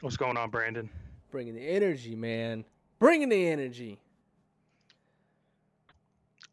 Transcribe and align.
What's 0.00 0.16
going 0.16 0.36
on, 0.36 0.50
Brandon? 0.50 0.88
Bringing 1.30 1.54
the 1.54 1.66
energy, 1.68 2.14
man. 2.14 2.64
Bringing 2.98 3.28
the 3.28 3.48
energy. 3.48 4.00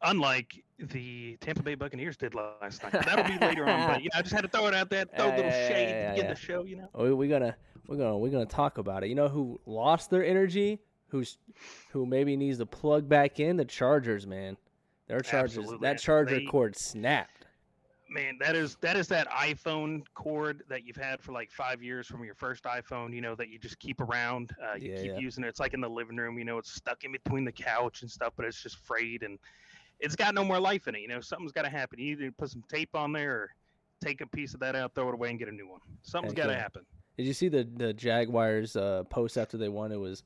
Unlike 0.02 0.64
the 0.80 1.38
Tampa 1.42 1.64
Bay 1.64 1.76
Buccaneers 1.76 2.18
did 2.18 2.36
last 2.36 2.84
night. 2.84 2.92
That'll 2.92 3.26
be 3.26 3.44
later 3.44 3.68
on, 3.68 3.88
but 3.88 4.04
you 4.04 4.10
know, 4.14 4.20
I 4.20 4.22
just 4.22 4.34
had 4.34 4.42
to 4.42 4.48
throw 4.48 4.68
it 4.68 4.76
out 4.76 4.90
there, 4.90 5.06
throw 5.06 5.28
a 5.28 5.30
little 5.30 5.46
Yeah, 5.46 5.50
yeah, 5.62 5.68
shade 5.68 5.90
yeah, 5.90 6.10
to 6.12 6.16
get 6.16 6.26
yeah. 6.26 6.34
the 6.34 6.40
show. 6.40 6.64
You 6.64 6.76
know, 6.78 6.90
We, 6.94 7.14
we 7.14 7.28
gonna 7.28 7.56
we're 7.88 7.98
gonna 7.98 8.18
we're 8.18 8.30
gonna 8.30 8.46
talk 8.46 8.78
about 8.78 9.04
it. 9.04 9.08
You 9.10 9.16
know 9.16 9.28
who 9.28 9.60
lost 9.66 10.12
their 10.12 10.24
energy? 10.24 10.80
Who's 11.08 11.38
who 11.92 12.06
maybe 12.06 12.36
needs 12.38 12.60
to 12.60 12.66
plug 12.68 13.10
back 13.10 13.40
in? 13.40 13.58
The 13.58 13.66
Chargers, 13.66 14.28
man. 14.28 14.56
Their 15.08 15.22
Chargers. 15.22 15.58
Absolutely. 15.58 15.88
That 15.88 16.00
Charger 16.00 16.36
They- 16.40 16.46
cord 16.46 16.76
snapped. 16.76 17.37
Man, 18.18 18.38
that 18.40 18.56
is 18.56 18.78
that 18.82 18.98
is 18.98 19.08
that 19.08 19.30
iPhone 19.30 20.04
cord 20.16 20.64
that 20.70 20.84
you've 20.86 20.98
had 20.98 21.22
for 21.22 21.32
like 21.32 21.52
five 21.52 21.84
years 21.84 22.08
from 22.08 22.24
your 22.24 22.34
first 22.34 22.64
iPhone. 22.64 23.14
You 23.14 23.22
know 23.22 23.36
that 23.36 23.50
you 23.50 23.60
just 23.60 23.78
keep 23.80 24.02
around. 24.02 24.56
Uh, 24.62 24.76
you 24.76 24.92
Yeah, 24.92 25.02
keep 25.02 25.12
yeah. 25.14 25.20
using 25.20 25.44
it. 25.44 25.48
It's 25.48 25.60
like 25.60 25.74
in 25.74 25.82
the 25.82 25.90
living 25.90 26.18
room. 26.18 26.40
You 26.40 26.46
know, 26.46 26.58
it's 26.58 26.72
stuck 26.72 27.04
in 27.04 27.12
between 27.12 27.46
the 27.46 27.52
couch 27.52 28.02
and 28.02 28.10
stuff, 28.10 28.34
but 28.36 28.46
it's 28.46 28.62
just 28.62 28.78
frayed 28.80 29.22
and 29.24 29.38
it's 30.00 30.16
got 30.16 30.34
no 30.34 30.44
more 30.44 30.60
life 30.60 30.88
in 30.88 30.96
it. 30.96 31.02
You 31.02 31.08
know, 31.08 31.22
something's 31.22 31.52
got 31.52 31.64
to 31.64 31.70
happen. 31.70 32.00
You 32.00 32.14
either 32.14 32.32
put 32.32 32.50
some 32.50 32.64
tape 32.68 32.96
on 32.96 33.12
there 33.12 33.34
or 33.34 33.50
take 34.04 34.22
a 34.22 34.28
piece 34.28 34.54
of 34.54 34.60
that 34.62 34.76
out, 34.76 34.94
throw 34.96 35.10
it 35.10 35.14
away, 35.14 35.30
and 35.30 35.40
get 35.40 35.48
a 35.48 35.52
new 35.52 35.68
one. 35.68 35.80
Something's 36.02 36.34
got 36.34 36.48
to 36.48 36.54
yeah. 36.54 36.60
happen. 36.60 36.84
Did 37.18 37.28
you 37.28 37.34
see 37.34 37.50
the 37.50 37.68
the 37.76 37.94
Jaguars 37.94 38.76
uh, 38.76 39.04
post 39.10 39.38
after 39.38 39.58
they 39.58 39.70
won? 39.70 39.92
It 39.92 40.00
was 40.00 40.24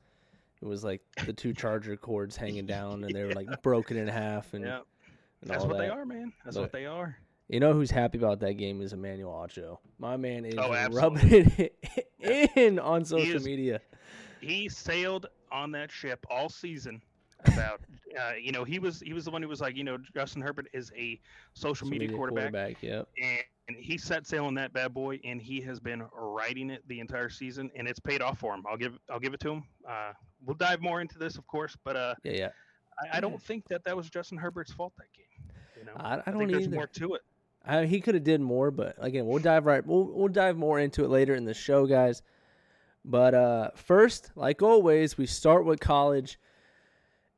it 0.62 0.66
was 0.66 0.84
like 0.84 1.02
the 1.26 1.34
two 1.34 1.54
Charger 1.54 1.98
cords 1.98 2.38
hanging 2.38 2.66
down, 2.66 3.04
and 3.04 3.14
they 3.14 3.24
were 3.24 3.34
like 3.34 3.48
broken 3.64 3.98
in 3.98 4.08
half, 4.08 4.54
and, 4.54 4.66
and 4.66 4.84
that's 5.44 5.64
all 5.64 5.70
what 5.70 5.78
they 5.78 5.90
are, 5.90 6.06
man. 6.06 6.32
That's 6.46 6.56
Look, 6.56 6.66
what 6.66 6.72
they 6.72 6.86
are. 6.86 7.18
You 7.52 7.60
know 7.60 7.74
who's 7.74 7.92
happy 7.92 8.18
about 8.18 8.40
that 8.40 8.54
game 8.54 8.82
is 8.82 8.94
Emmanuel 8.94 9.34
Acho. 9.34 9.78
My 10.00 10.16
man 10.16 10.46
is 10.46 10.56
Oh, 10.58 10.72
rubbing 10.92 11.52
it 12.20 12.52
in 12.56 12.80
on 12.80 13.04
social 13.04 13.36
is- 13.36 13.46
media. 13.46 13.82
he 14.40 14.70
sailed 14.70 15.28
on 15.52 15.72
that 15.74 15.92
ship 15.92 16.26
all 16.30 16.48
season 16.48 17.02
about 17.46 17.82
uh, 18.20 18.32
you 18.42 18.54
know 18.54 18.64
he 18.64 18.80
was 18.80 19.02
he 19.02 19.12
was 19.12 19.26
the 19.26 19.32
one 19.32 19.42
who 19.42 19.50
was 19.50 19.60
like 19.60 19.76
you 19.76 19.84
know 19.84 19.98
Justin 20.16 20.42
Herbert 20.42 20.68
is 20.72 20.94
a 20.96 21.20
social, 21.54 21.76
Social 21.76 21.88
media, 21.90 22.16
quarterback, 22.16 22.82
Yep. 22.82 23.10
and, 23.22 23.40
and 23.68 23.76
he 23.78 23.98
set 23.98 24.26
sail 24.26 24.46
on 24.46 24.54
that 24.56 24.72
bad 24.72 24.94
boy 24.94 25.20
and 25.26 25.42
he 25.42 25.60
has 25.62 25.80
been 25.82 26.04
riding 26.14 26.70
it 26.70 26.88
the 26.88 27.02
entire 27.02 27.28
season 27.30 27.70
and 27.76 27.86
it's 27.86 28.00
paid 28.00 28.22
off 28.22 28.40
for 28.40 28.54
him. 28.56 28.64
I'll 28.66 28.78
give 28.78 28.98
I'll 29.10 29.20
give 29.20 29.34
it 29.34 29.42
to 29.42 29.52
him. 29.52 29.64
Uh, 29.86 30.14
we'll 30.46 30.56
dive 30.56 30.80
more 30.82 31.02
into 31.02 31.18
this 31.20 31.36
of 31.38 31.46
course 31.48 31.76
but 31.84 31.98
uh, 31.98 32.16
Yeah, 32.24 32.32
yeah. 32.32 32.50
I, 33.12 33.18
I 33.18 33.20
don't 33.20 33.42
think 33.44 33.68
that 33.68 33.84
that 33.84 33.98
was 33.98 34.10
Justin 34.10 34.38
Herbert's 34.38 34.72
fault 34.72 34.94
that 34.98 35.12
game 35.12 35.26
you 35.78 35.86
know? 35.86 35.94
I, 35.98 36.22
I 36.26 36.32
don't 36.32 36.38
think 36.38 36.52
there's 36.52 36.70
more 36.70 36.88
to 36.88 37.16
it 37.16 37.22
I, 37.66 37.86
he 37.86 38.02
could 38.02 38.16
have 38.16 38.24
did 38.24 38.42
more, 38.42 38.72
but 38.72 38.96
again, 39.00 39.28
we'll 39.28 39.40
dive 39.40 39.66
right. 39.66 39.86
We'll 39.86 40.06
we'll 40.06 40.28
dive 40.28 40.58
more 40.58 40.80
into 40.80 41.04
it 41.04 41.10
later 41.10 41.36
in 41.36 41.46
the 41.46 41.54
show, 41.54 41.86
guys. 41.86 42.22
But 43.06 43.34
uh, 43.34 43.72
first, 43.76 44.32
like 44.36 44.62
always, 44.62 45.18
we 45.18 45.26
start 45.26 45.66
with 45.66 45.80
college, 45.80 46.40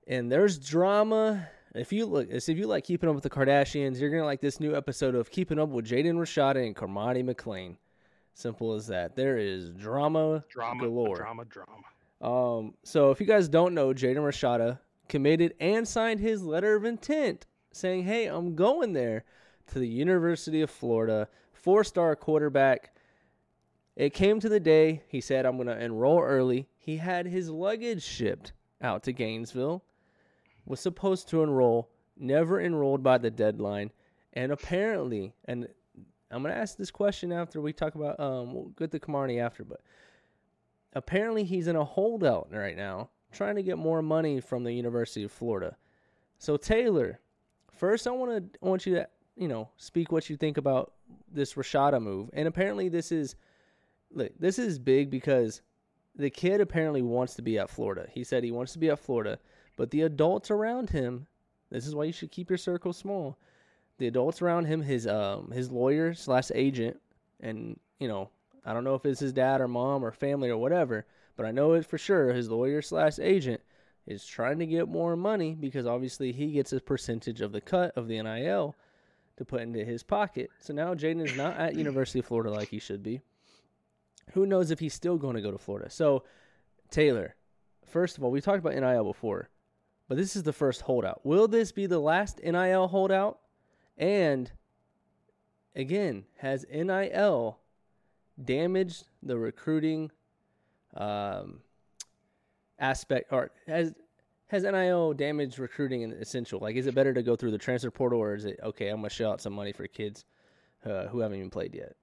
and 0.07 0.31
there's 0.31 0.57
drama. 0.57 1.47
If 1.75 1.91
you 1.91 2.05
look, 2.05 2.27
if 2.29 2.47
you 2.47 2.67
like 2.67 2.83
keeping 2.83 3.09
up 3.09 3.15
with 3.15 3.23
the 3.23 3.29
Kardashians, 3.29 3.99
you're 3.99 4.09
gonna 4.11 4.25
like 4.25 4.41
this 4.41 4.59
new 4.59 4.75
episode 4.75 5.15
of 5.15 5.29
Keeping 5.31 5.59
Up 5.59 5.69
with 5.69 5.85
Jaden 5.85 6.15
Rashada 6.15 6.65
and 6.65 6.75
Cormani 6.75 7.23
McClain. 7.23 7.77
Simple 8.33 8.73
as 8.73 8.87
that. 8.87 9.15
There 9.15 9.37
is 9.37 9.69
drama, 9.71 10.43
drama 10.49 10.83
galore. 10.83 11.17
drama 11.17 11.45
drama 11.45 11.83
Um, 12.21 12.73
so 12.83 13.11
if 13.11 13.19
you 13.19 13.27
guys 13.27 13.47
don't 13.47 13.73
know, 13.73 13.89
Jaden 13.93 14.17
Rashada 14.17 14.79
committed 15.07 15.53
and 15.59 15.87
signed 15.87 16.19
his 16.19 16.41
letter 16.43 16.75
of 16.75 16.85
intent 16.85 17.45
saying, 17.71 18.03
Hey, 18.05 18.25
I'm 18.25 18.55
going 18.55 18.93
there 18.93 19.23
to 19.67 19.79
the 19.79 19.87
University 19.87 20.61
of 20.61 20.69
Florida, 20.69 21.27
four 21.51 21.83
star 21.83 22.15
quarterback. 22.15 22.95
It 23.95 24.13
came 24.13 24.39
to 24.39 24.49
the 24.49 24.59
day 24.59 25.03
he 25.07 25.21
said, 25.21 25.45
I'm 25.45 25.55
going 25.55 25.67
to 25.67 25.79
enroll 25.83 26.21
early. 26.21 26.67
He 26.77 26.97
had 26.97 27.27
his 27.27 27.49
luggage 27.49 28.03
shipped 28.03 28.53
out 28.81 29.03
to 29.03 29.13
Gainesville, 29.13 29.83
was 30.65 30.79
supposed 30.79 31.29
to 31.29 31.43
enroll, 31.43 31.89
never 32.17 32.59
enrolled 32.59 33.03
by 33.03 33.17
the 33.17 33.31
deadline. 33.31 33.91
And 34.33 34.51
apparently, 34.51 35.33
and 35.45 35.67
I'm 36.31 36.41
going 36.41 36.53
to 36.53 36.59
ask 36.59 36.75
this 36.75 36.91
question 36.91 37.31
after 37.31 37.61
we 37.61 37.71
talk 37.71 37.95
about, 37.95 38.19
um, 38.19 38.53
we'll 38.53 38.69
get 38.69 38.91
to 38.91 38.99
Cormani 38.99 39.39
after, 39.39 39.63
but 39.63 39.81
apparently 40.93 41.43
he's 41.43 41.67
in 41.67 41.75
a 41.75 41.85
holdout 41.85 42.47
right 42.51 42.75
now, 42.75 43.09
trying 43.31 43.55
to 43.55 43.63
get 43.63 43.77
more 43.77 44.01
money 44.01 44.39
from 44.39 44.63
the 44.63 44.73
University 44.73 45.23
of 45.23 45.31
Florida. 45.31 45.77
So 46.39 46.57
Taylor, 46.57 47.19
first 47.71 48.07
I 48.07 48.11
want 48.11 48.53
to 48.53 48.59
want 48.65 48.85
you 48.85 48.95
to 48.95 49.07
you 49.35 49.47
know 49.47 49.69
speak 49.77 50.11
what 50.11 50.29
you 50.29 50.37
think 50.37 50.57
about 50.57 50.93
this 51.31 51.53
Rashada 51.53 52.01
move, 52.01 52.29
and 52.33 52.47
apparently 52.47 52.89
this 52.89 53.11
is 53.11 53.35
look 54.11 54.31
this 54.39 54.59
is 54.59 54.79
big 54.79 55.09
because 55.09 55.61
the 56.15 56.29
kid 56.29 56.61
apparently 56.61 57.01
wants 57.01 57.33
to 57.35 57.41
be 57.41 57.57
at 57.57 57.69
Florida. 57.69 58.07
He 58.11 58.23
said 58.23 58.43
he 58.43 58.51
wants 58.51 58.73
to 58.73 58.79
be 58.79 58.89
at 58.89 58.99
Florida, 58.99 59.39
but 59.77 59.91
the 59.91 60.01
adults 60.01 60.51
around 60.51 60.89
him. 60.89 61.27
This 61.71 61.87
is 61.87 61.95
why 61.95 62.03
you 62.03 62.13
should 62.13 62.31
keep 62.31 62.51
your 62.51 62.57
circle 62.57 62.93
small. 62.93 63.37
The 63.97 64.05
adults 64.05 64.43
around 64.43 64.65
him, 64.65 64.81
his 64.81 65.07
um 65.07 65.51
his 65.51 65.71
lawyer 65.71 66.13
slash 66.13 66.51
agent, 66.53 66.99
and 67.39 67.79
you 67.99 68.07
know 68.07 68.29
I 68.65 68.73
don't 68.73 68.83
know 68.83 68.95
if 68.95 69.05
it's 69.05 69.19
his 69.19 69.33
dad 69.33 69.61
or 69.61 69.67
mom 69.67 70.05
or 70.05 70.11
family 70.11 70.49
or 70.49 70.57
whatever, 70.57 71.05
but 71.35 71.45
I 71.45 71.51
know 71.51 71.73
it 71.73 71.85
for 71.85 71.97
sure. 71.97 72.33
His 72.33 72.49
lawyer 72.49 72.81
slash 72.81 73.19
agent 73.19 73.61
is 74.05 74.25
trying 74.25 74.59
to 74.59 74.65
get 74.65 74.87
more 74.87 75.15
money 75.15 75.55
because 75.55 75.85
obviously 75.85 76.31
he 76.31 76.51
gets 76.51 76.73
a 76.73 76.79
percentage 76.79 77.41
of 77.41 77.51
the 77.51 77.61
cut 77.61 77.97
of 77.97 78.07
the 78.07 78.21
NIL 78.21 78.75
to 79.37 79.45
put 79.45 79.61
into 79.61 79.83
his 79.83 80.03
pocket. 80.03 80.49
So 80.59 80.73
now 80.73 80.93
Jaden 80.93 81.25
is 81.25 81.35
not 81.35 81.57
at 81.57 81.75
University 81.75 82.19
of 82.19 82.25
Florida 82.25 82.51
like 82.51 82.69
he 82.69 82.79
should 82.79 83.01
be. 83.03 83.21
Who 84.33 84.45
knows 84.45 84.71
if 84.71 84.79
he's 84.79 84.93
still 84.93 85.17
going 85.17 85.35
to 85.35 85.41
go 85.41 85.51
to 85.51 85.57
Florida? 85.57 85.89
So 85.89 86.23
Taylor, 86.89 87.35
first 87.85 88.17
of 88.17 88.23
all, 88.23 88.31
we 88.31 88.41
talked 88.41 88.59
about 88.59 88.75
NIL 88.75 89.03
before, 89.03 89.49
but 90.07 90.17
this 90.17 90.35
is 90.35 90.43
the 90.43 90.53
first 90.53 90.81
holdout. 90.81 91.25
Will 91.25 91.47
this 91.47 91.71
be 91.71 91.85
the 91.85 91.99
last 91.99 92.39
NIL 92.43 92.87
holdout? 92.87 93.39
And 93.97 94.51
again, 95.75 96.25
has 96.37 96.65
NIL 96.71 97.59
damaged 98.43 99.07
the 99.21 99.37
recruiting 99.37 100.11
um, 100.95 101.61
aspect, 102.79 103.31
or 103.31 103.51
has 103.67 103.93
has 104.53 104.61
NIL 104.61 105.13
damaged 105.13 105.57
recruiting 105.57 106.03
in 106.03 106.11
essential? 106.13 106.59
Like, 106.59 106.75
is 106.75 106.85
it 106.85 106.93
better 106.93 107.11
to 107.11 107.23
go 107.23 107.35
through 107.35 107.49
the 107.49 107.57
transfer 107.57 107.89
portal, 107.89 108.19
or 108.19 108.35
is 108.35 108.45
it 108.45 108.59
okay? 108.61 108.89
I'm 108.89 108.97
gonna 108.97 109.09
shell 109.09 109.31
out 109.31 109.41
some 109.41 109.53
money 109.53 109.73
for 109.73 109.87
kids 109.87 110.25
uh, 110.85 111.07
who 111.07 111.21
haven't 111.21 111.39
even 111.39 111.49
played 111.49 111.73
yet. 111.73 111.95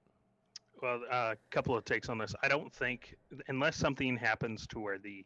Well, 0.81 1.01
a 1.09 1.37
couple 1.49 1.77
of 1.77 1.85
takes 1.85 2.09
on 2.09 2.17
this. 2.17 2.35
I 2.43 2.49
don't 2.49 2.73
think, 2.73 3.15
unless 3.47 3.77
something 3.77 4.17
happens 4.17 4.67
to 4.67 4.79
where 4.79 4.97
the 4.97 5.25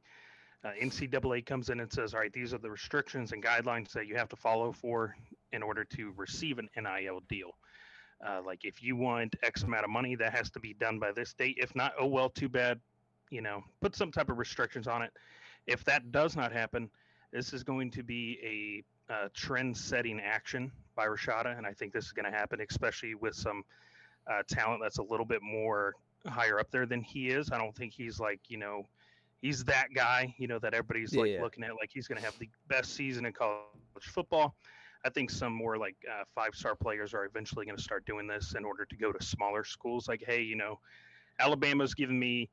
uh, 0.63 0.72
NCAA 0.80 1.44
comes 1.47 1.69
in 1.69 1.80
and 1.80 1.91
says, 1.91 2.13
all 2.13 2.19
right, 2.19 2.31
these 2.31 2.53
are 2.53 2.59
the 2.59 2.69
restrictions 2.69 3.31
and 3.31 3.44
guidelines 3.44 3.92
that 3.94 4.06
you 4.06 4.16
have 4.16 4.30
to 4.30 4.36
follow 4.36 4.72
for 4.72 5.16
in 5.52 5.63
order 5.63 5.84
to 5.84 6.13
receive 6.18 6.59
an 6.59 6.69
NIL 6.78 7.22
deal. 7.28 7.52
Uh, 8.24 8.42
like 8.46 8.66
if 8.66 8.84
you 8.84 8.96
want 8.96 9.36
X 9.42 9.63
amount 9.63 9.84
of 9.84 9.90
money, 9.90 10.13
that 10.16 10.31
has 10.31 10.52
to 10.52 10.59
be 10.59 10.75
done 10.75 11.00
by 11.00 11.12
this 11.12 11.33
date. 11.33 11.57
If 11.60 11.74
not, 11.75 11.94
oh 12.00 12.06
well, 12.06 12.30
too 12.30 12.50
bad. 12.50 12.80
You 13.31 13.42
know, 13.42 13.63
put 13.81 13.95
some 13.95 14.12
type 14.12 14.30
of 14.30 14.38
restrictions 14.38 14.88
on 14.88 15.01
it. 15.01 15.12
If 15.66 15.83
that 15.86 16.12
does 16.12 16.36
not 16.36 16.51
happen, 16.51 16.92
this 17.36 17.52
is 17.54 17.64
going 17.64 17.92
to 17.92 18.02
be 18.02 18.40
a 19.10 19.14
uh, 19.14 19.28
trend-setting 19.34 20.22
action 20.22 20.72
by 20.96 21.06
Rashada, 21.06 21.58
and 21.58 21.68
I 21.68 21.74
think 21.74 21.92
this 21.92 22.06
is 22.06 22.14
going 22.14 22.32
to 22.32 22.32
happen, 22.32 22.62
especially 22.68 23.14
with 23.14 23.36
some 23.36 23.64
uh, 24.32 24.42
talent 24.48 24.82
that's 24.82 25.00
a 25.00 25.04
little 25.04 25.26
bit 25.26 25.42
more 25.44 25.94
higher 26.26 26.60
up 26.60 26.72
there 26.72 26.86
than 26.86 27.02
he 27.02 27.28
is. 27.30 27.52
I 27.52 27.58
don't 27.58 27.76
think 27.76 27.94
he's 27.94 28.20
like 28.20 28.40
you 28.48 28.58
know 28.58 28.88
he's 29.42 29.64
that 29.66 29.88
guy 29.94 30.34
you 30.38 30.48
know 30.48 30.58
that 30.60 30.74
everybody's 30.74 31.14
Yeah, 31.14 31.22
like 31.22 31.32
yeah. 31.34 31.42
looking 31.42 31.64
at 31.64 31.72
like 31.76 31.90
he's 31.94 32.08
going 32.08 32.20
to 32.20 32.26
have 32.26 32.40
the 32.40 32.50
best 32.68 32.96
season 32.96 33.26
in 33.26 33.34
college 33.34 33.60
football. 34.02 34.56
I 35.06 35.10
think 35.10 35.30
some 35.30 35.54
more 35.54 35.78
like 35.78 35.96
uh, 36.10 36.24
five 36.34 36.56
star 36.56 36.76
players 36.76 37.14
are 37.14 37.26
eventually 37.26 37.66
going 37.66 37.78
to 37.78 37.84
start 37.84 38.06
doing 38.06 38.26
this 38.28 38.56
in 38.58 38.66
order 38.66 38.86
to 38.86 38.96
go 38.96 39.12
to 39.12 39.24
smaller 39.24 39.64
schools. 39.64 40.08
Like, 40.08 40.24
hey, 40.26 40.42
you 40.42 40.56
know, 40.56 40.80
Alabama's 41.40 41.94
giving 41.94 42.18
me, 42.18 42.50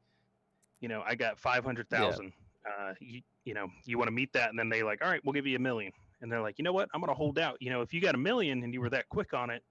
you 0.80 0.88
know, 0.88 1.02
I 1.06 1.14
got 1.14 1.38
five 1.38 1.64
hundred 1.64 1.88
thousand. 1.88 2.32
Uh, 2.66 2.94
you, 3.00 3.20
you 3.44 3.54
know, 3.54 3.66
you 3.84 3.98
want 3.98 4.08
to 4.08 4.12
meet 4.12 4.32
that, 4.32 4.50
and 4.50 4.58
then 4.58 4.68
they 4.68 4.82
like, 4.82 5.02
all 5.04 5.10
right, 5.10 5.20
we'll 5.24 5.32
give 5.32 5.46
you 5.46 5.56
a 5.56 5.60
million. 5.60 5.92
And 6.20 6.30
they're 6.30 6.40
like, 6.40 6.58
you 6.58 6.64
know 6.64 6.72
what, 6.72 6.88
I'm 6.94 7.00
going 7.00 7.08
to 7.08 7.14
hold 7.14 7.38
out. 7.38 7.56
You 7.60 7.70
know, 7.70 7.80
if 7.80 7.92
you 7.92 8.00
got 8.00 8.14
a 8.14 8.18
million 8.18 8.62
and 8.62 8.72
you 8.72 8.80
were 8.80 8.90
that 8.90 9.08
quick 9.08 9.34
on 9.34 9.50
it, 9.50 9.62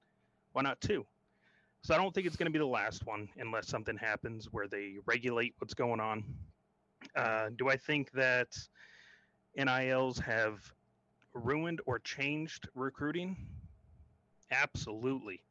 why 0.51 0.61
not 0.61 0.81
two? 0.81 1.05
So 1.83 1.95
I 1.95 1.97
don't 1.97 2.13
think 2.13 2.27
it's 2.27 2.35
going 2.35 2.51
to 2.51 2.51
be 2.51 2.59
the 2.59 2.65
last 2.65 3.07
one 3.07 3.29
unless 3.37 3.67
something 3.67 3.97
happens 3.97 4.49
where 4.51 4.67
they 4.67 4.95
regulate 5.05 5.55
what's 5.57 5.73
going 5.73 5.99
on. 5.99 6.23
Uh, 7.15 7.49
do 7.57 7.69
I 7.69 7.77
think 7.77 8.11
that 8.11 8.47
NILs 9.55 10.19
have 10.19 10.59
ruined 11.33 11.81
or 11.85 11.99
changed 11.99 12.67
recruiting? 12.75 13.37
Absolutely. 14.51 15.41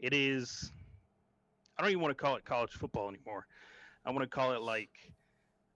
It 0.00 0.14
is. 0.14 0.72
I 1.76 1.82
don't 1.82 1.90
even 1.90 2.02
want 2.02 2.16
to 2.16 2.22
call 2.22 2.36
it 2.36 2.44
college 2.44 2.72
football 2.72 3.08
anymore. 3.08 3.46
I 4.04 4.10
want 4.10 4.22
to 4.22 4.28
call 4.28 4.52
it 4.54 4.62
like, 4.62 4.90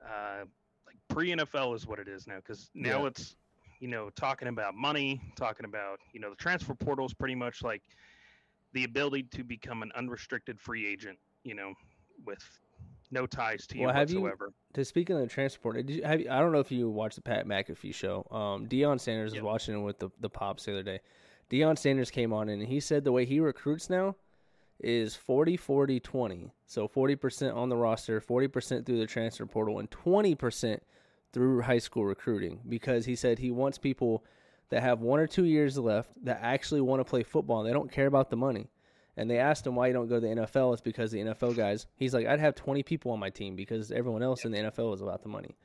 uh, 0.05 0.45
pre 1.13 1.31
NFL 1.31 1.75
is 1.77 1.87
what 1.87 1.99
it 1.99 2.09
is 2.09 2.27
now 2.27 2.37
because 2.37 2.71
now 2.75 3.03
Yeah. 3.03 3.09
it's, 3.09 3.37
you 3.81 3.89
know, 3.89 4.11
talking 4.11 4.49
about 4.49 4.75
money, 4.75 5.21
talking 5.37 5.65
about 5.67 5.99
you 6.13 6.21
know 6.21 6.31
the 6.31 6.37
transfer 6.37 6.75
portal 6.75 7.07
is 7.07 7.15
pretty 7.15 7.35
much 7.35 7.63
like 7.63 7.83
the 8.73 8.85
ability 8.85 9.25
to 9.25 9.45
become 9.45 9.83
an 9.83 9.93
unrestricted 9.95 10.59
free 10.61 10.87
agent 10.87 11.19
you 11.45 11.55
know, 11.55 11.75
with 12.25 12.39
no 13.11 13.27
ties 13.27 13.67
to 13.67 13.79
Well, 13.81 13.89
you 13.89 13.95
have 13.95 14.11
you- 14.11 14.21
whatsoever. 14.21 14.53
To 14.75 14.85
speak 14.85 15.11
of 15.11 15.19
the 15.19 15.27
transport, 15.27 15.75
did 15.77 15.91
you 15.91 16.03
have? 16.05 16.21
You, 16.21 16.31
I 16.31 16.39
don't 16.39 16.53
know 16.53 16.61
if 16.61 16.71
you 16.71 16.89
watched 16.89 17.17
the 17.17 17.23
Pat 17.23 17.47
McAfee 17.47 17.93
show. 17.93 18.25
Um, 18.31 18.67
Deion 18.69 18.99
Sanders 19.01 19.35
Yep. 19.35 19.43
was 19.43 19.47
watching 19.47 19.75
it 19.75 19.81
with 19.83 19.99
the 19.99 20.11
the 20.21 20.31
pops 20.31 20.65
the 20.67 20.73
other 20.73 20.83
day. 20.85 21.01
Deion 21.51 21.77
Sanders 21.77 22.11
came 22.13 22.33
on 22.33 22.49
and 22.49 22.63
he 22.63 22.79
said 22.81 23.03
the 23.05 23.11
way 23.13 23.25
he 23.27 23.41
recruits 23.41 23.91
now 23.91 24.15
is 24.81 25.15
40 25.17 25.57
40 25.57 25.99
20. 26.01 26.53
So 26.67 26.89
40% 26.89 27.55
on 27.55 27.69
the 27.69 27.77
roster, 27.77 28.21
40% 28.21 28.87
through 28.87 28.99
the 28.99 29.07
transfer 29.07 29.45
portal 29.47 29.79
and 29.81 29.91
20% 29.91 30.81
through 31.33 31.63
high 31.63 31.79
school 31.79 32.05
recruiting 32.05 32.61
because 32.69 33.07
he 33.07 33.17
said 33.17 33.39
he 33.39 33.51
wants 33.51 33.79
people 33.79 34.25
that 34.71 34.83
have 34.83 35.01
one 35.01 35.21
or 35.21 35.27
two 35.27 35.45
years 35.45 35.79
left 35.79 36.11
that 36.25 36.39
actually 36.43 36.81
want 36.81 37.01
to 37.01 37.05
play 37.05 37.23
football 37.23 37.61
and 37.61 37.69
they 37.69 37.73
don't 37.73 37.93
care 37.93 38.07
about 38.07 38.31
the 38.31 38.37
money. 38.37 38.71
And 39.17 39.31
they 39.31 39.39
asked 39.39 39.67
him 39.67 39.75
why 39.75 39.89
you 39.89 39.93
don't 39.93 40.09
go 40.09 40.15
to 40.15 40.21
the 40.21 40.35
NFL. 40.35 40.73
It's 40.73 40.81
because 40.81 41.11
the 41.11 41.19
NFL 41.19 41.55
guys. 41.55 41.87
He's 41.97 42.15
like, 42.15 42.27
I'd 42.27 42.41
have 42.41 42.55
20 42.55 42.83
people 42.83 43.13
on 43.13 43.19
my 43.19 43.29
team 43.29 43.55
because 43.55 43.93
everyone 43.93 44.23
else 44.23 44.47
in 44.47 44.53
the 44.53 44.59
NFL 44.59 44.95
is 44.95 45.03
about 45.03 45.23
the 45.23 45.29
money. 45.29 45.57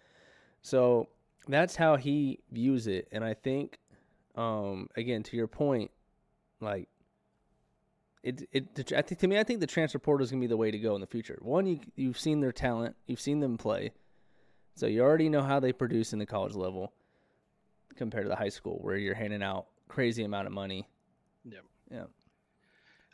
So 0.62 1.08
that's 1.48 1.78
how 1.78 1.96
he 1.96 2.40
views 2.52 2.88
it. 2.88 3.08
And 3.14 3.24
I 3.24 3.34
think, 3.34 3.80
um, 4.36 4.90
again, 4.98 5.24
to 5.24 5.38
your 5.38 5.48
point, 5.48 5.92
like, 6.60 6.90
it, 8.24 8.50
it, 8.52 8.92
I 8.92 9.02
think 9.02 9.20
to 9.20 9.28
me, 9.28 9.40
I 9.40 9.44
think 9.44 9.62
the 9.62 9.68
transfer 9.68 10.00
portal 10.00 10.26
is 10.26 10.32
gonna 10.32 10.42
be 10.42 10.48
the 10.48 10.58
way 10.58 10.70
to 10.70 10.80
go 10.80 10.96
in 10.96 11.02
the 11.02 11.08
future. 11.08 11.40
One, 11.42 11.66
you 11.66 11.80
you've 11.96 12.20
seen 12.20 12.42
their 12.42 12.52
talent, 12.52 12.98
you've 13.06 13.22
seen 13.22 13.40
them 13.40 13.58
play, 13.58 13.92
so 14.78 14.86
you 14.86 15.02
already 15.02 15.28
know 15.28 15.42
how 15.42 15.60
they 15.60 15.74
produce 15.74 16.14
in 16.14 16.20
the 16.20 16.26
college 16.26 16.54
level 16.54 16.94
compared 17.96 18.26
to 18.26 18.30
the 18.30 18.36
high 18.36 18.50
school, 18.50 18.78
where 18.82 18.96
you're 18.96 19.16
handing 19.16 19.42
out 19.42 19.66
crazy 19.88 20.24
amount 20.24 20.46
of 20.46 20.54
money. 20.54 20.88
Yep. 21.50 21.64
Yeah. 21.92 22.04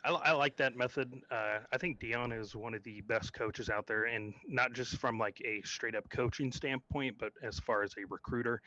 I, 0.04 0.10
I 0.10 0.32
like 0.32 0.56
that 0.56 0.76
method. 0.76 1.14
Uh, 1.30 1.60
I 1.72 1.78
think 1.78 2.00
Deion 2.00 2.38
is 2.38 2.54
one 2.54 2.74
of 2.74 2.82
the 2.82 3.00
best 3.00 3.32
coaches 3.32 3.70
out 3.70 3.86
there, 3.86 4.04
and 4.04 4.34
not 4.46 4.74
just 4.74 4.98
from 4.98 5.18
like 5.18 5.40
a 5.42 5.62
straight 5.62 5.94
up 5.94 6.06
coaching 6.10 6.52
standpoint, 6.52 7.16
but 7.18 7.32
as 7.42 7.58
far 7.58 7.82
as 7.82 7.94
a 7.96 8.04
recruiter 8.10 8.60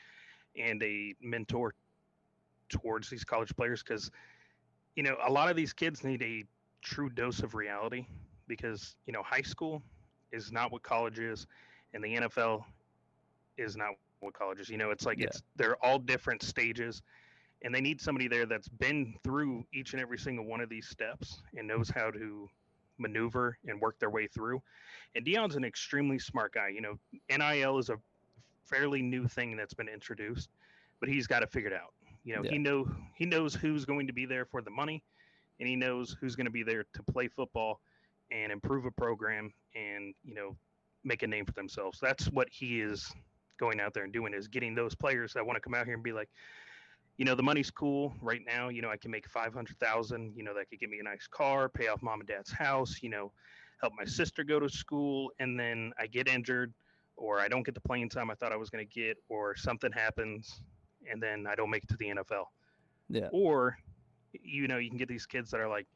and 0.60 0.82
a 0.82 1.14
mentor 1.22 1.76
towards 2.68 3.12
these 3.12 3.24
college 3.24 3.56
players. 3.56 3.84
Because 3.84 4.10
you 4.96 5.04
know, 5.04 5.18
a 5.24 5.32
lot 5.32 5.52
of 5.52 5.56
these 5.56 5.72
kids 5.72 6.04
need 6.04 6.24
a 6.24 6.44
true 6.82 7.12
dose 7.12 7.42
of 7.42 7.54
reality. 7.54 8.08
Because 8.48 8.96
you 9.06 9.14
know, 9.14 9.22
high 9.22 9.44
school 9.44 9.84
is 10.32 10.52
not 10.52 10.72
what 10.72 10.82
college 10.82 11.20
is, 11.20 11.46
and 11.94 12.04
the 12.04 12.16
NFL 12.16 12.64
is 13.58 13.76
not 13.76 13.90
what 14.20 14.34
college 14.34 14.60
is. 14.60 14.70
You 14.70 14.78
know, 14.78 14.92
it's 14.92 15.06
like 15.06 15.18
Yeah. 15.20 15.26
it's 15.28 15.42
they're 15.56 15.78
all 15.84 16.00
different 16.00 16.42
stages 16.44 17.02
and 17.64 17.74
they 17.74 17.82
need 17.82 18.00
somebody 18.00 18.28
there 18.28 18.46
that's 18.46 18.68
been 18.68 19.16
through 19.24 19.66
each 19.74 19.94
and 19.94 20.02
every 20.02 20.18
single 20.18 20.46
one 20.46 20.62
of 20.62 20.70
these 20.70 20.88
steps 20.88 21.42
and 21.58 21.68
knows 21.68 21.90
how 21.90 22.12
to 22.12 22.50
maneuver 23.00 23.58
and 23.68 23.80
work 23.82 23.98
their 24.00 24.10
way 24.10 24.28
through. 24.28 24.62
And 25.16 25.26
Deion's 25.26 25.56
an 25.56 25.64
extremely 25.64 26.20
smart 26.20 26.54
guy. 26.54 26.70
You 26.70 26.82
know, 26.82 27.00
NIL 27.30 27.78
is 27.80 27.90
a 27.90 27.98
fairly 28.64 29.02
new 29.02 29.28
thing 29.28 29.56
that's 29.56 29.74
been 29.74 29.88
introduced, 29.90 30.50
but 31.00 31.10
he's 31.10 31.26
got 31.28 31.42
it 31.44 31.52
figured 31.52 31.74
out. 31.74 31.94
You 32.24 32.36
know, 32.36 32.44
Yeah. 32.44 32.52
he 32.52 32.58
know 32.58 32.86
he 33.16 33.26
knows 33.26 33.54
who's 33.56 33.86
going 33.86 34.08
to 34.08 34.14
be 34.14 34.26
there 34.26 34.46
for 34.46 34.62
the 34.62 34.70
money, 34.72 35.04
and 35.60 35.68
he 35.68 35.76
knows 35.76 36.16
who's 36.20 36.36
going 36.36 36.46
to 36.46 36.52
be 36.52 36.64
there 36.64 36.84
to 36.94 37.04
play 37.04 37.28
football 37.28 37.82
and 38.30 38.52
improve 38.52 38.86
a 38.86 38.92
program 38.92 39.54
and 39.76 40.14
you 40.26 40.36
know 40.36 40.58
make 41.04 41.24
a 41.24 41.28
name 41.28 41.46
for 41.46 41.54
themselves. 41.54 42.00
That's 42.00 42.30
what 42.30 42.50
he 42.50 42.82
is 42.82 43.14
going 43.58 43.80
out 43.80 43.94
there 43.94 44.04
and 44.04 44.14
doing 44.14 44.34
is 44.34 44.48
getting 44.48 44.76
those 44.76 44.96
players 44.96 45.34
that 45.34 45.46
want 45.46 45.58
to 45.58 45.62
come 45.62 45.74
out 45.74 45.86
here 45.86 45.94
and 45.94 46.04
be 46.04 46.14
like, 46.14 46.30
you 47.18 47.26
know, 47.26 47.36
the 47.36 47.44
money's 47.44 47.72
cool 47.72 48.14
right 48.22 48.42
now. 48.46 48.70
You 48.70 48.82
know, 48.82 48.90
I 48.90 48.98
can 48.98 49.12
make 49.12 49.28
five 49.28 49.54
hundred 49.54 49.78
thousand. 49.80 50.34
You 50.36 50.44
know, 50.44 50.54
that 50.54 50.70
could 50.70 50.80
get 50.80 50.90
me 50.90 51.00
a 51.00 51.04
nice 51.04 51.28
car, 51.28 51.68
pay 51.68 51.88
off 51.88 52.02
mom 52.02 52.20
and 52.20 52.28
dad's 52.28 52.52
house. 52.52 53.00
You 53.02 53.10
know, 53.10 53.32
help 53.82 53.94
my 53.98 54.06
sister 54.06 54.44
go 54.44 54.60
to 54.60 54.70
school, 54.70 55.32
and 55.40 55.60
then 55.60 55.94
I 56.00 56.08
get 56.08 56.28
injured, 56.28 56.74
or 57.16 57.40
I 57.40 57.48
don't 57.48 57.66
get 57.66 57.74
the 57.74 57.82
playing 57.82 58.10
time 58.10 58.30
I 58.30 58.36
thought 58.36 58.52
I 58.52 58.56
was 58.56 58.70
going 58.70 58.86
to 58.86 58.94
get, 58.94 59.18
or 59.30 59.56
something 59.56 59.92
happens, 59.92 60.62
and 61.12 61.22
then 61.22 61.48
I 61.48 61.56
don't 61.56 61.72
make 61.72 61.84
it 61.84 61.90
to 61.90 61.98
the 61.98 62.10
NFL. 62.10 62.46
Yeah. 63.10 63.30
Or, 63.32 63.78
you 64.34 64.68
know, 64.68 64.78
you 64.78 64.90
can 64.90 64.98
get 64.98 65.08
these 65.08 65.26
kids 65.26 65.50
that 65.52 65.60
are 65.60 65.70
like, 65.70 65.88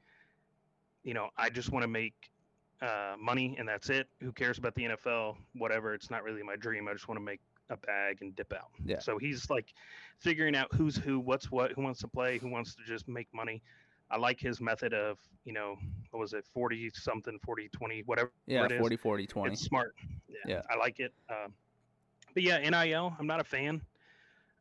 you 1.04 1.14
know, 1.14 1.30
I 1.38 1.50
just 1.50 1.72
want 1.72 1.84
to 1.84 1.88
make 1.88 2.14
uh, 2.82 3.16
money 3.20 3.56
and 3.60 3.68
that's 3.68 3.90
it. 3.90 4.08
Who 4.22 4.32
cares 4.32 4.58
about 4.58 4.76
the 4.76 4.84
NFL? 4.84 5.36
Whatever. 5.56 5.94
It's 5.94 6.10
not 6.10 6.24
really 6.24 6.44
my 6.44 6.56
dream. 6.56 6.88
I 6.88 6.94
just 6.94 7.08
want 7.08 7.20
to 7.20 7.24
make 7.24 7.40
a 7.72 7.78
bag 7.78 8.18
and 8.22 8.36
dip 8.36 8.54
out. 8.54 8.70
Yeah. 8.86 9.00
So 9.00 9.18
he's 9.18 9.50
like 9.50 9.74
figuring 10.20 10.56
out 10.56 10.68
who's 10.74 10.96
who, 10.96 11.20
what's 11.20 11.50
what, 11.50 11.72
who 11.72 11.82
wants 11.82 12.00
to 12.02 12.08
play, 12.08 12.38
who 12.38 12.50
wants 12.50 12.76
to 12.76 12.84
just 12.84 13.08
make 13.08 13.28
money. 13.34 13.62
I 14.12 14.18
like 14.18 14.40
his 14.40 14.60
method 14.60 14.94
of, 14.94 15.18
you 15.46 15.54
know, 15.54 15.76
what 16.12 16.20
was 16.20 16.34
it, 16.34 16.44
40 16.54 16.92
something, 16.94 17.40
40, 17.40 17.70
20, 17.70 18.04
whatever 18.06 18.32
Yeah. 18.46 18.66
it 18.66 18.74
is. 18.74 18.80
40, 18.80 18.98
40, 18.98 19.26
20. 19.28 19.54
It's 19.54 19.62
smart. 19.62 19.96
Yeah, 20.28 20.36
Yeah. 20.46 20.62
I 20.70 20.76
like 20.76 21.00
it. 21.00 21.14
Um, 21.30 21.54
but 22.34 22.44
yeah, 22.44 22.58
NIL, 22.70 23.16
I'm 23.18 23.28
not 23.28 23.40
a 23.40 23.44
fan 23.46 23.82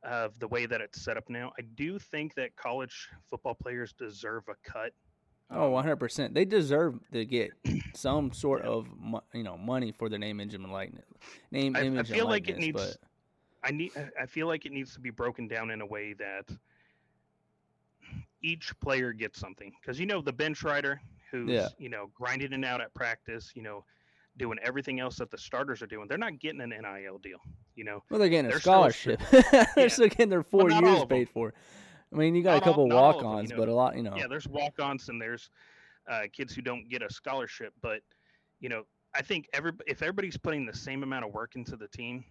of 0.04 0.38
the 0.38 0.48
way 0.48 0.66
that 0.66 0.80
it's 0.80 1.02
set 1.02 1.16
up 1.16 1.28
now. 1.28 1.52
I 1.58 1.62
do 1.74 1.98
think 1.98 2.34
that 2.34 2.54
college 2.56 3.08
football 3.28 3.54
players 3.54 3.92
deserve 3.92 4.44
a 4.48 4.54
cut. 4.62 4.92
Oh, 5.50 5.76
Um, 5.76 5.84
100%. 5.84 6.32
They 6.34 6.44
deserve 6.44 7.00
to 7.12 7.24
get 7.24 7.50
some 7.94 8.32
sort 8.32 8.62
Yeah. 8.64 8.70
of 8.70 8.86
you 9.34 9.42
know 9.42 9.56
money 9.58 9.92
for 9.92 10.08
their 10.08 10.18
name, 10.18 10.40
image, 10.40 10.54
and 10.54 10.70
likeness. 10.72 11.04
Name, 11.50 11.74
I- 11.76 11.98
I 11.98 12.02
feel 12.04 12.26
like 12.28 12.48
it 12.48 12.56
likeness, 12.58 12.58
needs- 12.84 12.98
I 13.62 13.70
need. 13.72 13.92
I 14.20 14.26
feel 14.26 14.46
like 14.46 14.64
it 14.64 14.72
needs 14.72 14.94
to 14.94 15.00
be 15.00 15.10
broken 15.10 15.46
down 15.48 15.70
in 15.70 15.80
a 15.80 15.86
way 15.86 16.14
that 16.14 16.46
each 18.42 18.72
player 18.80 19.12
gets 19.12 19.38
something. 19.38 19.72
Because 19.80 19.98
you 20.00 20.06
know 20.06 20.20
the 20.22 20.32
bench 20.32 20.62
rider 20.62 21.00
who's 21.30 21.50
Yeah. 21.50 21.68
you 21.78 21.88
know 21.88 22.10
grinding 22.14 22.52
it 22.52 22.64
out 22.64 22.80
at 22.80 22.94
practice, 22.94 23.52
you 23.54 23.62
know, 23.62 23.84
doing 24.38 24.58
everything 24.62 25.00
else 25.00 25.16
that 25.16 25.30
the 25.30 25.38
starters 25.38 25.82
are 25.82 25.86
doing. 25.86 26.08
They're 26.08 26.16
not 26.18 26.38
getting 26.38 26.60
an 26.60 26.70
NIL 26.70 27.18
deal. 27.18 27.38
You 27.74 27.84
know, 27.84 28.02
Well, 28.10 28.18
they're 28.18 28.28
getting 28.28 28.46
a 28.46 28.48
They're 28.48 28.58
a 28.58 28.60
scholarship. 28.62 29.20
Yeah. 29.52 29.66
they're 29.76 29.88
still 29.88 30.08
getting 30.08 30.28
their 30.30 30.42
four 30.42 30.68
not 30.68 30.82
years 30.84 31.04
paid 31.04 31.28
for. 31.28 31.52
I 32.12 32.16
mean, 32.16 32.34
you 32.34 32.42
got 32.42 32.54
Not 32.54 32.62
a 32.62 32.64
couple 32.64 32.92
all 32.92 33.12
walk-ons, 33.14 33.50
you 33.50 33.56
know. 33.56 33.62
but 33.62 33.68
a 33.68 33.74
lot, 33.74 33.96
you 33.96 34.02
know. 34.02 34.14
yeah, 34.16 34.26
there's 34.26 34.48
walk-ons 34.48 35.08
and 35.08 35.20
there's 35.20 35.50
uh, 36.08 36.22
kids 36.32 36.54
who 36.54 36.62
don't 36.62 36.88
get 36.88 37.02
a 37.02 37.12
scholarship. 37.12 37.72
But 37.82 38.00
you 38.58 38.68
know, 38.68 38.82
I 39.14 39.22
think 39.22 39.48
every 39.52 39.72
if 39.86 40.02
everybody's 40.02 40.36
putting 40.36 40.66
the 40.66 40.74
same 40.74 41.02
amount 41.02 41.24
of 41.24 41.32
work 41.32 41.56
into 41.56 41.76
the 41.76 41.88
team, 41.88 42.24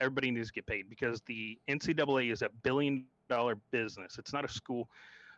everybody 0.00 0.30
needs 0.30 0.48
to 0.48 0.54
get 0.54 0.66
paid 0.66 0.88
because 0.88 1.20
the 1.26 1.58
NCAA 1.68 2.32
is 2.32 2.42
a 2.42 2.48
billion-dollar 2.62 3.56
business. 3.70 4.16
It's 4.18 4.32
not 4.32 4.44
a 4.44 4.48
school 4.48 4.88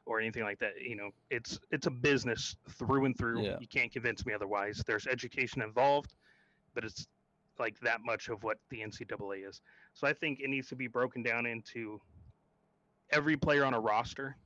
or 0.06 0.20
anything 0.20 0.42
like 0.44 0.58
that. 0.60 0.72
You 0.80 0.96
know, 0.96 1.10
it's 1.30 1.58
it's 1.70 1.86
a 1.86 1.90
business 1.90 2.56
through 2.70 3.06
and 3.06 3.16
through. 3.16 3.42
Yeah. 3.42 3.56
You 3.60 3.66
can't 3.66 3.92
convince 3.92 4.24
me 4.24 4.34
otherwise. 4.34 4.82
There's 4.86 5.06
education 5.06 5.62
involved, 5.62 6.14
but 6.74 6.84
it's 6.84 7.06
like 7.58 7.78
that 7.80 8.00
much 8.04 8.28
of 8.28 8.42
what 8.42 8.58
the 8.70 8.80
NCAA 8.80 9.48
is. 9.48 9.60
So 9.94 10.06
I 10.06 10.12
think 10.12 10.40
it 10.40 10.48
needs 10.48 10.68
to 10.68 10.76
be 10.76 10.88
broken 10.88 11.22
down 11.22 11.46
into 11.46 12.00
every 13.14 13.36
player 13.36 13.64
on 13.64 13.74
a 13.74 13.80
roster 13.80 14.36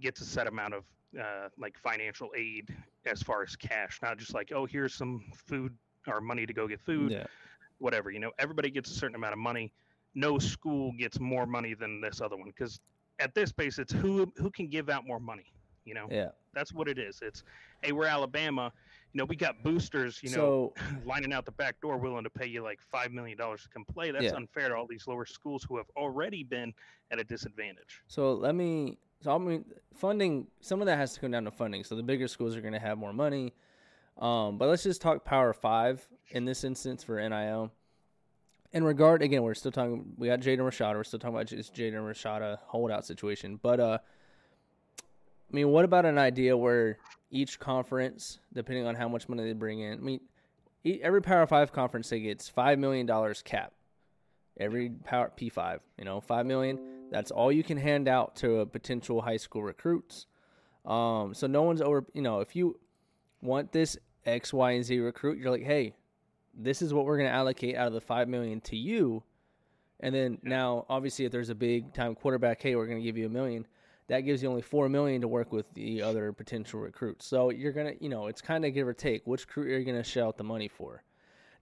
gets 0.00 0.20
a 0.20 0.24
set 0.24 0.46
amount 0.46 0.74
of 0.74 0.84
uh, 1.20 1.48
like 1.58 1.78
financial 1.78 2.30
aid 2.36 2.74
as 3.06 3.22
far 3.22 3.42
as 3.42 3.54
cash, 3.54 4.00
not 4.02 4.18
just 4.18 4.34
like 4.34 4.50
oh 4.52 4.64
here's 4.64 4.94
some 4.94 5.22
food 5.46 5.72
or 6.08 6.20
money 6.20 6.46
to 6.46 6.52
go 6.52 6.66
get 6.66 6.80
food, 6.80 7.12
yeah. 7.12 7.26
whatever. 7.78 8.10
You 8.10 8.18
know, 8.18 8.32
everybody 8.38 8.70
gets 8.70 8.90
a 8.90 8.94
certain 8.94 9.14
amount 9.14 9.34
of 9.34 9.38
money. 9.38 9.72
No 10.14 10.38
school 10.38 10.92
gets 10.98 11.20
more 11.20 11.46
money 11.46 11.74
than 11.74 12.00
this 12.00 12.20
other 12.20 12.36
one 12.36 12.48
because 12.48 12.80
at 13.18 13.34
this 13.34 13.52
pace, 13.52 13.78
it's 13.78 13.92
who 13.92 14.32
who 14.36 14.50
can 14.50 14.68
give 14.68 14.88
out 14.88 15.06
more 15.06 15.20
money. 15.20 15.52
You 15.84 15.94
know, 15.94 16.06
Yeah. 16.10 16.28
that's 16.54 16.72
what 16.72 16.88
it 16.88 16.98
is. 16.98 17.20
It's 17.22 17.42
hey, 17.82 17.92
we're 17.92 18.06
Alabama. 18.06 18.72
You 19.12 19.18
know, 19.18 19.24
we 19.24 19.36
got 19.36 19.62
boosters. 19.62 20.22
You 20.22 20.30
know, 20.30 20.72
so, 20.76 20.84
lining 21.04 21.32
out 21.32 21.44
the 21.44 21.52
back 21.52 21.80
door, 21.80 21.96
willing 21.98 22.24
to 22.24 22.30
pay 22.30 22.46
you 22.46 22.62
like 22.62 22.80
five 22.80 23.12
million 23.12 23.36
dollars 23.36 23.62
to 23.64 23.68
come 23.68 23.84
play. 23.84 24.10
That's 24.10 24.24
Yeah. 24.24 24.34
unfair 24.36 24.68
to 24.68 24.76
all 24.76 24.86
these 24.86 25.06
lower 25.06 25.26
schools 25.26 25.64
who 25.64 25.76
have 25.76 25.90
already 25.96 26.44
been 26.44 26.72
at 27.10 27.18
a 27.18 27.24
disadvantage. 27.24 28.02
so 28.06 28.32
let 28.34 28.54
me. 28.54 28.98
So 29.20 29.32
I 29.34 29.38
mean, 29.38 29.64
funding. 29.94 30.48
Some 30.60 30.80
of 30.80 30.86
that 30.86 30.96
has 30.96 31.14
to 31.14 31.20
come 31.20 31.30
down 31.30 31.44
to 31.44 31.50
funding. 31.52 31.84
So 31.84 31.94
the 31.94 32.02
bigger 32.02 32.26
schools 32.26 32.56
are 32.56 32.60
going 32.60 32.72
to 32.72 32.80
have 32.80 32.98
more 32.98 33.12
money. 33.12 33.54
Um, 34.18 34.58
but 34.58 34.68
let's 34.68 34.82
just 34.82 35.00
talk 35.00 35.24
Power 35.24 35.52
Five 35.52 36.06
in 36.30 36.44
this 36.44 36.64
instance 36.64 37.02
for 37.04 37.16
NIL. 37.28 37.70
In 38.72 38.82
regard, 38.84 39.22
again, 39.22 39.42
we're 39.42 39.54
still 39.54 39.70
talking. 39.70 40.14
We 40.16 40.28
got 40.28 40.40
Jaden 40.40 40.58
Rashada. 40.60 40.94
We're 40.94 41.04
still 41.04 41.18
talking 41.18 41.36
about 41.36 41.48
this 41.48 41.70
Jaden 41.70 41.92
Rashada 41.94 42.58
holdout 42.66 43.04
situation. 43.04 43.60
But 43.62 43.78
uh, 43.80 43.98
I 45.52 45.54
mean, 45.54 45.68
what 45.68 45.84
about 45.84 46.06
an 46.06 46.16
idea 46.18 46.56
where 46.56 46.98
each 47.30 47.60
conference, 47.60 48.38
depending 48.54 48.86
on 48.86 48.94
how 48.94 49.08
much 49.08 49.28
money 49.28 49.44
they 49.44 49.52
bring 49.52 49.80
in, 49.80 49.98
I 49.98 50.00
mean, 50.00 50.20
every 51.02 51.20
Power 51.20 51.46
Five 51.46 51.72
conference 51.72 52.08
they 52.08 52.20
gets 52.20 52.48
five 52.48 52.78
million 52.78 53.06
dollars 53.06 53.42
cap. 53.42 53.72
Every 54.58 54.90
Power 55.04 55.30
P 55.34 55.48
five, 55.48 55.80
you 55.98 56.04
know, 56.04 56.20
five 56.20 56.46
million. 56.46 56.78
That's 57.10 57.30
all 57.30 57.52
you 57.52 57.62
can 57.62 57.76
hand 57.76 58.08
out 58.08 58.36
to 58.36 58.60
a 58.60 58.66
potential 58.66 59.20
high 59.20 59.36
school 59.36 59.62
recruits. 59.62 60.26
Um, 60.86 61.34
so 61.34 61.46
no 61.46 61.62
one's 61.62 61.82
over. 61.82 62.04
You 62.14 62.22
know, 62.22 62.40
if 62.40 62.56
you 62.56 62.78
want 63.42 63.72
this 63.72 63.98
X, 64.24 64.52
Y, 64.52 64.70
and 64.72 64.84
Z 64.84 64.98
recruit, 65.00 65.38
you're 65.38 65.50
like, 65.50 65.64
hey, 65.64 65.94
this 66.54 66.80
is 66.80 66.94
what 66.94 67.04
we're 67.04 67.18
going 67.18 67.28
to 67.28 67.34
allocate 67.34 67.76
out 67.76 67.88
of 67.88 67.92
the 67.92 68.00
five 68.00 68.28
million 68.28 68.60
to 68.62 68.76
you. 68.76 69.22
And 70.00 70.14
then 70.14 70.38
now, 70.42 70.86
obviously, 70.88 71.26
if 71.26 71.32
there's 71.32 71.50
a 71.50 71.54
big 71.54 71.92
time 71.92 72.14
quarterback, 72.14 72.62
hey, 72.62 72.74
we're 72.74 72.86
going 72.86 72.98
to 72.98 73.04
give 73.04 73.16
you 73.18 73.26
a 73.26 73.30
million. 73.30 73.66
That 74.08 74.20
gives 74.20 74.42
you 74.42 74.48
only 74.48 74.62
four 74.62 74.88
million 74.88 75.20
to 75.20 75.28
work 75.28 75.52
with 75.52 75.72
the 75.74 76.02
other 76.02 76.32
potential 76.32 76.80
recruits. 76.80 77.26
So 77.26 77.50
you're 77.50 77.72
gonna, 77.72 77.94
you 78.00 78.08
know, 78.08 78.26
it's 78.26 78.40
kind 78.40 78.64
of 78.64 78.74
give 78.74 78.86
or 78.86 78.92
take. 78.92 79.26
Which 79.26 79.46
recruit 79.46 79.72
are 79.72 79.78
you 79.78 79.84
gonna 79.84 80.04
shell 80.04 80.28
out 80.28 80.36
the 80.36 80.44
money 80.44 80.68
for? 80.68 81.02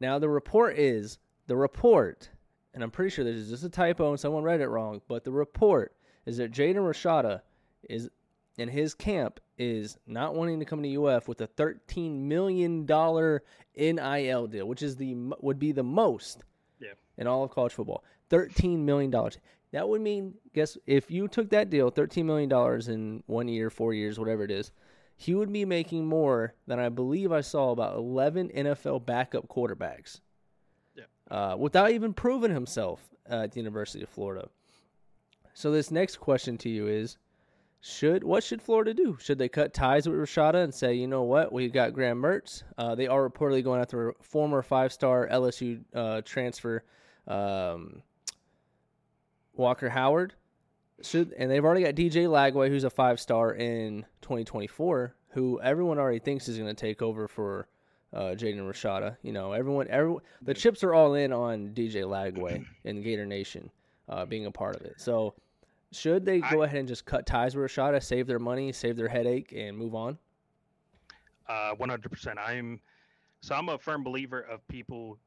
Now 0.01 0.19
the 0.19 0.29
report 0.29 0.79
is 0.79 1.19
the 1.47 1.57
report, 1.57 2.31
and 2.75 2.83
I'm 2.83 2.91
pretty 2.91 3.11
sure 3.11 3.25
this 3.25 3.37
is 3.37 3.51
just 3.51 3.65
a 3.65 3.69
typo 3.69 4.11
and 4.11 4.19
someone 4.21 4.43
read 4.43 4.61
it 4.61 4.69
wrong, 4.69 5.01
but 5.09 5.25
the 5.25 5.33
report 5.33 5.95
is 6.27 6.39
that 6.39 6.53
Jaden 6.53 6.77
Rashada 6.77 7.43
is 7.89 8.09
in 8.59 8.69
his 8.69 8.95
camp 8.95 9.41
is 9.59 9.99
not 10.07 10.35
wanting 10.35 10.59
to 10.59 10.65
come 10.65 10.83
to 10.83 11.07
UF 11.07 11.29
with 11.29 11.41
a 11.41 11.47
13 11.47 12.29
million 12.29 12.87
dollar 12.87 13.43
NIL 13.77 14.47
deal, 14.47 14.67
which 14.67 14.83
is 14.83 14.97
the 14.97 15.17
would 15.41 15.59
be 15.59 15.73
the 15.73 15.83
most 15.83 16.45
yeah. 16.81 16.93
in 17.19 17.27
all 17.27 17.45
of 17.45 17.51
college 17.51 17.73
football. 17.73 18.05
13 18.31 18.85
million 18.85 19.11
dollars. 19.11 19.39
That 19.73 19.89
would 19.89 20.01
mean 20.01 20.35
guess 20.53 20.77
if 20.87 21.11
you 21.11 21.29
took 21.29 21.51
that 21.51 21.71
deal, 21.71 21.91
13 21.91 22.27
million 22.27 22.49
dollars 22.49 22.89
in 22.89 23.23
1 23.27 23.49
year, 23.49 23.71
4 23.71 23.95
years, 23.95 24.19
whatever 24.19 24.43
it 24.45 24.51
is, 24.51 24.73
he 25.17 25.35
would 25.35 25.53
be 25.53 25.65
making 25.65 26.07
more 26.07 26.55
than 26.67 26.79
I 26.79 26.89
believe 26.89 27.31
I 27.31 27.43
saw 27.43 27.71
about 27.71 27.97
11 27.97 28.51
NFL 28.57 29.05
backup 29.05 29.49
quarterbacks. 29.49 30.21
Yeah. 30.97 31.05
Uh, 31.31 31.57
without 31.57 31.91
even 31.91 32.15
proving 32.15 32.53
himself 32.53 33.01
uh, 33.31 33.43
at 33.43 33.53
the 33.53 33.61
University 33.61 34.03
of 34.03 34.09
Florida. 34.09 34.49
So 35.53 35.71
this 35.71 35.91
next 35.91 36.17
question 36.17 36.57
to 36.59 36.69
you 36.69 36.87
is 36.87 37.19
should 37.83 38.25
what 38.25 38.45
should 38.45 38.61
Florida 38.61 38.93
do? 38.93 39.17
Should 39.21 39.39
they 39.39 39.49
cut 39.49 39.73
ties 39.73 40.09
with 40.09 40.19
Rashada 40.19 40.63
and 40.63 40.75
say, 40.75 40.95
you 40.95 41.07
know 41.07 41.23
what, 41.23 41.53
we've 41.53 41.73
got 41.73 41.95
Graham 41.95 42.21
Mertz. 42.21 42.63
Uh, 42.77 42.95
they 42.95 43.07
are 43.07 43.29
reportedly 43.29 43.65
going 43.65 43.81
after 43.81 44.11
a 44.11 44.15
former 44.23 44.63
five-star 44.63 45.29
LSU 45.29 45.81
uh, 45.95 46.21
transfer, 46.23 46.83
um, 47.27 48.03
Walker 49.61 49.89
Howard. 49.89 50.35
Should 51.03 51.33
and 51.39 51.51
they've 51.51 51.65
already 51.65 51.85
got 51.85 51.95
DJ 51.95 52.27
Lagway, 52.27 52.69
who's 52.69 52.85
a 52.85 52.91
five-star 52.91 53.55
in 53.55 54.05
2024, 54.21 55.15
who 55.31 55.61
everyone 55.61 55.99
already 55.99 56.19
thinks 56.19 56.49
is 56.49 56.59
going 56.59 56.69
to 56.69 56.75
take 56.75 57.01
over 57.01 57.27
for 57.27 57.69
uh, 58.13 58.35
Jaden 58.35 58.59
Rashada. 58.59 59.17
You 59.23 59.33
know, 59.33 59.53
everyone, 59.53 59.87
everyone, 59.89 60.23
the 60.43 60.53
chips 60.53 60.85
are 60.85 60.93
all 60.93 61.15
in 61.15 61.33
on 61.33 61.71
DJ 61.71 62.05
Lagway 62.05 62.65
and 62.85 63.03
Gator 63.03 63.25
Nation 63.25 63.71
uh, 64.11 64.27
being 64.27 64.47
a 64.47 64.51
part 64.51 64.77
of 64.77 64.83
it. 64.83 65.01
So 65.01 65.35
should 65.93 66.25
they 66.25 66.41
go 66.41 66.63
I, 66.63 66.67
ahead 66.67 66.81
and 66.81 66.89
just 66.89 67.05
cut 67.05 67.27
ties 67.27 67.57
with 67.57 67.71
Rashada, 67.71 68.03
save 68.03 68.27
their 68.27 68.39
money, 68.39 68.73
save 68.73 68.97
their 68.97 69.09
headache, 69.09 69.53
and 69.57 69.77
move 69.77 69.95
on? 69.95 70.19
Uh, 71.49 71.75
100%. 71.75 72.35
I'm 72.39 72.81
so 73.41 73.55
I'm 73.55 73.71
a 73.71 73.79
firm 73.79 74.05
believer 74.05 74.41
of 74.41 74.67
people 74.69 75.19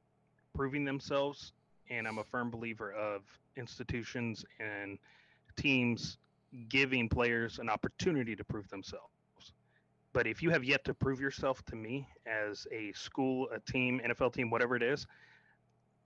proving 0.55 0.85
themselves, 0.85 1.53
and 1.89 2.07
I'm 2.07 2.17
a 2.17 2.23
firm 2.23 2.49
believer 2.49 2.93
of 2.93 3.21
institutions 3.55 4.45
and 4.59 4.97
teams 5.55 6.17
giving 6.69 7.09
players 7.09 7.59
an 7.59 7.69
opportunity 7.69 8.35
to 8.35 8.43
prove 8.43 8.69
themselves. 8.69 9.07
But 10.13 10.27
if 10.27 10.43
you 10.43 10.51
have 10.51 10.63
yet 10.63 10.85
to 10.85 10.93
prove 10.93 11.19
yourself 11.19 11.65
to 11.65 11.75
me 11.75 12.07
as 12.27 12.67
a 12.71 12.91
school, 12.93 13.49
a 13.53 13.59
team, 13.59 13.99
NFL 14.05 14.33
team, 14.33 14.51
whatever 14.51 14.75
it 14.75 14.83
is, 14.83 15.07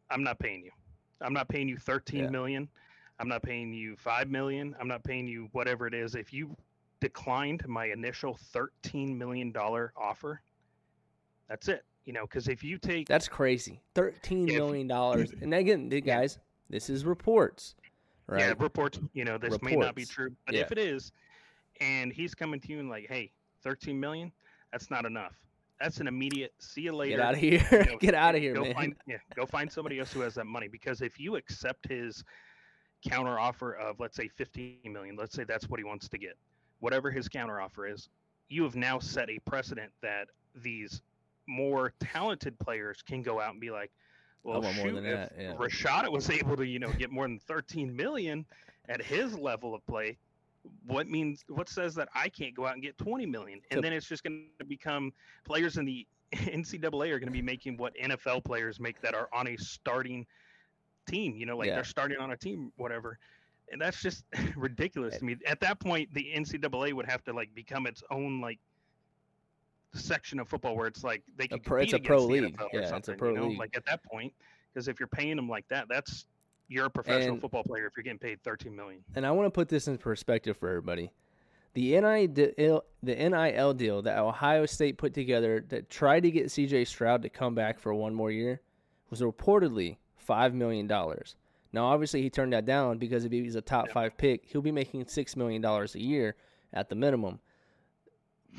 I'm 0.10 0.24
not 0.24 0.40
paying 0.40 0.64
you. 0.64 0.72
I'm 1.22 1.34
not 1.34 1.50
paying 1.50 1.68
you 1.68 1.78
thirteen 1.78 2.26
yeah. 2.26 2.30
million. 2.30 2.70
I'm 3.20 3.28
not 3.28 3.44
paying 3.44 3.74
you 3.74 3.98
five 3.98 4.30
million. 4.30 4.76
I'm 4.80 4.88
not 4.88 5.04
paying 5.04 5.28
you 5.28 5.50
whatever 5.52 5.88
it 5.88 5.94
is. 5.94 6.16
If 6.16 6.32
you 6.32 6.56
declined 7.02 7.68
my 7.68 7.88
initial 7.88 8.38
thirteen 8.54 9.18
million 9.18 9.52
dollar 9.52 9.92
offer, 9.98 10.42
that's 11.50 11.68
it. 11.68 11.84
You 12.08 12.14
know, 12.14 12.22
because 12.22 12.48
if 12.48 12.64
you 12.64 12.78
take 12.78 13.06
that's 13.06 13.28
crazy, 13.28 13.82
thirteen 13.94 14.46
million 14.46 14.88
dollars. 14.88 15.34
and 15.42 15.54
again, 15.54 15.90
guys, 15.90 16.40
this 16.70 16.90
is 16.90 17.04
reports, 17.04 17.76
right? 18.28 18.40
Yeah, 18.40 18.54
reports. 18.58 18.98
You 19.12 19.26
know, 19.26 19.38
this 19.38 19.52
reports. 19.52 19.76
may 19.76 19.76
not 19.76 19.94
be 19.94 20.06
true, 20.06 20.34
but 20.46 20.56
yeah. 20.56 20.62
if 20.62 20.72
it 20.72 20.78
is, 20.78 21.12
and 21.82 22.14
he's 22.14 22.34
coming 22.34 22.62
to 22.62 22.70
you 22.70 22.80
and 22.80 22.90
like, 22.90 23.08
hey, 23.10 23.34
thirteen 23.62 24.00
million, 24.00 24.32
that's 24.72 24.90
not 24.90 25.06
enough. 25.06 25.34
That's 25.82 26.00
an 26.00 26.08
immediate 26.08 26.54
see 26.60 26.84
you 26.84 26.94
later. 26.94 27.18
Get 27.18 27.26
out 27.26 27.34
of 27.34 27.42
here. 27.42 27.68
You 27.70 27.92
know, 27.92 27.98
Get 28.00 28.14
out 28.14 28.36
of 28.36 28.42
here, 28.42 28.54
go 28.54 28.62
man. 28.62 28.74
Find, 28.74 28.96
yeah, 29.06 29.18
go 29.36 29.46
find 29.46 29.70
somebody 29.70 30.00
else 30.00 30.14
who 30.14 30.22
has 30.22 30.36
that 30.36 30.48
money 30.48 30.70
because 30.70 31.02
if 31.02 31.20
you 31.20 31.36
accept 31.36 31.90
his 31.90 32.24
counter 33.06 33.38
offer 33.38 33.74
of 33.74 34.00
let's 34.00 34.16
say 34.16 34.28
50 34.28 34.80
million 34.86 35.16
let's 35.16 35.36
say 35.36 35.44
that's 35.44 35.70
what 35.70 35.80
he 35.80 35.84
wants 35.84 36.10
to 36.10 36.18
get 36.18 36.36
whatever 36.80 37.12
his 37.12 37.30
counter 37.30 37.62
offer 37.62 37.86
is 37.86 38.10
you 38.50 38.64
have 38.64 38.76
now 38.76 38.98
set 38.98 39.30
a 39.30 39.38
precedent 39.46 39.92
that 40.02 40.30
these 40.56 41.04
more 41.48 41.94
talented 42.00 42.58
players 42.60 43.02
can 43.02 43.22
go 43.22 43.40
out 43.40 43.52
and 43.52 43.62
be 43.62 43.72
like 43.72 43.92
well 44.44 44.62
shoot, 44.62 44.96
if 44.96 45.04
that, 45.04 45.34
yeah. 45.40 45.54
Rashada 45.54 46.12
was 46.12 46.30
able 46.30 46.56
to 46.58 46.66
you 46.66 46.80
know 46.80 46.92
get 46.94 47.12
more 47.12 47.28
than 47.28 47.40
13 47.40 47.96
million 47.96 48.46
at 48.90 49.02
his 49.02 49.38
level 49.38 49.76
of 49.76 49.86
play 49.86 50.18
what 50.86 51.08
means 51.08 51.46
what 51.48 51.70
says 51.70 51.96
that 51.96 52.10
I 52.14 52.30
can't 52.30 52.54
go 52.54 52.66
out 52.66 52.74
and 52.74 52.84
get 52.84 52.98
20 52.98 53.26
million 53.26 53.62
and 53.72 53.84
then 53.84 53.94
it's 53.94 54.08
just 54.08 54.24
going 54.24 54.48
to 54.60 54.66
become 54.66 55.14
players 55.46 55.78
in 55.78 55.86
the 55.86 56.06
NCAA 56.36 57.12
are 57.12 57.20
going 57.20 57.28
to 57.28 57.32
be 57.32 57.42
making 57.42 57.78
what 57.78 57.94
NFL 57.96 58.44
players 58.44 58.80
make 58.80 59.00
that 59.02 59.16
are 59.16 59.30
on 59.34 59.48
a 59.48 59.58
starting 59.58 60.26
team. 61.08 61.36
You 61.36 61.46
know, 61.46 61.58
like 61.58 61.68
yeah. 61.68 61.76
they're 61.76 61.84
starting 61.84 62.18
on 62.18 62.32
a 62.32 62.38
team, 62.38 62.72
whatever. 62.78 63.18
And 63.72 63.82
that's 63.82 64.02
just 64.02 64.24
ridiculous 64.56 65.18
to 65.18 65.26
me. 65.26 65.38
At 65.46 65.60
that 65.62 65.80
point, 65.80 66.14
the 66.14 66.28
NCAA 66.36 66.94
would 66.94 67.06
have 67.06 67.24
to 67.26 67.34
like 67.34 67.54
become 67.56 67.88
its 67.88 68.04
own 68.12 68.42
like 68.42 68.60
section 69.98 70.40
of 70.40 70.48
football 70.48 70.76
where 70.76 70.88
it's 70.88 71.04
like 71.04 71.24
they 71.38 71.48
can 71.48 71.60
pro, 71.60 71.82
it's 71.82 71.94
a 71.94 72.00
pro 72.00 72.26
league. 72.26 72.56
Yeah, 72.74 72.96
it's 72.96 73.08
a 73.08 73.14
pro 73.14 73.30
you 73.30 73.36
know? 73.36 73.48
league. 73.48 73.60
Like 73.60 73.76
at 73.76 73.86
that 73.86 74.04
point, 74.04 74.34
because 74.74 74.88
if 74.88 75.00
you're 75.00 75.08
paying 75.08 75.36
them 75.36 75.50
like 75.50 75.68
that, 75.70 75.88
that's 75.90 76.26
you're 76.68 76.86
a 76.86 76.90
professional 76.90 77.34
and, 77.34 77.42
football 77.42 77.64
player 77.64 77.88
if 77.88 77.94
you're 77.96 78.04
getting 78.04 78.20
paid 78.20 78.44
13 78.44 78.76
million. 78.76 79.02
And 79.16 79.26
I 79.26 79.32
want 79.32 79.48
to 79.48 79.52
put 79.52 79.70
this 79.70 79.88
in 79.88 79.98
perspective 79.98 80.58
for 80.58 80.70
everybody. 80.70 81.12
The 81.74 82.00
NIL, 82.02 82.84
the 83.04 83.16
NIL 83.16 83.74
deal 83.74 84.02
that 84.02 84.18
Ohio 84.18 84.66
State 84.66 84.98
put 84.98 85.14
together 85.14 85.64
that 85.70 85.90
tried 85.90 86.22
to 86.22 86.32
get 86.32 86.48
CJ 86.48 86.88
Stroud 86.88 87.22
to 87.22 87.30
come 87.30 87.56
back 87.56 87.80
for 87.80 87.94
one 87.94 88.14
more 88.14 88.32
year 88.32 88.62
was 89.10 89.22
reportedly 89.22 89.98
five 90.18 90.54
million 90.54 90.88
dollars. 90.88 91.36
Now, 91.74 91.86
obviously, 91.86 92.22
he 92.22 92.30
turned 92.30 92.54
that 92.54 92.66
down 92.66 92.98
because 92.98 93.26
if 93.26 93.32
he's 93.32 93.56
a 93.56 93.62
top 93.62 93.90
five 93.90 94.18
pick, 94.18 94.46
he'll 94.46 94.62
be 94.62 94.72
making 94.72 95.06
six 95.08 95.36
million 95.36 95.62
dollars 95.62 95.96
a 95.96 96.02
year 96.02 96.36
at 96.74 96.90
the 96.90 96.96
minimum. 96.96 97.40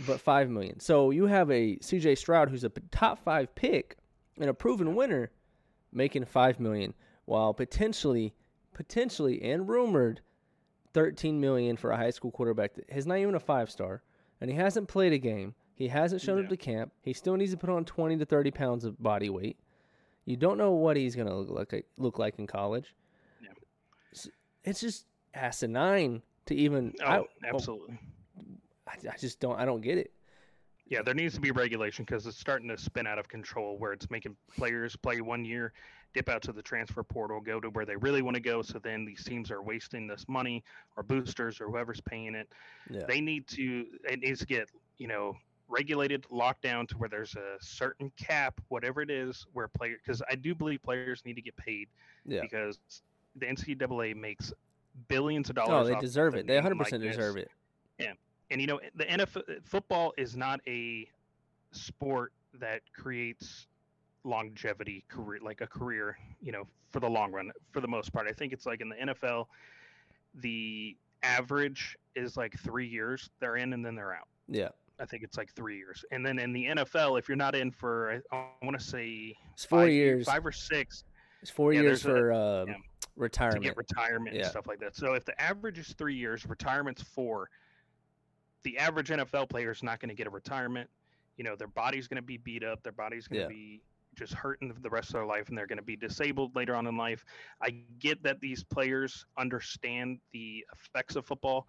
But 0.06 0.20
five 0.20 0.48
million. 0.48 0.80
So 0.80 1.10
you 1.10 1.26
have 1.26 1.50
a 1.50 1.76
CJ 1.76 2.18
Stroud 2.18 2.50
who's 2.50 2.64
a 2.64 2.70
top 2.90 3.18
five 3.24 3.54
pick 3.54 3.96
and 4.38 4.48
a 4.48 4.54
proven 4.54 4.94
winner, 4.94 5.30
making 5.92 6.24
five 6.24 6.60
million, 6.60 6.94
while 7.24 7.52
potentially, 7.52 8.34
potentially, 8.74 9.42
and 9.42 9.68
rumored, 9.68 10.20
thirteen 10.94 11.40
million 11.40 11.76
for 11.76 11.90
a 11.90 11.96
high 11.96 12.10
school 12.10 12.30
quarterback 12.30 12.74
that 12.74 12.88
is 12.88 13.06
not 13.06 13.18
even 13.18 13.34
a 13.34 13.40
five 13.40 13.70
star, 13.70 14.02
and 14.40 14.50
he 14.50 14.56
hasn't 14.56 14.88
played 14.88 15.12
a 15.12 15.18
game. 15.18 15.54
He 15.74 15.88
hasn't 15.88 16.22
shown 16.22 16.38
yeah. 16.38 16.44
up 16.44 16.50
to 16.50 16.56
camp. 16.56 16.92
He 17.02 17.12
still 17.12 17.36
needs 17.36 17.52
to 17.52 17.56
put 17.56 17.70
on 17.70 17.84
twenty 17.84 18.16
to 18.18 18.24
thirty 18.24 18.50
pounds 18.50 18.84
of 18.84 19.00
body 19.02 19.30
weight. 19.30 19.58
You 20.24 20.36
don't 20.36 20.58
know 20.58 20.72
what 20.72 20.96
he's 20.96 21.16
going 21.16 21.28
to 21.28 21.34
look 21.34 21.72
like 21.72 21.86
look 21.96 22.18
like 22.18 22.38
in 22.38 22.46
college. 22.46 22.94
Yeah. 23.42 23.50
It's 24.62 24.80
just 24.80 25.06
asinine 25.34 26.22
to 26.46 26.54
even. 26.54 26.94
Oh, 27.02 27.06
I, 27.06 27.18
oh, 27.18 27.26
absolutely. 27.44 27.98
I, 28.88 28.94
I 29.12 29.16
just 29.16 29.40
don't. 29.40 29.58
I 29.58 29.64
don't 29.64 29.80
get 29.80 29.98
it. 29.98 30.12
Yeah, 30.86 31.02
there 31.02 31.14
needs 31.14 31.34
to 31.34 31.40
be 31.40 31.50
regulation 31.50 32.04
because 32.04 32.26
it's 32.26 32.38
starting 32.38 32.68
to 32.68 32.78
spin 32.78 33.06
out 33.06 33.18
of 33.18 33.28
control 33.28 33.76
where 33.76 33.92
it's 33.92 34.10
making 34.10 34.36
players 34.56 34.96
play 34.96 35.20
one 35.20 35.44
year, 35.44 35.74
dip 36.14 36.30
out 36.30 36.40
to 36.42 36.52
the 36.52 36.62
transfer 36.62 37.02
portal, 37.02 37.40
go 37.40 37.60
to 37.60 37.68
where 37.68 37.84
they 37.84 37.96
really 37.96 38.22
want 38.22 38.36
to 38.36 38.40
go. 38.40 38.62
So 38.62 38.78
then 38.78 39.04
these 39.04 39.22
teams 39.22 39.50
are 39.50 39.60
wasting 39.60 40.06
this 40.06 40.24
money 40.28 40.64
or 40.96 41.02
boosters 41.02 41.60
or 41.60 41.66
whoever's 41.66 42.00
paying 42.00 42.34
it. 42.34 42.48
Yeah. 42.88 43.02
They 43.06 43.20
need 43.20 43.46
to, 43.48 43.86
it 44.04 44.20
needs 44.20 44.40
to 44.40 44.46
get, 44.46 44.70
you 44.96 45.08
know, 45.08 45.36
regulated, 45.68 46.24
locked 46.30 46.62
down 46.62 46.86
to 46.86 46.96
where 46.96 47.08
there's 47.10 47.34
a 47.36 47.56
certain 47.60 48.10
cap, 48.16 48.58
whatever 48.68 49.02
it 49.02 49.10
is, 49.10 49.46
where 49.52 49.68
player 49.68 49.96
because 50.02 50.22
I 50.30 50.34
do 50.34 50.54
believe 50.54 50.82
players 50.82 51.22
need 51.26 51.34
to 51.34 51.42
get 51.42 51.56
paid 51.56 51.88
yeah. 52.26 52.40
because 52.40 52.78
the 53.36 53.46
NCAA 53.46 54.16
makes 54.16 54.52
billions 55.08 55.50
of 55.50 55.56
dollars. 55.56 55.88
Oh, 55.88 55.94
they 55.94 56.00
deserve 56.00 56.34
it. 56.34 56.46
They 56.46 56.54
100 56.54 56.78
percent 56.78 57.02
deserve 57.02 57.36
it. 57.36 57.50
Yeah, 57.98 58.12
and 58.50 58.60
you 58.60 58.66
know 58.66 58.80
the 58.94 59.04
NFL 59.04 59.64
football 59.64 60.12
is 60.16 60.36
not 60.36 60.60
a 60.66 61.08
sport 61.72 62.32
that 62.54 62.80
creates 62.94 63.66
longevity 64.24 65.04
career 65.08 65.40
like 65.42 65.60
a 65.60 65.66
career 65.66 66.18
you 66.42 66.50
know 66.50 66.66
for 66.88 67.00
the 67.00 67.08
long 67.08 67.30
run 67.30 67.52
for 67.70 67.80
the 67.80 67.86
most 67.86 68.12
part 68.12 68.26
i 68.26 68.32
think 68.32 68.52
it's 68.52 68.66
like 68.66 68.80
in 68.80 68.88
the 68.88 68.96
nfl 68.96 69.46
the 70.34 70.96
average 71.22 71.96
is 72.16 72.36
like 72.36 72.58
three 72.58 72.86
years 72.86 73.30
they're 73.38 73.56
in 73.56 73.72
and 73.72 73.84
then 73.84 73.94
they're 73.94 74.12
out 74.12 74.26
yeah 74.48 74.68
I 75.00 75.06
think 75.06 75.22
it's 75.22 75.36
like 75.36 75.52
three 75.52 75.76
years. 75.76 76.04
And 76.10 76.24
then 76.24 76.38
in 76.38 76.52
the 76.52 76.66
NFL, 76.66 77.18
if 77.18 77.28
you're 77.28 77.36
not 77.36 77.54
in 77.54 77.70
for, 77.70 78.22
I, 78.32 78.46
want 78.62 78.78
to 78.78 78.84
say 78.84 79.36
it's 79.52 79.64
four 79.64 79.82
five, 79.82 79.92
years, 79.92 80.26
five 80.26 80.44
or 80.44 80.52
six. 80.52 81.04
It's 81.40 81.50
four 81.50 81.72
yeah, 81.72 81.82
years 81.82 82.02
for 82.02 82.30
a, 82.30 82.62
um, 82.62 82.68
yeah, 82.68 82.74
retirement. 83.16 83.62
To 83.62 83.68
get 83.68 83.76
retirement 83.76 84.34
yeah. 84.34 84.42
and 84.42 84.50
stuff 84.50 84.66
like 84.66 84.80
that. 84.80 84.96
So 84.96 85.14
if 85.14 85.24
the 85.24 85.40
average 85.40 85.78
is 85.78 85.94
three 85.96 86.16
years, 86.16 86.46
retirement's 86.46 87.02
four. 87.02 87.48
The 88.64 88.78
average 88.78 89.08
NFL 89.08 89.48
player 89.48 89.70
is 89.70 89.82
not 89.82 90.00
going 90.00 90.08
to 90.08 90.14
get 90.14 90.26
a 90.26 90.30
retirement. 90.30 90.88
You 91.36 91.44
know, 91.44 91.56
their 91.56 91.68
body's 91.68 92.08
going 92.08 92.16
to 92.16 92.26
be 92.26 92.36
beat 92.36 92.64
up. 92.64 92.82
Their 92.82 92.92
body's 92.92 93.28
going 93.28 93.42
to 93.42 93.48
be 93.48 93.80
just 94.16 94.34
hurting 94.34 94.74
the 94.82 94.90
rest 94.90 95.10
of 95.10 95.12
their 95.14 95.26
life, 95.26 95.48
and 95.48 95.56
they're 95.56 95.68
going 95.68 95.78
to 95.78 95.84
be 95.84 95.94
disabled 95.94 96.56
later 96.56 96.74
on 96.74 96.86
in 96.86 96.96
life. 96.96 97.24
I 97.62 97.76
get 98.00 98.22
that 98.24 98.40
these 98.40 98.64
players 98.64 99.24
understand 99.36 100.18
the 100.32 100.64
effects 100.72 101.14
of 101.14 101.24
football 101.24 101.68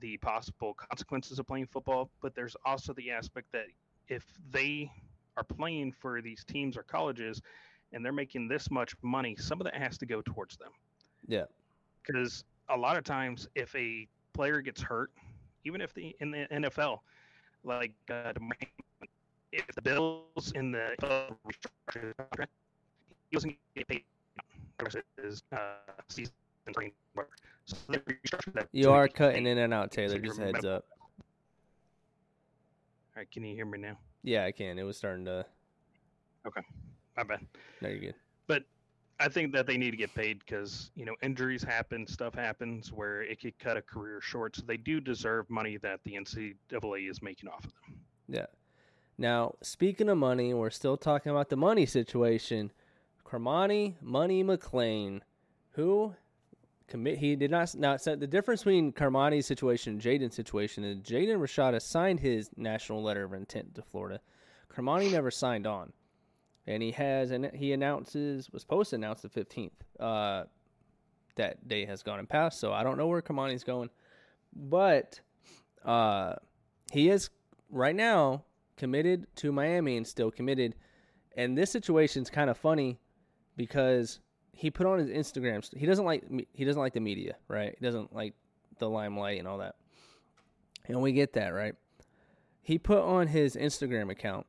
the 0.00 0.16
possible 0.18 0.74
consequences 0.74 1.38
of 1.38 1.46
playing 1.46 1.66
football, 1.66 2.10
but 2.20 2.34
there's 2.34 2.56
also 2.64 2.92
the 2.94 3.10
aspect 3.10 3.46
that 3.52 3.66
if 4.08 4.24
they 4.50 4.90
are 5.36 5.44
playing 5.44 5.92
for 5.92 6.20
these 6.20 6.44
teams 6.44 6.76
or 6.76 6.82
colleges 6.82 7.40
and 7.92 8.04
they're 8.04 8.12
making 8.12 8.48
this 8.48 8.70
much 8.70 8.94
money, 9.02 9.36
some 9.36 9.60
of 9.60 9.64
that 9.64 9.76
has 9.76 9.96
to 9.98 10.06
go 10.06 10.20
towards 10.22 10.56
them. 10.56 10.70
Yeah. 11.26 11.44
Because 12.04 12.44
a 12.68 12.76
lot 12.76 12.96
of 12.96 13.04
times, 13.04 13.48
if 13.54 13.74
a 13.76 14.06
player 14.32 14.60
gets 14.60 14.82
hurt, 14.82 15.10
even 15.64 15.80
if 15.80 15.92
the 15.94 16.14
in 16.20 16.30
the 16.30 16.46
NFL, 16.52 17.00
like 17.64 17.92
uh, 18.10 18.32
if 19.52 19.66
the 19.74 19.82
Bills 19.82 20.52
in 20.54 20.72
the 20.72 20.94
he 23.30 23.36
wasn't 23.36 23.56
getting 23.74 23.86
paid 23.86 24.04
his 25.22 25.42
uh, 25.52 25.58
season. 26.08 26.32
So 27.64 27.94
you 28.72 28.90
are 28.90 29.08
cutting 29.08 29.46
in 29.46 29.58
and 29.58 29.72
out, 29.72 29.90
Taylor. 29.90 30.18
Just 30.18 30.38
heads 30.38 30.64
up. 30.64 30.84
All 33.16 33.20
right, 33.20 33.30
can 33.30 33.44
you 33.44 33.54
hear 33.54 33.66
me 33.66 33.78
now? 33.78 33.96
Yeah, 34.22 34.44
I 34.44 34.52
can. 34.52 34.78
It 34.78 34.82
was 34.82 34.96
starting 34.96 35.24
to. 35.26 35.44
Okay, 36.46 36.60
my 37.16 37.22
bad. 37.22 37.40
No, 37.80 37.88
you're 37.88 37.98
good. 37.98 38.14
But 38.46 38.64
I 39.20 39.28
think 39.28 39.52
that 39.52 39.66
they 39.66 39.76
need 39.76 39.92
to 39.92 39.96
get 39.96 40.14
paid 40.14 40.40
because 40.40 40.90
you 40.96 41.04
know 41.04 41.14
injuries 41.22 41.62
happen, 41.62 42.06
stuff 42.06 42.34
happens 42.34 42.92
where 42.92 43.22
it 43.22 43.40
could 43.40 43.58
cut 43.58 43.76
a 43.76 43.82
career 43.82 44.20
short. 44.20 44.56
So 44.56 44.62
they 44.66 44.76
do 44.76 45.00
deserve 45.00 45.48
money 45.48 45.76
that 45.78 46.00
the 46.04 46.14
NCAA 46.14 47.10
is 47.10 47.22
making 47.22 47.48
off 47.48 47.64
of 47.64 47.72
them. 47.86 48.00
Yeah. 48.28 48.46
Now, 49.16 49.54
speaking 49.62 50.08
of 50.08 50.18
money, 50.18 50.52
we're 50.54 50.70
still 50.70 50.96
talking 50.96 51.30
about 51.30 51.48
the 51.48 51.56
money 51.56 51.86
situation. 51.86 52.72
Cormani 53.24 53.94
Money 54.02 54.42
McClain, 54.42 55.20
who 55.72 56.14
commit 56.88 57.18
he 57.18 57.36
did 57.36 57.50
not 57.50 58.00
set 58.00 58.20
the 58.20 58.26
difference 58.26 58.62
between 58.62 58.92
Cormani's 58.92 59.46
situation 59.46 59.94
and 59.94 60.02
Jaden's 60.02 60.34
situation 60.34 60.84
is 60.84 60.98
Jaden 60.98 61.38
Rashada 61.38 61.80
signed 61.80 62.20
his 62.20 62.50
national 62.56 63.02
letter 63.02 63.24
of 63.24 63.32
intent 63.32 63.74
to 63.76 63.82
Florida. 63.82 64.20
Cormani 64.72 65.10
never 65.10 65.30
signed 65.30 65.66
on. 65.66 65.92
And 66.66 66.82
he 66.82 66.92
has 66.92 67.30
and 67.30 67.50
he 67.54 67.72
announces 67.72 68.50
was 68.50 68.62
supposed 68.62 68.90
to 68.90 68.96
announce 68.96 69.22
the 69.22 69.28
fifteenth. 69.28 69.84
Uh 69.98 70.44
that 71.36 71.66
day 71.66 71.84
has 71.84 72.02
gone 72.02 72.20
and 72.20 72.28
passed, 72.28 72.60
so 72.60 72.72
I 72.72 72.84
don't 72.84 72.96
know 72.96 73.08
where 73.08 73.20
Cormani's 73.20 73.64
going. 73.64 73.90
But 74.54 75.20
uh 75.84 76.34
he 76.92 77.10
is 77.10 77.30
right 77.70 77.94
now 77.94 78.44
committed 78.76 79.26
to 79.36 79.52
Miami 79.52 79.96
and 79.96 80.06
still 80.06 80.30
committed. 80.30 80.74
And 81.36 81.58
this 81.58 81.70
situation 81.70 82.22
is 82.22 82.30
kind 82.30 82.48
of 82.48 82.56
funny 82.56 82.98
because 83.56 84.20
he 84.52 84.70
put 84.70 84.86
on 84.86 84.98
his 84.98 85.08
Instagram. 85.08 85.66
He 85.76 85.86
doesn't 85.86 86.04
like 86.04 86.24
he 86.52 86.64
doesn't 86.64 86.80
like 86.80 86.94
the 86.94 87.00
media, 87.00 87.36
right? 87.48 87.74
He 87.78 87.84
doesn't 87.84 88.14
like 88.14 88.34
the 88.78 88.88
limelight 88.88 89.38
and 89.38 89.48
all 89.48 89.58
that. 89.58 89.74
And 90.86 91.00
we 91.00 91.12
get 91.12 91.32
that, 91.34 91.48
right? 91.48 91.74
He 92.62 92.78
put 92.78 92.98
on 92.98 93.26
his 93.26 93.56
Instagram 93.56 94.10
account 94.10 94.46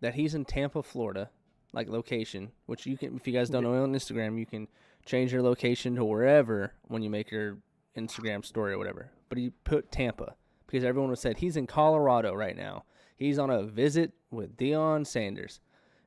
that 0.00 0.14
he's 0.14 0.34
in 0.34 0.44
Tampa, 0.44 0.82
Florida, 0.82 1.30
like 1.72 1.88
location, 1.88 2.52
which 2.66 2.86
you 2.86 2.96
can 2.96 3.16
if 3.16 3.26
you 3.26 3.32
guys 3.32 3.50
don't 3.50 3.62
know 3.62 3.82
on 3.82 3.92
Instagram, 3.92 4.38
you 4.38 4.46
can 4.46 4.68
change 5.04 5.32
your 5.32 5.42
location 5.42 5.96
to 5.96 6.04
wherever 6.04 6.72
when 6.88 7.02
you 7.02 7.10
make 7.10 7.30
your 7.30 7.58
Instagram 7.96 8.44
story 8.44 8.72
or 8.72 8.78
whatever. 8.78 9.10
But 9.28 9.38
he 9.38 9.50
put 9.64 9.90
Tampa 9.90 10.34
because 10.66 10.84
everyone 10.84 11.10
was 11.10 11.20
said 11.20 11.38
he's 11.38 11.56
in 11.56 11.66
Colorado 11.66 12.34
right 12.34 12.56
now. 12.56 12.84
He's 13.16 13.38
on 13.38 13.50
a 13.50 13.62
visit 13.62 14.12
with 14.30 14.56
Deion 14.56 15.06
Sanders. 15.06 15.60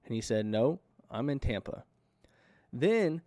And 0.05 0.13
he 0.13 0.21
said, 0.21 0.45
"No, 0.45 0.79
I'm 1.09 1.29
in 1.29 1.39
Tampa." 1.39 1.83
Then 2.71 3.21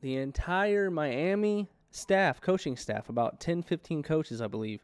the 0.00 0.16
entire 0.16 0.90
Miami 0.90 1.68
staff, 1.90 2.40
coaching 2.40 2.76
staff, 2.76 3.08
about 3.08 3.40
10, 3.40 3.62
15 3.62 4.02
coaches, 4.02 4.40
I 4.40 4.46
believe, 4.46 4.83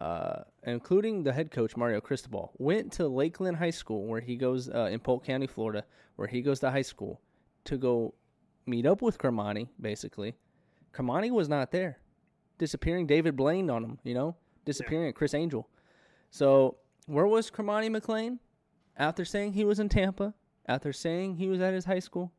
uh, 0.00 0.42
including 0.64 1.24
the 1.24 1.32
head 1.32 1.50
coach, 1.50 1.76
Mario 1.76 2.00
Cristobal, 2.00 2.52
went 2.58 2.92
to 2.92 3.08
Lakeland 3.08 3.56
High 3.56 3.70
School, 3.70 4.06
where 4.06 4.20
he 4.20 4.36
goes 4.36 4.68
uh, 4.68 4.88
in 4.92 5.00
Polk 5.00 5.24
County, 5.24 5.46
Florida, 5.46 5.84
where 6.16 6.28
he 6.28 6.40
goes 6.40 6.60
to 6.60 6.70
high 6.70 6.82
school, 6.82 7.20
to 7.64 7.76
go 7.76 8.14
meet 8.66 8.86
up 8.86 9.02
with 9.02 9.18
Cormani, 9.18 9.68
basically. 9.80 10.34
Cormani 10.92 11.30
was 11.30 11.48
not 11.48 11.72
there. 11.72 11.98
Disappearing 12.58 13.06
David 13.06 13.36
Blaine 13.36 13.70
on 13.70 13.84
him, 13.84 13.98
you 14.04 14.14
know, 14.14 14.36
disappearing 14.64 15.06
yeah. 15.06 15.12
Criss 15.12 15.34
Angel. 15.34 15.68
So, 16.30 16.76
where 17.06 17.26
was 17.26 17.50
Cormani 17.50 17.88
McClain? 17.88 18.38
After 18.96 19.24
saying 19.24 19.52
he 19.52 19.64
was 19.64 19.78
in 19.78 19.88
Tampa, 19.88 20.34
after 20.66 20.92
saying 20.92 21.36
he 21.36 21.46
was 21.46 21.60
at 21.60 21.72
his 21.72 21.84
high 21.84 22.00
school, 22.00 22.32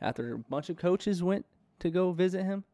after 0.00 0.34
a 0.34 0.38
bunch 0.38 0.70
of 0.70 0.76
coaches 0.76 1.22
went 1.22 1.44
to 1.80 1.90
go 1.90 2.12
visit 2.12 2.44
him. 2.44 2.64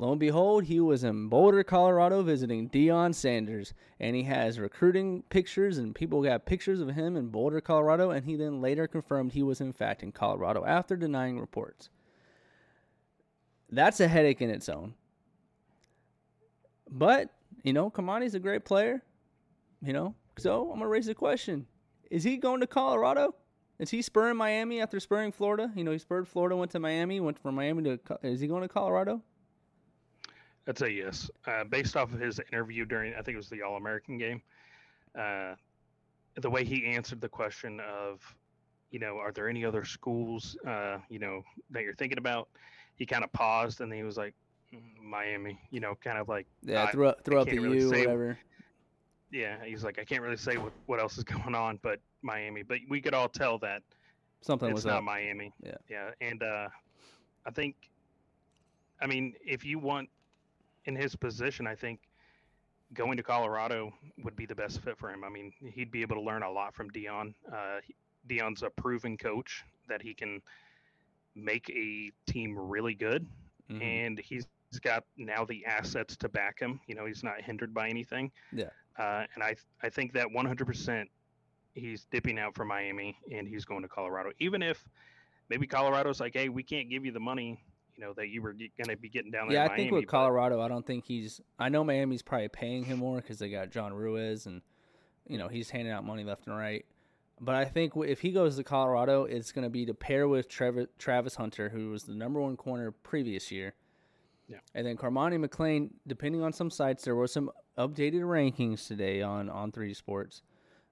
Lo 0.00 0.12
and 0.12 0.18
behold, 0.18 0.64
he 0.64 0.80
was 0.80 1.04
in 1.04 1.28
Boulder, 1.28 1.62
Colorado 1.62 2.22
visiting 2.22 2.70
Deion 2.70 3.14
Sanders, 3.14 3.74
and 4.00 4.16
he 4.16 4.22
has 4.22 4.58
recruiting 4.58 5.22
pictures, 5.28 5.76
and 5.76 5.94
people 5.94 6.22
got 6.22 6.46
pictures 6.46 6.80
of 6.80 6.88
him 6.88 7.18
in 7.18 7.28
Boulder, 7.28 7.60
Colorado, 7.60 8.10
and 8.10 8.24
he 8.24 8.34
then 8.34 8.62
later 8.62 8.88
confirmed 8.88 9.32
he 9.32 9.42
was 9.42 9.60
in 9.60 9.74
fact 9.74 10.02
in 10.02 10.10
Colorado 10.10 10.64
after 10.64 10.96
denying 10.96 11.38
reports. 11.38 11.90
That's 13.68 14.00
a 14.00 14.08
headache 14.08 14.40
in 14.40 14.48
its 14.48 14.70
own. 14.70 14.94
But, 16.90 17.28
you 17.62 17.74
know, 17.74 17.90
Cormani's 17.90 18.34
a 18.34 18.40
great 18.40 18.64
player, 18.64 19.02
you 19.82 19.92
know, 19.92 20.14
so 20.38 20.62
I'm 20.62 20.68
going 20.68 20.80
to 20.80 20.86
raise 20.86 21.06
the 21.06 21.14
question. 21.14 21.66
Is 22.10 22.24
he 22.24 22.38
going 22.38 22.60
to 22.60 22.66
Colorado? 22.66 23.34
Is 23.78 23.90
he 23.90 24.00
spurring 24.00 24.38
Miami 24.38 24.80
after 24.80 24.98
spurring 24.98 25.30
Florida? 25.30 25.70
You 25.76 25.84
know, 25.84 25.92
he 25.92 25.98
spurred 25.98 26.26
Florida, 26.26 26.56
went 26.56 26.70
to 26.70 26.80
Miami, 26.80 27.20
went 27.20 27.38
from 27.38 27.54
Miami 27.54 27.82
to. 27.82 28.00
Is 28.22 28.40
he 28.40 28.46
going 28.46 28.62
to 28.62 28.68
Colorado? 28.68 29.20
I'd 30.68 30.78
say 30.78 30.90
yes. 30.90 31.30
Uh, 31.46 31.64
based 31.64 31.96
off 31.96 32.12
of 32.12 32.20
his 32.20 32.40
interview 32.52 32.84
during, 32.84 33.14
I 33.14 33.22
think 33.22 33.34
it 33.34 33.38
was 33.38 33.48
the 33.48 33.62
All 33.62 33.76
American 33.76 34.18
game, 34.18 34.42
uh, 35.18 35.54
the 36.36 36.50
way 36.50 36.64
he 36.64 36.86
answered 36.86 37.20
the 37.20 37.28
question 37.28 37.80
of, 37.80 38.20
you 38.90 38.98
know, 38.98 39.18
are 39.18 39.32
there 39.32 39.48
any 39.48 39.64
other 39.64 39.84
schools, 39.84 40.56
uh, 40.66 40.98
you 41.08 41.18
know, 41.18 41.42
that 41.70 41.82
you're 41.82 41.94
thinking 41.94 42.18
about? 42.18 42.48
He 42.96 43.06
kind 43.06 43.24
of 43.24 43.32
paused 43.32 43.80
and 43.80 43.90
then 43.90 43.98
he 43.98 44.04
was 44.04 44.16
like, 44.16 44.34
mm, 44.72 44.80
Miami, 45.02 45.58
you 45.70 45.80
know, 45.80 45.94
kind 46.02 46.18
of 46.18 46.28
like 46.28 46.46
yeah, 46.62 46.86
throw 46.90 47.08
up, 47.08 47.24
throw 47.24 47.40
up 47.40 47.48
the 47.48 47.58
really 47.58 47.80
U, 47.80 47.90
whatever. 47.90 48.38
Yeah, 49.32 49.56
he's 49.64 49.84
like, 49.84 49.98
I 49.98 50.04
can't 50.04 50.22
really 50.22 50.36
say 50.36 50.56
what, 50.56 50.72
what 50.86 51.00
else 51.00 51.16
is 51.16 51.24
going 51.24 51.54
on, 51.54 51.78
but 51.82 52.00
Miami, 52.22 52.62
but 52.62 52.78
we 52.88 53.00
could 53.00 53.14
all 53.14 53.28
tell 53.28 53.58
that 53.60 53.82
something 54.42 54.70
it's 54.70 54.76
was 54.76 54.86
not 54.86 54.98
up. 54.98 55.04
Miami. 55.04 55.52
Yeah, 55.62 55.76
yeah, 55.88 56.10
and 56.20 56.42
uh, 56.42 56.68
I 57.46 57.50
think, 57.50 57.76
I 59.00 59.06
mean, 59.06 59.34
if 59.44 59.64
you 59.64 59.78
want 59.78 60.08
in 60.90 60.96
his 61.00 61.14
position, 61.14 61.66
I 61.66 61.76
think 61.76 62.00
going 62.94 63.16
to 63.16 63.22
Colorado 63.22 63.92
would 64.24 64.34
be 64.34 64.44
the 64.44 64.54
best 64.54 64.82
fit 64.82 64.98
for 64.98 65.08
him. 65.08 65.22
I 65.22 65.28
mean, 65.28 65.52
he'd 65.72 65.92
be 65.92 66.02
able 66.02 66.16
to 66.16 66.22
learn 66.22 66.42
a 66.42 66.50
lot 66.50 66.74
from 66.74 66.90
Deion. 66.90 67.32
Uh, 67.50 67.78
Deion's 68.28 68.64
a 68.64 68.70
proven 68.70 69.16
coach 69.16 69.62
that 69.88 70.02
he 70.02 70.12
can 70.12 70.42
make 71.36 71.70
a 71.70 72.10
team 72.26 72.58
really 72.58 72.94
good, 72.94 73.24
mm-hmm. 73.70 73.80
and 73.80 74.18
he's 74.18 74.48
got 74.82 75.04
now 75.16 75.44
the 75.44 75.64
assets 75.64 76.16
to 76.16 76.28
back 76.28 76.58
him. 76.58 76.80
You 76.88 76.96
know, 76.96 77.06
he's 77.06 77.22
not 77.22 77.40
hindered 77.40 77.72
by 77.72 77.88
anything. 77.88 78.32
Yeah. 78.52 78.70
Uh, 78.98 79.24
and 79.34 79.44
I 79.44 79.54
I 79.82 79.88
think 79.88 80.12
that 80.14 80.26
100% 80.26 81.06
he's 81.74 82.06
dipping 82.10 82.38
out 82.38 82.56
from 82.56 82.66
Miami 82.68 83.16
and 83.32 83.46
he's 83.46 83.64
going 83.64 83.82
to 83.82 83.88
Colorado. 83.88 84.32
Even 84.40 84.60
if 84.60 84.84
maybe 85.48 85.68
Colorado's 85.68 86.18
like, 86.18 86.34
hey, 86.34 86.48
we 86.48 86.64
can't 86.64 86.90
give 86.90 87.04
you 87.04 87.12
the 87.12 87.20
money, 87.20 87.62
you 88.00 88.06
know, 88.06 88.12
that 88.14 88.28
you 88.28 88.40
were 88.40 88.52
going 88.52 88.88
to 88.88 88.96
be 88.96 89.08
getting 89.08 89.30
down 89.30 89.48
there. 89.48 89.58
Yeah, 89.58 89.64
I 89.64 89.68
Miami, 89.68 89.82
think 89.82 89.92
with 89.92 90.06
Colorado, 90.06 90.60
I 90.60 90.68
don't 90.68 90.86
think 90.86 91.04
he's. 91.04 91.40
I 91.58 91.68
know 91.68 91.84
Miami's 91.84 92.22
probably 92.22 92.48
paying 92.48 92.84
him 92.84 92.98
more 92.98 93.16
because 93.16 93.38
they 93.38 93.50
got 93.50 93.70
John 93.70 93.92
Ruiz 93.92 94.46
and 94.46 94.62
you 95.26 95.38
know 95.38 95.48
he's 95.48 95.70
handing 95.70 95.92
out 95.92 96.04
money 96.04 96.24
left 96.24 96.46
and 96.46 96.56
right. 96.56 96.84
But 97.42 97.54
I 97.54 97.64
think 97.64 97.92
if 97.96 98.20
he 98.20 98.32
goes 98.32 98.56
to 98.56 98.64
Colorado, 98.64 99.24
it's 99.24 99.52
going 99.52 99.62
to 99.64 99.70
be 99.70 99.86
to 99.86 99.94
pair 99.94 100.28
with 100.28 100.48
Travis 100.48 101.34
Hunter, 101.34 101.70
who 101.70 101.90
was 101.90 102.04
the 102.04 102.14
number 102.14 102.40
one 102.40 102.56
corner 102.56 102.90
previous 102.90 103.50
year. 103.50 103.72
Yeah. 104.46 104.58
And 104.74 104.86
then 104.86 104.96
Cormani 104.98 105.42
McClain, 105.42 105.90
depending 106.06 106.42
on 106.42 106.52
some 106.52 106.70
sites, 106.70 107.04
there 107.04 107.14
were 107.14 107.28
some 107.28 107.50
updated 107.78 108.22
rankings 108.22 108.86
today 108.86 109.22
on 109.22 109.48
on 109.48 109.72
three 109.72 109.94
sports. 109.94 110.42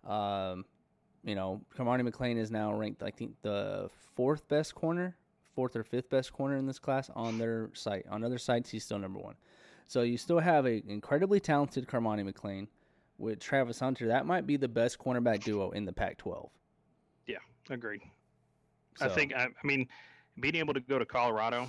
Um, 0.06 0.64
you 1.24 1.34
know, 1.34 1.62
Cormani 1.76 2.08
McClain 2.08 2.38
is 2.38 2.50
now 2.50 2.72
ranked, 2.72 3.02
I 3.02 3.10
think, 3.10 3.32
the 3.42 3.90
fourth 4.14 4.48
best 4.48 4.74
corner, 4.74 5.16
fourth 5.58 5.74
or 5.74 5.82
fifth 5.82 6.08
best 6.08 6.32
corner 6.32 6.56
in 6.56 6.66
this 6.66 6.78
class 6.78 7.10
on 7.16 7.36
their 7.36 7.68
site. 7.72 8.06
On 8.08 8.22
other 8.22 8.38
sites, 8.38 8.70
he's 8.70 8.84
still 8.84 9.00
number 9.00 9.18
one. 9.18 9.34
So 9.88 10.02
you 10.02 10.16
still 10.16 10.38
have 10.38 10.66
an 10.66 10.84
incredibly 10.86 11.40
talented 11.40 11.88
Cormani 11.88 12.32
McClain 12.32 12.68
with 13.18 13.40
Travis 13.40 13.80
Hunter. 13.80 14.06
That 14.06 14.24
might 14.24 14.46
be 14.46 14.56
the 14.56 14.68
best 14.68 15.00
cornerback 15.00 15.42
duo 15.42 15.72
in 15.72 15.84
the 15.84 15.92
Pac-12. 15.92 16.48
Yeah, 17.26 17.38
agreed. 17.70 18.02
So. 18.98 19.06
I 19.06 19.08
think, 19.08 19.34
I, 19.34 19.46
I 19.46 19.66
mean, 19.66 19.88
being 20.38 20.54
able 20.54 20.74
to 20.74 20.80
go 20.80 20.96
to 20.96 21.04
Colorado 21.04 21.68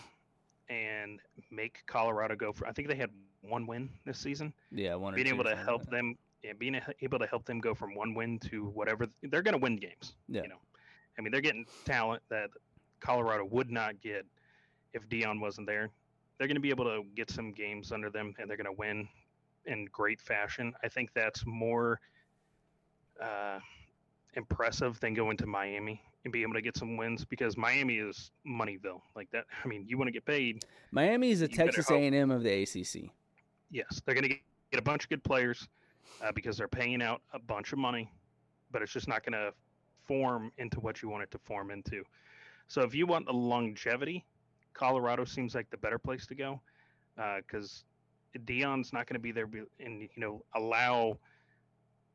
and 0.69 1.19
make 1.49 1.80
Colorado 1.88 2.36
go 2.36 2.54
for, 2.54 2.67
I 2.67 2.71
think 2.73 2.89
they 2.89 2.95
had 2.95 3.10
one 3.41 3.65
win 3.65 3.89
this 4.06 4.19
season. 4.19 4.54
Yeah, 4.71 4.93
one. 4.93 5.15
Being 5.15 5.25
able 5.25 5.45
to 5.45 5.56
help 5.56 5.89
them 5.89 6.15
yeah, 6.43 6.52
being 6.60 6.80
able 7.02 7.17
to 7.17 7.25
help 7.25 7.45
them 7.45 7.60
go 7.60 7.73
from 7.73 7.95
one 7.95 8.13
win 8.13 8.38
to 8.52 8.67
whatever 8.67 9.08
they're 9.23 9.41
going 9.41 9.56
to 9.56 9.62
win 9.62 9.78
games. 9.78 10.13
Yeah. 10.28 10.43
You 10.43 10.49
know, 10.49 10.60
I 11.17 11.21
mean, 11.21 11.32
they're 11.32 11.41
getting 11.41 11.65
talent 11.86 12.21
that 12.30 12.52
Colorado 12.99 13.45
would 13.45 13.71
not 13.71 14.01
get 14.01 14.25
if 14.93 15.07
Deion 15.09 15.39
wasn't 15.39 15.67
there. 15.67 15.89
They're 16.38 16.47
going 16.47 16.55
to 16.55 16.62
be 16.62 16.69
able 16.69 16.85
to 16.85 17.03
get 17.15 17.29
some 17.29 17.51
games 17.51 17.91
under 17.91 18.09
them, 18.09 18.33
and 18.39 18.49
they're 18.49 18.57
going 18.57 18.65
to 18.65 18.77
win 18.77 19.07
in 19.65 19.85
great 19.91 20.21
fashion. 20.21 20.73
I 20.83 20.88
think 20.88 21.13
that's 21.13 21.45
more 21.45 21.99
uh, 23.21 23.59
impressive 24.35 24.99
than 24.99 25.13
going 25.13 25.38
to 25.38 25.45
Miami 25.45 26.01
and 26.23 26.33
be 26.33 26.41
able 26.41 26.53
to 26.53 26.62
get 26.62 26.77
some 26.77 26.97
wins 26.97 27.25
because 27.25 27.57
Miami 27.57 27.97
is 27.97 28.31
Moneyville 28.47 29.01
like 29.15 29.29
that. 29.31 29.45
I 29.63 29.67
mean, 29.67 29.85
you 29.88 29.97
want 29.97 30.07
to 30.07 30.12
get 30.12 30.25
paid. 30.25 30.63
Miami 30.91 31.31
is 31.31 31.39
the 31.41 31.47
Texas 31.47 31.89
A&M 31.89 32.31
of 32.31 32.43
the 32.43 32.63
ACC. 32.63 33.09
Yes, 33.71 34.01
they're 34.05 34.15
going 34.15 34.29
to 34.29 34.29
get 34.29 34.79
a 34.79 34.81
bunch 34.81 35.03
of 35.03 35.09
good 35.09 35.23
players 35.23 35.67
uh, 36.23 36.31
because 36.33 36.57
they're 36.57 36.67
paying 36.67 37.01
out 37.01 37.21
a 37.33 37.39
bunch 37.39 37.71
of 37.71 37.79
money, 37.79 38.09
but 38.71 38.81
it's 38.81 38.91
just 38.91 39.07
not 39.07 39.23
going 39.23 39.33
to 39.33 39.53
form 40.05 40.51
into 40.57 40.79
what 40.79 41.01
you 41.01 41.09
want 41.09 41.23
it 41.23 41.31
to 41.31 41.38
form 41.38 41.71
into. 41.71 42.03
So 42.69 42.84
if 42.84 42.93
you 42.93 43.08
want 43.08 43.25
the 43.25 43.34
longevity, 43.34 44.25
Colorado 44.73 45.25
seems 45.25 45.55
like 45.55 45.69
the 45.71 45.77
better 45.77 45.97
place 45.97 46.25
to 46.27 46.36
go 46.36 46.62
because 47.15 47.84
uh, 48.36 48.39
Deion's 48.45 48.93
not 48.93 49.08
going 49.08 49.15
to 49.15 49.19
be 49.19 49.32
there 49.32 49.49
and 49.79 50.03
you 50.03 50.10
know 50.15 50.45
allow 50.55 51.17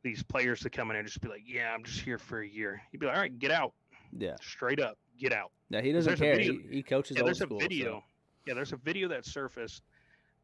these 0.03 0.23
players 0.23 0.61
to 0.61 0.71
come 0.71 0.91
in 0.91 0.97
and 0.97 1.07
just 1.07 1.21
be 1.21 1.29
like, 1.29 1.43
"Yeah, 1.45 1.73
I'm 1.75 1.83
just 1.83 2.01
here 2.01 2.19
for 2.19 2.41
a 2.41 2.49
year." 2.49 2.81
He'd 2.93 2.99
be 2.99 3.07
like, 3.07 3.17
"All 3.17 3.21
right, 3.21 3.39
get 3.39 3.51
out." 3.51 3.73
Yeah, 4.17 4.37
straight 4.41 4.81
up, 4.81 4.97
get 5.19 5.33
out. 5.33 5.51
Yeah, 5.71 5.81
he 5.81 5.93
doesn't 5.93 6.17
care. 6.17 6.39
He, 6.39 6.61
he, 6.71 6.83
coaches. 6.83 7.17
Yeah, 7.17 7.25
there's 7.25 7.41
school, 7.41 7.57
a 7.57 7.61
video. 7.61 7.99
So. 7.99 8.03
Yeah, 8.47 8.55
there's 8.55 8.73
a 8.73 8.77
video 8.77 9.09
that 9.09 9.27
surfaced. 9.27 9.83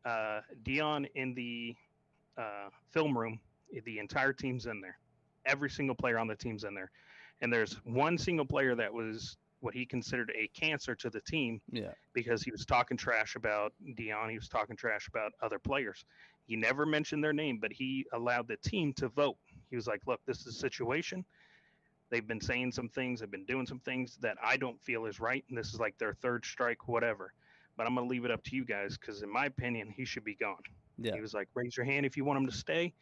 Uh, 0.04 0.40
Deion 0.64 1.06
in 1.14 1.34
the 1.34 1.76
uh, 2.36 2.70
film 2.90 3.16
room. 3.16 3.38
The 3.84 4.00
entire 4.00 4.32
team's 4.32 4.66
in 4.66 4.80
there. 4.80 4.98
Every 5.46 5.70
single 5.70 5.94
player 5.94 6.18
on 6.18 6.26
the 6.26 6.34
team's 6.34 6.64
in 6.64 6.74
there, 6.74 6.90
and 7.42 7.52
there's 7.52 7.74
one 7.84 8.18
single 8.18 8.46
player 8.46 8.74
that 8.74 8.92
was 8.92 9.36
what 9.60 9.74
he 9.74 9.86
considered 9.86 10.32
a 10.34 10.48
cancer 10.48 10.94
to 10.96 11.10
the 11.10 11.20
team. 11.20 11.60
Yeah. 11.70 11.92
Because 12.14 12.42
he 12.42 12.50
was 12.50 12.64
talking 12.64 12.96
trash 12.96 13.36
about 13.36 13.72
Deion, 13.98 14.30
he 14.30 14.36
was 14.36 14.48
talking 14.48 14.76
trash 14.76 15.08
about 15.08 15.32
other 15.42 15.58
players. 15.58 16.04
He 16.46 16.56
never 16.56 16.84
mentioned 16.84 17.22
their 17.22 17.32
name, 17.32 17.58
but 17.60 17.72
he 17.72 18.06
allowed 18.12 18.48
the 18.48 18.56
team 18.56 18.92
to 18.94 19.08
vote. 19.08 19.36
He 19.70 19.76
was 19.76 19.86
like, 19.86 20.00
"Look, 20.06 20.20
this 20.26 20.40
is 20.40 20.46
a 20.48 20.58
situation. 20.58 21.24
They've 22.08 22.26
been 22.26 22.40
saying 22.40 22.72
some 22.72 22.88
things, 22.88 23.20
they've 23.20 23.30
been 23.30 23.44
doing 23.44 23.66
some 23.66 23.78
things 23.78 24.16
that 24.20 24.36
I 24.42 24.56
don't 24.56 24.80
feel 24.82 25.06
is 25.06 25.20
right, 25.20 25.44
and 25.48 25.56
this 25.56 25.72
is 25.72 25.78
like 25.78 25.96
their 25.98 26.14
third 26.14 26.44
strike, 26.44 26.88
whatever. 26.88 27.32
But 27.76 27.86
I'm 27.86 27.94
going 27.94 28.08
to 28.08 28.10
leave 28.10 28.24
it 28.24 28.32
up 28.32 28.42
to 28.44 28.56
you 28.56 28.64
guys 28.64 28.98
because, 28.98 29.22
in 29.22 29.32
my 29.32 29.46
opinion, 29.46 29.94
he 29.96 30.04
should 30.04 30.24
be 30.24 30.34
gone." 30.34 30.62
Yeah. 30.98 31.14
He 31.14 31.20
was 31.20 31.34
like, 31.34 31.48
"Raise 31.54 31.76
your 31.76 31.86
hand 31.86 32.04
if 32.04 32.16
you 32.16 32.24
want 32.24 32.40
him 32.40 32.46
to 32.46 32.56
stay. 32.56 32.92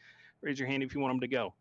Raise 0.42 0.58
your 0.58 0.68
hand 0.68 0.82
if 0.82 0.94
you 0.94 1.00
want 1.00 1.14
him 1.14 1.20
to 1.20 1.28
go." 1.28 1.54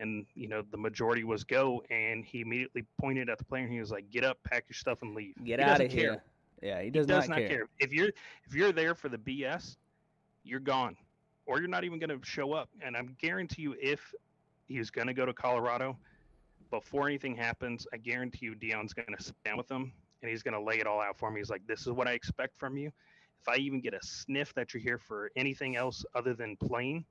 And 0.00 0.26
you 0.34 0.48
know 0.48 0.62
the 0.70 0.76
majority 0.76 1.22
was 1.22 1.44
go 1.44 1.82
and 1.90 2.24
he 2.24 2.40
immediately 2.40 2.84
pointed 3.00 3.28
at 3.28 3.38
the 3.38 3.44
player 3.44 3.62
and 3.62 3.72
he 3.72 3.78
was 3.78 3.90
like 3.90 4.10
get 4.10 4.24
up 4.24 4.38
pack 4.42 4.64
your 4.68 4.74
stuff 4.74 5.02
and 5.02 5.14
leave. 5.14 5.34
Get 5.44 5.60
he 5.60 5.64
out 5.64 5.80
of 5.80 5.92
here. 5.92 6.22
Yeah 6.62 6.82
he 6.82 6.90
does, 6.90 7.06
he 7.06 7.12
does 7.12 7.28
not, 7.28 7.36
not 7.36 7.38
care. 7.38 7.48
care. 7.48 7.68
if 7.78 7.92
you're 7.92 8.10
if 8.44 8.54
you're 8.54 8.72
there 8.72 8.94
for 8.94 9.08
the 9.08 9.18
bs 9.18 9.76
you're 10.42 10.60
gone 10.60 10.96
or 11.46 11.58
you're 11.58 11.68
not 11.68 11.84
even 11.84 11.98
going 11.98 12.10
to 12.10 12.26
show 12.26 12.52
up. 12.52 12.68
And 12.82 12.96
i 12.96 13.02
guarantee 13.20 13.62
you 13.62 13.76
if 13.80 14.12
he's 14.66 14.90
going 14.90 15.06
to 15.06 15.14
go 15.14 15.24
to 15.24 15.32
colorado 15.32 15.96
before 16.70 17.06
anything 17.06 17.36
happens 17.36 17.86
i 17.92 17.96
guarantee 17.96 18.46
you 18.46 18.54
dion's 18.54 18.92
going 18.92 19.14
to 19.16 19.22
sit 19.22 19.34
down 19.44 19.56
with 19.56 19.70
him 19.70 19.92
and 20.22 20.30
he's 20.30 20.42
going 20.42 20.54
to 20.54 20.60
lay 20.60 20.78
it 20.78 20.86
all 20.86 21.00
out 21.00 21.18
for 21.18 21.30
me 21.30 21.40
he's 21.40 21.50
like 21.50 21.66
this 21.66 21.80
is 21.80 21.88
what 21.88 22.08
i 22.08 22.12
expect 22.12 22.58
from 22.58 22.76
you. 22.76 22.90
If 23.42 23.48
i 23.48 23.56
even 23.56 23.80
get 23.80 23.94
a 23.94 24.00
sniff 24.02 24.54
that 24.54 24.72
you're 24.72 24.82
here 24.82 24.98
for 24.98 25.30
anything 25.36 25.76
else 25.76 26.04
other 26.14 26.34
than 26.34 26.56
playing 26.56 27.04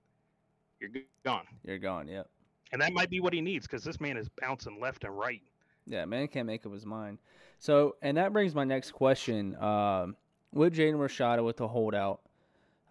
you're 0.80 0.92
gone. 1.26 1.44
You're 1.66 1.78
gone 1.78 2.08
yep 2.08 2.30
and 2.72 2.82
that 2.82 2.94
might 2.94 3.10
be 3.10 3.20
what 3.20 3.34
he 3.34 3.42
needs 3.42 3.68
because 3.68 3.84
this 3.84 4.00
man 4.00 4.18
is 4.18 4.30
bouncing 4.42 4.80
left 4.80 5.04
and 5.04 5.18
right. 5.18 5.42
Yeah, 5.86 6.06
man 6.06 6.28
can't 6.28 6.46
make 6.46 6.66
up 6.66 6.72
his 6.72 6.86
mind. 6.86 7.18
So, 7.58 7.96
and 8.02 8.18
that 8.18 8.32
brings 8.32 8.54
my 8.54 8.64
next 8.64 8.92
question. 8.92 9.56
Um, 9.62 10.16
with 10.54 10.76
Jaden 10.76 10.96
Rashada 10.96 11.44
with 11.44 11.58
the 11.58 11.68
holdout, 11.68 12.22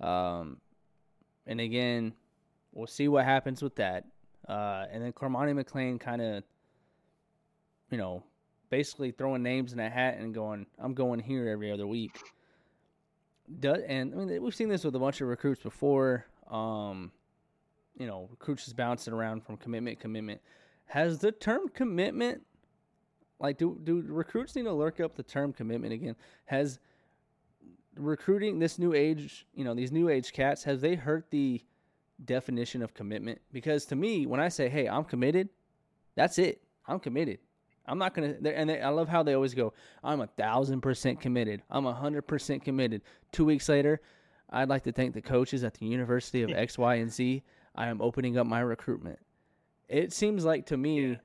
um, 0.00 0.58
and 1.46 1.60
again, 1.60 2.12
we'll 2.72 2.86
see 2.86 3.08
what 3.08 3.24
happens 3.24 3.62
with 3.62 3.76
that. 3.76 4.04
Uh, 4.46 4.86
and 4.90 5.02
then 5.02 5.12
Cormani 5.12 5.60
McClain 5.60 5.98
kind 5.98 6.22
of, 6.22 6.44
you 7.90 7.98
know, 7.98 8.22
basically 8.70 9.10
throwing 9.10 9.42
names 9.42 9.72
in 9.72 9.80
a 9.80 9.88
hat 9.88 10.18
and 10.18 10.34
going, 10.34 10.66
"I'm 10.78 10.94
going 10.94 11.20
here 11.20 11.48
every 11.48 11.72
other 11.72 11.86
week." 11.86 12.16
And 13.62 14.14
I 14.14 14.16
mean, 14.16 14.42
we've 14.42 14.54
seen 14.54 14.68
this 14.68 14.84
with 14.84 14.94
a 14.94 14.98
bunch 14.98 15.20
of 15.20 15.28
recruits 15.28 15.62
before. 15.62 16.26
Um, 16.50 17.12
you 17.98 18.06
know, 18.06 18.28
recruits 18.30 18.64
just 18.64 18.76
bouncing 18.76 19.12
around 19.12 19.44
from 19.44 19.56
commitment 19.56 20.00
commitment. 20.00 20.40
Has 20.86 21.18
the 21.18 21.32
term 21.32 21.68
commitment 21.68 22.42
like 23.40 23.58
do 23.58 23.78
do 23.84 24.02
recruits 24.06 24.56
need 24.56 24.64
to 24.64 24.72
lurk 24.72 25.00
up 25.00 25.16
the 25.16 25.22
term 25.22 25.52
commitment 25.52 25.92
again? 25.92 26.16
Has 26.46 26.78
recruiting 27.96 28.58
this 28.58 28.78
new 28.78 28.94
age, 28.94 29.46
you 29.54 29.64
know, 29.64 29.74
these 29.74 29.92
new 29.92 30.08
age 30.08 30.32
cats, 30.32 30.64
have 30.64 30.80
they 30.80 30.94
hurt 30.94 31.30
the 31.30 31.62
definition 32.24 32.82
of 32.82 32.94
commitment? 32.94 33.40
Because 33.52 33.84
to 33.86 33.96
me, 33.96 34.26
when 34.26 34.40
I 34.40 34.48
say, 34.48 34.68
"Hey, 34.68 34.88
I'm 34.88 35.04
committed," 35.04 35.48
that's 36.14 36.38
it. 36.38 36.62
I'm 36.86 37.00
committed. 37.00 37.38
I'm 37.86 37.98
not 37.98 38.14
gonna. 38.14 38.34
And 38.44 38.70
they, 38.70 38.80
I 38.80 38.88
love 38.88 39.08
how 39.08 39.22
they 39.22 39.34
always 39.34 39.54
go, 39.54 39.72
"I'm 40.02 40.20
a 40.20 40.26
thousand 40.26 40.80
percent 40.80 41.20
committed. 41.20 41.62
I'm 41.70 41.86
a 41.86 41.94
hundred 41.94 42.22
percent 42.22 42.64
committed." 42.64 43.02
Two 43.32 43.44
weeks 43.44 43.68
later, 43.68 44.00
I'd 44.50 44.68
like 44.68 44.84
to 44.84 44.92
thank 44.92 45.14
the 45.14 45.22
coaches 45.22 45.64
at 45.64 45.74
the 45.74 45.86
University 45.86 46.42
of 46.42 46.50
X, 46.50 46.76
Y, 46.78 46.94
and 46.96 47.12
Z 47.12 47.42
I 47.78 47.86
am 47.86 48.02
opening 48.02 48.36
up 48.36 48.46
my 48.46 48.58
recruitment. 48.58 49.20
It 49.88 50.12
seems 50.12 50.44
like 50.44 50.66
to 50.66 50.76
me 50.76 51.10
yeah. 51.10 51.16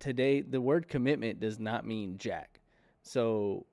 today 0.00 0.40
the 0.40 0.60
word 0.60 0.88
commitment 0.88 1.38
does 1.38 1.60
not 1.60 1.86
mean 1.86 2.16
jack. 2.16 2.60
So 3.02 3.66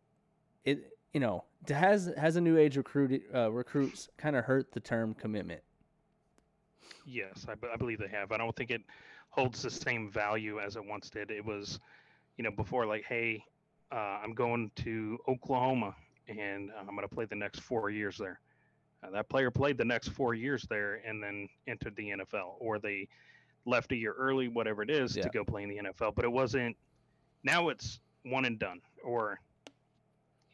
it 0.66 0.92
you 1.14 1.22
know 1.22 1.46
has 1.70 2.12
has 2.18 2.36
a 2.36 2.42
new 2.42 2.58
age 2.58 2.76
recruit 2.76 3.24
uh, 3.34 3.52
recruits 3.52 4.10
kind 4.18 4.36
of 4.36 4.44
hurt 4.44 4.74
the 4.74 4.82
term 4.82 5.14
commitment. 5.14 5.62
Yes, 7.06 7.46
I 7.50 7.78
believe 7.78 8.00
they 8.00 8.10
have. 8.10 8.34
I 8.34 8.38
don't 8.38 8.56
think 8.56 8.70
it 8.70 8.82
holds 9.30 9.62
the 9.62 9.72
same 9.72 10.12
value 10.12 10.60
as 10.60 10.76
it 10.76 10.84
once 10.84 11.10
did. 11.10 11.32
It 11.32 11.46
was, 11.46 11.80
you 12.38 12.44
know, 12.44 12.52
before 12.52 12.86
like, 12.86 13.06
hey, 13.06 13.44
uh, 13.92 14.20
I'm 14.24 14.34
going 14.34 14.72
to 14.78 15.18
Oklahoma 15.28 15.96
and 16.28 16.72
I'm 16.78 16.96
going 16.96 17.08
to 17.08 17.14
play 17.14 17.26
the 17.26 17.36
next 17.36 17.62
four 17.62 17.90
years 17.90 18.18
there. 18.18 18.40
Uh, 19.06 19.12
that 19.12 19.30
player 19.30 19.52
played 19.52 19.78
the 19.78 19.86
next 19.86 20.10
four 20.10 20.34
years 20.34 20.66
there 20.70 21.02
and 21.06 21.22
then 21.22 21.48
entered 21.68 21.96
the 21.96 22.10
NFL, 22.10 22.54
or 22.60 22.80
they 22.80 23.08
left 23.66 23.92
a 23.92 23.96
year 23.96 24.14
early, 24.18 24.48
whatever 24.48 24.82
it 24.82 24.90
is, 24.90 25.16
yeah. 25.16 25.24
to 25.24 25.30
go 25.30 25.44
play 25.44 25.64
in 25.64 25.70
the 25.70 25.78
NFL. 25.78 26.16
But 26.16 26.26
it 26.26 26.32
wasn't. 26.32 26.76
Now 27.44 27.70
it's 27.70 28.00
one 28.24 28.46
and 28.46 28.58
done, 28.58 28.82
or 29.04 29.40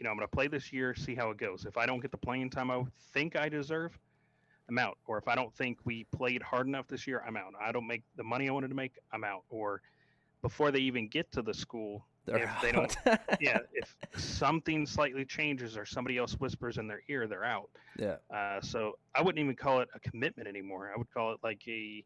you 0.01 0.05
know, 0.05 0.09
I'm 0.09 0.17
going 0.17 0.27
to 0.27 0.35
play 0.35 0.47
this 0.47 0.73
year, 0.73 0.95
see 0.95 1.13
how 1.13 1.29
it 1.29 1.37
goes. 1.37 1.65
If 1.65 1.77
I 1.77 1.85
don't 1.85 1.99
get 1.99 2.09
the 2.09 2.17
playing 2.17 2.49
time 2.49 2.71
I 2.71 2.83
think 3.13 3.35
I 3.35 3.49
deserve, 3.49 3.97
I'm 4.67 4.79
out. 4.79 4.97
Or 5.05 5.19
if 5.19 5.27
I 5.27 5.35
don't 5.35 5.53
think 5.53 5.77
we 5.85 6.05
played 6.05 6.41
hard 6.41 6.65
enough 6.65 6.87
this 6.87 7.05
year, 7.05 7.23
I'm 7.27 7.37
out. 7.37 7.53
I 7.61 7.71
don't 7.71 7.85
make 7.85 8.01
the 8.15 8.23
money 8.23 8.49
I 8.49 8.51
wanted 8.51 8.69
to 8.69 8.75
make, 8.75 8.93
I'm 9.13 9.23
out. 9.23 9.43
Or 9.51 9.81
before 10.41 10.71
they 10.71 10.79
even 10.79 11.07
get 11.07 11.31
to 11.33 11.43
the 11.43 11.53
school, 11.53 12.07
they're 12.25 12.43
if 12.43 12.49
out. 12.49 12.61
they 12.61 12.71
don't, 12.71 12.97
yeah, 13.41 13.59
if 13.73 13.95
something 14.15 14.85
slightly 14.85 15.25
changes 15.25 15.75
or 15.75 15.85
somebody 15.85 16.17
else 16.17 16.33
whispers 16.33 16.77
in 16.77 16.87
their 16.87 17.01
ear, 17.09 17.27
they're 17.27 17.43
out. 17.43 17.69
Yeah. 17.97 18.17
Uh, 18.33 18.61
so 18.61 18.97
I 19.15 19.21
wouldn't 19.21 19.43
even 19.43 19.55
call 19.55 19.79
it 19.79 19.89
a 19.95 19.99
commitment 19.99 20.47
anymore. 20.47 20.91
I 20.93 20.97
would 20.97 21.11
call 21.11 21.33
it 21.33 21.39
like 21.43 21.61
a 21.67 22.03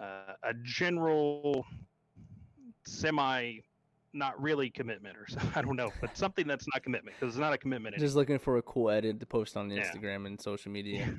uh, 0.00 0.34
a 0.42 0.54
general 0.62 1.64
semi 2.84 3.58
not 4.12 4.40
really 4.40 4.70
commitment 4.70 5.16
or 5.16 5.26
something. 5.28 5.52
I 5.54 5.62
don't 5.62 5.76
know, 5.76 5.92
but 6.00 6.16
something 6.16 6.46
that's 6.46 6.66
not 6.72 6.82
commitment 6.82 7.16
because 7.18 7.34
it's 7.34 7.40
not 7.40 7.52
a 7.52 7.58
commitment. 7.58 7.94
Just 7.94 8.02
anymore. 8.02 8.20
looking 8.20 8.38
for 8.38 8.56
a 8.56 8.62
cool 8.62 8.90
edit 8.90 9.20
to 9.20 9.26
post 9.26 9.56
on 9.56 9.70
Instagram 9.70 10.22
yeah. 10.22 10.26
and 10.26 10.40
social 10.40 10.72
media. 10.72 11.14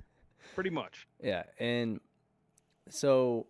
Pretty 0.56 0.70
much. 0.70 1.06
Yeah, 1.22 1.44
and 1.60 2.00
so 2.88 3.46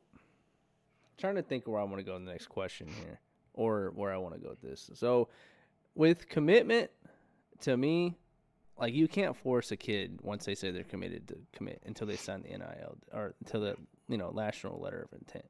trying 1.16 1.36
to 1.36 1.42
think 1.42 1.66
where 1.66 1.80
I 1.80 1.84
want 1.84 1.98
to 1.98 2.02
go 2.02 2.16
in 2.16 2.26
the 2.26 2.32
next 2.32 2.48
question 2.48 2.88
here 2.88 3.20
or 3.54 3.92
where 3.94 4.12
I 4.12 4.18
want 4.18 4.34
to 4.34 4.40
go 4.40 4.50
with 4.50 4.62
this. 4.62 4.90
So, 4.94 5.28
with 5.94 6.28
commitment, 6.28 6.90
to 7.62 7.76
me, 7.76 8.16
like 8.78 8.94
you 8.94 9.08
can't 9.08 9.36
force 9.36 9.70
a 9.72 9.76
kid 9.76 10.18
once 10.22 10.44
they 10.44 10.54
say 10.54 10.70
they're 10.70 10.84
committed 10.84 11.28
to 11.28 11.36
commit 11.52 11.82
until 11.84 12.06
they 12.06 12.16
sign 12.16 12.42
the 12.42 12.48
NIL 12.48 12.96
or 13.12 13.34
until 13.40 13.60
the 13.60 13.76
you 14.08 14.16
know 14.16 14.30
national 14.30 14.80
letter 14.80 15.02
of 15.02 15.18
intent. 15.18 15.46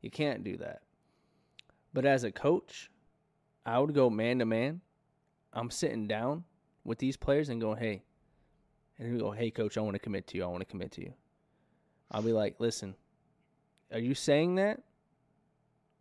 You 0.00 0.10
can't 0.10 0.42
do 0.42 0.56
that. 0.58 0.82
But 1.92 2.04
as 2.04 2.24
a 2.24 2.32
coach, 2.32 2.90
I 3.64 3.78
would 3.78 3.94
go 3.94 4.10
man 4.10 4.40
to 4.40 4.46
man. 4.46 4.80
I'm 5.52 5.70
sitting 5.70 6.08
down 6.08 6.44
with 6.84 6.98
these 6.98 7.16
players 7.16 7.48
and 7.48 7.60
going, 7.60 7.78
hey, 7.78 8.02
and 8.98 9.12
we 9.12 9.18
go, 9.18 9.30
hey, 9.30 9.50
coach, 9.50 9.76
I 9.76 9.80
want 9.80 9.94
to 9.94 10.00
commit 10.00 10.26
to 10.28 10.36
you. 10.36 10.44
I 10.44 10.46
want 10.46 10.60
to 10.60 10.66
commit 10.66 10.92
to 10.92 11.02
you. 11.02 11.12
I'll 12.10 12.22
be 12.22 12.32
like, 12.32 12.56
listen, 12.58 12.94
are 13.92 13.98
you 13.98 14.14
saying 14.14 14.56
that? 14.56 14.80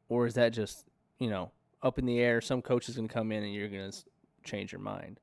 Or 0.10 0.26
is 0.26 0.34
that 0.36 0.54
just 0.54 0.86
you 1.22 1.30
know, 1.30 1.52
up 1.84 2.00
in 2.00 2.06
the 2.06 2.20
air. 2.20 2.42
Some 2.42 2.62
coach 2.62 2.90
is 2.90 2.96
going 2.96 3.08
to 3.08 3.14
come 3.14 3.32
in 3.32 3.44
and 3.44 3.54
you're 3.54 3.70
going 3.70 3.92
to 3.92 3.98
change 4.44 4.72
your 4.72 4.82
mind. 4.82 5.20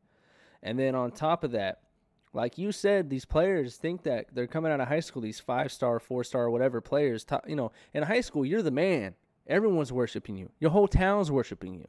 And 0.63 0.79
then 0.79 0.95
on 0.95 1.11
top 1.11 1.43
of 1.43 1.51
that, 1.53 1.81
like 2.33 2.57
you 2.57 2.71
said, 2.71 3.11
these 3.11 3.25
players 3.25 3.77
think 3.77 4.05
that 4.05 4.27
they're 4.33 4.47
coming 4.47 4.71
out 4.71 4.81
of 4.81 4.87
high 4.89 5.01
school, 5.01 5.23
these 5.23 5.41
five 5.41 5.73
star, 5.73 5.99
four 5.99 6.23
star, 6.23 6.51
whatever 6.51 6.81
players. 6.81 7.25
Top, 7.25 7.49
you 7.49 7.57
know, 7.57 7.73
in 7.93 8.05
high 8.05 8.21
school, 8.21 8.45
you're 8.45 8.63
the 8.63 8.71
man. 8.71 9.15
Everyone's 9.49 9.93
worshiping 9.93 10.37
you. 10.37 10.51
Your 10.61 10.71
whole 10.71 10.87
town's 10.87 11.31
worshiping 11.33 11.75
you. 11.75 11.89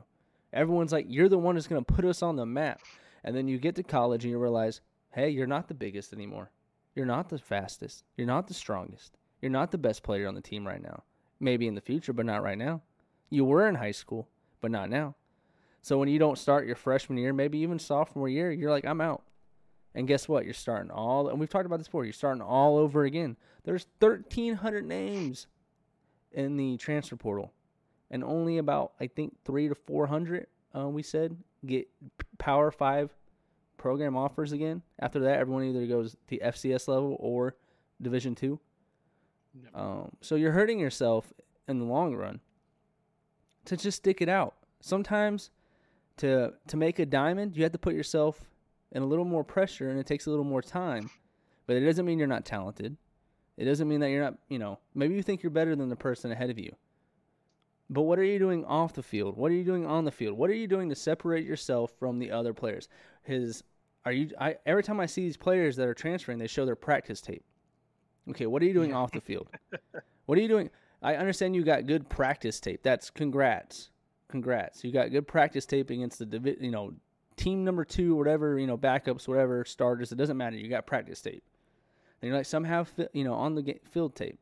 Everyone's 0.51 0.91
like, 0.91 1.05
you're 1.07 1.29
the 1.29 1.37
one 1.37 1.55
who's 1.55 1.67
going 1.67 1.83
to 1.83 1.93
put 1.93 2.05
us 2.05 2.23
on 2.23 2.35
the 2.35 2.45
map. 2.45 2.81
And 3.23 3.35
then 3.35 3.47
you 3.47 3.59
get 3.59 3.75
to 3.75 3.83
college 3.83 4.23
and 4.23 4.31
you 4.31 4.39
realize, 4.39 4.81
hey, 5.11 5.29
you're 5.29 5.45
not 5.45 5.67
the 5.67 5.73
biggest 5.75 6.13
anymore. 6.13 6.51
You're 6.95 7.05
not 7.05 7.29
the 7.29 7.37
fastest. 7.37 8.05
You're 8.17 8.27
not 8.27 8.47
the 8.47 8.53
strongest. 8.53 9.17
You're 9.41 9.51
not 9.51 9.71
the 9.71 9.77
best 9.77 10.01
player 10.01 10.27
on 10.27 10.35
the 10.35 10.41
team 10.41 10.65
right 10.65 10.81
now. 10.81 11.03
Maybe 11.39 11.67
in 11.67 11.75
the 11.75 11.81
future, 11.81 12.13
but 12.13 12.25
not 12.25 12.43
right 12.43 12.57
now. 12.57 12.81
You 13.29 13.45
were 13.45 13.67
in 13.67 13.75
high 13.75 13.91
school, 13.91 14.27
but 14.61 14.71
not 14.71 14.89
now. 14.89 15.15
So 15.81 15.97
when 15.97 16.09
you 16.09 16.19
don't 16.19 16.37
start 16.37 16.67
your 16.67 16.75
freshman 16.75 17.17
year, 17.17 17.33
maybe 17.33 17.59
even 17.59 17.79
sophomore 17.79 18.27
year, 18.27 18.51
you're 18.51 18.71
like, 18.71 18.85
I'm 18.85 19.01
out. 19.01 19.23
And 19.95 20.07
guess 20.07 20.27
what? 20.27 20.45
You're 20.45 20.53
starting 20.53 20.91
all, 20.91 21.29
and 21.29 21.39
we've 21.39 21.49
talked 21.49 21.65
about 21.65 21.77
this 21.77 21.87
before, 21.87 22.03
you're 22.03 22.13
starting 22.13 22.41
all 22.41 22.77
over 22.77 23.05
again. 23.05 23.37
There's 23.63 23.87
1,300 23.99 24.85
names 24.85 25.47
in 26.31 26.57
the 26.57 26.77
transfer 26.77 27.15
portal, 27.15 27.53
and 28.11 28.23
only 28.23 28.57
about, 28.57 28.93
I 28.99 29.07
think, 29.07 29.35
three 29.45 29.67
to 29.67 29.75
400, 29.75 30.47
uh, 30.75 30.87
we 30.89 31.01
said, 31.01 31.37
get 31.65 31.87
Power 32.37 32.71
Five 32.71 33.11
program 33.77 34.15
offers 34.15 34.51
again. 34.51 34.83
After 34.99 35.19
that, 35.21 35.39
everyone 35.39 35.63
either 35.63 35.87
goes 35.87 36.15
to 36.27 36.37
FCS 36.37 36.87
level 36.87 37.17
or 37.19 37.55
Division 38.01 38.35
Two. 38.35 38.59
Yep. 39.55 39.75
Um, 39.75 40.11
so 40.21 40.35
you're 40.35 40.51
hurting 40.51 40.79
yourself 40.79 41.33
in 41.67 41.79
the 41.79 41.85
long 41.85 42.15
run 42.15 42.39
to 43.69 43.77
just 43.77 43.97
stick 43.97 44.21
it 44.21 44.29
out. 44.29 44.55
Sometimes 44.81 45.51
to 46.17 46.53
to 46.67 46.77
make 46.77 46.99
a 46.99 47.05
diamond, 47.05 47.55
you 47.55 47.63
have 47.63 47.71
to 47.71 47.77
put 47.77 47.93
yourself 47.93 48.39
in 48.91 49.01
a 49.01 49.05
little 49.05 49.25
more 49.25 49.43
pressure, 49.43 49.89
and 49.89 49.99
it 49.99 50.05
takes 50.05 50.25
a 50.25 50.29
little 50.29 50.45
more 50.45 50.61
time. 50.61 51.09
But 51.67 51.77
it 51.77 51.85
doesn't 51.85 52.05
mean 52.05 52.17
you're 52.17 52.27
not 52.27 52.45
talented. 52.45 52.97
It 53.55 53.65
doesn't 53.65 53.87
mean 53.87 53.99
that 53.99 54.09
you're 54.09 54.23
not, 54.23 54.35
you 54.47 54.57
know, 54.57 54.79
maybe 54.95 55.15
you 55.15 55.21
think 55.21 55.43
you're 55.43 55.49
better 55.51 55.75
than 55.75 55.89
the 55.89 55.95
person 55.95 56.31
ahead 56.31 56.49
of 56.49 56.57
you. 56.57 56.75
But 57.89 58.03
what 58.03 58.17
are 58.17 58.23
you 58.23 58.39
doing 58.39 58.65
off 58.65 58.93
the 58.93 59.03
field? 59.03 59.35
What 59.35 59.51
are 59.51 59.55
you 59.55 59.63
doing 59.63 59.85
on 59.85 60.05
the 60.05 60.11
field? 60.11 60.37
What 60.37 60.49
are 60.49 60.55
you 60.55 60.67
doing 60.67 60.89
to 60.89 60.95
separate 60.95 61.45
yourself 61.45 61.91
from 61.99 62.19
the 62.19 62.31
other 62.31 62.53
players? 62.53 62.87
His 63.23 63.63
are 64.05 64.11
you 64.11 64.31
I 64.39 64.57
every 64.65 64.81
time 64.81 64.99
I 64.99 65.05
see 65.05 65.21
these 65.21 65.37
players 65.37 65.75
that 65.75 65.87
are 65.87 65.93
transferring, 65.93 66.39
they 66.39 66.47
show 66.47 66.65
their 66.65 66.75
practice 66.75 67.21
tape. 67.21 67.43
Okay, 68.29 68.45
what 68.45 68.61
are 68.61 68.65
you 68.65 68.73
doing 68.73 68.93
off 68.93 69.11
the 69.11 69.21
field? 69.29 69.47
What 70.25 70.37
are 70.37 70.41
you 70.41 70.47
doing? 70.47 70.69
I 71.01 71.15
understand 71.15 71.55
you 71.55 71.63
got 71.63 71.87
good 71.87 72.09
practice 72.09 72.59
tape. 72.59 72.81
That's 72.83 73.09
congrats. 73.09 73.89
Congrats. 74.29 74.83
You 74.83 74.91
got 74.91 75.11
good 75.11 75.27
practice 75.27 75.65
tape 75.65 75.89
against 75.89 76.19
the 76.19 76.25
divi- 76.25 76.57
you 76.59 76.71
know, 76.71 76.93
team 77.37 77.63
number 77.63 77.85
2 77.85 78.15
whatever, 78.15 78.59
you 78.59 78.67
know, 78.67 78.77
backups, 78.77 79.27
whatever, 79.27 79.63
starters, 79.65 80.11
it 80.11 80.17
doesn't 80.17 80.37
matter. 80.37 80.57
You 80.57 80.69
got 80.69 80.85
practice 80.85 81.21
tape. 81.21 81.43
And 82.21 82.27
you're 82.27 82.37
like 82.37 82.45
somehow 82.45 82.83
have 82.83 83.09
you 83.13 83.23
know, 83.23 83.33
on 83.33 83.55
the 83.55 83.79
field 83.89 84.15
tape. 84.15 84.37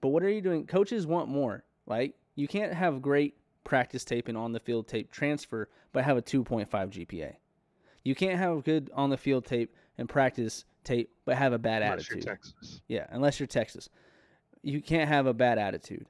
But 0.00 0.08
what 0.08 0.24
are 0.24 0.28
you 0.28 0.40
doing? 0.40 0.66
Coaches 0.66 1.06
want 1.06 1.28
more. 1.28 1.64
Like 1.86 2.14
you 2.34 2.48
can't 2.48 2.74
have 2.74 3.00
great 3.00 3.36
practice 3.64 4.04
tape 4.04 4.28
and 4.28 4.36
on 4.36 4.52
the 4.52 4.60
field 4.60 4.88
tape 4.88 5.10
transfer, 5.10 5.68
but 5.92 6.04
have 6.04 6.16
a 6.16 6.22
2.5 6.22 6.68
GPA. 6.68 7.36
You 8.04 8.14
can't 8.14 8.38
have 8.38 8.64
good 8.64 8.90
on 8.94 9.10
the 9.10 9.16
field 9.16 9.46
tape 9.46 9.74
and 9.96 10.08
practice 10.08 10.64
tape, 10.82 11.10
but 11.24 11.36
have 11.36 11.52
a 11.52 11.58
bad 11.58 11.82
unless 11.82 12.00
attitude. 12.00 12.24
You're 12.24 12.34
Texas. 12.34 12.80
Yeah, 12.88 13.06
unless 13.10 13.38
you're 13.38 13.46
Texas. 13.46 13.88
You 14.62 14.80
can't 14.80 15.08
have 15.08 15.26
a 15.26 15.34
bad 15.34 15.58
attitude, 15.58 16.06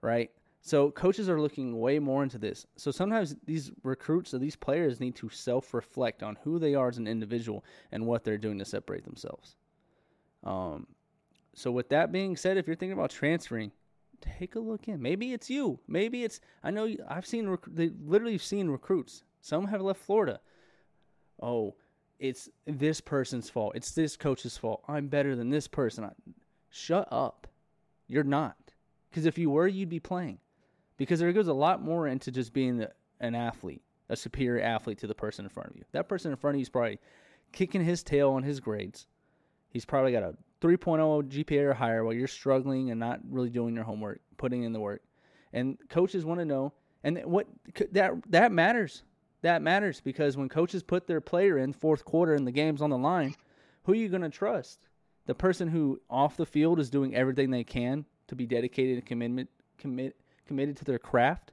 right? 0.00 0.30
So 0.62 0.90
coaches 0.90 1.28
are 1.28 1.40
looking 1.40 1.78
way 1.78 1.98
more 1.98 2.22
into 2.22 2.38
this. 2.38 2.66
So 2.76 2.90
sometimes 2.90 3.36
these 3.46 3.70
recruits 3.82 4.34
or 4.34 4.38
these 4.38 4.56
players 4.56 5.00
need 5.00 5.14
to 5.16 5.28
self-reflect 5.30 6.22
on 6.22 6.36
who 6.42 6.58
they 6.58 6.74
are 6.74 6.88
as 6.88 6.98
an 6.98 7.06
individual 7.06 7.64
and 7.92 8.06
what 8.06 8.24
they're 8.24 8.38
doing 8.38 8.58
to 8.58 8.64
separate 8.64 9.04
themselves. 9.04 9.56
Um, 10.44 10.86
so 11.54 11.70
with 11.70 11.88
that 11.90 12.12
being 12.12 12.36
said, 12.36 12.56
if 12.56 12.66
you're 12.66 12.76
thinking 12.76 12.98
about 12.98 13.10
transferring, 13.10 13.72
take 14.20 14.54
a 14.54 14.60
look 14.60 14.88
in. 14.88 15.00
Maybe 15.00 15.32
it's 15.32 15.48
you. 15.48 15.78
Maybe 15.88 16.24
it's 16.24 16.40
I 16.62 16.70
know 16.70 16.94
I've 17.08 17.26
seen 17.26 17.48
rec- 17.48 17.60
they 17.66 17.90
literally 18.04 18.38
seen 18.38 18.68
recruits. 18.68 19.24
Some 19.40 19.66
have 19.68 19.80
left 19.80 20.00
Florida. 20.00 20.40
Oh, 21.42 21.74
it's 22.18 22.50
this 22.66 23.00
person's 23.00 23.48
fault. 23.48 23.72
It's 23.74 23.92
this 23.92 24.16
coach's 24.16 24.58
fault. 24.58 24.82
I'm 24.86 25.08
better 25.08 25.34
than 25.34 25.48
this 25.48 25.66
person. 25.66 26.04
I, 26.04 26.10
shut 26.68 27.08
up. 27.10 27.46
You're 28.10 28.24
not. 28.24 28.56
Because 29.08 29.24
if 29.24 29.38
you 29.38 29.50
were, 29.50 29.68
you'd 29.68 29.88
be 29.88 30.00
playing. 30.00 30.38
Because 30.96 31.20
there 31.20 31.32
goes 31.32 31.48
a 31.48 31.54
lot 31.54 31.82
more 31.82 32.08
into 32.08 32.32
just 32.32 32.52
being 32.52 32.84
an 33.20 33.34
athlete, 33.34 33.82
a 34.08 34.16
superior 34.16 34.62
athlete 34.62 34.98
to 34.98 35.06
the 35.06 35.14
person 35.14 35.44
in 35.44 35.48
front 35.48 35.70
of 35.70 35.76
you. 35.76 35.84
That 35.92 36.08
person 36.08 36.32
in 36.32 36.36
front 36.36 36.56
of 36.56 36.58
you 36.58 36.62
is 36.62 36.68
probably 36.68 36.98
kicking 37.52 37.84
his 37.84 38.02
tail 38.02 38.30
on 38.30 38.42
his 38.42 38.58
grades. 38.58 39.06
He's 39.70 39.84
probably 39.84 40.10
got 40.10 40.24
a 40.24 40.34
3.0 40.60 41.28
GPA 41.28 41.70
or 41.70 41.74
higher 41.74 42.04
while 42.04 42.12
you're 42.12 42.26
struggling 42.26 42.90
and 42.90 42.98
not 42.98 43.20
really 43.30 43.48
doing 43.48 43.74
your 43.74 43.84
homework, 43.84 44.20
putting 44.36 44.64
in 44.64 44.72
the 44.72 44.80
work. 44.80 45.02
And 45.52 45.78
coaches 45.88 46.24
want 46.24 46.40
to 46.40 46.44
know, 46.44 46.72
and 47.02 47.18
what 47.24 47.46
that 47.92 48.12
that 48.30 48.52
matters. 48.52 49.02
That 49.42 49.62
matters 49.62 50.00
because 50.00 50.36
when 50.36 50.50
coaches 50.50 50.82
put 50.82 51.06
their 51.06 51.20
player 51.20 51.58
in 51.58 51.72
fourth 51.72 52.04
quarter 52.04 52.34
and 52.34 52.46
the 52.46 52.52
game's 52.52 52.82
on 52.82 52.90
the 52.90 52.98
line, 52.98 53.34
who 53.84 53.92
are 53.92 53.96
you 53.96 54.08
going 54.08 54.22
to 54.22 54.28
trust? 54.28 54.89
The 55.30 55.34
person 55.36 55.68
who 55.68 56.00
off 56.10 56.36
the 56.36 56.44
field 56.44 56.80
is 56.80 56.90
doing 56.90 57.14
everything 57.14 57.50
they 57.50 57.62
can 57.62 58.04
to 58.26 58.34
be 58.34 58.46
dedicated 58.46 58.96
and 58.96 59.06
commitment 59.06 59.48
commit 59.78 60.16
committed 60.44 60.76
to 60.78 60.84
their 60.84 60.98
craft, 60.98 61.52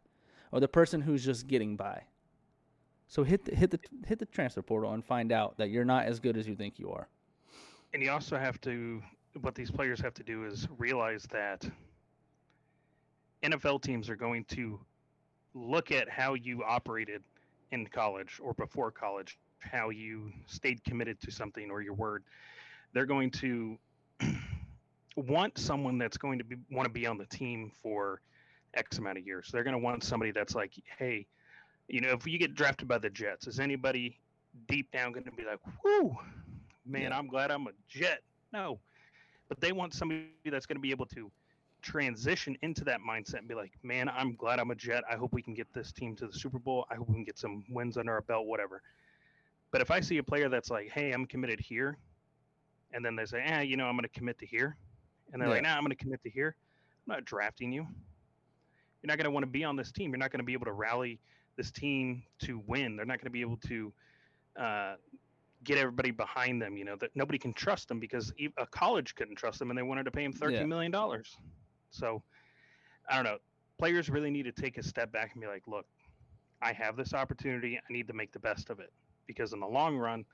or 0.51 0.59
the 0.59 0.67
person 0.67 0.99
who's 0.99 1.23
just 1.23 1.47
getting 1.47 1.75
by. 1.75 2.01
So 3.07 3.23
hit 3.23 3.45
the, 3.45 3.55
hit 3.55 3.69
the 3.69 3.79
hit 4.07 4.17
the 4.17 4.25
transfer 4.25 4.63
portal 4.63 4.91
and 4.93 5.05
find 5.05 5.31
out 5.31 5.57
that 5.57 5.69
you're 5.69 5.85
not 5.85 6.07
as 6.07 6.19
good 6.19 6.37
as 6.37 6.47
you 6.47 6.55
think 6.55 6.79
you 6.79 6.89
are 6.91 7.07
and 7.93 8.01
you 8.01 8.11
also 8.11 8.37
have 8.37 8.59
to 8.61 9.01
what 9.41 9.55
these 9.55 9.71
players 9.71 9.99
have 10.01 10.13
to 10.15 10.23
do 10.23 10.45
is 10.45 10.67
realize 10.77 11.27
that 11.31 11.69
NFL 13.43 13.83
teams 13.83 14.09
are 14.09 14.15
going 14.15 14.43
to 14.45 14.79
look 15.53 15.91
at 15.91 16.09
how 16.09 16.33
you 16.33 16.63
operated 16.63 17.21
in 17.71 17.85
college 17.85 18.39
or 18.41 18.53
before 18.55 18.89
college, 18.89 19.37
how 19.59 19.89
you 19.89 20.31
stayed 20.47 20.83
committed 20.83 21.19
to 21.21 21.31
something 21.31 21.69
or 21.69 21.81
your 21.81 21.93
word. 21.93 22.23
They're 22.93 23.05
going 23.05 23.31
to 23.31 23.77
want 25.15 25.57
someone 25.57 25.97
that's 25.97 26.17
going 26.17 26.37
to 26.39 26.43
be 26.43 26.57
want 26.71 26.85
to 26.87 26.93
be 26.93 27.05
on 27.05 27.17
the 27.17 27.25
team 27.25 27.71
for 27.81 28.21
X 28.73 28.97
amount 28.97 29.17
of 29.17 29.25
years. 29.25 29.49
They're 29.51 29.63
going 29.63 29.73
to 29.73 29.79
want 29.79 30.03
somebody 30.03 30.31
that's 30.31 30.55
like, 30.55 30.73
hey, 30.97 31.25
you 31.87 32.01
know, 32.01 32.09
if 32.09 32.27
you 32.27 32.37
get 32.37 32.55
drafted 32.55 32.87
by 32.87 32.97
the 32.97 33.09
Jets, 33.09 33.47
is 33.47 33.59
anybody 33.59 34.19
deep 34.67 34.91
down 34.91 35.11
going 35.11 35.25
to 35.25 35.31
be 35.31 35.43
like, 35.43 35.59
whoo, 35.83 36.15
man. 36.85 37.13
I'm 37.13 37.27
glad 37.27 37.51
I'm 37.51 37.67
a 37.67 37.71
Jet. 37.87 38.21
No, 38.53 38.79
but 39.49 39.59
they 39.59 39.71
want 39.71 39.93
somebody 39.93 40.27
that's 40.45 40.65
going 40.65 40.77
to 40.77 40.81
be 40.81 40.91
able 40.91 41.05
to 41.07 41.31
transition 41.81 42.57
into 42.61 42.83
that 42.83 42.99
mindset 43.07 43.39
and 43.39 43.47
be 43.47 43.55
like, 43.55 43.71
man, 43.83 44.09
I'm 44.09 44.35
glad 44.35 44.59
I'm 44.59 44.71
a 44.71 44.75
Jet. 44.75 45.03
I 45.09 45.15
hope 45.15 45.33
we 45.33 45.41
can 45.41 45.53
get 45.53 45.71
this 45.73 45.91
team 45.91 46.15
to 46.17 46.27
the 46.27 46.33
Super 46.33 46.59
Bowl. 46.59 46.85
I 46.89 46.95
hope 46.95 47.07
we 47.09 47.15
can 47.15 47.23
get 47.23 47.37
some 47.37 47.63
wins 47.69 47.97
under 47.97 48.13
our 48.13 48.21
belt, 48.21 48.45
whatever. 48.45 48.81
But 49.71 49.81
if 49.81 49.91
I 49.91 49.99
see 49.99 50.17
a 50.17 50.23
player 50.23 50.49
that's 50.49 50.69
like, 50.69 50.89
hey, 50.89 51.11
I'm 51.11 51.25
committed 51.25 51.59
here, 51.59 51.97
and 52.93 53.03
then 53.03 53.15
they 53.15 53.25
say, 53.25 53.43
eh, 53.43 53.61
you 53.61 53.77
know, 53.77 53.85
I'm 53.85 53.95
going 53.95 54.03
to 54.03 54.09
commit 54.09 54.39
to 54.39 54.45
here, 54.45 54.77
and 55.31 55.41
they're 55.41 55.49
yeah. 55.49 55.55
like, 55.55 55.63
nah, 55.63 55.75
I'm 55.75 55.81
going 55.81 55.89
to 55.89 55.95
commit 55.95 56.21
to 56.23 56.29
here, 56.29 56.55
I'm 57.07 57.15
not 57.15 57.25
drafting 57.25 57.71
you. 57.71 57.85
You're 59.01 59.07
not 59.07 59.17
going 59.17 59.25
to 59.25 59.31
want 59.31 59.43
to 59.43 59.51
be 59.51 59.63
on 59.63 59.75
this 59.75 59.91
team. 59.91 60.11
You're 60.11 60.17
not 60.17 60.31
going 60.31 60.39
to 60.39 60.45
be 60.45 60.53
able 60.53 60.65
to 60.65 60.73
rally 60.73 61.19
this 61.55 61.71
team 61.71 62.23
to 62.39 62.61
win. 62.67 62.95
They're 62.95 63.05
not 63.05 63.19
going 63.19 63.25
to 63.25 63.31
be 63.31 63.41
able 63.41 63.57
to 63.67 63.93
uh, 64.59 64.95
get 65.63 65.77
everybody 65.77 66.11
behind 66.11 66.61
them. 66.61 66.77
You 66.77 66.85
know 66.85 66.95
that 66.97 67.11
nobody 67.15 67.37
can 67.37 67.53
trust 67.53 67.87
them 67.87 67.99
because 67.99 68.33
a 68.57 68.65
college 68.67 69.15
couldn't 69.15 69.35
trust 69.35 69.59
them, 69.59 69.69
and 69.69 69.77
they 69.77 69.83
wanted 69.83 70.03
to 70.05 70.11
pay 70.11 70.23
him 70.23 70.33
thirteen 70.33 70.57
yeah. 70.57 70.65
million 70.65 70.91
dollars. 70.91 71.35
So 71.91 72.23
I 73.09 73.15
don't 73.15 73.25
know. 73.25 73.37
Players 73.77 74.09
really 74.09 74.31
need 74.31 74.43
to 74.43 74.51
take 74.51 74.77
a 74.77 74.83
step 74.83 75.11
back 75.11 75.31
and 75.33 75.41
be 75.41 75.47
like, 75.47 75.67
look, 75.67 75.85
I 76.61 76.73
have 76.73 76.95
this 76.95 77.13
opportunity. 77.13 77.77
I 77.77 77.93
need 77.93 78.07
to 78.07 78.13
make 78.13 78.31
the 78.31 78.39
best 78.39 78.69
of 78.69 78.79
it 78.79 78.91
because 79.27 79.53
in 79.53 79.59
the 79.59 79.67
long 79.67 79.97
run, 79.97 80.25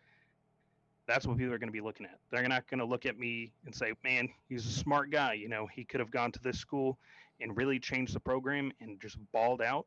that's 1.07 1.27
what 1.27 1.37
people 1.37 1.53
are 1.53 1.57
going 1.57 1.69
to 1.69 1.73
be 1.73 1.81
looking 1.81 2.05
at. 2.05 2.19
They're 2.31 2.47
not 2.47 2.67
going 2.69 2.79
to 2.79 2.85
look 2.85 3.05
at 3.05 3.17
me 3.17 3.51
and 3.65 3.75
say, 3.75 3.93
man, 4.03 4.29
he's 4.47 4.65
a 4.65 4.71
smart 4.71 5.11
guy. 5.11 5.33
You 5.33 5.49
know, 5.49 5.67
he 5.67 5.83
could 5.83 5.99
have 5.99 6.11
gone 6.11 6.31
to 6.31 6.39
this 6.41 6.57
school 6.57 6.97
and 7.41 7.55
really 7.57 7.79
changed 7.79 8.15
the 8.15 8.19
program 8.19 8.71
and 8.79 8.99
just 9.01 9.17
balled 9.31 9.61
out. 9.61 9.85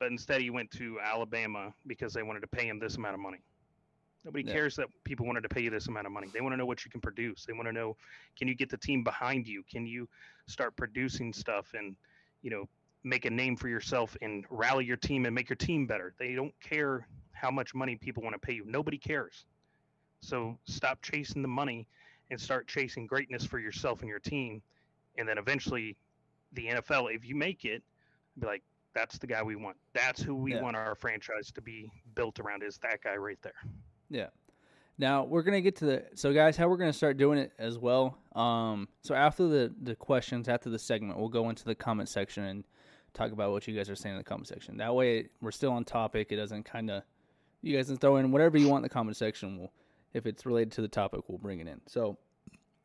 But 0.00 0.10
instead, 0.10 0.40
he 0.40 0.50
went 0.50 0.70
to 0.72 0.98
Alabama 1.00 1.72
because 1.86 2.12
they 2.12 2.22
wanted 2.22 2.40
to 2.40 2.48
pay 2.48 2.66
him 2.66 2.80
this 2.80 2.96
amount 2.96 3.14
of 3.14 3.20
money. 3.20 3.38
Nobody 4.24 4.44
yeah. 4.44 4.52
cares 4.52 4.76
that 4.76 4.88
people 5.04 5.26
wanted 5.26 5.42
to 5.42 5.48
pay 5.48 5.62
you 5.62 5.70
this 5.70 5.88
amount 5.88 6.06
of 6.06 6.12
money. 6.12 6.28
They 6.32 6.40
want 6.40 6.52
to 6.52 6.56
know 6.56 6.66
what 6.66 6.84
you 6.84 6.90
can 6.90 7.00
produce. 7.00 7.44
They 7.44 7.52
want 7.52 7.66
to 7.66 7.72
know 7.72 7.96
can 8.36 8.48
you 8.48 8.54
get 8.54 8.70
the 8.70 8.76
team 8.76 9.04
behind 9.04 9.46
you? 9.46 9.62
Can 9.70 9.86
you 9.86 10.08
start 10.46 10.76
producing 10.76 11.32
stuff 11.32 11.72
and, 11.74 11.96
you 12.42 12.50
know, 12.50 12.68
make 13.04 13.24
a 13.24 13.30
name 13.30 13.56
for 13.56 13.68
yourself 13.68 14.16
and 14.22 14.44
rally 14.50 14.84
your 14.84 14.96
team 14.96 15.26
and 15.26 15.34
make 15.34 15.48
your 15.48 15.56
team 15.56 15.86
better. 15.86 16.14
They 16.18 16.34
don't 16.34 16.54
care 16.60 17.06
how 17.32 17.50
much 17.50 17.74
money 17.74 17.96
people 17.96 18.22
want 18.22 18.34
to 18.34 18.38
pay 18.38 18.52
you. 18.52 18.64
Nobody 18.66 18.98
cares. 18.98 19.44
So 20.22 20.56
stop 20.64 21.02
chasing 21.02 21.42
the 21.42 21.48
money 21.48 21.86
and 22.30 22.40
start 22.40 22.66
chasing 22.66 23.06
greatness 23.06 23.44
for 23.44 23.58
yourself 23.58 24.00
and 24.00 24.08
your 24.08 24.20
team. 24.20 24.62
And 25.18 25.28
then 25.28 25.36
eventually 25.36 25.96
the 26.52 26.66
NFL, 26.66 27.14
if 27.14 27.26
you 27.26 27.34
make 27.34 27.64
it, 27.64 27.82
be 28.38 28.46
like, 28.46 28.62
that's 28.94 29.18
the 29.18 29.26
guy 29.26 29.42
we 29.42 29.56
want. 29.56 29.76
That's 29.94 30.22
who 30.22 30.34
we 30.34 30.54
yeah. 30.54 30.62
want 30.62 30.76
our 30.76 30.94
franchise 30.94 31.50
to 31.52 31.60
be 31.60 31.90
built 32.14 32.40
around 32.40 32.62
is 32.62 32.78
that 32.78 33.02
guy 33.02 33.16
right 33.16 33.38
there. 33.42 33.52
Yeah. 34.10 34.28
Now 34.98 35.24
we're 35.24 35.42
gonna 35.42 35.62
get 35.62 35.76
to 35.76 35.86
the 35.86 36.04
so 36.14 36.32
guys, 36.32 36.56
how 36.56 36.68
we're 36.68 36.76
gonna 36.76 36.92
start 36.92 37.16
doing 37.16 37.38
it 37.38 37.52
as 37.58 37.78
well. 37.78 38.18
Um, 38.34 38.88
so 39.02 39.14
after 39.14 39.48
the 39.48 39.74
the 39.82 39.96
questions, 39.96 40.48
after 40.48 40.68
the 40.68 40.78
segment, 40.78 41.18
we'll 41.18 41.30
go 41.30 41.48
into 41.48 41.64
the 41.64 41.74
comment 41.74 42.08
section 42.08 42.44
and 42.44 42.64
talk 43.14 43.32
about 43.32 43.50
what 43.52 43.66
you 43.66 43.74
guys 43.74 43.88
are 43.88 43.96
saying 43.96 44.14
in 44.14 44.18
the 44.18 44.24
comment 44.24 44.48
section. 44.48 44.76
That 44.76 44.94
way, 44.94 45.28
we're 45.40 45.50
still 45.50 45.72
on 45.72 45.84
topic. 45.84 46.30
It 46.30 46.36
doesn't 46.36 46.64
kind 46.64 46.90
of 46.90 47.02
you 47.62 47.76
guys 47.76 47.86
can 47.86 47.96
throw 47.96 48.16
in 48.16 48.30
whatever 48.30 48.58
you 48.58 48.68
want 48.68 48.80
in 48.80 48.82
the 48.82 48.90
comment 48.90 49.16
section. 49.16 49.58
We'll, 49.58 49.72
if 50.14 50.26
it's 50.26 50.46
related 50.46 50.72
to 50.72 50.82
the 50.82 50.88
topic, 50.88 51.22
we'll 51.28 51.38
bring 51.38 51.60
it 51.60 51.68
in. 51.68 51.80
So 51.86 52.18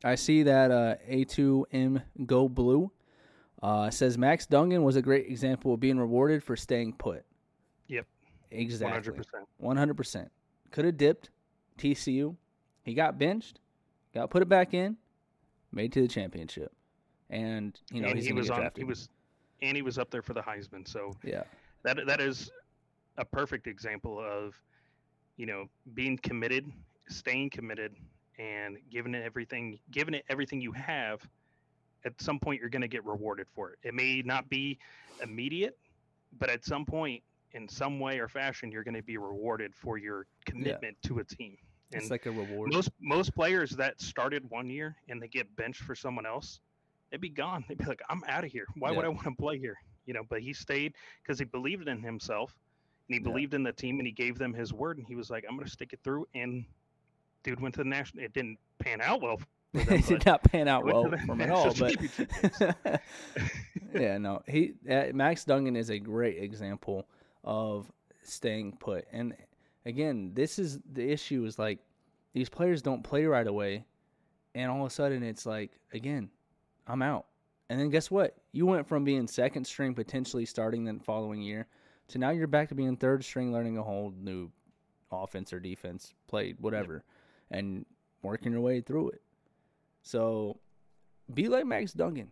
I 0.03 0.15
see 0.15 0.43
that 0.43 0.71
uh, 0.71 0.95
A2M 1.09 2.01
Go 2.25 2.47
Blue 2.47 2.91
uh, 3.61 3.89
says 3.89 4.17
Max 4.17 4.45
Duggan 4.45 4.83
was 4.83 4.95
a 4.95 5.01
great 5.01 5.27
example 5.27 5.73
of 5.73 5.79
being 5.79 5.97
rewarded 5.97 6.43
for 6.43 6.55
staying 6.55 6.93
put. 6.93 7.25
Yep. 7.87 8.05
Exactly. 8.51 9.13
100%. 9.13 9.23
100%. 9.61 10.29
Could 10.71 10.85
have 10.85 10.97
dipped 10.97 11.29
TCU. 11.77 12.35
He 12.83 12.93
got 12.93 13.17
benched, 13.17 13.59
got 14.13 14.29
put 14.29 14.41
it 14.41 14.49
back 14.49 14.73
in, 14.73 14.97
made 15.71 15.91
to 15.93 16.01
the 16.01 16.07
championship. 16.07 16.71
And, 17.29 17.77
you 17.91 18.01
know, 18.01 18.07
and 18.07 18.17
he's 18.17 18.27
he 18.27 18.33
was 18.33 18.49
on. 18.49 18.69
He 18.75 18.85
was, 18.85 19.09
and 19.61 19.75
he 19.75 19.81
was 19.81 19.97
up 19.97 20.09
there 20.09 20.21
for 20.21 20.33
the 20.33 20.41
Heisman. 20.41 20.87
So 20.87 21.13
yeah. 21.23 21.43
that 21.83 21.99
that 22.07 22.21
is 22.21 22.49
a 23.17 23.25
perfect 23.25 23.67
example 23.67 24.17
of, 24.17 24.55
you 25.35 25.45
know, 25.45 25.65
being 25.93 26.17
committed, 26.17 26.71
staying 27.09 27.49
committed, 27.51 27.95
and 28.37 28.77
giving 28.89 29.15
it 29.15 29.23
everything, 29.23 29.79
giving 29.91 30.13
it 30.13 30.25
everything 30.29 30.61
you 30.61 30.71
have. 30.73 31.27
At 32.05 32.21
some 32.21 32.39
point, 32.39 32.61
you're 32.61 32.69
going 32.69 32.83
to 32.83 32.87
get 32.87 33.03
rewarded 33.05 33.47
for 33.49 33.71
it. 33.71 33.79
It 33.83 33.93
may 33.93 34.21
not 34.21 34.49
be 34.49 34.79
immediate, 35.21 35.77
but 36.31 36.49
at 36.49 36.63
some 36.63 36.85
point, 36.85 37.23
in 37.53 37.67
some 37.67 37.99
way 37.99 38.19
or 38.19 38.27
fashion, 38.27 38.71
you're 38.71 38.83
going 38.83 38.93
to 38.95 39.01
be 39.01 39.17
rewarded 39.17 39.73
for 39.75 39.97
your 39.97 40.27
commitment 40.45 41.01
to 41.03 41.19
a 41.19 41.23
team. 41.23 41.57
And 41.93 42.01
It's 42.01 42.11
like 42.11 42.25
a 42.25 42.31
reward. 42.31 42.71
most 42.71 42.91
most 42.99 43.33
players 43.33 43.71
that 43.71 43.99
started 44.01 44.49
one 44.49 44.69
year 44.69 44.95
and 45.07 45.21
they 45.21 45.27
get 45.27 45.55
benched 45.55 45.81
for 45.81 45.95
someone 45.95 46.25
else, 46.25 46.59
they'd 47.09 47.21
be 47.21 47.29
gone. 47.29 47.63
They'd 47.67 47.77
be 47.77 47.85
like, 47.85 48.01
"I'm 48.09 48.23
out 48.27 48.43
of 48.43 48.51
here. 48.51 48.65
Why 48.75 48.91
would 48.91 49.05
I 49.05 49.09
want 49.09 49.23
to 49.23 49.35
play 49.35 49.57
here?" 49.57 49.77
You 50.05 50.13
know. 50.13 50.23
But 50.29 50.41
he 50.41 50.53
stayed 50.53 50.93
because 51.23 51.39
he 51.39 51.45
believed 51.45 51.87
in 51.87 52.01
himself, 52.01 52.53
and 53.07 53.15
he 53.15 53.19
Yeah. 53.19 53.31
believed 53.31 53.53
in 53.53 53.63
the 53.63 53.73
team, 53.73 53.99
and 53.99 54.05
he 54.05 54.11
gave 54.13 54.37
them 54.37 54.53
his 54.53 54.73
word, 54.73 54.97
and 54.97 55.07
he 55.07 55.15
was 55.15 55.29
like, 55.29 55.45
"I'm 55.47 55.55
going 55.55 55.65
to 55.65 55.71
stick 55.71 55.93
it 55.93 56.01
through." 56.03 56.27
And 56.35 56.65
dude 57.47 57.61
went 57.61 57.75
to 57.75 57.83
the 57.83 57.89
national. 57.89 58.23
It 58.23 58.33
didn't 58.33 58.57
pan 58.79 59.01
out 59.01 59.21
well. 59.21 59.37
For 59.73 59.83
them, 59.83 59.97
it 59.99 60.07
did 60.07 60.25
not 60.25 60.43
pan 60.43 60.67
out 60.67 60.85
well 60.85 61.09
for 61.09 61.17
him 61.17 61.41
at 61.41 61.49
all. 61.49 61.73
But 61.73 61.97
yeah, 63.93 64.17
no, 64.17 64.41
he 64.47 64.73
uh, 64.89 65.07
Max 65.13 65.43
Duggan 65.43 65.75
is 65.75 65.89
a 65.89 65.99
great 65.99 66.41
example 66.41 67.05
of 67.43 67.91
staying 68.23 68.77
put. 68.79 69.05
And 69.11 69.35
again, 69.85 70.31
this 70.33 70.57
is 70.57 70.79
the 70.93 71.11
issue: 71.11 71.43
is 71.43 71.59
like 71.59 71.79
these 72.33 72.47
players 72.47 72.81
don't 72.81 73.03
play 73.03 73.25
right 73.25 73.45
away, 73.45 73.83
and 74.55 74.71
all 74.71 74.85
of 74.85 74.87
a 74.87 74.89
sudden 74.89 75.21
it's 75.21 75.45
like, 75.45 75.71
again, 75.93 76.29
I'm 76.87 77.01
out. 77.01 77.25
And 77.69 77.77
then 77.77 77.89
guess 77.89 78.09
what? 78.09 78.37
You 78.53 78.65
went 78.65 78.87
from 78.87 79.03
being 79.03 79.27
second 79.27 79.67
string, 79.67 79.93
potentially 79.93 80.45
starting 80.45 80.85
the 80.85 80.97
following 81.03 81.41
year, 81.41 81.67
to 82.07 82.17
now 82.17 82.29
you're 82.29 82.47
back 82.47 82.69
to 82.69 82.75
being 82.75 82.95
third 82.95 83.23
string, 83.23 83.51
learning 83.51 83.77
a 83.77 83.83
whole 83.83 84.13
new 84.17 84.49
offense 85.11 85.51
or 85.51 85.59
defense, 85.59 86.13
play 86.27 86.55
whatever, 86.59 87.03
and 87.51 87.85
working 88.21 88.51
your 88.51 88.61
way 88.61 88.81
through 88.81 89.09
it. 89.09 89.21
So 90.01 90.59
be 91.33 91.47
like 91.47 91.65
Max 91.65 91.93
Duggan. 91.93 92.31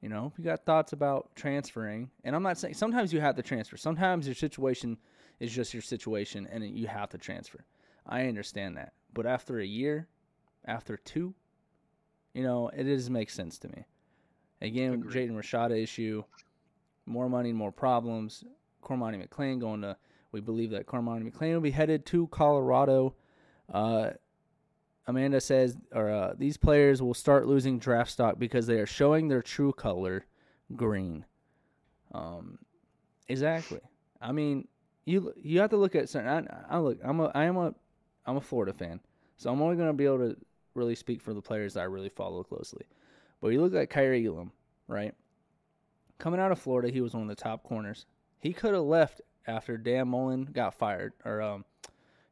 You 0.00 0.08
know, 0.08 0.32
if 0.32 0.38
you 0.38 0.44
got 0.44 0.64
thoughts 0.64 0.92
about 0.92 1.30
transferring, 1.36 2.10
and 2.24 2.34
I'm 2.34 2.42
not 2.42 2.58
saying 2.58 2.74
sometimes 2.74 3.12
you 3.12 3.20
have 3.20 3.36
to 3.36 3.42
transfer. 3.42 3.76
Sometimes 3.76 4.26
your 4.26 4.34
situation 4.34 4.98
is 5.38 5.52
just 5.52 5.72
your 5.72 5.82
situation 5.82 6.48
and 6.50 6.64
you 6.64 6.88
have 6.88 7.10
to 7.10 7.18
transfer. 7.18 7.64
I 8.06 8.26
understand 8.26 8.76
that. 8.78 8.94
But 9.14 9.26
after 9.26 9.60
a 9.60 9.64
year, 9.64 10.08
after 10.64 10.96
two, 10.96 11.34
you 12.34 12.42
know, 12.42 12.68
it 12.68 12.82
doesn't 12.84 13.12
make 13.12 13.30
sense 13.30 13.58
to 13.58 13.68
me. 13.68 13.84
Again. 14.60 15.04
Jaden 15.04 15.32
Rashada 15.32 15.80
issue, 15.80 16.24
more 17.06 17.28
money, 17.28 17.52
more 17.52 17.72
problems. 17.72 18.44
Cormani 18.82 19.24
McClain 19.24 19.60
going 19.60 19.82
to, 19.82 19.96
we 20.32 20.40
believe 20.40 20.70
that 20.70 20.86
Cormani 20.86 21.30
McClain 21.30 21.54
will 21.54 21.60
be 21.60 21.70
headed 21.70 22.06
to 22.06 22.26
Colorado. 22.28 23.14
Uh, 23.72 24.10
Amanda 25.06 25.40
says, 25.40 25.76
or 25.92 26.10
uh, 26.10 26.34
these 26.38 26.56
players 26.56 27.02
will 27.02 27.14
start 27.14 27.46
losing 27.46 27.78
draft 27.78 28.10
stock 28.10 28.38
because 28.38 28.66
they 28.66 28.78
are 28.78 28.86
showing 28.86 29.28
their 29.28 29.42
true 29.42 29.72
color, 29.72 30.26
green. 30.76 31.24
Um, 32.12 32.58
exactly. 33.28 33.80
I 34.20 34.32
mean, 34.32 34.68
you 35.04 35.32
you 35.42 35.60
have 35.60 35.70
to 35.70 35.76
look 35.76 35.94
at 35.94 36.08
certain. 36.08 36.48
I, 36.48 36.76
I 36.76 36.78
look. 36.78 36.98
I'm 37.02 37.20
a 37.20 37.32
I 37.34 37.44
am 37.44 37.56
a 37.56 37.74
I'm 38.26 38.36
a 38.36 38.40
Florida 38.40 38.72
fan, 38.72 39.00
so 39.36 39.50
I'm 39.50 39.60
only 39.60 39.76
going 39.76 39.88
to 39.88 39.92
be 39.92 40.04
able 40.04 40.18
to 40.18 40.36
really 40.74 40.94
speak 40.94 41.20
for 41.20 41.34
the 41.34 41.42
players 41.42 41.74
that 41.74 41.80
I 41.80 41.84
really 41.84 42.08
follow 42.08 42.44
closely. 42.44 42.86
But 43.40 43.48
you 43.48 43.60
look 43.60 43.74
at 43.74 43.90
Kaiir 43.90 44.14
Elam, 44.24 44.52
right? 44.86 45.14
Coming 46.18 46.38
out 46.38 46.52
of 46.52 46.60
Florida, 46.60 46.88
he 46.88 47.00
was 47.00 47.14
one 47.14 47.24
of 47.24 47.28
the 47.28 47.34
top 47.34 47.64
corners. 47.64 48.06
He 48.38 48.52
could 48.52 48.74
have 48.74 48.84
left 48.84 49.20
after 49.46 49.76
Dan 49.76 50.08
Mullen 50.08 50.44
got 50.44 50.74
fired, 50.74 51.12
or 51.24 51.42
um, 51.42 51.64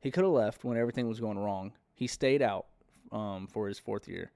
he 0.01 0.13
could 0.13 0.23
have 0.23 0.33
left 0.33 0.63
when 0.63 0.77
everything 0.77 1.09
was 1.09 1.19
going 1.19 1.39
wrong. 1.39 1.73
He 2.01 2.07
stayed 2.07 2.41
out 2.41 2.65
um, 3.13 3.47
for 3.47 3.69
his 3.69 3.79
fourth 3.79 4.09
year. 4.09 4.33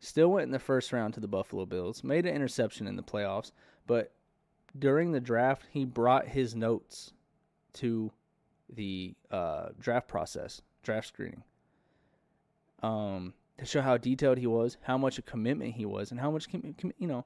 Still 0.00 0.32
went 0.32 0.46
in 0.46 0.50
the 0.50 0.58
first 0.58 0.92
round 0.92 1.14
to 1.14 1.20
the 1.20 1.28
Buffalo 1.28 1.64
Bills. 1.64 2.02
Made 2.02 2.26
an 2.26 2.34
interception 2.34 2.88
in 2.88 2.96
the 2.96 3.02
playoffs, 3.02 3.52
but 3.86 4.12
during 4.76 5.12
the 5.12 5.20
draft, 5.20 5.66
he 5.70 5.84
brought 5.84 6.26
his 6.26 6.56
notes 6.56 7.12
to 7.74 8.10
the 8.68 9.14
uh, 9.30 9.68
draft 9.78 10.08
process, 10.08 10.62
draft 10.82 11.06
screening, 11.06 11.44
um, 12.82 13.34
to 13.58 13.64
show 13.64 13.82
how 13.82 13.96
detailed 13.96 14.38
he 14.38 14.48
was, 14.48 14.76
how 14.82 14.98
much 14.98 15.16
a 15.16 15.22
commitment 15.22 15.74
he 15.74 15.86
was, 15.86 16.10
and 16.10 16.18
how 16.18 16.32
much 16.32 16.50
com- 16.50 16.74
com- 16.76 16.92
you 16.98 17.06
know. 17.06 17.24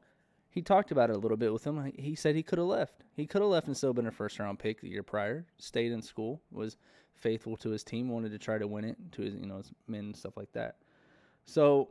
He 0.51 0.63
talked 0.63 0.93
about 0.93 1.11
it 1.11 1.17
a 1.17 1.19
little 1.19 1.37
bit 1.37 1.53
with 1.53 1.67
him. 1.67 1.91
He 1.97 2.15
said 2.15 2.37
he 2.37 2.43
could 2.45 2.59
have 2.59 2.69
left. 2.69 3.03
He 3.17 3.27
could 3.27 3.41
have 3.41 3.51
left 3.51 3.67
and 3.67 3.77
still 3.77 3.93
been 3.93 4.07
a 4.07 4.13
first 4.13 4.39
round 4.39 4.61
pick 4.61 4.81
the 4.81 4.89
year 4.89 5.03
prior. 5.03 5.47
Stayed 5.59 5.91
in 5.91 6.01
school, 6.01 6.43
was 6.53 6.77
faithful 7.25 7.57
to 7.57 7.71
his 7.71 7.83
team, 7.83 8.11
wanted 8.11 8.31
to 8.33 8.39
try 8.39 8.59
to 8.59 8.67
win 8.67 8.85
it 8.85 8.97
to 9.13 9.23
his 9.23 9.35
you 9.35 9.47
know 9.47 9.57
his 9.57 9.73
men 9.89 10.01
and 10.01 10.17
stuff 10.17 10.37
like 10.37 10.53
that. 10.53 10.77
So 11.47 11.89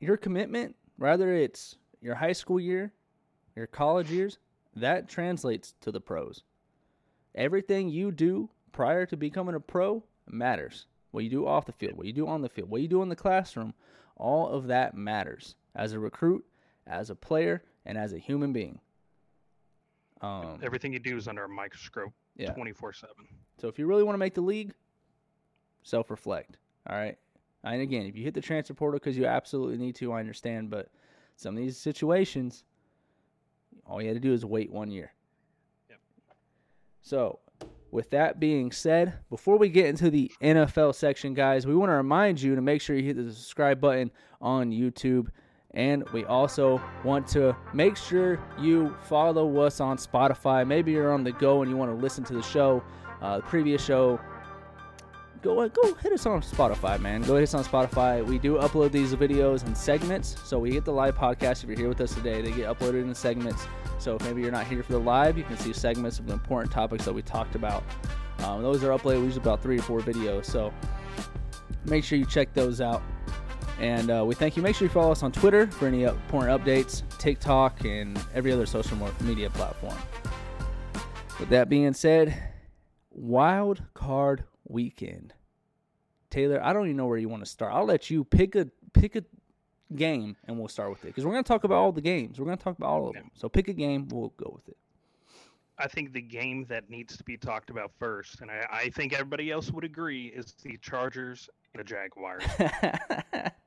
your 0.00 0.16
commitment, 0.16 0.74
whether 0.96 1.32
it's 1.34 1.76
your 2.00 2.14
high 2.14 2.32
school 2.32 2.58
year, 2.58 2.92
your 3.54 3.66
college 3.66 4.10
years, 4.10 4.38
that 4.74 5.08
translates 5.08 5.74
to 5.82 5.92
the 5.92 6.00
pros. 6.00 6.42
Everything 7.34 7.90
you 7.90 8.10
do 8.10 8.48
prior 8.72 9.04
to 9.06 9.16
becoming 9.16 9.54
a 9.54 9.60
pro 9.60 10.02
matters. 10.26 10.86
What 11.10 11.24
you 11.24 11.30
do 11.30 11.46
off 11.46 11.66
the 11.66 11.72
field, 11.72 11.96
what 11.96 12.06
you 12.06 12.14
do 12.14 12.26
on 12.26 12.40
the 12.40 12.48
field, 12.48 12.70
what 12.70 12.80
you 12.80 12.88
do 12.88 13.02
in 13.02 13.10
the 13.10 13.16
classroom, 13.16 13.74
all 14.16 14.48
of 14.48 14.66
that 14.68 14.96
matters 14.96 15.56
as 15.74 15.92
a 15.92 15.98
recruit, 15.98 16.44
as 16.86 17.10
a 17.10 17.14
player, 17.14 17.62
and 17.84 17.98
as 17.98 18.14
a 18.14 18.18
human 18.18 18.52
being. 18.52 18.80
Um, 20.22 20.58
Everything 20.62 20.92
you 20.92 20.98
do 20.98 21.16
is 21.16 21.28
under 21.28 21.44
a 21.44 21.48
microscope, 21.48 22.12
yeah. 22.36 22.52
twenty 22.52 22.72
four 22.72 22.92
seven. 22.92 23.26
So 23.58 23.68
if 23.68 23.78
you 23.78 23.86
really 23.86 24.02
want 24.02 24.14
to 24.14 24.18
make 24.18 24.34
the 24.34 24.40
league, 24.40 24.72
self 25.82 26.10
reflect. 26.10 26.56
All 26.88 26.96
right. 26.96 27.16
And 27.64 27.80
again, 27.80 28.06
if 28.06 28.16
you 28.16 28.24
hit 28.24 28.34
the 28.34 28.40
transfer 28.40 28.74
portal 28.74 28.98
because 28.98 29.16
you 29.16 29.26
absolutely 29.26 29.78
need 29.78 29.94
to, 29.96 30.12
I 30.12 30.20
understand. 30.20 30.70
But 30.70 30.88
some 31.36 31.56
of 31.56 31.62
these 31.62 31.78
situations, 31.78 32.64
all 33.86 34.02
you 34.02 34.08
had 34.08 34.16
to 34.16 34.20
do 34.20 34.32
is 34.32 34.44
wait 34.44 34.70
one 34.72 34.90
year. 34.90 35.12
Yep. 35.88 35.98
So, 37.02 37.38
with 37.92 38.10
that 38.10 38.40
being 38.40 38.72
said, 38.72 39.14
before 39.28 39.58
we 39.58 39.68
get 39.68 39.86
into 39.86 40.10
the 40.10 40.30
NFL 40.42 40.94
section, 40.94 41.34
guys, 41.34 41.66
we 41.66 41.74
want 41.74 41.90
to 41.90 41.94
remind 41.94 42.40
you 42.40 42.54
to 42.54 42.62
make 42.62 42.80
sure 42.80 42.96
you 42.96 43.04
hit 43.04 43.16
the 43.16 43.32
subscribe 43.32 43.80
button 43.80 44.10
on 44.40 44.70
YouTube. 44.70 45.28
And 45.74 46.06
we 46.10 46.24
also 46.26 46.82
want 47.02 47.26
to 47.28 47.56
make 47.72 47.96
sure 47.96 48.38
you 48.60 48.94
follow 49.04 49.58
us 49.58 49.80
on 49.80 49.96
Spotify. 49.96 50.66
Maybe 50.66 50.92
you're 50.92 51.12
on 51.12 51.24
the 51.24 51.32
go 51.32 51.62
and 51.62 51.70
you 51.70 51.76
want 51.76 51.90
to 51.90 51.96
listen 51.96 52.24
to 52.24 52.34
the 52.34 52.42
show, 52.42 52.82
uh, 53.22 53.38
the 53.38 53.42
previous 53.44 53.82
show. 53.82 54.20
Go 55.40 55.68
go 55.68 55.94
hit 55.94 56.12
us 56.12 56.24
on 56.26 56.40
Spotify, 56.42 57.00
man. 57.00 57.22
Go 57.22 57.34
hit 57.34 57.44
us 57.44 57.54
on 57.54 57.64
Spotify. 57.64 58.24
We 58.24 58.38
do 58.38 58.58
upload 58.58 58.92
these 58.92 59.14
videos 59.14 59.66
in 59.66 59.74
segments. 59.74 60.36
So 60.44 60.58
we 60.58 60.70
get 60.70 60.84
the 60.84 60.92
live 60.92 61.16
podcast. 61.16 61.64
If 61.64 61.70
you're 61.70 61.78
here 61.78 61.88
with 61.88 62.00
us 62.00 62.14
today, 62.14 62.42
they 62.42 62.52
get 62.52 62.68
uploaded 62.68 63.02
in 63.02 63.14
segments. 63.14 63.66
So 63.98 64.16
if 64.16 64.24
maybe 64.24 64.42
you're 64.42 64.52
not 64.52 64.66
here 64.66 64.82
for 64.82 64.92
the 64.92 65.00
live, 65.00 65.38
you 65.38 65.44
can 65.44 65.56
see 65.56 65.72
segments 65.72 66.18
of 66.18 66.26
the 66.26 66.32
important 66.32 66.70
topics 66.70 67.04
that 67.06 67.12
we 67.12 67.22
talked 67.22 67.54
about. 67.54 67.82
Um, 68.44 68.62
those 68.62 68.84
are 68.84 68.90
uploaded 68.96 69.24
usually 69.24 69.42
about 69.42 69.62
three 69.62 69.78
or 69.78 69.82
four 69.82 70.00
videos. 70.00 70.44
So 70.44 70.72
make 71.86 72.04
sure 72.04 72.18
you 72.18 72.26
check 72.26 72.52
those 72.52 72.80
out. 72.80 73.02
And 73.82 74.12
uh, 74.12 74.24
we 74.24 74.36
thank 74.36 74.56
you. 74.56 74.62
Make 74.62 74.76
sure 74.76 74.86
you 74.86 74.94
follow 74.94 75.10
us 75.10 75.24
on 75.24 75.32
Twitter 75.32 75.66
for 75.66 75.88
any 75.88 76.04
important 76.04 76.64
updates, 76.64 77.02
TikTok, 77.18 77.84
and 77.84 78.16
every 78.32 78.52
other 78.52 78.64
social 78.64 78.96
media 79.22 79.50
platform. 79.50 79.96
With 81.40 81.48
that 81.48 81.68
being 81.68 81.92
said, 81.92 82.40
wild 83.10 83.82
card 83.92 84.44
weekend. 84.68 85.34
Taylor, 86.30 86.64
I 86.64 86.72
don't 86.72 86.86
even 86.86 86.96
know 86.96 87.06
where 87.06 87.18
you 87.18 87.28
want 87.28 87.44
to 87.44 87.50
start. 87.50 87.74
I'll 87.74 87.84
let 87.84 88.08
you 88.08 88.22
pick 88.22 88.54
a 88.54 88.68
pick 88.92 89.16
a 89.16 89.24
game 89.96 90.36
and 90.44 90.60
we'll 90.60 90.68
start 90.68 90.90
with 90.90 91.04
it 91.04 91.08
because 91.08 91.26
we're 91.26 91.32
going 91.32 91.42
to 91.42 91.48
talk 91.48 91.64
about 91.64 91.78
all 91.78 91.90
the 91.90 92.00
games. 92.00 92.38
We're 92.38 92.46
going 92.46 92.58
to 92.58 92.64
talk 92.64 92.78
about 92.78 92.88
all 92.88 93.08
of 93.08 93.14
them. 93.14 93.32
So 93.34 93.48
pick 93.48 93.66
a 93.66 93.72
game, 93.72 94.06
we'll 94.08 94.32
go 94.36 94.52
with 94.54 94.68
it. 94.68 94.76
I 95.78 95.88
think 95.88 96.12
the 96.12 96.22
game 96.22 96.66
that 96.68 96.88
needs 96.88 97.16
to 97.16 97.24
be 97.24 97.36
talked 97.36 97.68
about 97.68 97.90
first, 97.98 98.42
and 98.42 98.50
I, 98.50 98.64
I 98.70 98.90
think 98.90 99.12
everybody 99.12 99.50
else 99.50 99.72
would 99.72 99.82
agree, 99.82 100.26
is 100.26 100.54
the 100.62 100.78
Chargers 100.80 101.50
and 101.74 101.80
the 101.80 101.84
Jaguars. 101.84 102.44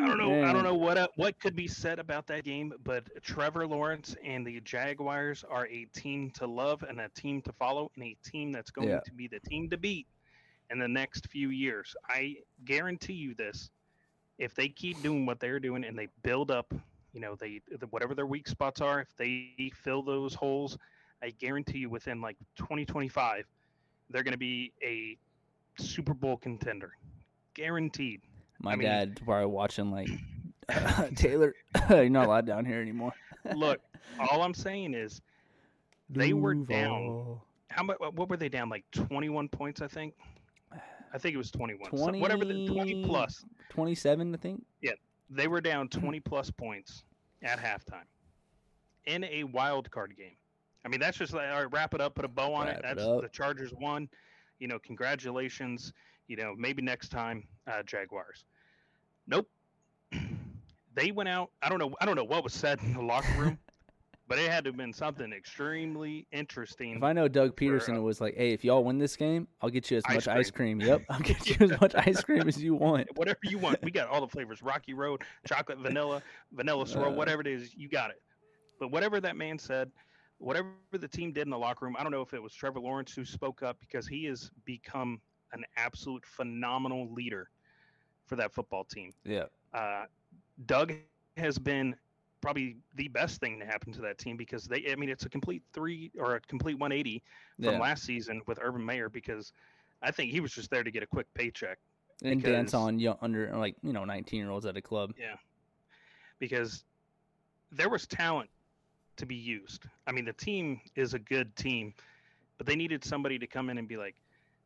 I 0.00 0.06
don't 0.08 0.18
know. 0.18 0.42
I 0.42 0.52
don't 0.52 0.64
know 0.64 0.74
what 0.74 0.96
uh, 0.96 1.08
what 1.16 1.38
could 1.40 1.54
be 1.56 1.68
said 1.68 1.98
about 1.98 2.26
that 2.28 2.44
game, 2.44 2.72
but 2.84 3.04
Trevor 3.22 3.66
Lawrence 3.66 4.16
and 4.24 4.46
the 4.46 4.60
Jaguars 4.60 5.44
are 5.48 5.66
a 5.68 5.84
team 5.86 6.30
to 6.32 6.46
love 6.46 6.82
and 6.82 7.00
a 7.00 7.08
team 7.10 7.42
to 7.42 7.52
follow, 7.52 7.90
and 7.96 8.04
a 8.04 8.16
team 8.24 8.52
that's 8.52 8.70
going 8.70 8.88
Yeah. 8.88 9.00
to 9.04 9.12
be 9.12 9.28
the 9.28 9.40
team 9.40 9.68
to 9.70 9.76
beat 9.76 10.06
in 10.70 10.78
the 10.78 10.88
next 10.88 11.26
few 11.28 11.50
years. 11.50 11.94
I 12.08 12.36
guarantee 12.64 13.14
you 13.14 13.34
this. 13.34 13.70
if 14.38 14.54
they 14.54 14.68
keep 14.68 15.02
doing 15.02 15.26
what 15.26 15.38
they're 15.38 15.60
doing 15.60 15.84
and 15.84 15.98
they 15.98 16.08
build 16.22 16.50
up, 16.50 16.72
you 17.12 17.20
know, 17.20 17.36
they 17.36 17.60
whatever 17.90 18.14
their 18.14 18.26
weak 18.26 18.48
spots 18.48 18.80
are, 18.80 19.00
if 19.00 19.14
they 19.16 19.54
fill 19.54 20.02
those 20.02 20.34
holes, 20.34 20.78
I 21.22 21.30
guarantee 21.30 21.58
you 21.60 21.68
within 21.68 22.02
like 22.06 22.36
2025, 22.56 23.44
they're 24.08 24.22
going 24.22 24.32
to 24.32 24.38
be 24.38 24.72
a 24.82 25.18
Super 25.76 26.14
Bowl 26.14 26.36
contender, 26.38 26.94
guaranteed. 27.54 28.22
My 28.62 28.72
I 28.72 28.76
mean- 28.76 28.88
dad's 28.88 29.20
probably 29.20 29.46
watching 29.46 29.90
like 29.90 30.08
Taylor. 31.16 31.54
you're 31.90 32.08
not 32.08 32.26
allowed 32.26 32.46
down 32.46 32.64
here 32.64 32.80
anymore. 32.80 33.12
Look, 33.54 33.80
all 34.30 34.42
I'm 34.42 34.54
saying 34.54 34.94
is 34.94 35.20
They 36.08 36.32
were 36.32 36.54
down. 36.54 37.40
How 37.70 37.82
much? 37.84 37.98
What 38.00 38.28
were 38.28 38.36
they 38.36 38.48
down? 38.48 38.68
Like 38.68 38.84
21 38.92 39.48
points, 39.48 39.80
I 39.80 39.86
think. 39.88 40.14
I 41.12 41.18
think 41.18 41.34
it 41.34 41.38
was 41.38 41.50
21. 41.50 41.96
So 41.96 42.18
whatever 42.18 42.44
the 42.44 42.68
20 42.68 43.04
plus. 43.04 43.44
27, 43.70 44.32
I 44.34 44.36
think. 44.38 44.64
Yeah, 44.80 44.92
they 45.28 45.48
were 45.48 45.60
down 45.60 45.88
20 45.88 46.20
plus 46.20 46.50
points 46.50 47.04
at 47.42 47.58
halftime 47.58 48.04
in 49.06 49.24
a 49.24 49.44
wild 49.44 49.90
card 49.90 50.14
game. 50.16 50.36
I 50.84 50.88
mean, 50.88 51.00
that's 51.00 51.18
just 51.18 51.32
like, 51.32 51.48
all 51.50 51.62
right, 51.62 51.72
wrap 51.72 51.94
it 51.94 52.00
up, 52.00 52.14
put 52.14 52.24
a 52.24 52.28
bow 52.28 52.54
on 52.54 52.66
Wrap 52.66 52.76
it. 52.76 52.78
it 52.78 52.82
That's 52.96 53.02
up. 53.02 53.22
the 53.22 53.28
Chargers 53.28 53.72
won. 53.74 54.08
You 54.60 54.68
know, 54.68 54.78
congratulations. 54.78 55.92
You 56.28 56.36
know, 56.36 56.54
maybe 56.56 56.80
next 56.82 57.08
time, 57.08 57.44
uh, 57.66 57.82
Jaguars. 57.82 58.44
Nope. 59.26 59.48
they 60.94 61.10
went 61.10 61.28
out. 61.28 61.50
I 61.62 61.68
don't 61.68 61.78
know. 61.78 61.94
I 62.00 62.06
don't 62.06 62.16
know 62.16 62.24
what 62.24 62.44
was 62.44 62.52
said 62.52 62.80
in 62.82 62.94
the 62.94 63.02
locker 63.02 63.32
room, 63.38 63.58
but 64.28 64.38
it 64.38 64.50
had 64.50 64.64
to 64.64 64.68
have 64.70 64.76
been 64.76 64.92
something 64.92 65.32
extremely 65.32 66.26
interesting. 66.32 66.96
If 66.96 67.02
I 67.02 67.12
know 67.12 67.28
Doug 67.28 67.56
Pederson, 67.56 67.94
uh, 67.94 67.98
it 67.98 68.02
was 68.02 68.20
like, 68.20 68.34
hey, 68.36 68.52
if 68.52 68.64
y'all 68.64 68.84
win 68.84 68.98
this 68.98 69.16
game, 69.16 69.48
I'll 69.60 69.70
get 69.70 69.90
you 69.90 69.96
as 69.98 70.04
Ice 70.06 70.14
much 70.14 70.28
ice 70.28 70.50
cream. 70.50 70.80
Yep, 70.80 71.02
I'll 71.08 71.20
get 71.20 71.46
you 71.48 71.56
as 71.60 71.80
much 71.80 71.94
ice 71.94 72.22
cream 72.22 72.46
as 72.48 72.62
you 72.62 72.74
want. 72.74 73.08
whatever 73.16 73.38
you 73.44 73.58
want. 73.58 73.82
We 73.82 73.90
got 73.90 74.08
all 74.08 74.20
the 74.20 74.28
flavors: 74.28 74.62
Rocky 74.62 74.94
Road, 74.94 75.22
chocolate, 75.46 75.78
vanilla, 75.78 76.22
vanilla 76.52 76.86
swirl, 76.86 77.12
Uh. 77.12 77.14
whatever 77.14 77.40
it 77.40 77.46
is, 77.46 77.74
you 77.74 77.88
got 77.88 78.10
it. 78.10 78.20
But 78.78 78.90
whatever 78.90 79.20
that 79.20 79.36
man 79.36 79.58
said, 79.58 79.90
whatever 80.38 80.68
the 80.92 81.08
team 81.08 81.32
did 81.32 81.42
in 81.42 81.50
the 81.50 81.58
locker 81.58 81.84
room, 81.84 81.96
I 81.98 82.02
don't 82.02 82.12
know 82.12 82.22
if 82.22 82.32
it 82.32 82.42
was 82.42 82.54
Trevor 82.54 82.80
Lawrence 82.80 83.14
who 83.14 83.24
spoke 83.24 83.62
up 83.62 83.78
because 83.78 84.08
he 84.08 84.24
has 84.24 84.50
become 84.64 85.20
an 85.52 85.64
absolute 85.76 86.24
phenomenal 86.24 87.12
leader 87.12 87.50
for 88.30 88.36
that 88.36 88.54
football 88.54 88.84
team. 88.84 89.12
Yeah, 89.24 89.46
Uh, 89.74 90.04
Doug 90.66 90.94
has 91.36 91.58
been 91.58 91.96
probably 92.40 92.76
the 92.94 93.08
best 93.08 93.40
thing 93.40 93.58
to 93.58 93.66
happen 93.66 93.92
to 93.92 94.00
that 94.02 94.18
team 94.18 94.36
because 94.36 94.64
they, 94.64 94.90
I 94.90 94.94
mean, 94.94 95.10
it's 95.10 95.26
a 95.26 95.28
complete 95.28 95.62
three 95.74 96.12
or 96.16 96.36
a 96.36 96.40
complete 96.40 96.78
180 96.78 97.22
from 97.56 97.74
yeah. 97.74 97.78
last 97.80 98.04
season 98.04 98.40
with 98.46 98.58
Urban 98.62 98.82
Meyer 98.82 99.08
because 99.08 99.52
I 100.00 100.12
think 100.12 100.30
he 100.30 100.38
was 100.38 100.52
just 100.52 100.70
there 100.70 100.84
to 100.84 100.92
get 100.92 101.02
a 101.02 101.06
quick 101.06 101.26
paycheck. 101.34 101.78
and 102.22 102.40
dance 102.40 102.72
on 102.72 103.00
young, 103.00 103.16
under 103.20 103.50
like 103.56 103.74
you 103.82 103.92
know 103.92 104.04
19 104.04 104.38
year 104.38 104.50
olds 104.50 104.64
at 104.64 104.76
a 104.76 104.82
club. 104.82 105.12
Yeah, 105.18 105.34
because 106.38 106.84
there 107.72 107.88
was 107.88 108.06
talent 108.06 108.48
to 109.16 109.26
be 109.26 109.34
used. 109.34 109.86
I 110.06 110.12
mean, 110.12 110.24
the 110.24 110.32
team 110.34 110.80
is 110.94 111.14
a 111.14 111.18
good 111.18 111.54
team, 111.56 111.94
but 112.58 112.66
they 112.66 112.76
needed 112.76 113.04
somebody 113.04 113.40
to 113.40 113.46
come 113.48 113.70
in 113.70 113.78
and 113.78 113.88
be 113.88 113.96
like, 113.96 114.14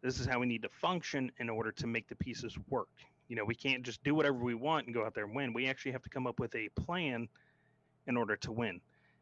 this 0.03 0.21
is 0.21 0.27
how 0.27 0.39
we 0.39 0.47
need 0.47 0.62
to 0.62 0.69
function 0.69 1.33
in 1.39 1.49
order 1.49 1.73
to 1.73 1.87
make 1.87 2.09
the 2.09 2.17
pieces 2.17 2.59
work. 2.69 2.91
You 3.29 3.37
know, 3.37 3.45
we 3.45 3.55
can't 3.55 3.83
just 3.83 4.03
do 4.05 4.14
whatever 4.14 4.37
we 4.37 4.55
want 4.55 4.87
and 4.87 4.95
go 4.95 5.05
out 5.05 5.14
there 5.14 5.25
and 5.25 5.35
win. 5.35 5.53
We 5.53 5.66
actually 5.66 5.93
have 5.93 6.03
to 6.03 6.11
come 6.11 6.27
up 6.27 6.39
with 6.39 6.55
a 6.55 6.68
plan 6.70 7.29
in 8.07 8.16
order 8.16 8.37
to 8.37 8.53
win. 8.53 8.81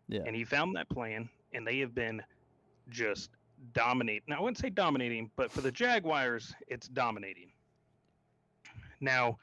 Yeah. 0.09 0.22
And 0.26 0.34
he 0.34 0.44
found 0.44 0.74
that 0.76 0.88
plan, 0.88 1.28
and 1.53 1.66
they 1.66 1.78
have 1.78 1.94
been 1.94 2.22
just 2.90 3.30
dominating. 3.72 4.22
Now, 4.28 4.38
I 4.38 4.40
wouldn't 4.40 4.59
say 4.59 4.70
dominating, 4.70 5.30
but 5.36 5.50
for 5.50 5.61
the 5.61 5.70
Jaguars, 5.70 6.53
it's 6.66 6.88
dominating. 6.88 7.53
Now, 9.00 9.38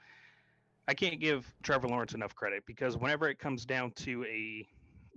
I 0.88 0.94
can't 0.94 1.20
give 1.20 1.52
Trevor 1.64 1.88
Lawrence 1.88 2.14
enough 2.14 2.36
credit 2.36 2.64
because 2.66 2.98
whenever 2.98 3.30
it 3.30 3.40
comes 3.40 3.66
down 3.66 3.92
to 3.92 4.26
a, 4.26 4.68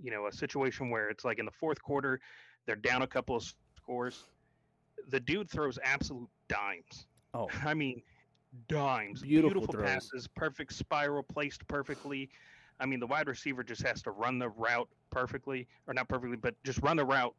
you 0.01 0.11
know, 0.11 0.27
a 0.27 0.31
situation 0.31 0.89
where 0.89 1.09
it's 1.09 1.25
like 1.25 1.39
in 1.39 1.45
the 1.45 1.51
fourth 1.51 1.81
quarter, 1.81 2.19
they're 2.65 2.75
down 2.75 3.01
a 3.01 3.07
couple 3.07 3.35
of 3.35 3.53
scores, 3.77 4.25
the 5.09 5.19
dude 5.19 5.49
throws 5.49 5.79
absolute 5.83 6.29
dimes. 6.47 7.07
Oh, 7.33 7.49
I 7.65 7.73
mean, 7.73 8.01
dimes. 8.67 9.21
Beautiful 9.21 9.65
throws. 9.65 9.85
passes, 9.85 10.27
perfect 10.27 10.73
spiral 10.73 11.23
placed 11.23 11.67
perfectly. 11.67 12.29
I 12.79 12.85
mean, 12.85 12.99
the 12.99 13.07
wide 13.07 13.27
receiver 13.27 13.63
just 13.63 13.81
has 13.83 14.01
to 14.03 14.11
run 14.11 14.39
the 14.39 14.49
route 14.49 14.89
perfectly, 15.09 15.67
or 15.87 15.93
not 15.93 16.09
perfectly, 16.09 16.37
but 16.37 16.55
just 16.63 16.81
run 16.81 16.97
the 16.97 17.05
route, 17.05 17.35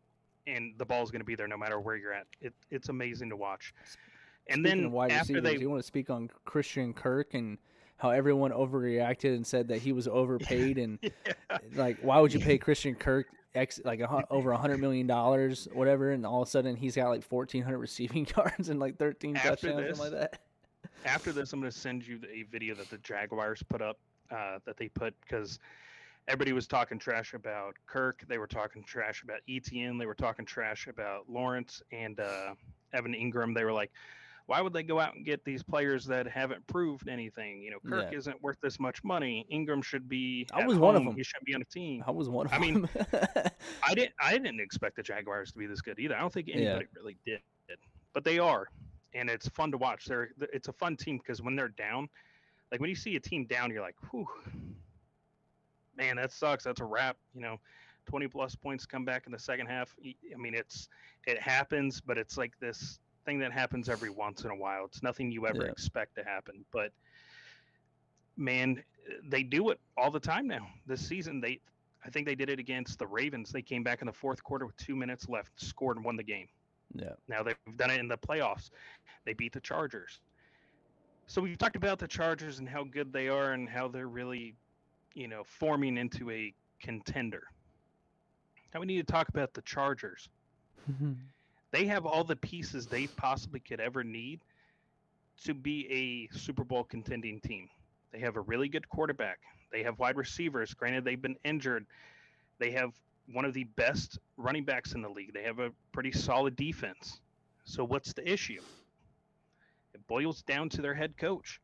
and 0.46 0.74
the 0.78 0.84
ball's 0.84 1.10
going 1.10 1.20
to 1.20 1.26
be 1.26 1.34
there 1.34 1.48
no 1.48 1.56
matter 1.56 1.80
where 1.80 1.96
you're 1.96 2.12
at. 2.12 2.26
It, 2.40 2.54
it's 2.70 2.88
amazing 2.88 3.30
to 3.30 3.36
watch. 3.36 3.74
And 4.48 4.64
Speaking 4.64 4.82
then 4.82 4.92
wide 4.92 5.10
after 5.10 5.34
receivers, 5.34 5.54
they, 5.54 5.60
you 5.60 5.70
want 5.70 5.82
to 5.82 5.86
speak 5.86 6.10
on 6.10 6.30
Christian 6.44 6.92
Kirk 6.92 7.34
and 7.34 7.58
how 7.96 8.10
everyone 8.10 8.50
overreacted 8.50 9.34
and 9.34 9.46
said 9.46 9.68
that 9.68 9.78
he 9.78 9.92
was 9.92 10.06
overpaid 10.08 10.78
and 10.78 10.98
Yeah. 11.02 11.58
like 11.74 11.98
why 12.00 12.20
would 12.20 12.34
you 12.34 12.40
pay 12.40 12.58
Christian 12.58 12.94
Kirk 12.94 13.26
X 13.54 13.80
like 13.84 14.00
a, 14.00 14.24
over 14.30 14.50
a 14.50 14.56
hundred 14.58 14.80
million 14.80 15.06
dollars 15.06 15.68
whatever 15.72 16.10
and 16.10 16.26
all 16.26 16.42
of 16.42 16.48
a 16.48 16.50
sudden 16.50 16.76
he's 16.76 16.96
got 16.96 17.08
like 17.08 17.22
fourteen 17.22 17.62
hundred 17.62 17.78
receiving 17.78 18.26
yards 18.36 18.68
and 18.68 18.80
like 18.80 18.98
thirteen 18.98 19.36
After 19.36 19.50
touchdowns 19.50 19.86
this, 19.86 19.96
something 19.98 20.18
like 20.20 20.30
that. 20.32 20.40
After 21.04 21.32
this, 21.32 21.52
I'm 21.52 21.60
going 21.60 21.70
to 21.70 21.78
send 21.78 22.06
you 22.06 22.18
a 22.32 22.44
video 22.44 22.74
that 22.76 22.88
the 22.90 22.98
Jaguars 22.98 23.62
put 23.68 23.82
up 23.82 23.98
uh, 24.30 24.58
that 24.64 24.76
they 24.78 24.88
put 24.88 25.14
because 25.20 25.58
everybody 26.28 26.52
was 26.52 26.66
talking 26.66 26.98
trash 26.98 27.34
about 27.34 27.74
Kirk. 27.86 28.24
They 28.26 28.38
were 28.38 28.46
talking 28.46 28.82
trash 28.84 29.22
about 29.22 29.40
ETN. 29.48 29.98
They 29.98 30.06
were 30.06 30.14
talking 30.14 30.46
trash 30.46 30.86
about 30.86 31.28
Lawrence 31.28 31.82
and 31.92 32.18
uh, 32.20 32.54
Evan 32.94 33.12
Engram. 33.12 33.54
They 33.54 33.64
were 33.64 33.72
like, 33.72 33.90
why 34.46 34.60
would 34.62 34.72
they 34.72 34.82
go 34.82 34.98
out 35.00 35.14
and 35.14 35.24
get 35.24 35.42
these 35.44 35.62
players 35.62 36.04
that 36.06 36.26
haven't 36.26 36.66
proved 36.66 37.08
anything? 37.08 37.60
You 37.62 37.70
know, 37.72 37.78
Kirk 37.86 38.10
Yeah. 38.12 38.18
isn't 38.18 38.42
worth 38.42 38.58
this 38.62 38.78
much 38.80 39.02
money. 39.04 39.46
Engram 39.52 39.82
should 39.84 40.08
be. 40.08 40.46
I 40.54 40.66
was 40.66 40.78
one 40.78 40.96
of 40.96 41.04
them. 41.04 41.14
He 41.14 41.22
shouldn't 41.22 41.46
be 41.46 41.54
on 41.54 41.60
a 41.62 41.66
team. 41.66 42.02
I 42.06 42.10
was 42.10 42.28
one 42.30 42.46
of 42.46 42.52
I 42.52 42.58
mean, 42.58 42.82
them. 42.82 42.88
I 43.82 43.94
didn't. 43.94 44.12
I 44.20 44.32
didn't 44.38 44.60
expect 44.60 44.96
the 44.96 45.02
Jaguars 45.02 45.52
to 45.52 45.58
be 45.58 45.66
this 45.66 45.80
good 45.82 45.98
either. 45.98 46.16
I 46.16 46.20
don't 46.20 46.32
think 46.32 46.48
Yeah. 46.48 46.56
anybody 46.56 46.86
really 46.96 47.16
did, 47.26 47.40
but 48.14 48.24
they 48.24 48.38
are, 48.38 48.68
and 49.14 49.30
it's 49.30 49.48
fun 49.48 49.70
to 49.72 49.78
watch. 49.78 50.06
They're. 50.06 50.30
It's 50.52 50.68
a 50.68 50.72
fun 50.72 50.96
team 50.96 51.18
because 51.18 51.40
when 51.42 51.56
they're 51.56 51.68
down, 51.68 52.08
like 52.70 52.80
when 52.80 52.90
you 52.90 52.96
see 52.96 53.16
a 53.16 53.20
team 53.20 53.46
down, 53.46 53.70
you're 53.70 53.82
like, 53.82 53.96
"Whew, 54.10 54.26
man, 55.96 56.16
that 56.16 56.32
sucks. 56.32 56.64
That's 56.64 56.80
a 56.80 56.84
wrap." 56.84 57.16
You 57.34 57.42
know, 57.42 57.60
twenty 58.06 58.26
plus 58.28 58.54
points 58.54 58.86
come 58.86 59.04
back 59.04 59.26
in 59.26 59.32
the 59.32 59.38
second 59.38 59.66
half. 59.66 59.94
I 60.04 60.36
mean, 60.36 60.54
it's 60.54 60.88
it 61.26 61.40
happens, 61.40 62.00
but 62.00 62.18
it's 62.18 62.36
like 62.36 62.58
this 62.60 62.98
thing 63.24 63.38
that 63.38 63.52
happens 63.52 63.88
every 63.88 64.10
once 64.10 64.44
in 64.44 64.50
a 64.50 64.56
while. 64.56 64.84
It's 64.84 65.02
nothing 65.02 65.30
you 65.30 65.46
ever 65.46 65.64
Yeah. 65.64 65.70
expect 65.70 66.14
to 66.16 66.24
happen, 66.24 66.64
but 66.72 66.92
man, 68.36 68.82
they 69.24 69.42
do 69.42 69.70
it 69.70 69.80
all 69.96 70.10
the 70.10 70.20
time 70.20 70.46
now. 70.46 70.68
This 70.86 71.06
season, 71.06 71.40
they 71.40 71.60
I 72.04 72.10
think 72.10 72.26
they 72.26 72.34
did 72.34 72.50
it 72.50 72.58
against 72.58 72.98
the 72.98 73.06
Ravens. 73.06 73.50
They 73.50 73.62
came 73.62 73.82
back 73.82 74.02
in 74.02 74.06
the 74.06 74.12
fourth 74.12 74.44
quarter 74.44 74.66
with 74.66 74.76
two 74.76 74.94
minutes 74.94 75.26
left, 75.28 75.58
scored 75.58 75.96
and 75.96 76.04
won 76.04 76.16
the 76.16 76.22
game. 76.22 76.48
Yeah, 76.94 77.12
Now 77.28 77.42
they've 77.42 77.56
done 77.76 77.90
it 77.90 78.00
in 78.00 78.08
the 78.08 78.16
playoffs. 78.16 78.70
They 79.24 79.32
beat 79.32 79.52
the 79.52 79.60
Chargers. 79.60 80.20
So 81.26 81.40
we've 81.40 81.58
talked 81.58 81.76
about 81.76 81.98
the 81.98 82.08
Chargers 82.08 82.58
and 82.58 82.68
how 82.68 82.84
good 82.84 83.12
they 83.12 83.28
are 83.28 83.52
and 83.52 83.68
how 83.68 83.88
they're 83.88 84.08
really, 84.08 84.54
you 85.14 85.26
know, 85.26 85.42
forming 85.44 85.96
into 85.96 86.30
a 86.30 86.52
contender. 86.80 87.44
Now 88.72 88.80
we 88.80 88.86
need 88.86 89.06
to 89.06 89.12
talk 89.12 89.28
about 89.28 89.54
the 89.54 89.62
Chargers. 89.62 90.28
Mm-hmm. 90.90 91.12
They 91.70 91.86
have 91.86 92.06
all 92.06 92.24
the 92.24 92.36
pieces 92.36 92.86
they 92.86 93.06
possibly 93.06 93.60
could 93.60 93.80
ever 93.80 94.04
need 94.04 94.40
to 95.44 95.54
be 95.54 96.30
a 96.32 96.36
Super 96.36 96.62
Bowl 96.62 96.84
contending 96.84 97.40
team. 97.40 97.68
They 98.12 98.20
have 98.20 98.36
a 98.36 98.40
really 98.42 98.68
good 98.68 98.88
quarterback. 98.88 99.38
They 99.72 99.82
have 99.82 99.98
wide 99.98 100.16
receivers. 100.16 100.72
Granted, 100.74 101.04
they've 101.04 101.20
been 101.20 101.36
injured. 101.44 101.86
They 102.60 102.70
have 102.72 102.92
one 103.32 103.44
of 103.44 103.54
the 103.54 103.64
best 103.76 104.18
running 104.36 104.64
backs 104.64 104.92
in 104.92 105.02
the 105.02 105.08
league. 105.08 105.32
They 105.32 105.42
have 105.42 105.58
a 105.58 105.70
pretty 105.92 106.12
solid 106.12 106.56
defense. 106.56 107.20
So, 107.64 107.84
what's 107.84 108.12
the 108.12 108.30
issue? 108.30 108.60
It 109.94 110.06
boils 110.06 110.42
down 110.42 110.68
to 110.70 110.82
their 110.82 110.94
head 110.94 111.16
coach. 111.16 111.60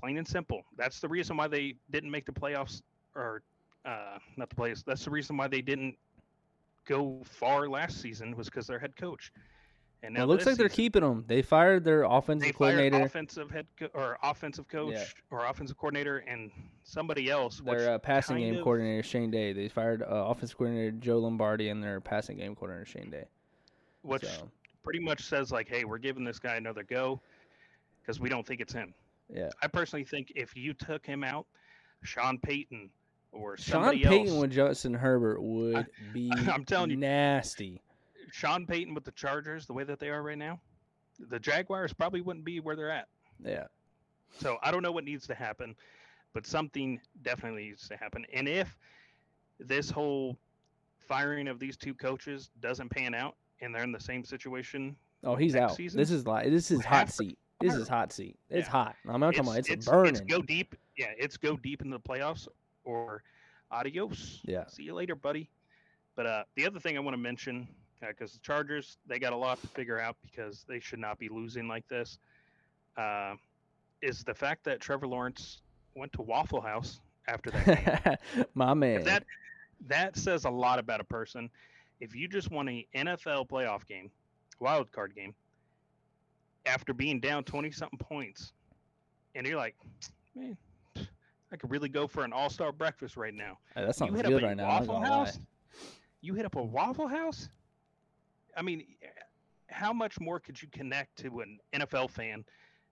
Plain 0.00 0.18
and 0.18 0.26
simple. 0.26 0.62
That's 0.76 1.00
the 1.00 1.08
reason 1.08 1.36
why 1.36 1.48
they 1.48 1.74
didn't 1.90 2.10
make 2.10 2.26
the 2.26 2.32
playoffs, 2.32 2.82
or 3.14 3.42
uh, 3.84 4.18
not 4.36 4.50
the 4.50 4.56
playoffs. 4.56 4.84
That's 4.84 5.04
the 5.04 5.10
reason 5.10 5.36
why 5.36 5.48
they 5.48 5.62
didn't 5.62 5.96
go 6.86 7.22
far 7.24 7.68
last 7.68 8.00
season 8.00 8.36
was 8.36 8.46
because 8.46 8.66
their 8.66 8.78
head 8.78 8.96
coach. 8.96 9.32
And 10.04 10.14
Well, 10.16 10.24
it 10.24 10.26
looks 10.26 10.44
like 10.44 10.56
they're 10.56 10.68
keeping 10.68 11.02
him. 11.02 11.24
They 11.26 11.40
fired 11.40 11.82
their 11.82 12.02
offensive 12.02 12.46
they 12.48 12.52
fired 12.52 12.76
coordinator, 12.76 13.04
offensive 13.04 13.50
head 13.50 13.66
co- 13.78 13.88
or 13.94 14.18
offensive 14.22 14.68
coach 14.68 15.14
or 15.30 15.46
offensive 15.46 15.78
coordinator 15.78 16.18
and 16.18 16.50
somebody 16.82 17.30
else. 17.30 17.62
Their 17.64 17.94
uh, 17.94 17.98
passing 17.98 18.36
game 18.36 18.56
of- 18.56 18.64
coordinator 18.64 19.02
Shane 19.02 19.30
Day. 19.30 19.52
They 19.54 19.68
fired 19.68 20.02
uh, 20.02 20.06
offensive 20.06 20.58
coordinator 20.58 20.90
Joe 20.92 21.18
Lombardi 21.20 21.70
and 21.70 21.82
their 21.82 22.00
passing 22.00 22.36
game 22.36 22.54
coordinator 22.54 22.84
Shane 22.84 23.10
Day. 23.10 23.24
which 24.02 24.24
So, 24.24 24.50
pretty 24.82 25.00
much 25.00 25.22
says 25.22 25.50
like, 25.50 25.68
hey, 25.68 25.84
we're 25.84 25.96
giving 25.98 26.24
this 26.24 26.38
guy 26.38 26.56
another 26.56 26.82
go 26.82 27.20
because 28.02 28.20
we 28.20 28.28
don't 28.28 28.46
think 28.46 28.60
it's 28.60 28.74
him. 28.74 28.92
yeah, 29.34 29.48
I 29.62 29.68
personally 29.68 30.04
think 30.04 30.32
if 30.36 30.54
you 30.54 30.74
took 30.74 31.06
him 31.06 31.24
out, 31.24 31.46
Sean 32.02 32.36
Payton 32.38 32.90
or 33.32 33.56
Sean 33.56 33.72
somebody 33.72 34.04
Payton 34.04 34.28
else, 34.34 34.40
with 34.42 34.52
Justin 34.52 34.92
Herbert 34.92 35.40
would 35.40 35.86
be 36.12 36.30
I'm 36.52 36.66
telling 36.66 36.90
you. 36.90 36.96
nasty. 36.98 37.80
Sean 38.34 38.66
Payton 38.66 38.94
with 38.94 39.04
the 39.04 39.12
Chargers, 39.12 39.64
the 39.64 39.72
way 39.72 39.84
that 39.84 40.00
they 40.00 40.08
are 40.08 40.20
right 40.20 40.36
now, 40.36 40.58
the 41.28 41.38
Jaguars 41.38 41.92
probably 41.92 42.20
wouldn't 42.20 42.44
be 42.44 42.58
where 42.58 42.74
they're 42.74 42.90
at. 42.90 43.06
Yeah, 43.44 43.66
So 44.36 44.56
I 44.60 44.72
don't 44.72 44.82
know 44.82 44.90
what 44.90 45.04
needs 45.04 45.24
to 45.28 45.34
happen, 45.36 45.76
but 46.32 46.44
something 46.44 47.00
definitely 47.22 47.66
needs 47.66 47.86
to 47.86 47.96
happen. 47.96 48.26
And 48.32 48.48
if 48.48 48.76
this 49.60 49.88
whole 49.88 50.36
firing 50.98 51.46
of 51.46 51.60
these 51.60 51.76
two 51.76 51.94
coaches 51.94 52.50
doesn't 52.60 52.88
pan 52.88 53.14
out 53.14 53.36
and 53.60 53.72
they're 53.72 53.84
in 53.84 53.92
the 53.92 54.00
same 54.00 54.24
situation, 54.24 54.96
oh, 55.22 55.36
he's 55.36 55.54
out. 55.54 55.76
season, 55.76 55.96
this 56.00 56.10
is 56.10 56.26
like 56.26 56.50
this 56.50 56.72
is 56.72 56.84
hot 56.84 57.10
seat. 57.10 57.38
This 57.60 57.74
is 57.74 57.86
hot 57.86 58.12
seat. 58.12 58.36
It's 58.50 58.66
Yeah. 58.66 58.72
hot. 58.72 58.96
I'm 59.08 59.20
not 59.20 59.34
talking 59.34 59.48
about 59.48 59.58
it's, 59.58 59.68
it's, 59.68 59.86
burning. 59.86 60.10
it's 60.16 60.20
go 60.22 60.42
deep. 60.42 60.74
Yeah, 60.96 61.12
it's 61.16 61.36
go 61.36 61.56
deep 61.56 61.82
into 61.82 61.96
the 61.96 62.02
playoffs 62.02 62.48
or 62.82 63.22
adios. 63.70 64.40
Yeah. 64.44 64.66
See 64.66 64.82
you 64.82 64.94
later, 64.94 65.14
buddy. 65.14 65.50
But 66.16 66.26
uh, 66.26 66.44
the 66.56 66.66
other 66.66 66.80
thing 66.80 66.96
I 66.96 67.00
want 67.00 67.14
to 67.14 67.18
mention, 67.22 67.68
because 68.08 68.32
the 68.32 68.38
Chargers, 68.40 68.98
they 69.06 69.18
got 69.18 69.32
a 69.32 69.36
lot 69.36 69.60
to 69.60 69.66
figure 69.68 70.00
out 70.00 70.16
because 70.22 70.64
they 70.68 70.80
should 70.80 70.98
not 70.98 71.18
be 71.18 71.28
losing 71.28 71.68
like 71.68 71.86
this, 71.88 72.18
uh, 72.96 73.34
is 74.02 74.24
the 74.24 74.34
fact 74.34 74.64
that 74.64 74.80
Trevor 74.80 75.06
Lawrence 75.06 75.62
went 75.94 76.12
to 76.12 76.22
Waffle 76.22 76.60
House 76.60 77.00
after 77.28 77.50
that 77.50 78.24
game. 78.34 78.44
My 78.54 78.74
man. 78.74 78.98
If 78.98 79.04
that 79.04 79.24
that 79.86 80.16
says 80.16 80.44
a 80.44 80.50
lot 80.50 80.78
about 80.78 81.00
a 81.00 81.04
person. 81.04 81.50
If 82.00 82.14
you 82.14 82.28
just 82.28 82.50
won 82.50 82.68
a 82.68 82.86
NFL 82.94 83.48
playoff 83.48 83.86
game, 83.86 84.10
wild 84.58 84.90
card 84.92 85.14
game, 85.14 85.34
after 86.66 86.92
being 86.92 87.20
down 87.20 87.44
twenty 87.44 87.70
something 87.70 87.98
points, 87.98 88.52
and 89.34 89.46
you're 89.46 89.56
like, 89.56 89.76
man, 90.34 90.56
I 90.96 91.56
could 91.56 91.70
really 91.70 91.88
go 91.88 92.06
for 92.06 92.24
an 92.24 92.32
all 92.32 92.50
star 92.50 92.72
breakfast 92.72 93.16
right 93.16 93.34
now. 93.34 93.58
Hey, 93.74 93.84
that 93.86 93.94
sounds 93.94 94.20
good 94.20 94.42
right 94.42 94.56
now. 94.56 94.68
Waffle 94.68 94.94
lie. 95.00 95.06
House. 95.06 95.38
You 96.20 96.34
hit 96.34 96.46
up 96.46 96.56
a 96.56 96.62
Waffle 96.62 97.06
House. 97.06 97.48
I 98.56 98.62
mean, 98.62 98.84
how 99.68 99.92
much 99.92 100.20
more 100.20 100.40
could 100.40 100.60
you 100.60 100.68
connect 100.70 101.16
to 101.18 101.40
an 101.40 101.58
NFL 101.74 102.10
fan 102.10 102.44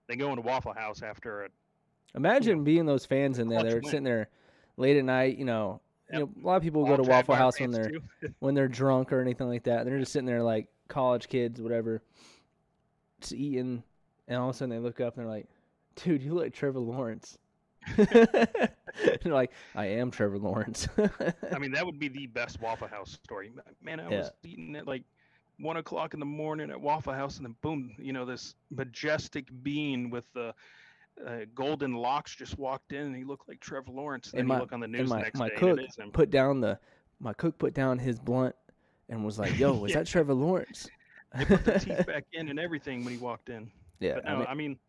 than 0.07 0.17
going 0.17 0.35
to 0.35 0.41
Waffle 0.41 0.73
House 0.73 1.01
after 1.01 1.45
a 1.45 1.49
Imagine 2.15 2.63
being 2.63 2.85
those 2.85 3.05
fans 3.05 3.39
in 3.39 3.47
there. 3.47 3.63
They're 3.63 3.75
win. 3.75 3.85
sitting 3.85 4.03
there 4.03 4.29
late 4.77 4.97
at 4.97 5.05
night. 5.05 5.37
You 5.37 5.45
know, 5.45 5.81
you 6.11 6.19
know, 6.19 6.29
a 6.43 6.45
lot 6.45 6.57
of 6.57 6.63
people 6.63 6.85
go 6.85 6.95
to 6.95 7.03
Waffle 7.03 7.35
House 7.35 7.59
when 7.59 7.71
they're 7.71 7.91
when 8.39 8.53
they're 8.53 8.67
drunk 8.67 9.11
or 9.11 9.19
anything 9.19 9.47
like 9.47 9.63
that. 9.63 9.85
They're 9.85 9.99
just 9.99 10.11
sitting 10.11 10.27
there 10.27 10.43
like 10.43 10.67
college 10.89 11.27
kids, 11.27 11.59
whatever, 11.59 12.03
just 13.19 13.33
eating, 13.33 13.83
and 14.27 14.37
all 14.37 14.49
of 14.49 14.55
a 14.55 14.57
sudden 14.57 14.69
they 14.69 14.79
look 14.79 14.99
up 15.01 15.17
and 15.17 15.25
they're 15.25 15.31
like, 15.31 15.47
"Dude, 15.95 16.21
you 16.21 16.33
look 16.33 16.43
like 16.43 16.53
Trevor 16.53 16.79
Lawrence." 16.79 17.39
like, 19.25 19.51
"I 19.75 19.87
am 19.87 20.11
Trevor 20.11 20.37
Lawrence." 20.37 20.87
I 21.51 21.57
mean, 21.57 21.71
that 21.71 21.85
would 21.85 21.99
be 21.99 22.09
the 22.09 22.27
best 22.27 22.61
Waffle 22.61 22.87
House 22.87 23.17
story. 23.23 23.51
Man, 23.81 23.99
I 23.99 24.09
Yeah. 24.09 24.17
was 24.17 24.31
eating 24.43 24.75
it 24.75 24.85
like 24.87 25.03
one 25.59 25.77
o'clock 25.77 26.13
in 26.13 26.19
the 26.19 26.25
morning 26.25 26.69
at 26.71 26.79
Waffle 26.79 27.13
House, 27.13 27.37
and 27.37 27.45
then 27.45 27.55
boom, 27.61 27.95
you 27.97 28.13
know, 28.13 28.25
this 28.25 28.55
majestic 28.71 29.47
being 29.63 30.09
with 30.09 30.25
the 30.33 30.53
uh, 31.25 31.41
golden 31.53 31.93
locks 31.93 32.35
just 32.35 32.57
walked 32.57 32.91
in, 32.91 33.05
and 33.05 33.15
he 33.15 33.23
looked 33.23 33.47
like 33.47 33.59
Trevor 33.59 33.91
Lawrence. 33.91 34.31
And 34.31 34.39
And 34.39 34.47
my- 34.47 34.55
you 34.55 34.61
look 34.61 34.73
on 34.73 34.79
the 34.79 34.87
news 34.87 35.09
my- 35.09 35.17
the 35.17 35.23
next 35.23 35.39
my 35.39 35.49
day, 35.49 35.55
cook 35.55 35.69
and 35.71 35.79
it 35.81 35.89
is 35.89 35.95
him. 35.95 36.11
put 36.11 36.29
down 36.31 36.59
the 36.59 36.79
my 37.19 37.33
cook 37.33 37.57
put 37.57 37.73
down 37.73 37.99
his 37.99 38.19
blunt 38.19 38.55
and 39.09 39.23
was 39.23 39.37
like, 39.39 39.57
"Yo, 39.57 39.73
was 39.75 39.91
Yeah. 39.91 39.99
that 39.99 40.07
Trevor 40.07 40.33
Lawrence?" 40.33 40.89
They 41.37 41.45
put 41.45 41.63
the 41.65 41.79
teeth 41.79 42.05
back 42.07 42.25
in 42.33 42.49
and 42.49 42.59
everything 42.59 43.03
when 43.03 43.13
he 43.13 43.19
walked 43.19 43.49
in. 43.49 43.71
yeah, 43.99 44.15
But 44.15 44.27
I 44.27 44.31
no, 44.33 44.37
mean, 44.39 44.47
I 44.49 44.53
mean, 44.55 44.79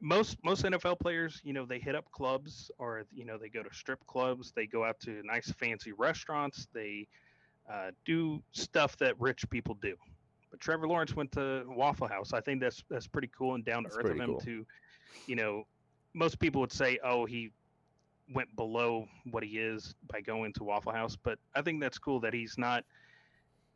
most 0.00 0.36
most 0.44 0.64
NFL 0.64 0.98
players, 0.98 1.40
you 1.44 1.52
know, 1.52 1.64
they 1.64 1.78
hit 1.78 1.94
up 1.94 2.10
clubs 2.10 2.70
or 2.78 3.04
you 3.12 3.24
know 3.24 3.38
they 3.38 3.48
go 3.48 3.62
to 3.62 3.72
strip 3.72 4.04
clubs. 4.06 4.50
They 4.52 4.66
go 4.66 4.84
out 4.84 4.98
to 5.00 5.22
nice 5.24 5.50
fancy 5.52 5.92
restaurants. 5.92 6.66
They 6.74 7.06
uh, 7.70 7.90
do 8.04 8.42
stuff 8.52 8.96
that 8.98 9.20
rich 9.20 9.48
people 9.50 9.76
do. 9.80 9.94
But 10.50 10.60
Trevor 10.60 10.86
Lawrence 10.86 11.16
went 11.16 11.32
to 11.32 11.64
Waffle 11.68 12.08
House. 12.08 12.32
I 12.32 12.40
think 12.40 12.60
that's 12.60 12.82
that's 12.90 13.06
pretty 13.06 13.30
cool 13.36 13.54
and 13.54 13.64
down 13.64 13.84
to 13.84 13.88
That's 13.88 13.98
earth 13.98 14.10
of 14.12 14.20
him 14.20 14.26
cool. 14.26 14.40
to, 14.40 14.66
you 15.26 15.36
know, 15.36 15.64
most 16.14 16.38
people 16.38 16.60
would 16.60 16.72
say, 16.72 16.98
oh, 17.02 17.24
he 17.24 17.50
went 18.34 18.54
below 18.56 19.06
what 19.30 19.42
he 19.42 19.58
is 19.58 19.94
by 20.10 20.20
going 20.20 20.52
to 20.54 20.64
Waffle 20.64 20.92
House. 20.92 21.16
But 21.16 21.38
I 21.54 21.62
think 21.62 21.80
that's 21.80 21.98
cool 21.98 22.20
that 22.20 22.34
he's 22.34 22.56
not 22.58 22.84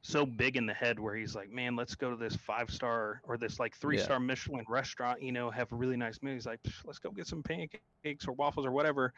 so 0.02 0.24
big 0.24 0.56
in 0.56 0.66
the 0.66 0.74
head 0.74 1.00
where 1.00 1.16
he's 1.16 1.34
like, 1.34 1.50
man, 1.50 1.74
let's 1.74 1.94
go 1.94 2.10
to 2.10 2.16
this 2.16 2.36
five 2.36 2.70
star 2.70 3.20
or 3.24 3.36
this 3.36 3.58
like 3.58 3.74
three 3.76 3.98
star 3.98 4.20
Michelin 4.20 4.64
restaurant, 4.68 5.20
you 5.20 5.32
know, 5.32 5.50
have 5.50 5.72
a 5.72 5.74
really 5.74 5.96
nice 5.96 6.22
meal. 6.22 6.34
He's 6.34 6.46
like, 6.46 6.60
let's 6.84 6.98
go 6.98 7.10
get 7.10 7.26
some 7.26 7.42
pancakes 7.42 8.28
or 8.28 8.32
waffles 8.32 8.66
or 8.66 8.70
whatever 8.70 9.12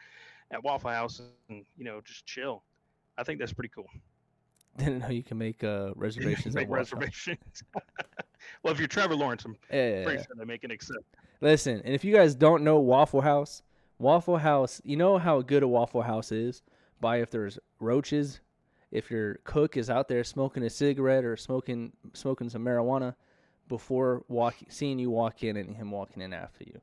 at 0.51 0.63
Waffle 0.63 0.89
House 0.89 1.21
and, 1.49 1.63
you 1.77 1.83
know, 1.83 2.01
just 2.03 2.25
chill. 2.25 2.63
I 3.17 3.23
think 3.23 3.39
that's 3.39 3.53
pretty 3.53 3.69
cool. 3.69 3.85
didn't 4.77 4.99
know 4.99 5.09
you 5.09 5.23
can 5.23 5.37
make 5.37 5.63
uh, 5.63 5.91
reservations. 5.95 6.55
Make 6.55 6.69
reservations. 6.69 7.63
well, 8.63 8.73
if 8.73 8.79
you're 8.79 8.87
Trevor 8.87 9.15
Lawrence, 9.15 9.45
I'm 9.45 9.55
Yeah, 9.71 10.03
pretty 10.03 10.23
sure 10.23 10.35
they 10.37 10.45
make 10.45 10.63
an 10.63 10.71
exception. 10.71 11.03
Listen, 11.41 11.81
and 11.85 11.93
if 11.93 12.03
you 12.03 12.13
guys 12.13 12.35
don't 12.35 12.63
know 12.63 12.79
Waffle 12.79 13.21
House, 13.21 13.63
Waffle 13.97 14.37
House, 14.37 14.81
you 14.83 14.97
know 14.97 15.17
how 15.17 15.41
good 15.41 15.63
a 15.63 15.67
Waffle 15.67 16.01
House 16.01 16.31
is 16.31 16.61
by 16.99 17.17
if 17.21 17.31
there's 17.31 17.57
roaches, 17.79 18.41
if 18.91 19.09
your 19.09 19.35
cook 19.43 19.77
is 19.77 19.89
out 19.89 20.07
there 20.07 20.23
smoking 20.23 20.63
a 20.63 20.69
cigarette 20.69 21.23
or 21.23 21.37
smoking 21.37 21.93
smoking 22.13 22.49
some 22.49 22.63
marijuana 22.65 23.15
before 23.67 24.23
walking, 24.27 24.67
seeing 24.69 24.99
you 24.99 25.09
walk 25.09 25.43
in 25.43 25.55
and 25.55 25.75
him 25.75 25.91
walking 25.91 26.21
in 26.21 26.33
after 26.33 26.63
you. 26.65 26.81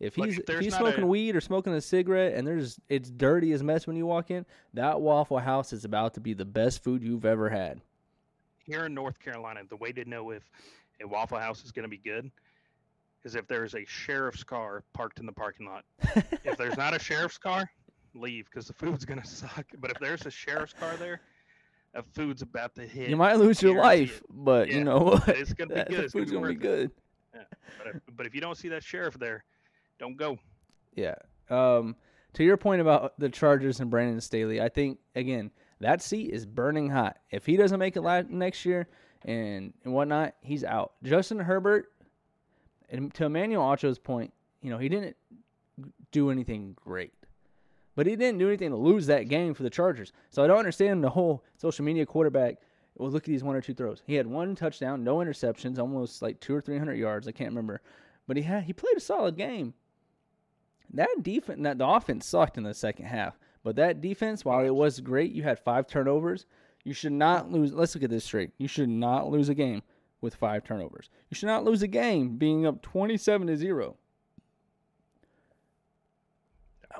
If 0.00 0.16
he's 0.16 0.38
if 0.38 0.50
if 0.50 0.60
he's 0.60 0.74
smoking 0.74 1.04
a- 1.04 1.06
weed 1.06 1.36
or 1.36 1.40
smoking 1.40 1.72
a 1.72 1.80
cigarette 1.80 2.34
and 2.34 2.46
there's 2.46 2.78
it's 2.88 3.10
dirty 3.10 3.52
as 3.52 3.62
mess 3.62 3.86
when 3.86 3.96
you 3.96 4.06
walk 4.06 4.30
in, 4.30 4.44
that 4.74 5.00
Waffle 5.00 5.38
House 5.38 5.72
is 5.72 5.84
about 5.84 6.14
to 6.14 6.20
be 6.20 6.34
the 6.34 6.44
best 6.44 6.82
food 6.82 7.02
you've 7.02 7.24
ever 7.24 7.48
had. 7.48 7.80
Here 8.64 8.86
in 8.86 8.94
North 8.94 9.18
Carolina, 9.20 9.60
the 9.68 9.76
way 9.76 9.92
to 9.92 10.04
know 10.04 10.30
if 10.30 10.42
a 11.00 11.06
Waffle 11.06 11.38
House 11.38 11.64
is 11.64 11.70
going 11.70 11.84
to 11.84 11.88
be 11.88 11.98
good 11.98 12.30
is 13.24 13.34
if 13.34 13.46
there's 13.46 13.74
a 13.74 13.84
sheriff's 13.86 14.44
car 14.44 14.82
parked 14.92 15.18
in 15.20 15.26
the 15.26 15.32
parking 15.32 15.66
lot. 15.66 15.84
if 16.44 16.56
there's 16.58 16.76
not 16.76 16.94
a 16.94 16.98
sheriff's 16.98 17.38
car, 17.38 17.70
leave 18.14 18.46
because 18.46 18.66
the 18.66 18.72
food's 18.74 19.04
gonna 19.04 19.24
suck. 19.24 19.66
But 19.78 19.90
if 19.90 19.98
there's 19.98 20.26
a 20.26 20.30
sheriff's 20.30 20.72
car 20.72 20.96
there, 20.96 21.20
that 21.94 22.04
food's 22.12 22.42
about 22.42 22.74
to 22.74 22.82
hit. 22.86 23.08
you 23.08 23.16
might 23.16 23.38
lose 23.38 23.62
your 23.62 23.76
life, 23.80 24.22
but 24.30 24.68
you 24.68 24.84
know 24.84 24.98
what? 24.98 25.28
It's 25.28 25.52
gonna 25.52 25.84
be 25.84 25.84
good. 25.94 26.04
The 26.04 26.10
food's 26.10 26.30
be 26.30 26.36
gonna 26.36 26.48
be 26.48 26.54
good. 26.54 26.90
But 27.32 27.94
if, 27.94 28.00
but 28.16 28.26
if 28.26 28.34
you 28.34 28.40
don't 28.40 28.56
see 28.56 28.68
that 28.68 28.82
sheriff 28.82 29.18
there, 29.18 29.44
don't 29.98 30.16
go. 30.16 30.38
Yeah. 30.94 31.14
Um, 31.50 31.96
to 32.34 32.44
your 32.44 32.56
point 32.56 32.80
about 32.80 33.18
the 33.18 33.28
Chargers 33.28 33.80
and 33.80 33.90
Brandon 33.90 34.20
Staley, 34.20 34.60
I 34.60 34.68
think 34.68 34.98
again 35.14 35.50
that 35.80 36.02
seat 36.02 36.30
is 36.32 36.46
burning 36.46 36.90
hot. 36.90 37.18
If 37.30 37.46
he 37.46 37.56
doesn't 37.56 37.78
make 37.78 37.96
it 37.96 38.30
next 38.30 38.64
year 38.64 38.88
and 39.24 39.72
and 39.84 39.94
whatnot, 39.94 40.34
he's 40.40 40.64
out. 40.64 40.92
Justin 41.02 41.38
Herbert, 41.38 41.86
and 42.90 43.12
to 43.14 43.26
Emmanuel 43.26 43.62
Acho's 43.72 43.98
point, 43.98 44.32
you 44.62 44.70
know 44.70 44.78
he 44.78 44.88
didn't 44.88 45.16
do 46.12 46.30
anything 46.30 46.76
great, 46.76 47.12
but 47.94 48.06
he 48.06 48.16
didn't 48.16 48.38
do 48.38 48.48
anything 48.48 48.70
to 48.70 48.76
lose 48.76 49.06
that 49.06 49.28
game 49.28 49.54
for 49.54 49.62
the 49.62 49.70
Chargers. 49.70 50.12
So 50.30 50.42
I 50.42 50.46
don't 50.46 50.58
understand 50.58 51.02
the 51.02 51.10
whole 51.10 51.44
social 51.56 51.84
media 51.84 52.06
quarterback. 52.06 52.56
Well, 52.96 53.10
look 53.10 53.24
at 53.24 53.28
these 53.28 53.42
one 53.42 53.56
or 53.56 53.60
two 53.60 53.74
throws. 53.74 54.02
He 54.06 54.14
had 54.14 54.26
one 54.26 54.54
touchdown, 54.54 55.02
no 55.02 55.16
interceptions, 55.16 55.80
almost 55.80 56.22
like 56.22 56.38
two 56.40 56.54
or 56.54 56.60
three 56.60 56.78
hundred 56.78 56.94
yards. 56.94 57.28
I 57.28 57.32
can't 57.32 57.50
remember, 57.50 57.80
but 58.26 58.36
he 58.36 58.42
had 58.42 58.64
he 58.64 58.72
played 58.72 58.96
a 58.96 59.00
solid 59.00 59.36
game 59.36 59.74
that 60.94 61.22
defense, 61.22 61.60
that 61.62 61.78
the 61.78 61.86
offense 61.86 62.26
sucked 62.26 62.56
in 62.56 62.64
the 62.64 62.74
second 62.74 63.06
half. 63.06 63.38
But 63.62 63.76
that 63.76 64.00
defense, 64.00 64.44
while 64.44 64.64
it 64.64 64.74
was 64.74 65.00
great, 65.00 65.32
you 65.32 65.42
had 65.42 65.58
five 65.58 65.86
turnovers. 65.86 66.46
You 66.84 66.92
should 66.92 67.12
not 67.12 67.50
lose. 67.50 67.72
Let's 67.72 67.94
look 67.94 68.04
at 68.04 68.10
this 68.10 68.24
straight. 68.24 68.50
You 68.58 68.68
should 68.68 68.88
not 68.88 69.30
lose 69.30 69.48
a 69.48 69.54
game 69.54 69.82
with 70.20 70.34
five 70.34 70.64
turnovers. 70.64 71.08
You 71.30 71.34
should 71.34 71.46
not 71.46 71.64
lose 71.64 71.82
a 71.82 71.88
game 71.88 72.36
being 72.36 72.66
up 72.66 72.82
twenty-seven 72.82 73.46
to 73.46 73.56
zero. 73.56 73.96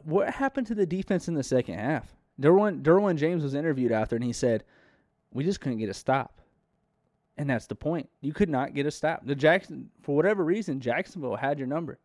What 0.05 0.31
happened 0.31 0.67
to 0.69 0.75
the 0.75 0.87
defense 0.87 1.29
in 1.29 1.35
the 1.35 1.43
second 1.43 1.79
half? 1.79 2.15
Derwin 2.41 2.83
Derwin 2.83 3.17
James 3.17 3.43
was 3.43 3.55
interviewed 3.55 3.93
after, 3.93 4.17
and 4.17 4.25
he 4.25 4.33
said, 4.33 4.65
"We 5.33 5.45
just 5.45 5.61
couldn't 5.61 5.79
get 5.79 5.91
a 5.91 5.95
stop." 5.95 6.41
And 7.37 7.51
that's 7.51 7.67
the 7.67 7.75
point. 7.75 8.09
You 8.21 8.33
could 8.33 8.49
not 8.49 8.75
get 8.75 8.87
a 8.87 8.91
stop. 8.91 9.27
The 9.27 9.35
Jackson, 9.35 9.91
for 10.03 10.17
whatever 10.17 10.45
reason, 10.45 10.81
Jacksonville 10.81 11.37
had 11.37 11.59
your 11.59 11.69
number. 11.69 11.99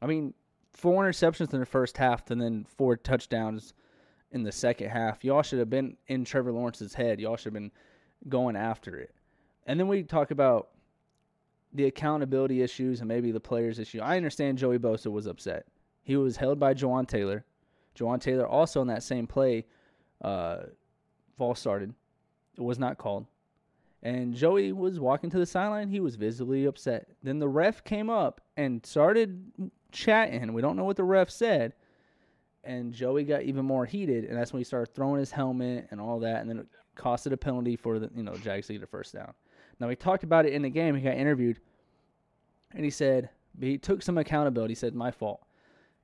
I 0.00 0.06
mean, 0.06 0.34
four 0.72 1.04
interceptions 1.04 1.52
in 1.52 1.60
the 1.60 1.66
first 1.66 1.96
half 1.96 2.30
and 2.30 2.40
then 2.40 2.64
four 2.76 2.96
touchdowns 2.96 3.74
in 4.30 4.42
the 4.42 4.52
second 4.52 4.90
half. 4.90 5.24
Y'all 5.24 5.42
should 5.42 5.58
have 5.58 5.70
been 5.70 5.96
in 6.06 6.24
Trevor 6.24 6.52
Lawrence's 6.52 6.94
head. 6.94 7.20
Y'all 7.20 7.36
should 7.36 7.46
have 7.46 7.54
been 7.54 7.72
going 8.28 8.56
after 8.56 8.96
it. 8.96 9.14
And 9.66 9.78
then 9.78 9.88
we 9.88 10.02
talk 10.02 10.30
about 10.30 10.68
the 11.72 11.84
accountability 11.84 12.62
issues 12.62 13.00
and 13.00 13.08
maybe 13.08 13.30
the 13.30 13.40
players 13.40 13.78
issue. 13.78 14.00
I 14.00 14.16
understand 14.16 14.58
Joey 14.58 14.78
Bosa 14.78 15.10
was 15.10 15.26
upset. 15.26 15.66
He 16.02 16.16
was 16.16 16.36
held 16.36 16.58
by 16.58 16.74
Jawaan 16.74 17.06
Taylor. 17.06 17.44
Jawaan 17.94 18.20
Taylor 18.20 18.46
also 18.46 18.80
in 18.80 18.88
that 18.88 19.02
same 19.02 19.26
play, 19.26 19.66
uh, 20.22 20.60
false 21.36 21.60
started. 21.60 21.92
It 22.56 22.62
was 22.62 22.78
not 22.78 22.98
called. 22.98 23.26
And 24.02 24.34
Joey 24.34 24.72
was 24.72 25.00
walking 25.00 25.28
to 25.30 25.38
the 25.38 25.46
sideline. 25.46 25.88
He 25.88 26.00
was 26.00 26.16
visibly 26.16 26.64
upset. 26.64 27.08
Then 27.22 27.38
the 27.38 27.48
ref 27.48 27.82
came 27.84 28.08
up 28.08 28.40
and 28.56 28.84
started 28.86 29.52
chatting. 29.92 30.52
We 30.52 30.62
don't 30.62 30.76
know 30.76 30.84
what 30.84 30.96
the 30.96 31.04
ref 31.04 31.30
said. 31.30 31.74
And 32.64 32.92
Joey 32.92 33.24
got 33.24 33.42
even 33.42 33.64
more 33.64 33.86
heated, 33.86 34.24
and 34.24 34.36
that's 34.36 34.52
when 34.52 34.60
he 34.60 34.64
started 34.64 34.94
throwing 34.94 35.20
his 35.20 35.30
helmet 35.30 35.88
and 35.90 36.00
all 36.00 36.18
that, 36.20 36.40
and 36.40 36.50
then 36.50 36.58
it 36.58 36.66
costed 36.96 37.32
a 37.32 37.36
penalty 37.36 37.76
for 37.76 37.98
the 37.98 38.10
you 38.14 38.22
know 38.22 38.36
Jags 38.36 38.66
to 38.66 38.74
get 38.74 38.82
a 38.82 38.86
first 38.86 39.14
down. 39.14 39.32
Now 39.80 39.88
he 39.88 39.96
talked 39.96 40.24
about 40.24 40.44
it 40.44 40.52
in 40.52 40.62
the 40.62 40.68
game. 40.68 40.94
He 40.94 41.00
got 41.00 41.14
interviewed, 41.14 41.60
and 42.74 42.84
he 42.84 42.90
said 42.90 43.30
he 43.58 43.78
took 43.78 44.02
some 44.02 44.18
accountability. 44.18 44.72
He 44.72 44.76
said, 44.76 44.94
"My 44.94 45.10
fault." 45.10 45.46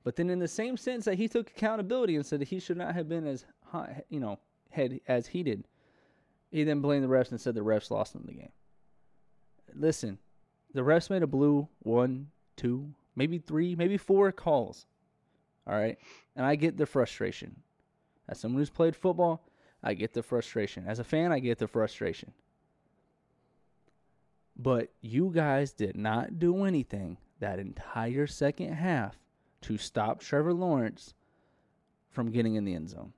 But 0.03 0.15
then, 0.15 0.29
in 0.29 0.39
the 0.39 0.47
same 0.47 0.77
sense 0.77 1.05
that 1.05 1.15
he 1.15 1.27
took 1.27 1.49
accountability 1.49 2.15
and 2.15 2.25
said 2.25 2.41
he 2.41 2.59
should 2.59 2.77
not 2.77 2.95
have 2.95 3.09
been 3.09 3.27
as 3.27 3.45
high, 3.63 4.03
you 4.09 4.19
know, 4.19 4.39
head 4.69 4.99
as 5.07 5.27
he 5.27 5.43
did, 5.43 5.67
he 6.51 6.63
then 6.63 6.79
blamed 6.79 7.03
the 7.03 7.09
refs 7.09 7.31
and 7.31 7.41
said 7.41 7.55
the 7.55 7.61
refs 7.61 7.91
lost 7.91 8.15
him 8.15 8.23
the 8.25 8.33
game. 8.33 8.51
Listen, 9.73 10.19
the 10.73 10.81
refs 10.81 11.09
made 11.09 11.23
a 11.23 11.27
blew 11.27 11.67
one, 11.79 12.27
two, 12.55 12.93
maybe 13.15 13.37
three, 13.37 13.75
maybe 13.75 13.97
four 13.97 14.31
calls. 14.31 14.85
All 15.67 15.75
right, 15.75 15.97
and 16.35 16.45
I 16.45 16.55
get 16.55 16.77
the 16.77 16.85
frustration. 16.85 17.55
As 18.27 18.39
someone 18.39 18.59
who's 18.59 18.69
played 18.69 18.95
football, 18.95 19.47
I 19.83 19.93
get 19.93 20.13
the 20.13 20.23
frustration. 20.23 20.85
As 20.87 20.99
a 20.99 21.03
fan, 21.03 21.31
I 21.31 21.39
get 21.39 21.57
the 21.57 21.67
frustration. 21.67 22.33
But 24.57 24.89
you 25.01 25.31
guys 25.33 25.73
did 25.73 25.97
not 25.97 26.39
do 26.39 26.63
anything 26.63 27.17
that 27.39 27.59
entire 27.59 28.27
second 28.27 28.73
half 28.73 29.17
to 29.61 29.77
stop 29.77 30.21
Trevor 30.21 30.53
Lawrence 30.53 31.13
from 32.09 32.31
getting 32.31 32.55
in 32.55 32.63
the 32.63 32.73
end 32.73 32.89
zone. 32.89 33.13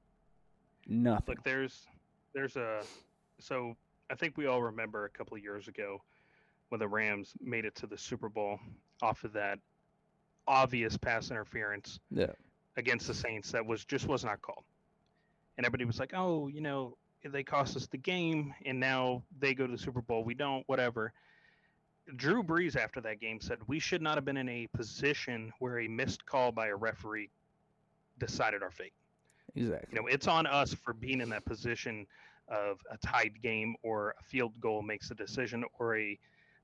Nothing. 0.87 1.35
Look, 1.35 1.43
there's 1.43 1.85
there's 2.33 2.55
a 2.55 2.81
so 3.39 3.75
I 4.09 4.15
think 4.15 4.37
we 4.37 4.47
all 4.47 4.61
remember 4.61 5.05
a 5.05 5.09
couple 5.09 5.37
of 5.37 5.43
years 5.43 5.67
ago 5.67 6.01
when 6.69 6.79
the 6.79 6.87
Rams 6.87 7.33
made 7.41 7.65
it 7.65 7.75
to 7.75 7.87
the 7.87 7.97
Super 7.97 8.29
Bowl 8.29 8.59
off 9.01 9.23
of 9.23 9.33
that 9.33 9.59
obvious 10.47 10.97
pass 10.97 11.31
interference 11.31 11.99
yeah. 12.11 12.31
against 12.77 13.07
the 13.07 13.13
Saints 13.13 13.51
that 13.51 13.65
was 13.65 13.85
just 13.85 14.07
was 14.07 14.23
not 14.23 14.41
called. 14.41 14.63
And 15.57 15.65
everybody 15.65 15.85
was 15.85 15.99
like, 15.99 16.13
"Oh, 16.15 16.47
you 16.47 16.61
know, 16.61 16.97
they 17.23 17.43
cost 17.43 17.75
us 17.75 17.87
the 17.87 17.97
game 17.97 18.53
and 18.65 18.79
now 18.79 19.23
they 19.39 19.53
go 19.53 19.65
to 19.65 19.71
the 19.71 19.77
Super 19.77 20.01
Bowl, 20.01 20.23
we 20.23 20.33
don't, 20.33 20.63
whatever." 20.67 21.13
Drew 22.15 22.41
Brees 22.41 22.77
after 22.77 23.01
that 23.01 23.19
game 23.19 23.41
said, 23.41 23.59
"We 23.67 23.79
should 23.79 24.01
not 24.01 24.15
have 24.15 24.25
been 24.25 24.37
in 24.37 24.47
a 24.47 24.67
position 24.67 25.51
where 25.59 25.79
a 25.79 25.87
missed 25.87 26.25
call 26.25 26.51
by 26.51 26.67
a 26.67 26.75
referee 26.75 27.29
decided 28.19 28.63
our 28.63 28.71
fate." 28.71 28.93
Exactly. 29.55 29.89
You 29.91 30.01
know, 30.01 30.07
it's 30.07 30.27
on 30.27 30.45
us 30.45 30.73
for 30.73 30.93
being 30.93 31.19
in 31.19 31.29
that 31.29 31.43
position 31.45 32.05
of 32.47 32.79
a 32.89 32.97
tied 32.97 33.41
game 33.41 33.75
or 33.83 34.15
a 34.19 34.23
field 34.23 34.53
goal 34.59 34.81
makes 34.81 35.11
a 35.11 35.15
decision 35.15 35.65
or 35.79 35.97
a 35.97 36.17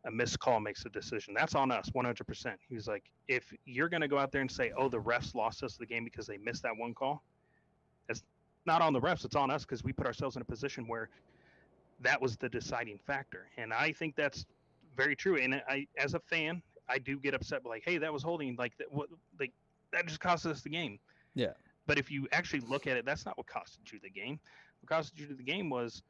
a 0.05 0.11
missed 0.11 0.39
call 0.39 0.59
makes 0.59 0.85
a 0.85 0.89
decision. 0.89 1.33
That's 1.33 1.55
on 1.55 1.71
us 1.71 1.89
100%. 1.95 2.53
He's 2.69 2.87
like, 2.87 3.03
if 3.27 3.53
you're 3.65 3.89
going 3.89 4.01
to 4.01 4.07
go 4.07 4.17
out 4.17 4.31
there 4.31 4.41
and 4.41 4.51
say, 4.51 4.71
oh, 4.77 4.89
the 4.89 4.99
refs 4.99 5.33
lost 5.33 5.63
us 5.63 5.77
the 5.77 5.85
game 5.85 6.03
because 6.03 6.27
they 6.27 6.37
missed 6.37 6.63
that 6.63 6.75
one 6.75 6.93
call, 6.93 7.23
it's 8.09 8.23
not 8.65 8.81
on 8.81 8.93
the 8.93 8.99
refs. 8.99 9.23
It's 9.23 9.35
on 9.35 9.49
us 9.49 9.63
because 9.63 9.83
we 9.83 9.93
put 9.93 10.05
ourselves 10.05 10.35
in 10.35 10.41
a 10.41 10.45
position 10.45 10.87
where 10.87 11.09
that 12.01 12.21
was 12.21 12.35
the 12.35 12.49
deciding 12.49 12.97
factor. 12.97 13.47
And 13.57 13.73
I 13.73 13.93
think 13.93 14.15
that's 14.15 14.45
very 14.97 15.15
true. 15.15 15.37
And 15.37 15.61
I, 15.69 15.87
as 15.97 16.15
a 16.15 16.19
fan, 16.19 16.61
I 16.89 16.97
do 16.97 17.17
get 17.17 17.33
upset, 17.33 17.63
but 17.63 17.69
like, 17.69 17.83
hey, 17.85 17.97
that 17.97 18.11
was 18.11 18.23
holding, 18.23 18.55
like, 18.57 18.77
that, 18.77 18.91
what, 18.91 19.07
like, 19.39 19.53
that 19.93 20.05
just 20.05 20.19
cost 20.19 20.45
us 20.45 20.61
the 20.61 20.69
game. 20.69 20.99
Yeah. 21.33 21.53
But 21.85 21.97
if 21.97 22.11
you 22.11 22.27
actually 22.33 22.61
look 22.61 22.87
at 22.87 22.97
it, 22.97 23.05
that's 23.05 23.25
not 23.25 23.37
what 23.37 23.47
costed 23.47 23.91
you 23.91 23.99
the 24.01 24.09
game. 24.09 24.39
What 24.81 24.99
costed 24.99 25.17
you 25.17 25.27
the 25.27 25.43
game 25.43 25.69
was 25.69 26.03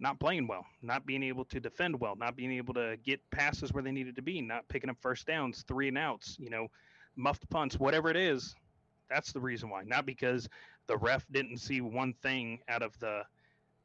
not 0.00 0.18
playing 0.18 0.46
well, 0.46 0.66
not 0.82 1.06
being 1.06 1.22
able 1.22 1.44
to 1.44 1.60
defend 1.60 2.00
well, 2.00 2.16
not 2.16 2.34
being 2.34 2.52
able 2.52 2.72
to 2.74 2.96
get 3.04 3.20
passes 3.30 3.72
where 3.72 3.82
they 3.82 3.92
needed 3.92 4.16
to 4.16 4.22
be, 4.22 4.40
not 4.40 4.66
picking 4.68 4.88
up 4.88 4.96
first 4.98 5.26
downs, 5.26 5.62
three 5.68 5.88
and 5.88 5.98
outs, 5.98 6.36
you 6.40 6.48
know, 6.48 6.66
muffed 7.16 7.48
punts, 7.50 7.78
whatever 7.78 8.08
it 8.08 8.16
is. 8.16 8.54
That's 9.10 9.32
the 9.32 9.40
reason 9.40 9.68
why. 9.68 9.82
Not 9.84 10.06
because 10.06 10.48
the 10.86 10.96
ref 10.96 11.26
didn't 11.30 11.58
see 11.58 11.82
one 11.82 12.14
thing 12.14 12.60
out 12.68 12.82
of 12.82 12.98
the 12.98 13.22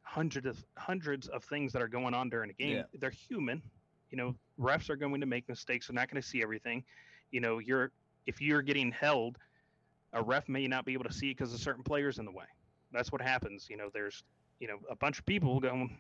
hundreds 0.04 0.48
of 0.48 0.64
hundreds 0.78 1.28
of 1.28 1.44
things 1.44 1.74
that 1.74 1.82
are 1.82 1.88
going 1.88 2.14
on 2.14 2.30
during 2.30 2.50
a 2.50 2.54
game. 2.54 2.78
Yeah. 2.78 2.84
They're 3.00 3.10
human. 3.10 3.62
You 4.10 4.18
know, 4.18 4.36
refs 4.60 4.90
are 4.90 4.96
going 4.96 5.20
to 5.20 5.28
make 5.28 5.50
mistakes. 5.50 5.88
They're 5.88 5.96
not 5.96 6.10
going 6.10 6.22
to 6.22 6.28
see 6.28 6.42
everything. 6.42 6.84
You 7.32 7.42
know, 7.42 7.60
you're 7.60 7.92
if 8.26 8.40
you're 8.40 8.62
getting 8.62 8.92
held, 8.92 9.38
a 10.14 10.24
ref 10.24 10.48
may 10.48 10.68
not 10.68 10.86
be 10.86 10.94
able 10.94 11.04
to 11.04 11.14
see 11.14 11.32
because 11.32 11.54
of 11.54 11.60
certain 11.60 11.84
players 11.84 12.20
in 12.20 12.26
the 12.26 12.32
way. 12.32 12.46
That's 12.94 13.12
what 13.12 13.22
happens. 13.22 13.68
You 13.70 13.76
know, 13.76 13.90
there's 13.94 14.24
you 14.60 14.68
know 14.68 14.78
a 14.90 14.96
bunch 14.96 15.20
of 15.20 15.26
people 15.26 15.60
going. 15.60 15.96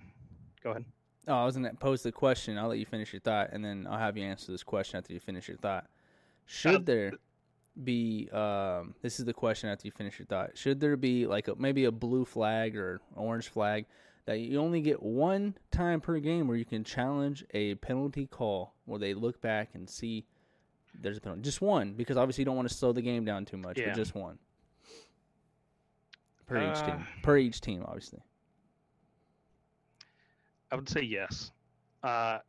Go 0.63 0.71
ahead. 0.71 0.85
Oh, 1.27 1.33
I 1.33 1.45
was 1.45 1.55
going 1.57 1.67
to 1.69 1.75
pose 1.75 2.03
the 2.03 2.11
question. 2.11 2.57
I'll 2.57 2.67
let 2.67 2.77
you 2.77 2.85
finish 2.85 3.11
your 3.11 3.19
thought, 3.19 3.49
and 3.51 3.63
then 3.65 3.87
I'll 3.89 3.97
have 3.97 4.15
you 4.15 4.23
answer 4.23 4.51
this 4.51 4.61
question 4.63 4.97
after 4.99 5.11
you 5.13 5.19
finish 5.19 5.47
your 5.47 5.57
thought. 5.57 5.87
Should 6.45 6.75
Uh, 6.75 6.83
there 6.85 7.11
be? 7.83 8.29
Um, 8.31 8.93
this 9.01 9.19
is 9.19 9.25
the 9.25 9.33
question 9.33 9.69
after 9.69 9.87
you 9.87 9.91
finish 9.91 10.19
your 10.19 10.27
thought. 10.27 10.55
Should 10.57 10.79
there 10.79 10.95
be 10.97 11.25
like 11.25 11.47
a, 11.47 11.55
maybe 11.55 11.85
a 11.85 11.91
blue 11.91 12.25
flag 12.25 12.77
or 12.77 13.01
orange 13.15 13.49
flag 13.49 13.85
that 14.25 14.39
you 14.39 14.59
only 14.59 14.81
get 14.81 15.01
one 15.01 15.55
time 15.71 15.99
per 15.99 16.19
game 16.19 16.47
where 16.47 16.57
you 16.57 16.65
can 16.65 16.83
challenge 16.83 17.43
a 17.55 17.73
penalty 17.75 18.27
call 18.27 18.75
where 18.85 18.99
they 18.99 19.13
look 19.15 19.41
back 19.41 19.69
and 19.73 19.89
see 19.89 20.25
there's 20.99 21.17
a 21.17 21.21
penalty, 21.21 21.41
just 21.41 21.61
one 21.61 21.93
because 21.93 22.17
obviously 22.17 22.41
you 22.43 22.45
don't 22.45 22.55
want 22.55 22.67
to 22.69 22.73
slow 22.73 22.91
the 22.93 23.01
game 23.01 23.25
down 23.25 23.45
too 23.45 23.57
much, 23.57 23.77
Yeah. 23.79 23.87
but 23.87 23.95
just 23.95 24.13
one 24.15 24.37
per 26.47 26.57
each 26.57 26.77
Uh, 26.77 26.85
team. 26.97 27.07
Per 27.23 27.37
each 27.37 27.61
team, 27.61 27.83
obviously. 27.85 28.21
I 30.71 30.75
would 30.75 30.89
say 30.89 31.01
yes, 31.01 31.51
uh, 32.03 32.39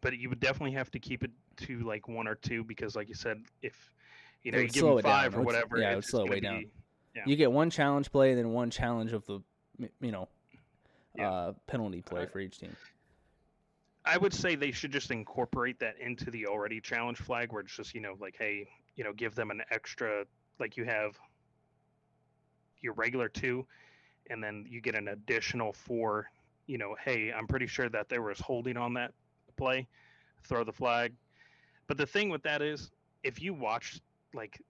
but 0.00 0.18
you 0.18 0.28
would 0.28 0.40
definitely 0.40 0.72
have 0.72 0.90
to 0.92 0.98
keep 0.98 1.24
it 1.24 1.30
to 1.58 1.78
like 1.80 2.08
one 2.08 2.28
or 2.28 2.34
two 2.34 2.62
because, 2.64 2.94
like 2.96 3.08
you 3.08 3.14
said, 3.14 3.42
if 3.62 3.92
you 4.42 4.52
know 4.52 4.58
you 4.58 4.68
give 4.68 4.84
them 4.84 4.94
down. 4.96 5.02
five 5.02 5.36
or 5.36 5.42
whatever, 5.42 5.78
yeah, 5.78 5.92
it 5.92 5.94
would 5.96 5.98
it's 6.04 6.10
slow 6.10 6.26
way 6.26 6.40
down. 6.40 6.66
Yeah. 7.14 7.22
You 7.26 7.36
get 7.36 7.50
one 7.50 7.70
challenge 7.70 8.12
play 8.12 8.34
then 8.34 8.50
one 8.50 8.70
challenge 8.70 9.12
of 9.12 9.24
the 9.26 9.40
you 10.00 10.12
know 10.12 10.28
Yeah. 11.16 11.30
uh, 11.30 11.52
penalty 11.66 12.02
play 12.02 12.24
Uh, 12.24 12.26
for 12.26 12.40
each 12.40 12.58
team. 12.58 12.76
I 14.04 14.18
would 14.18 14.34
say 14.34 14.54
they 14.54 14.70
should 14.70 14.92
just 14.92 15.10
incorporate 15.10 15.80
that 15.80 15.98
into 15.98 16.30
the 16.30 16.46
already 16.46 16.80
challenge 16.80 17.18
flag, 17.18 17.52
where 17.52 17.62
it's 17.62 17.74
just 17.74 17.94
you 17.94 18.00
know 18.00 18.16
like, 18.20 18.36
hey, 18.38 18.68
you 18.94 19.04
know, 19.04 19.12
give 19.12 19.34
them 19.34 19.50
an 19.50 19.62
extra 19.70 20.24
like 20.60 20.76
you 20.76 20.84
have 20.84 21.18
your 22.82 22.92
regular 22.92 23.28
two, 23.28 23.66
and 24.30 24.44
then 24.44 24.66
you 24.68 24.80
get 24.80 24.94
an 24.94 25.08
additional 25.08 25.72
four. 25.72 26.30
You 26.66 26.78
know, 26.78 26.96
hey, 27.04 27.32
I'm 27.32 27.46
pretty 27.46 27.66
sure 27.66 27.88
that 27.90 28.08
there 28.08 28.22
was 28.22 28.40
holding 28.40 28.76
on 28.76 28.94
that 28.94 29.12
play, 29.56 29.88
throw 30.44 30.64
the 30.64 30.72
flag. 30.72 31.14
But 31.86 31.96
the 31.98 32.06
thing 32.06 32.30
with 32.30 32.42
that 32.42 32.62
is, 32.62 32.90
if 33.22 33.40
you 33.42 33.54
watch 33.54 34.00
like, 34.34 34.60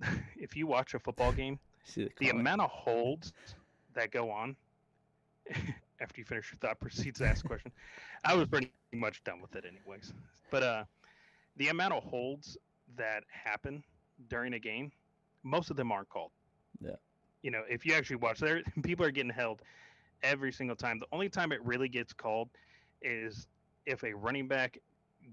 if 0.36 0.56
you 0.56 0.66
watch 0.66 0.94
a 0.94 0.98
football 0.98 1.32
game, 1.32 1.58
See 1.84 2.04
the, 2.04 2.12
the 2.18 2.28
amount 2.30 2.62
of 2.62 2.70
holds 2.70 3.32
that 3.94 4.10
go 4.10 4.30
on 4.30 4.56
after 6.00 6.20
you 6.20 6.24
finish 6.24 6.50
your 6.52 6.58
thought 6.58 6.80
proceeds 6.80 7.18
to 7.18 7.26
ask 7.26 7.44
a 7.44 7.48
question 7.48 7.72
i 8.24 8.34
was 8.34 8.48
pretty 8.48 8.68
much 8.68 8.90
done 8.96 9.08
with 9.08 9.20
it 9.20 9.30
anyways 9.36 9.78
but 10.20 10.28
uh 10.28 10.84
the 11.30 11.40
amount 11.40 11.70
of 11.70 11.78
holds 11.78 12.40
that 12.78 13.08
happen 13.12 13.82
during 14.28 14.52
a 14.54 14.58
game 14.58 14.90
most 15.42 15.70
of 15.70 15.76
them 15.76 15.90
aren't 15.92 16.08
called 16.08 16.30
Yeah. 16.80 16.96
you 17.42 17.50
know 17.50 17.62
if 17.68 17.84
you 17.86 17.94
actually 17.94 18.16
watch 18.16 18.38
there 18.38 18.62
people 18.82 19.04
are 19.04 19.10
getting 19.10 19.30
held 19.32 19.62
every 20.24 20.50
single 20.50 20.74
time. 20.74 20.98
The 20.98 21.06
only 21.12 21.28
time 21.28 21.52
it 21.52 21.64
really 21.64 21.88
gets 21.88 22.12
called 22.12 22.48
is 23.02 23.46
if 23.86 24.02
a 24.02 24.12
running 24.12 24.48
back 24.48 24.78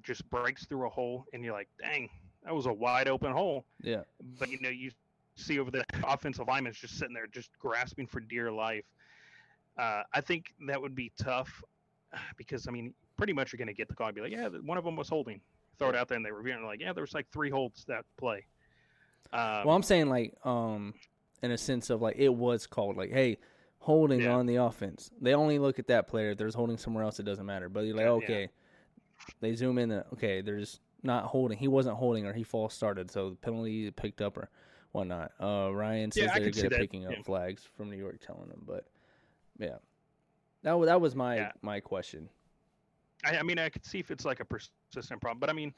just 0.04 0.30
breaks 0.30 0.66
through 0.66 0.86
a 0.86 0.90
hole 0.90 1.26
and 1.34 1.44
you're 1.44 1.54
like 1.54 1.68
dang 1.82 2.10
that 2.44 2.54
was 2.56 2.66
a 2.66 2.74
wide 2.74 3.08
open 3.08 3.32
hole. 3.32 3.66
Yeah, 3.82 4.02
but 4.40 4.50
you 4.50 4.60
know 4.62 4.70
you 4.70 4.92
see 5.36 5.60
over 5.60 5.72
the 5.72 5.86
offensive 6.08 6.48
lineman's 6.48 6.78
just 6.78 6.98
sitting 6.98 7.14
there 7.14 7.28
just 7.28 7.50
grasping 7.60 8.08
for 8.08 8.20
dear 8.20 8.52
life. 8.52 8.86
Uh, 9.78 10.04
i 10.14 10.20
think 10.20 10.54
that 10.68 10.82
would 10.82 10.94
be 10.94 11.12
tough 11.18 11.64
because 12.38 12.68
i 12.68 12.72
mean 12.72 12.94
pretty 13.18 13.32
much 13.32 13.54
you're 13.54 13.58
going 13.58 13.68
to 13.68 13.74
get 13.74 13.88
the 13.88 13.96
call 13.96 14.08
and 14.08 14.16
be 14.16 14.22
like 14.22 14.32
yeah 14.32 14.50
one 14.66 14.78
of 14.78 14.84
them 14.84 14.96
was 14.96 15.10
holding. 15.10 15.40
Throw 15.80 15.90
it 15.90 15.96
out 15.96 16.08
there 16.10 16.16
and 16.16 16.26
they 16.26 16.32
were 16.32 16.44
being 16.44 16.64
like 16.66 16.82
yeah 16.82 16.94
there 16.94 17.04
was 17.04 17.14
like 17.14 17.28
three 17.32 17.50
holds 17.50 17.86
that 17.86 18.06
play. 18.18 18.46
Um, 19.34 19.66
well, 19.66 19.76
I'm 19.76 19.84
saying 19.84 20.10
like 20.10 20.36
um 20.44 20.94
in 21.42 21.52
a 21.52 21.58
sense 21.58 21.90
of 21.90 22.02
like 22.02 22.18
it 22.18 22.34
was 22.34 22.68
called 22.68 22.98
like 22.98 23.12
hey 23.12 23.38
holding 23.82 24.22
Yeah. 24.22 24.34
on 24.36 24.46
the 24.46 24.56
offense. 24.56 25.12
They 25.20 25.34
only 25.34 25.60
look 25.60 25.80
at 25.80 25.88
that 25.88 26.08
player. 26.08 26.32
If 26.32 26.38
there's 26.38 26.54
holding 26.56 26.78
somewhere 26.78 27.04
else, 27.04 27.20
it 27.20 27.24
doesn't 27.24 27.46
matter. 27.46 27.68
But 27.68 27.82
you're 27.82 27.96
like 27.96 28.06
Yeah, 28.06 28.10
yeah. 28.10 28.24
okay, 28.24 28.50
they 29.40 29.54
zoom 29.56 29.78
in. 29.78 29.90
That, 29.90 30.08
okay, 30.14 30.42
there's 30.42 30.80
not 31.04 31.26
holding. 31.26 31.58
He 31.58 31.68
wasn't 31.68 31.98
holding 31.98 32.26
or 32.26 32.34
he 32.34 32.44
false 32.44 32.74
started, 32.74 33.10
so 33.12 33.32
the 33.32 33.36
penalty 33.36 33.90
picked 33.92 34.22
up 34.22 34.38
or 34.38 34.50
whatnot. 34.92 35.32
Uh, 35.40 35.72
Ryan 35.74 36.12
says 36.12 36.24
Yeah, 36.34 36.40
they're 36.40 36.52
good 36.52 36.74
at 36.74 36.80
picking 36.80 37.08
up 37.08 37.26
flags 37.26 37.64
from 37.76 37.90
New 37.90 37.98
York, 37.98 38.20
telling 38.26 38.50
them. 38.50 38.64
But 38.68 38.86
yeah, 39.58 39.78
that 40.64 40.74
was 40.74 40.88
that 40.88 41.02
was 41.02 41.16
my 41.16 41.52
my 41.62 41.80
question. 41.80 42.30
I, 43.24 43.38
I 43.38 43.44
mean 43.44 43.60
i 43.60 43.70
could 43.70 43.86
see 43.86 44.00
if 44.00 44.10
it's 44.10 44.26
like 44.26 44.40
a 44.40 44.46
persistent 44.46 45.22
problem 45.22 45.40
but 45.40 45.48
i 45.48 45.54
mean 45.54 45.76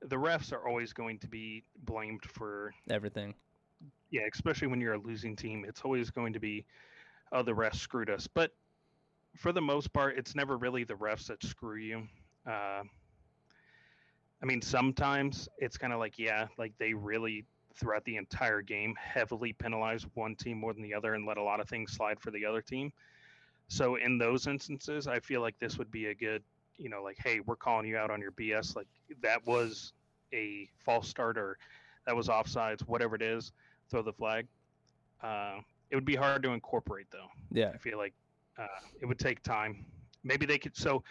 the 0.00 0.16
refs 0.16 0.52
are 0.54 0.66
always 0.66 0.94
going 0.94 1.18
to 1.18 1.28
be 1.28 1.62
blamed 1.84 2.24
for 2.24 2.72
Everything. 2.88 3.34
yeah, 4.10 4.22
especially 4.32 4.68
when 4.68 4.80
you're 4.80 4.94
a 4.94 4.98
losing 4.98 5.36
team, 5.36 5.66
it's 5.68 5.82
always 5.82 6.08
going 6.10 6.32
to 6.32 6.40
be, 6.40 6.64
oh, 7.32 7.42
the 7.42 7.52
refs 7.52 7.76
screwed 7.76 8.10
us. 8.10 8.26
But 8.26 8.52
for 9.36 9.52
the 9.52 9.60
most 9.60 9.92
part, 9.92 10.18
it's 10.18 10.34
never 10.34 10.56
really 10.56 10.84
the 10.84 10.94
refs 10.94 11.26
that 11.26 11.42
screw 11.42 11.76
you. 11.76 12.02
Uh, 12.46 12.82
I 14.40 14.46
mean, 14.46 14.62
sometimes 14.62 15.48
it's 15.58 15.76
kind 15.76 15.92
of 15.92 15.98
like, 15.98 16.18
yeah, 16.18 16.46
like 16.58 16.72
they 16.78 16.94
really 16.94 17.44
throughout 17.74 18.04
the 18.04 18.16
entire 18.16 18.60
game 18.60 18.94
heavily 19.00 19.52
penalize 19.52 20.04
one 20.14 20.34
team 20.34 20.58
more 20.58 20.72
than 20.72 20.82
the 20.82 20.94
other 20.94 21.14
and 21.14 21.26
let 21.26 21.36
a 21.36 21.42
lot 21.42 21.60
of 21.60 21.68
things 21.68 21.92
slide 21.92 22.20
for 22.20 22.30
the 22.30 22.44
other 22.44 22.60
team. 22.60 22.92
So 23.68 23.96
in 23.96 24.18
those 24.18 24.46
instances, 24.46 25.06
I 25.06 25.20
feel 25.20 25.40
like 25.40 25.58
this 25.58 25.78
would 25.78 25.90
be 25.90 26.06
a 26.06 26.14
good, 26.14 26.42
you 26.76 26.88
know, 26.88 27.02
like, 27.02 27.18
hey, 27.22 27.40
we're 27.40 27.56
calling 27.56 27.86
you 27.86 27.96
out 27.96 28.10
on 28.10 28.20
your 28.20 28.32
BS. 28.32 28.74
Like 28.74 28.88
that 29.22 29.46
was 29.46 29.92
a 30.32 30.68
false 30.84 31.08
start 31.08 31.36
or 31.38 31.58
that 32.06 32.16
was 32.16 32.28
offsides, 32.28 32.80
whatever 32.82 33.14
it 33.14 33.22
is, 33.22 33.52
throw 33.90 34.02
the 34.02 34.12
flag. 34.12 34.46
Uh, 35.22 35.58
it 35.90 35.94
would 35.94 36.04
be 36.04 36.16
hard 36.16 36.42
to 36.44 36.50
incorporate 36.50 37.06
though. 37.10 37.28
Yeah. 37.50 37.70
I 37.74 37.78
feel 37.78 37.98
like 37.98 38.14
uh, 38.58 38.66
it 39.00 39.06
would 39.06 39.18
take 39.18 39.42
time. 39.42 39.84
Maybe 40.24 40.46
they 40.46 40.58
could. 40.58 40.76
So 40.76 41.02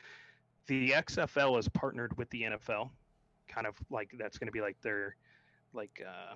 the 0.68 0.92
XFL 0.92 1.58
is 1.60 1.68
partnered 1.70 2.18
with 2.18 2.30
the 2.30 2.44
NFL, 2.44 2.90
kind 3.48 3.68
of 3.68 3.76
like 3.90 4.12
that's 4.18 4.38
going 4.38 4.48
to 4.48 4.52
be 4.52 4.62
like 4.62 4.80
their 4.82 5.16
like 5.74 6.02
uh, 6.06 6.36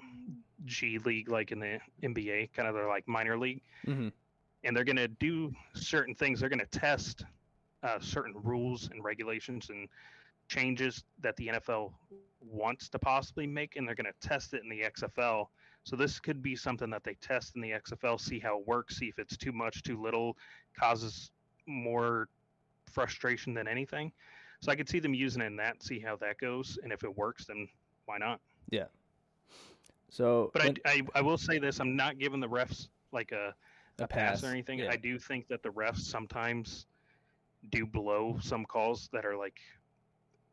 G 0.65 0.99
League, 0.99 1.29
like 1.29 1.51
in 1.51 1.59
the 1.59 1.79
NBA, 2.03 2.53
kind 2.53 2.67
of 2.67 2.75
their 2.75 2.87
like 2.87 3.07
minor 3.07 3.37
league, 3.37 3.61
hmm 3.85 4.09
and 4.63 4.77
they're 4.77 4.83
going 4.83 4.95
to 4.95 5.07
do 5.07 5.51
certain 5.73 6.13
things. 6.13 6.39
They're 6.39 6.49
going 6.49 6.59
to 6.59 6.79
test 6.79 7.25
uh, 7.83 7.99
certain 7.99 8.35
rules 8.43 8.89
and 8.91 9.03
regulations 9.03 9.69
and 9.69 9.87
changes 10.47 11.03
that 11.21 11.35
the 11.37 11.47
NFL 11.47 11.93
wants 12.39 12.89
to 12.89 12.99
possibly 12.99 13.47
make, 13.47 13.75
and 13.75 13.87
they're 13.87 13.95
going 13.95 14.05
to 14.05 14.27
test 14.27 14.53
it 14.53 14.61
in 14.63 14.69
the 14.69 14.81
XFL. 14.81 15.47
So 15.83 15.95
this 15.95 16.19
could 16.19 16.41
be 16.41 16.55
something 16.55 16.89
that 16.91 17.03
they 17.03 17.15
test 17.15 17.55
in 17.55 17.61
the 17.61 17.71
XFL, 17.71 18.19
see 18.19 18.39
how 18.39 18.59
it 18.59 18.67
works, 18.67 18.97
see 18.97 19.07
if 19.07 19.17
it's 19.17 19.35
too 19.35 19.51
much, 19.51 19.81
too 19.83 19.99
little, 20.01 20.37
causes 20.79 21.31
more 21.65 22.27
frustration 22.85 23.53
than 23.53 23.67
anything. 23.67 24.11
So 24.61 24.71
I 24.71 24.75
could 24.75 24.87
see 24.87 24.99
them 24.99 25.13
using 25.13 25.41
it 25.41 25.47
in 25.47 25.55
that, 25.55 25.81
see 25.81 25.99
how 25.99 26.15
that 26.17 26.37
goes, 26.37 26.77
and 26.83 26.93
if 26.93 27.03
it 27.03 27.17
works, 27.17 27.45
then 27.45 27.67
why 28.05 28.17
not? 28.19 28.39
Yeah. 28.69 28.85
So, 30.09 30.51
But 30.53 30.61
I, 30.61 30.73
I, 30.85 31.01
I 31.15 31.21
will 31.21 31.37
say 31.37 31.57
this: 31.57 31.79
I'm 31.79 31.95
not 31.95 32.19
giving 32.19 32.39
the 32.39 32.49
refs 32.49 32.89
like 33.11 33.31
a, 33.31 33.55
a 33.99 34.03
a 34.03 34.07
pass, 34.07 34.41
pass 34.41 34.43
or 34.43 34.51
anything. 34.51 34.79
yeah. 34.79 34.91
I 34.91 34.97
do 34.97 35.17
think 35.17 35.47
that 35.47 35.63
the 35.63 35.69
refs 35.69 36.01
sometimes 36.01 36.85
do 37.71 37.85
blow 37.85 38.37
some 38.41 38.65
calls 38.65 39.09
that 39.13 39.25
are 39.25 39.37
like 39.37 39.59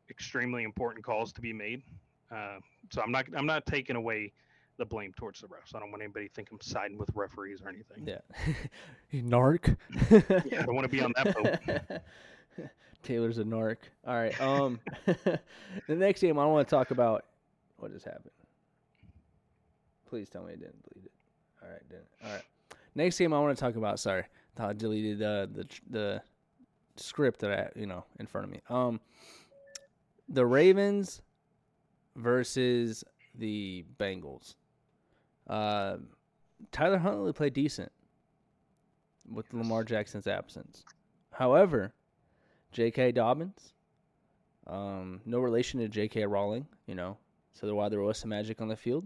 extremely 0.09 0.63
important 0.63 1.03
calls 1.05 1.31
to 1.33 1.41
be 1.41 1.53
made. 1.53 1.83
Uh, 2.31 2.59
so 2.91 3.01
I'm 3.01 3.11
not 3.11 3.25
I'm 3.35 3.45
not 3.45 3.65
taking 3.65 3.95
away 3.95 4.31
the 4.79 4.85
blame 4.85 5.13
towards 5.13 5.41
the 5.41 5.47
refs. 5.47 5.75
I 5.75 5.79
don't 5.79 5.91
want 5.91 6.01
anybody 6.01 6.27
to 6.27 6.33
think 6.33 6.49
I'm 6.51 6.59
siding 6.61 6.97
with 6.97 7.11
referees 7.13 7.61
or 7.61 7.69
anything. 7.69 8.07
Yeah. 8.07 8.19
narc. 9.13 9.77
Yeah, 10.49 10.61
I 10.61 10.65
don't 10.65 10.73
want 10.73 10.85
to 10.85 10.89
be 10.89 11.01
on 11.01 11.13
that 11.17 11.35
boat. 11.35 12.01
Taylor's 13.03 13.37
a 13.37 13.43
narc. 13.43 13.77
All 14.07 14.15
right. 14.15 14.39
Um, 14.41 14.79
the 15.05 15.39
next 15.87 16.21
game 16.21 16.39
I 16.39 16.45
want 16.45 16.67
to 16.67 16.69
talk 16.69 16.91
about. 16.91 17.25
What 17.77 17.93
just 17.93 18.05
happened? 18.05 18.31
Please 20.07 20.27
tell 20.29 20.43
me 20.43 20.53
it 20.53 20.59
didn't 20.59 20.81
delete 20.89 21.05
it. 21.05 21.11
All 21.61 21.69
right, 21.69 21.89
didn't. 21.89 22.07
All 22.23 22.31
right. 22.31 22.43
Next 22.95 23.19
game 23.19 23.33
I 23.33 23.39
want 23.39 23.55
to 23.55 23.61
talk 23.61 23.75
about. 23.75 23.99
Sorry, 23.99 24.23
I 24.57 24.73
deleted 24.73 25.21
uh, 25.21 25.45
the 25.53 25.67
the 25.89 26.21
script 26.97 27.39
that 27.39 27.51
I 27.51 27.79
you 27.79 27.85
know 27.85 28.03
in 28.19 28.25
front 28.25 28.45
of 28.45 28.51
me. 28.51 28.61
Um, 28.69 28.99
the 30.27 30.45
Ravens 30.45 31.21
versus 32.15 33.03
the 33.35 33.85
Bengals. 33.99 34.55
Uh, 35.49 35.97
Tyler 36.71 36.99
Huntley 36.99 37.33
played 37.33 37.53
decent 37.53 37.91
with 39.31 39.51
Lamar 39.53 39.83
Jackson's 39.83 40.27
absence. 40.27 40.83
However, 41.31 41.93
J.K. 42.71 43.13
Dobbins, 43.13 43.73
um, 44.67 45.21
no 45.25 45.39
relation 45.39 45.79
to 45.79 45.87
J.K. 45.87 46.25
Rowling, 46.25 46.67
you 46.85 46.95
know, 46.95 47.17
so 47.53 47.73
why 47.73 47.89
there 47.89 48.01
was 48.01 48.17
some 48.17 48.29
magic 48.29 48.61
on 48.61 48.67
the 48.67 48.75
field. 48.75 49.05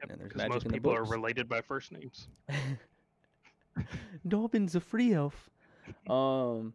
Yep, 0.00 0.10
And 0.10 0.20
there's 0.20 0.28
because 0.28 0.38
magic 0.38 0.52
most 0.52 0.64
in 0.64 0.68
the 0.70 0.74
people 0.74 0.92
are 0.92 1.04
related 1.04 1.48
by 1.48 1.60
first 1.60 1.92
names. 1.92 2.28
Dobbins 4.28 4.74
a 4.74 4.80
free 4.80 5.14
elf. 5.14 5.50
Um, 6.10 6.72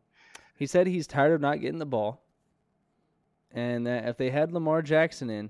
he 0.57 0.65
said 0.65 0.87
he's 0.87 1.05
tired 1.05 1.33
of 1.33 1.41
not 1.41 1.59
getting 1.59 1.79
the 1.79 1.85
ball, 1.85 2.23
and 3.51 3.85
that 3.85 4.07
if 4.07 4.15
they 4.15 4.29
had 4.29 4.53
Lamar 4.53 4.81
Jackson 4.81 5.29
in, 5.29 5.49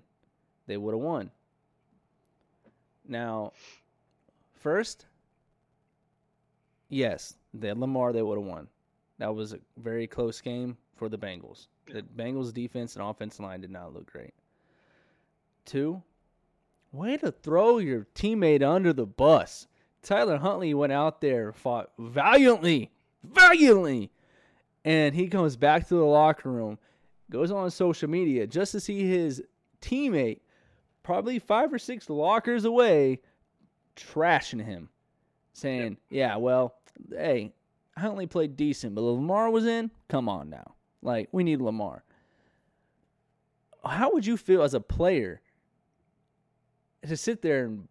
they 0.66 0.78
would 0.78 0.96
have 0.96 1.02
won. 1.02 1.30
Now, 3.12 3.52
first, 4.62 5.06
yes, 6.88 7.36
the 7.54 7.76
Lamar, 7.76 8.14
they 8.14 8.22
would 8.22 8.38
have 8.38 8.48
won. 8.48 8.70
That 9.18 9.36
was 9.36 9.52
a 9.52 9.60
very 9.78 10.08
close 10.08 10.40
game 10.40 10.78
for 10.96 11.10
the 11.10 11.18
Bengals. 11.18 11.68
The 11.92 12.04
Bengals 12.04 12.54
defense 12.54 12.96
and 12.96 13.04
offense 13.04 13.38
line 13.38 13.60
did 13.60 13.70
not 13.70 13.94
look 13.94 14.10
great. 14.10 14.34
Two, 15.66 16.02
way 16.94 17.18
to 17.18 17.34
throw 17.34 17.80
your 17.80 18.08
teammate 18.16 18.64
under 18.64 18.94
the 18.94 19.06
bus. 19.06 19.68
Tyler 20.02 20.38
Huntley 20.38 20.74
went 20.74 20.94
out 20.94 21.20
there, 21.20 21.52
fought 21.52 21.92
valiantly, 22.00 22.92
valiantly, 23.26 24.10
and 24.86 25.14
he 25.14 25.28
comes 25.28 25.58
back 25.58 25.86
to 25.90 25.96
the 25.96 26.06
locker 26.06 26.50
room, 26.50 26.80
goes 27.30 27.52
on 27.52 27.70
social 27.72 28.10
media 28.10 28.48
just 28.48 28.72
to 28.72 28.80
see 28.80 29.06
his 29.06 29.44
teammate, 29.82 30.40
probably 31.12 31.40
five 31.40 31.74
or 31.74 31.78
six 31.78 32.10
lockers 32.10 32.64
away, 32.64 33.20
trashing 33.98 34.64
him, 34.64 34.88
saying, 35.52 35.98
"Yeah, 36.10 36.38
well, 36.38 36.76
hey, 37.10 37.52
Huntley 37.98 38.28
played 38.28 38.56
decent, 38.56 38.96
but 38.96 39.02
Lamar 39.02 39.50
was 39.52 39.66
in. 39.66 39.92
Come 40.08 40.30
on 40.30 40.50
now, 40.50 40.76
like 41.02 41.28
we 41.34 41.44
need 41.44 41.60
Lamar." 41.60 42.06
How 43.84 44.12
would 44.14 44.26
you 44.26 44.38
feel 44.38 44.64
as 44.64 44.74
a 44.74 44.80
player 44.80 45.42
to 47.06 47.18
sit 47.18 47.42
there 47.42 47.66
and 47.66 47.88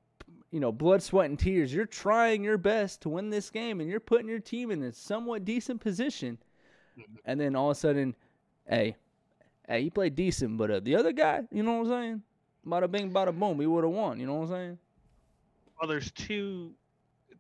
you 0.51 0.59
know, 0.59 0.73
blood, 0.73 1.01
sweat, 1.01 1.31
and 1.31 1.39
tears. 1.39 1.73
You're 1.73 1.85
trying 1.85 2.43
your 2.43 2.59
best 2.59 3.03
to 3.03 3.09
win 3.09 3.31
this 3.31 3.51
game, 3.51 3.81
and 3.81 3.89
you're 3.89 4.01
putting 4.01 4.29
your 4.29 4.41
team 4.41 4.73
in 4.73 4.83
a 4.83 4.93
somewhat 4.93 5.45
decent 5.45 5.81
position. 5.81 6.39
Mhm. 6.99 7.19
And 7.25 7.41
then 7.41 7.55
all 7.55 7.71
of 7.71 7.77
a 7.77 7.79
sudden, 7.79 8.17
hey, 8.69 8.97
hey, 9.69 9.83
you 9.83 9.93
played 9.93 10.17
decent, 10.17 10.57
but 10.57 10.71
uh, 10.73 10.81
the 10.81 10.97
other 10.97 11.13
guy, 11.13 11.47
you 11.53 11.63
know 11.63 11.75
what 11.75 11.93
I'm 11.93 12.03
saying? 12.03 12.23
Bada 12.67 12.91
bing, 12.91 13.11
bada 13.13 13.37
boom, 13.39 13.59
he 13.61 13.67
would 13.67 13.85
have 13.85 13.93
won. 13.93 14.21
You 14.21 14.27
know 14.27 14.35
what 14.35 14.43
I'm 14.45 14.49
saying? 14.51 14.79
Well, 15.81 15.89
there's 15.89 16.11
two, 16.13 16.75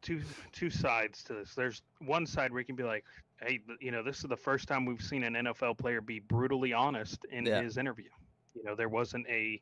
two, 0.01 0.23
two 0.53 0.71
sides 0.71 1.23
to 1.25 1.35
this. 1.35 1.55
There's 1.55 1.83
one 2.01 2.27
side 2.27 2.51
where 2.53 2.61
you 2.61 2.64
can 2.64 2.77
be 2.77 2.83
like, 2.85 3.05
"Hey, 3.41 3.61
you 3.81 3.91
know, 3.91 4.03
this 4.03 4.18
is 4.18 4.25
the 4.25 4.37
first 4.37 4.66
time 4.66 4.87
we've 4.87 5.03
seen 5.03 5.25
an 5.25 5.35
NFL 5.35 5.77
player 5.79 6.01
be 6.01 6.21
brutally 6.21 6.73
honest 6.73 7.25
in 7.27 7.45
Yeah. 7.45 7.61
his 7.62 7.77
interview. 7.77 8.09
You 8.55 8.64
know, 8.64 8.75
there 8.75 8.89
wasn't 8.89 9.27
a, 9.29 9.61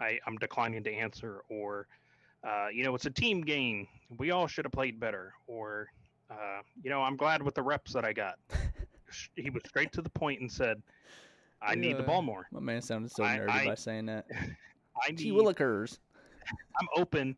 I, 0.00 0.18
I'm 0.26 0.36
declining 0.36 0.84
to 0.84 0.92
answer, 0.92 1.42
or, 1.48 1.86
uh, 2.44 2.68
you 2.68 2.84
know, 2.84 2.94
it's 2.94 3.06
a 3.06 3.10
team 3.10 3.40
game. 3.42 3.88
We 4.18 4.30
all 4.30 4.46
should 4.46 4.66
have 4.66 4.72
played 4.72 5.00
better, 5.00 5.32
or, 5.46 5.88
uh, 6.30 6.60
you 6.82 6.90
know, 6.90 7.00
I'm 7.02 7.16
glad 7.16 7.42
with 7.42 7.54
the 7.54 7.62
reps 7.62 7.92
that 7.94 8.04
I 8.04 8.12
got. 8.12 8.38
He 9.36 9.50
was 9.50 9.62
straight 9.66 9.92
to 9.92 10.02
the 10.02 10.10
point 10.10 10.40
and 10.40 10.50
said, 10.50 10.82
"I 11.62 11.74
need 11.74 11.96
the 11.98 12.02
ball 12.02 12.22
more. 12.22 12.46
My 12.52 12.60
man 12.60 12.82
sounded 12.82 13.10
so 13.10 13.22
nerdy 13.22 13.48
I- 13.48 13.64
by 13.66 13.74
saying 13.74 14.06
that. 14.06 14.26
I 15.06 15.10
Gee 15.12 15.30
need. 15.30 15.34
willikers. 15.40 15.98
I'm 16.80 16.88
open, 16.96 17.36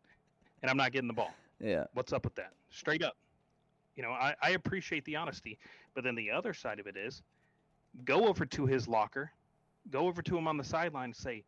and 0.61 0.69
I'm 0.71 0.77
not 0.77 0.91
getting 0.91 1.07
the 1.07 1.13
ball." 1.13 1.33
Yeah. 1.59 1.85
What's 1.93 2.13
up 2.13 2.23
with 2.23 2.35
that? 2.35 2.53
Straight 2.69 3.03
up. 3.03 3.17
You 3.95 4.03
know, 4.03 4.11
I, 4.11 4.33
I 4.41 4.51
appreciate 4.51 5.03
the 5.03 5.17
honesty, 5.17 5.59
but 5.93 6.03
then 6.05 6.15
the 6.15 6.31
other 6.31 6.53
side 6.53 6.79
of 6.79 6.87
it 6.87 6.95
is 6.95 7.21
go 8.05 8.27
over 8.27 8.45
to 8.45 8.65
his 8.65 8.87
locker, 8.87 9.31
go 9.89 10.07
over 10.07 10.21
to 10.21 10.37
him 10.37 10.47
on 10.47 10.55
the 10.55 10.63
sideline 10.63 11.05
and 11.05 11.15
say, 11.15 11.43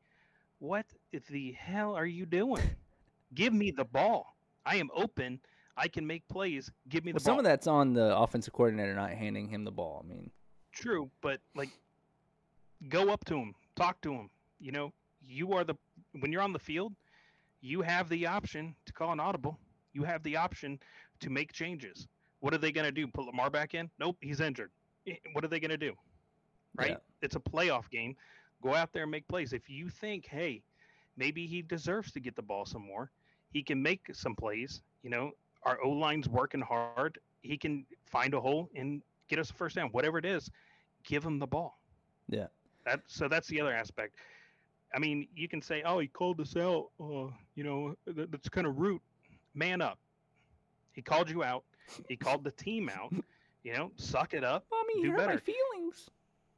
What 0.59 0.86
the 1.30 1.53
hell 1.53 1.95
are 1.95 2.05
you 2.05 2.26
doing? 2.26 2.63
Give 3.36 3.53
me 3.53 3.72
the 3.72 3.86
ball. 3.86 4.36
I 4.65 4.76
am 4.76 4.89
open. 4.93 5.39
I 5.78 5.88
can 5.88 6.05
make 6.05 6.28
plays. 6.28 6.69
Give 6.89 7.05
me 7.05 7.13
the 7.13 7.15
Well, 7.15 7.19
ball. 7.24 7.32
some 7.36 7.39
of 7.39 7.45
that's 7.45 7.67
on 7.67 7.93
the 7.93 8.17
offensive 8.17 8.51
coordinator 8.53 8.93
not 8.93 9.11
handing 9.11 9.47
him 9.47 9.63
the 9.63 9.72
ball. 9.72 10.03
I 10.03 10.07
mean, 10.09 10.30
True, 10.74 11.09
but 11.22 11.39
like 11.55 11.69
go 12.89 13.09
up 13.09 13.25
to 13.25 13.36
him, 13.36 13.53
talk 13.75 14.01
to 14.01 14.13
him. 14.13 14.29
You 14.59 14.71
know, 14.71 14.93
you 15.21 15.53
are 15.53 15.63
the 15.63 15.75
when 16.19 16.32
you're 16.32 16.41
on 16.41 16.53
the 16.53 16.59
field, 16.59 16.93
you 17.61 17.82
have 17.82 18.09
the 18.09 18.25
option 18.27 18.75
to 18.86 18.93
call 18.93 19.11
an 19.11 19.19
audible. 19.19 19.59
You 19.93 20.03
have 20.03 20.23
the 20.23 20.38
option 20.38 20.79
to 21.19 21.29
make 21.29 21.51
changes. 21.51 22.07
What 22.39 22.53
are 22.53 22.57
they 22.57 22.71
going 22.71 22.86
to 22.86 22.91
do? 22.91 23.07
Put 23.07 23.25
Lamar 23.25 23.49
back 23.49 23.73
in? 23.73 23.89
Nope, 23.99 24.17
he's 24.21 24.39
injured. 24.39 24.71
Eh, 25.07 25.15
What 25.34 25.43
are 25.43 25.47
they 25.47 25.59
going 25.59 25.71
to 25.71 25.77
do? 25.77 25.93
Right? 26.75 26.91
Yeah. 26.91 26.97
It's 27.21 27.36
a 27.36 27.39
playoff 27.39 27.89
game. 27.89 28.15
Go 28.61 28.73
out 28.73 28.91
there 28.93 29.03
and 29.03 29.11
make 29.11 29.27
plays. 29.27 29.53
If 29.53 29.69
you 29.69 29.89
think, 29.89 30.25
hey, 30.27 30.63
maybe 31.17 31.45
he 31.45 31.61
deserves 31.61 32.11
to 32.13 32.19
get 32.19 32.36
the 32.36 32.41
ball 32.41 32.65
some 32.65 32.86
more, 32.86 33.11
he 33.51 33.61
can 33.63 33.82
make 33.82 34.01
some 34.13 34.36
plays. 34.36 34.82
You 35.03 35.09
know, 35.09 35.32
our 35.63 35.79
O 35.84 35.89
line's 35.89 36.29
working 36.29 36.61
hard. 36.61 37.19
He 37.41 37.57
can 37.57 37.86
find 38.05 38.34
a 38.34 38.39
hole 38.39 38.69
and 38.75 39.01
get 39.27 39.39
us 39.39 39.49
a 39.49 39.53
first 39.53 39.75
down. 39.75 39.89
Whatever 39.89 40.17
it 40.17 40.25
is, 40.25 40.49
give 41.03 41.23
him 41.23 41.38
the 41.39 41.47
ball. 41.47 41.79
Yeah. 42.29 42.47
That 42.86 43.01
so 43.07 43.27
that's 43.27 43.47
the 43.47 43.61
other 43.61 43.73
aspect. 43.73 44.15
I 44.93 44.99
mean, 44.99 45.27
you 45.36 45.47
can 45.47 45.61
say, 45.61 45.84
"Oh, 45.86 45.99
he 45.99 46.07
called 46.07 46.39
us 46.41 46.55
out." 46.57 46.89
Uh, 46.99 47.27
you 47.55 47.63
know, 47.63 47.95
that, 48.05 48.32
that's 48.32 48.49
kind 48.49 48.67
of 48.67 48.77
rude. 48.79 49.01
Man 49.53 49.82
up. 49.82 49.99
He 50.93 51.01
called 51.01 51.29
you 51.29 51.43
out. 51.43 51.63
He 52.09 52.15
called 52.15 52.43
the 52.43 52.51
team 52.51 52.89
out. 52.89 53.13
You 53.63 53.73
know, 53.73 53.91
suck 53.95 54.34
it 54.34 54.43
up. 54.43 54.65
mommy, 54.71 54.95
Do 54.95 54.99
you 55.01 55.11
hurt 55.11 55.19
my 55.19 55.25
better. 55.27 55.39
feelings. 55.39 56.09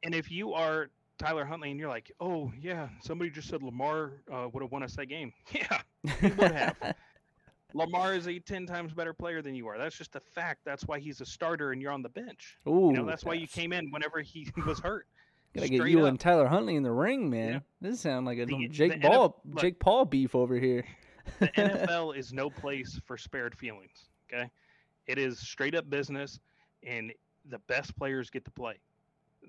And 0.04 0.14
if 0.14 0.30
you 0.30 0.54
are 0.54 0.88
Tyler 1.18 1.44
Huntley 1.44 1.70
and 1.70 1.78
you're 1.78 1.90
like, 1.90 2.10
"Oh 2.18 2.50
yeah, 2.58 2.88
somebody 3.02 3.28
just 3.28 3.46
said 3.50 3.62
Lamar 3.62 4.12
uh, 4.32 4.48
would 4.50 4.62
have 4.62 4.72
won 4.72 4.82
us 4.82 4.96
that 4.96 5.04
game," 5.10 5.30
yeah, 5.52 5.82
he 6.22 6.28
would 6.28 6.52
have. 6.52 6.74
Lamar 7.74 8.14
is 8.14 8.26
a 8.26 8.38
ten 8.38 8.64
times 8.64 8.94
better 8.94 9.12
player 9.12 9.42
than 9.42 9.54
you 9.54 9.66
are. 9.68 9.76
That's 9.76 9.98
just 9.98 10.16
a 10.16 10.20
fact. 10.20 10.60
That's 10.64 10.84
why 10.84 10.98
he's 10.98 11.20
a 11.20 11.26
starter 11.26 11.72
and 11.72 11.82
you're 11.82 11.92
on 11.92 12.00
the 12.00 12.08
bench. 12.08 12.56
Ooh, 12.66 12.86
You 12.86 12.92
know, 12.94 13.04
that's 13.04 13.22
why 13.22 13.34
you 13.34 13.46
came 13.48 13.74
in 13.74 13.90
whenever 13.90 14.22
he 14.22 14.48
was 14.66 14.78
hurt. 14.78 15.06
Gotta 15.54 15.68
get 15.68 15.86
you 15.88 16.02
up. 16.02 16.08
and 16.08 16.18
Tyler 16.20 16.46
Huntley 16.48 16.74
in 16.76 16.82
the 16.82 16.90
ring, 16.92 17.30
man. 17.30 17.52
Yeah. 17.52 17.58
This 17.80 18.00
sounds 18.00 18.26
like 18.26 18.38
a 18.38 18.46
The- 18.46 18.68
Jake 18.68 18.92
the 18.92 18.98
NF 18.98 19.02
Paul, 19.12 19.40
look. 19.46 19.60
Jake 19.60 19.78
Paul 19.78 20.04
beef 20.04 20.34
over 20.34 20.56
here. 20.58 20.84
the 21.38 21.48
NFL 21.48 22.16
is 22.18 22.32
no 22.32 22.50
place 22.50 23.00
for 23.06 23.16
spared 23.16 23.56
feelings. 23.56 24.08
Okay, 24.32 24.50
it 25.06 25.18
is 25.18 25.38
straight 25.38 25.74
up 25.74 25.88
business, 25.88 26.40
and 26.82 27.12
the 27.50 27.58
best 27.60 27.96
players 27.96 28.30
get 28.30 28.44
to 28.46 28.50
play. 28.50 28.78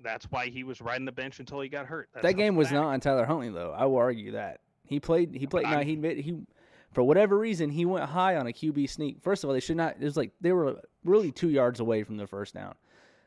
That's 0.02 0.26
why 0.30 0.48
he 0.48 0.62
was 0.64 0.80
riding 0.82 1.06
the 1.06 1.12
bench 1.12 1.40
until 1.40 1.60
he 1.60 1.68
got 1.68 1.86
hurt. 1.86 2.08
That's 2.12 2.22
that 2.24 2.34
game 2.34 2.54
was 2.54 2.68
fact. 2.68 2.74
not 2.76 2.84
on 2.86 3.00
Tyler 3.00 3.24
Huntley 3.24 3.48
though. 3.50 3.72
I 3.76 3.86
will 3.86 3.96
argue 3.96 4.32
that 4.32 4.60
he 4.84 5.00
played. 5.00 5.34
He 5.34 5.46
played. 5.46 5.64
I'm- 5.66 5.84
he 5.86 5.94
admit 5.94 6.18
he, 6.18 6.36
for 6.92 7.02
whatever 7.02 7.36
reason, 7.38 7.70
he 7.70 7.84
went 7.84 8.04
high 8.04 8.36
on 8.36 8.46
a 8.46 8.52
QB 8.52 8.88
sneak. 8.88 9.20
First 9.22 9.42
of 9.42 9.48
all, 9.50 9.54
they 9.54 9.60
should 9.60 9.76
not. 9.76 9.96
It 9.98 10.04
was 10.04 10.16
like 10.16 10.32
they 10.40 10.52
were 10.52 10.80
really 11.04 11.32
two 11.32 11.48
yards 11.50 11.80
away 11.80 12.04
from 12.04 12.16
the 12.16 12.26
first 12.26 12.54
down. 12.54 12.74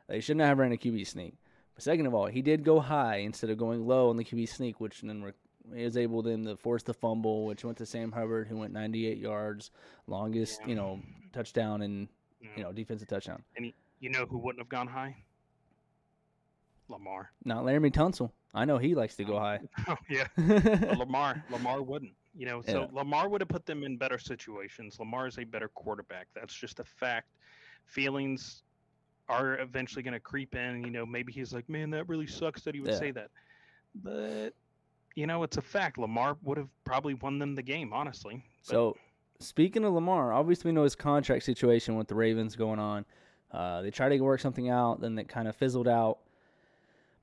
They 0.08 0.22
should 0.22 0.38
not 0.38 0.46
have 0.46 0.58
ran 0.60 0.72
a 0.72 0.78
QB 0.78 1.06
sneak. 1.08 1.36
Second 1.80 2.06
of 2.06 2.14
all, 2.14 2.28
he 2.28 2.42
did 2.42 2.64
go 2.64 2.80
high 2.80 3.18
instead 3.18 3.50
of 3.50 3.58
going 3.58 3.88
low 3.88 4.10
on 4.10 4.18
the 4.18 4.24
QB 4.24 4.48
sneak, 4.50 4.80
which 4.80 5.02
then 5.02 5.24
re- 5.24 5.32
he 5.76 5.84
was 5.84 5.98
able 5.98 6.22
then 6.22 6.44
to 6.46 6.56
force 6.58 6.84
the 6.84 6.94
fumble, 6.94 7.46
which 7.46 7.64
went 7.64 7.78
to 7.80 7.86
Sam 7.86 8.12
Hubbard, 8.12 8.48
who 8.48 8.58
went 8.58 8.74
98 8.74 9.18
yards, 9.18 9.72
longest 10.08 10.60
Yeah. 10.62 10.68
you 10.68 10.76
know 10.76 11.00
touchdown 11.34 11.82
and 11.82 12.08
Yeah. 12.42 12.50
you 12.58 12.64
know 12.64 12.72
defensive 12.72 13.08
touchdown. 13.08 13.44
And 13.58 13.74
you 14.00 14.10
know 14.10 14.26
who 14.26 14.38
wouldn't 14.38 14.62
have 14.62 14.70
gone 14.70 14.88
high? 14.88 15.16
Lamar. 16.88 17.32
Not 17.46 17.64
Laremy 17.66 17.92
Tunsil. 17.92 18.32
I 18.54 18.66
know 18.66 18.78
he 18.80 18.96
likes 18.96 19.16
to 19.18 19.24
go 19.24 19.38
high. 19.38 19.60
Oh 19.88 19.96
yeah, 20.10 20.28
Lamar. 20.98 21.44
Lamar 21.52 21.82
wouldn't. 21.84 22.14
You 22.36 22.46
know, 22.46 22.62
so 22.62 22.82
Yeah. 22.82 22.88
Lamar 22.92 23.30
would 23.30 23.42
have 23.42 23.48
put 23.48 23.66
them 23.66 23.84
in 23.84 23.98
better 23.98 24.18
situations. 24.18 24.98
Lamar 25.00 25.28
is 25.28 25.38
a 25.38 25.44
better 25.44 25.68
quarterback. 25.68 26.28
That's 26.34 26.54
just 26.54 26.80
a 26.80 26.84
fact. 26.84 27.28
Feelings 27.86 28.64
are 29.30 29.60
eventually 29.60 30.04
going 30.04 30.14
to 30.14 30.20
creep 30.20 30.56
in. 30.56 30.84
You 30.84 30.90
know, 30.92 31.06
maybe 31.06 31.32
he's 31.32 31.54
like, 31.54 31.70
man, 31.70 31.90
that 31.92 32.10
really 32.10 32.28
sucks 32.28 32.64
that 32.64 32.74
he 32.76 32.82
would 32.82 32.92
Yeah. 32.92 32.98
say 33.00 33.12
that. 33.12 33.30
But 33.96 34.54
you 35.16 35.28
know, 35.28 35.44
it's 35.44 35.58
a 35.58 35.62
fact. 35.62 35.98
Lamar 35.98 36.38
would 36.44 36.58
have 36.58 36.70
probably 36.86 37.14
won 37.16 37.40
them 37.40 37.56
the 37.56 37.62
game, 37.64 37.92
honestly. 37.94 38.44
But 38.66 38.72
So, 38.72 38.98
speaking 39.40 39.84
of 39.84 39.94
Lamar, 39.94 40.32
obviously 40.32 40.70
we 40.70 40.76
know 40.76 40.84
his 40.84 40.96
contract 40.96 41.44
situation 41.44 41.96
with 41.96 42.08
the 42.08 42.16
Ravens 42.16 42.56
going 42.56 42.80
on. 42.80 43.06
Uh, 43.52 43.82
they 43.82 43.92
tried 43.92 44.10
to 44.10 44.20
work 44.22 44.40
something 44.40 44.70
out, 44.70 45.02
then 45.02 45.18
it 45.18 45.28
kind 45.28 45.48
of 45.48 45.56
fizzled 45.56 45.88
out. 45.88 46.20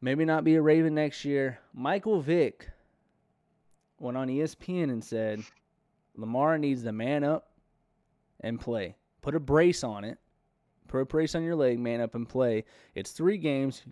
Maybe 0.00 0.24
not 0.24 0.44
be 0.44 0.56
a 0.56 0.62
Raven 0.62 0.94
next 0.94 1.24
year. 1.24 1.58
Michael 1.72 2.20
Vick 2.20 2.68
went 3.98 4.16
on 4.16 4.28
ESPN 4.28 4.90
and 4.90 5.02
said 5.02 5.42
Lamar 6.16 6.58
needs 6.58 6.82
to 6.82 6.92
man 6.92 7.24
up 7.24 7.52
and 8.40 8.60
play. 8.60 8.96
Put 9.22 9.34
a 9.34 9.40
brace 9.40 9.82
on 9.84 10.04
it. 10.04 10.18
Put 10.86 10.98
a 10.98 11.04
brace 11.04 11.34
on 11.34 11.42
your 11.42 11.56
leg, 11.56 11.78
man 11.78 12.00
up 12.00 12.14
and 12.14 12.28
play. 12.28 12.64
It's 12.94 13.12
three 13.12 13.38
games. 13.38 13.82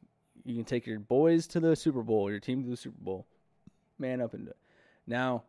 You 0.44 0.54
can 0.54 0.64
take 0.64 0.86
your 0.86 0.98
boys 0.98 1.46
to 1.48 1.60
the 1.60 1.74
Super 1.74 2.02
Bowl, 2.02 2.30
your 2.30 2.40
team 2.40 2.62
to 2.62 2.70
the 2.70 2.76
Super 2.76 3.00
Bowl. 3.00 3.26
Man 3.98 4.20
up 4.20 4.34
and 4.34 4.44
do 4.44 4.50
it. 4.50 4.56
Now, 5.06 5.44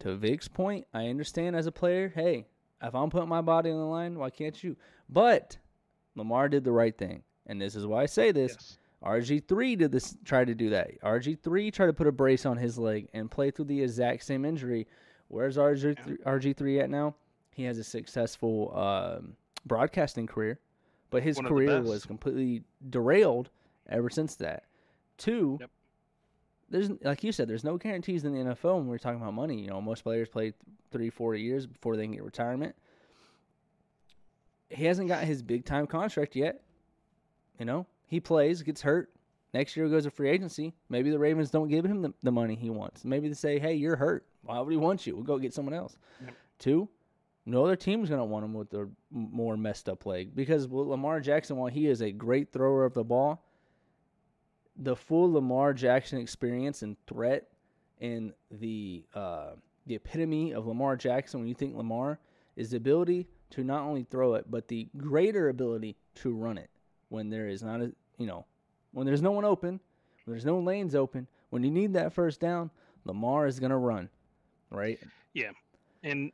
to 0.00 0.14
Vick's 0.16 0.48
point, 0.48 0.86
I 0.94 1.08
understand 1.08 1.56
as 1.56 1.66
a 1.66 1.72
player, 1.72 2.12
hey, 2.14 2.46
if 2.82 2.94
I'm 2.94 3.10
putting 3.10 3.28
my 3.28 3.40
body 3.40 3.70
on 3.70 3.78
the 3.78 3.84
line, 3.84 4.18
why 4.18 4.30
can't 4.30 4.62
you? 4.62 4.76
But 5.08 5.58
Lamar 6.14 6.48
did 6.48 6.64
the 6.64 6.72
right 6.72 6.96
thing. 6.96 7.22
And 7.46 7.60
this 7.60 7.74
is 7.74 7.86
why 7.86 8.02
I 8.02 8.06
say 8.06 8.30
this. 8.30 8.52
yes. 8.52 8.78
RG3 9.04 9.78
did 9.78 9.92
this 9.92 10.16
try 10.24 10.44
to 10.44 10.54
do 10.54 10.70
that. 10.70 11.00
RG3 11.02 11.72
tried 11.72 11.86
to 11.86 11.92
put 11.92 12.06
a 12.06 12.12
brace 12.12 12.44
on 12.44 12.56
his 12.56 12.78
leg 12.78 13.08
and 13.14 13.30
play 13.30 13.50
through 13.50 13.66
the 13.66 13.82
exact 13.82 14.24
same 14.24 14.44
injury. 14.44 14.86
Where's 15.28 15.56
RG3, 15.56 16.22
RG3 16.24 16.82
at 16.82 16.90
now? 16.90 17.14
He 17.54 17.64
has 17.64 17.78
a 17.78 17.84
successful 17.84 18.76
um, 18.76 19.36
broadcasting 19.66 20.26
career, 20.26 20.58
but 21.10 21.22
his 21.22 21.36
One 21.36 21.46
career 21.46 21.80
was 21.80 22.04
completely 22.04 22.62
derailed 22.90 23.50
ever 23.88 24.10
since 24.10 24.36
that. 24.36 24.64
Two, 25.16 25.58
Yep. 25.60 25.70
there's 26.70 26.90
like 27.02 27.24
you 27.24 27.32
said, 27.32 27.48
there's 27.48 27.64
no 27.64 27.76
guarantees 27.78 28.24
in 28.24 28.32
the 28.32 28.40
NFL 28.54 28.76
when 28.78 28.86
we're 28.86 28.98
talking 28.98 29.20
about 29.20 29.34
money. 29.34 29.60
You 29.60 29.68
know, 29.68 29.80
most 29.80 30.02
players 30.04 30.28
play 30.28 30.52
three, 30.90 31.10
four 31.10 31.34
years 31.34 31.66
before 31.66 31.96
they 31.96 32.04
can 32.04 32.12
get 32.12 32.22
retirement. 32.22 32.74
He 34.70 34.84
hasn't 34.84 35.08
got 35.08 35.24
his 35.24 35.42
big 35.42 35.64
time 35.64 35.86
contract 35.86 36.36
yet. 36.36 36.62
You 37.58 37.64
know, 37.64 37.86
he 38.06 38.20
plays, 38.20 38.62
gets 38.62 38.82
hurt. 38.82 39.10
Next 39.54 39.76
year 39.76 39.88
goes 39.88 40.04
to 40.04 40.10
free 40.10 40.28
agency. 40.28 40.74
Maybe 40.90 41.10
the 41.10 41.18
Ravens 41.18 41.50
don't 41.50 41.68
give 41.68 41.84
him 41.84 42.02
the, 42.02 42.12
the 42.22 42.30
money 42.30 42.54
he 42.54 42.68
wants. 42.68 43.02
Maybe 43.04 43.28
they 43.28 43.34
say, 43.34 43.58
"Hey, 43.58 43.74
you're 43.74 43.96
hurt. 43.96 44.26
Why 44.42 44.60
would 44.60 44.70
he 44.70 44.76
want 44.76 45.06
you? 45.06 45.14
We'll 45.16 45.24
go 45.24 45.38
get 45.38 45.54
someone 45.54 45.72
else." 45.74 45.96
Yep. 46.22 46.34
Two, 46.58 46.88
no 47.48 47.64
other 47.64 47.76
team's 47.76 48.10
gonna 48.10 48.24
want 48.24 48.44
him 48.44 48.54
with 48.54 48.70
their 48.70 48.88
more 49.10 49.56
messed 49.56 49.88
up 49.88 50.06
leg 50.06 50.34
because 50.34 50.68
Lamar 50.70 51.20
Jackson, 51.20 51.56
while 51.56 51.70
he 51.70 51.86
is 51.86 52.02
a 52.02 52.12
great 52.12 52.52
thrower 52.52 52.84
of 52.84 52.94
the 52.94 53.04
ball, 53.04 53.44
the 54.76 54.94
full 54.94 55.32
Lamar 55.32 55.72
Jackson 55.72 56.18
experience 56.18 56.82
and 56.82 56.96
threat 57.06 57.48
and 58.00 58.32
the 58.50 59.04
uh, 59.14 59.52
the 59.86 59.94
epitome 59.94 60.52
of 60.52 60.66
Lamar 60.66 60.96
Jackson 60.96 61.40
when 61.40 61.48
you 61.48 61.54
think 61.54 61.74
Lamar 61.74 62.18
is 62.56 62.70
the 62.70 62.76
ability 62.76 63.26
to 63.50 63.64
not 63.64 63.82
only 63.82 64.04
throw 64.04 64.34
it 64.34 64.44
but 64.50 64.68
the 64.68 64.88
greater 64.96 65.48
ability 65.48 65.96
to 66.16 66.34
run 66.34 66.58
it 66.58 66.70
when 67.08 67.30
there 67.30 67.48
is 67.48 67.62
not 67.62 67.80
a 67.80 67.92
you 68.18 68.26
know 68.26 68.44
when 68.92 69.06
there's 69.06 69.22
no 69.22 69.30
one 69.30 69.44
open 69.44 69.80
when 70.24 70.34
there's 70.34 70.44
no 70.44 70.60
lanes 70.60 70.94
open 70.94 71.26
when 71.50 71.64
you 71.64 71.70
need 71.70 71.94
that 71.94 72.12
first 72.12 72.40
down 72.40 72.70
Lamar 73.04 73.46
is 73.46 73.58
gonna 73.58 73.78
run 73.78 74.10
right? 74.70 74.98
Yeah. 75.34 75.50
And 76.02 76.32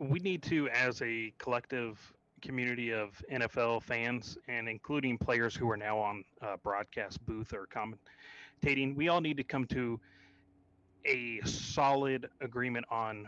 we 0.00 0.18
need 0.18 0.42
to 0.42 0.68
as 0.70 1.00
a 1.02 1.32
collective 1.38 1.98
community 2.40 2.90
of 2.90 3.22
nfl 3.30 3.82
fans 3.82 4.38
and 4.48 4.66
including 4.66 5.18
players 5.18 5.54
who 5.54 5.70
are 5.70 5.76
now 5.76 5.98
on 5.98 6.24
uh, 6.40 6.56
broadcast 6.62 7.24
booth 7.26 7.52
or 7.52 7.66
commentating 7.66 8.96
we 8.96 9.08
all 9.08 9.20
need 9.20 9.36
to 9.36 9.44
come 9.44 9.66
to 9.66 10.00
a 11.04 11.38
solid 11.44 12.28
agreement 12.40 12.86
on 12.90 13.26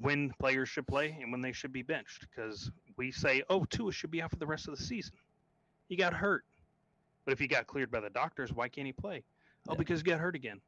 when 0.00 0.30
players 0.40 0.68
should 0.68 0.86
play 0.88 1.16
and 1.20 1.30
when 1.30 1.40
they 1.40 1.52
should 1.52 1.72
be 1.72 1.82
benched 1.82 2.26
because 2.28 2.70
we 2.96 3.12
say 3.12 3.42
oh 3.48 3.64
Tua 3.64 3.92
should 3.92 4.10
be 4.10 4.20
out 4.22 4.30
for 4.30 4.36
the 4.36 4.46
rest 4.46 4.68
of 4.68 4.76
the 4.76 4.82
season. 4.82 5.14
He 5.88 5.96
got 5.96 6.12
hurt. 6.14 6.44
But 7.24 7.32
if 7.32 7.40
he 7.40 7.48
got 7.48 7.66
cleared 7.66 7.90
by 7.90 8.00
the 8.00 8.10
doctors 8.10 8.52
why 8.52 8.68
can't 8.68 8.86
he 8.86 8.92
play? 8.92 9.24
Oh 9.68 9.72
Yeah. 9.72 9.78
because 9.78 10.00
he 10.00 10.04
got 10.04 10.20
hurt 10.20 10.36
again. 10.36 10.60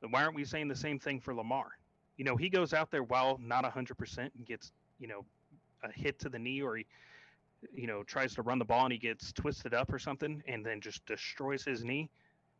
Then 0.00 0.10
why 0.10 0.22
aren't 0.24 0.34
we 0.34 0.44
saying 0.44 0.68
the 0.68 0.76
same 0.76 0.98
thing 0.98 1.20
for 1.20 1.34
lamar 1.34 1.68
you 2.16 2.24
know, 2.24 2.36
he 2.36 2.48
goes 2.48 2.72
out 2.72 2.90
there 2.90 3.02
while 3.02 3.38
not 3.42 3.64
100% 3.64 4.18
and 4.18 4.46
gets, 4.46 4.72
you 4.98 5.08
know, 5.08 5.24
a 5.82 5.92
hit 5.92 6.18
to 6.20 6.28
the 6.28 6.38
knee 6.38 6.62
or 6.62 6.76
he, 6.76 6.86
you 7.74 7.86
know, 7.86 8.02
tries 8.02 8.34
to 8.34 8.42
run 8.42 8.58
the 8.58 8.64
ball 8.64 8.84
and 8.84 8.92
he 8.92 8.98
gets 8.98 9.32
twisted 9.32 9.74
up 9.74 9.92
or 9.92 9.98
something 9.98 10.42
and 10.46 10.64
then 10.64 10.80
just 10.80 11.04
destroys 11.06 11.64
his 11.64 11.84
knee. 11.84 12.08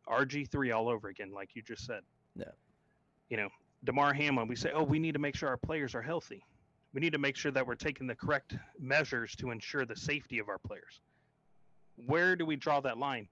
RG3 0.07 0.75
all 0.75 0.89
over 0.89 1.09
again, 1.09 1.31
like 1.31 1.55
you 1.55 1.61
just 1.61 1.85
said. 1.85 2.01
Yeah. 2.35 2.45
You 3.29 3.37
know, 3.37 3.49
Damar 3.83 4.13
Hamlin, 4.13 4.47
we 4.47 4.55
say, 4.55 4.71
oh, 4.73 4.83
we 4.83 4.99
need 4.99 5.13
to 5.13 5.19
make 5.19 5.35
sure 5.35 5.49
our 5.49 5.57
players 5.57 5.95
are 5.95 6.01
healthy. 6.01 6.43
We 6.93 7.01
need 7.01 7.13
to 7.13 7.19
make 7.19 7.35
sure 7.35 7.51
that 7.51 7.65
we're 7.65 7.75
taking 7.75 8.07
the 8.07 8.15
correct 8.15 8.55
measures 8.79 9.35
to 9.37 9.51
ensure 9.51 9.85
the 9.85 9.95
safety 9.95 10.39
of 10.39 10.49
our 10.49 10.57
players. 10.57 11.01
Where 12.05 12.35
do 12.35 12.45
we 12.45 12.55
draw 12.55 12.79
that 12.81 12.97
line? 12.97 13.27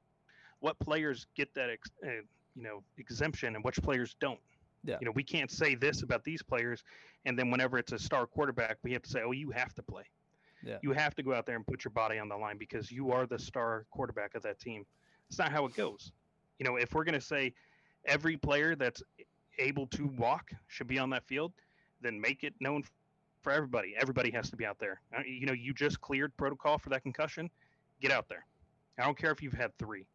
What 0.60 0.78
players 0.80 1.28
get 1.36 1.54
that, 1.56 1.70
ex- 1.70 1.90
uh, 2.04 2.10
you 2.56 2.64
know, 2.64 2.84
exemption 2.98 3.56
and 3.56 3.64
which 3.64 3.82
players 3.82 4.16
don't? 4.20 4.40
Yeah. 4.86 4.98
You 5.02 5.06
know, 5.06 5.12
we 5.16 5.24
can't 5.24 5.52
say 5.52 5.76
this 5.76 6.04
about 6.04 6.24
these 6.24 6.42
players, 6.44 6.84
and 7.26 7.38
then 7.38 7.50
whenever 7.52 7.78
it's 7.78 7.92
a 7.92 8.00
star 8.00 8.26
quarterback, 8.28 8.78
we 8.84 8.94
have 8.94 9.02
to 9.04 9.10
say, 9.10 9.22
"Oh, 9.24 9.32
you 9.32 9.52
have 9.52 9.74
to 9.76 9.84
play. 9.84 10.04
Yeah. 10.64 10.78
You 10.82 10.94
have 10.94 11.16
to 11.16 11.24
go 11.24 11.34
out 11.34 11.46
there 11.46 11.56
and 11.56 11.66
put 11.66 11.84
your 11.84 11.92
body 11.92 12.18
on 12.20 12.30
the 12.30 12.38
line 12.38 12.58
because 12.58 12.92
you 12.92 13.12
are 13.12 13.26
the 13.26 13.40
star 13.40 13.86
quarterback 13.92 14.36
of 14.36 14.44
that 14.44 14.60
team." 14.60 14.86
It's 15.30 15.40
not 15.40 15.52
how 15.52 15.66
it 15.66 15.76
goes. 15.76 16.12
You 16.60 16.66
know, 16.66 16.76
if 16.76 16.94
we're 16.94 17.04
going 17.04 17.20
to 17.20 17.26
say 17.26 17.54
every 18.06 18.38
player 18.38 18.76
that's 18.76 19.02
able 19.58 19.88
to 19.88 20.08
walk 20.18 20.52
should 20.68 20.88
be 20.88 21.00
on 21.00 21.10
that 21.12 21.26
field, 21.26 21.52
then 22.02 22.20
make 22.22 22.44
it 22.44 22.54
known 22.60 22.84
for 23.42 23.52
everybody. 23.52 23.96
Everybody 24.00 24.32
has 24.32 24.50
to 24.52 24.56
be 24.56 24.66
out 24.66 24.78
there. 24.80 25.02
Uh, 25.18 25.22
You 25.26 25.46
know, 25.48 25.54
you 25.54 25.74
just 25.74 26.00
cleared 26.02 26.36
protocol 26.38 26.78
for 26.78 26.90
that 26.90 27.02
concussion. 27.04 27.50
Get 28.02 28.12
out 28.12 28.28
there. 28.30 28.46
I 29.00 29.04
don't 29.04 29.18
care 29.18 29.32
if 29.32 29.42
you've 29.42 29.54
had 29.54 29.76
three. 29.78 30.06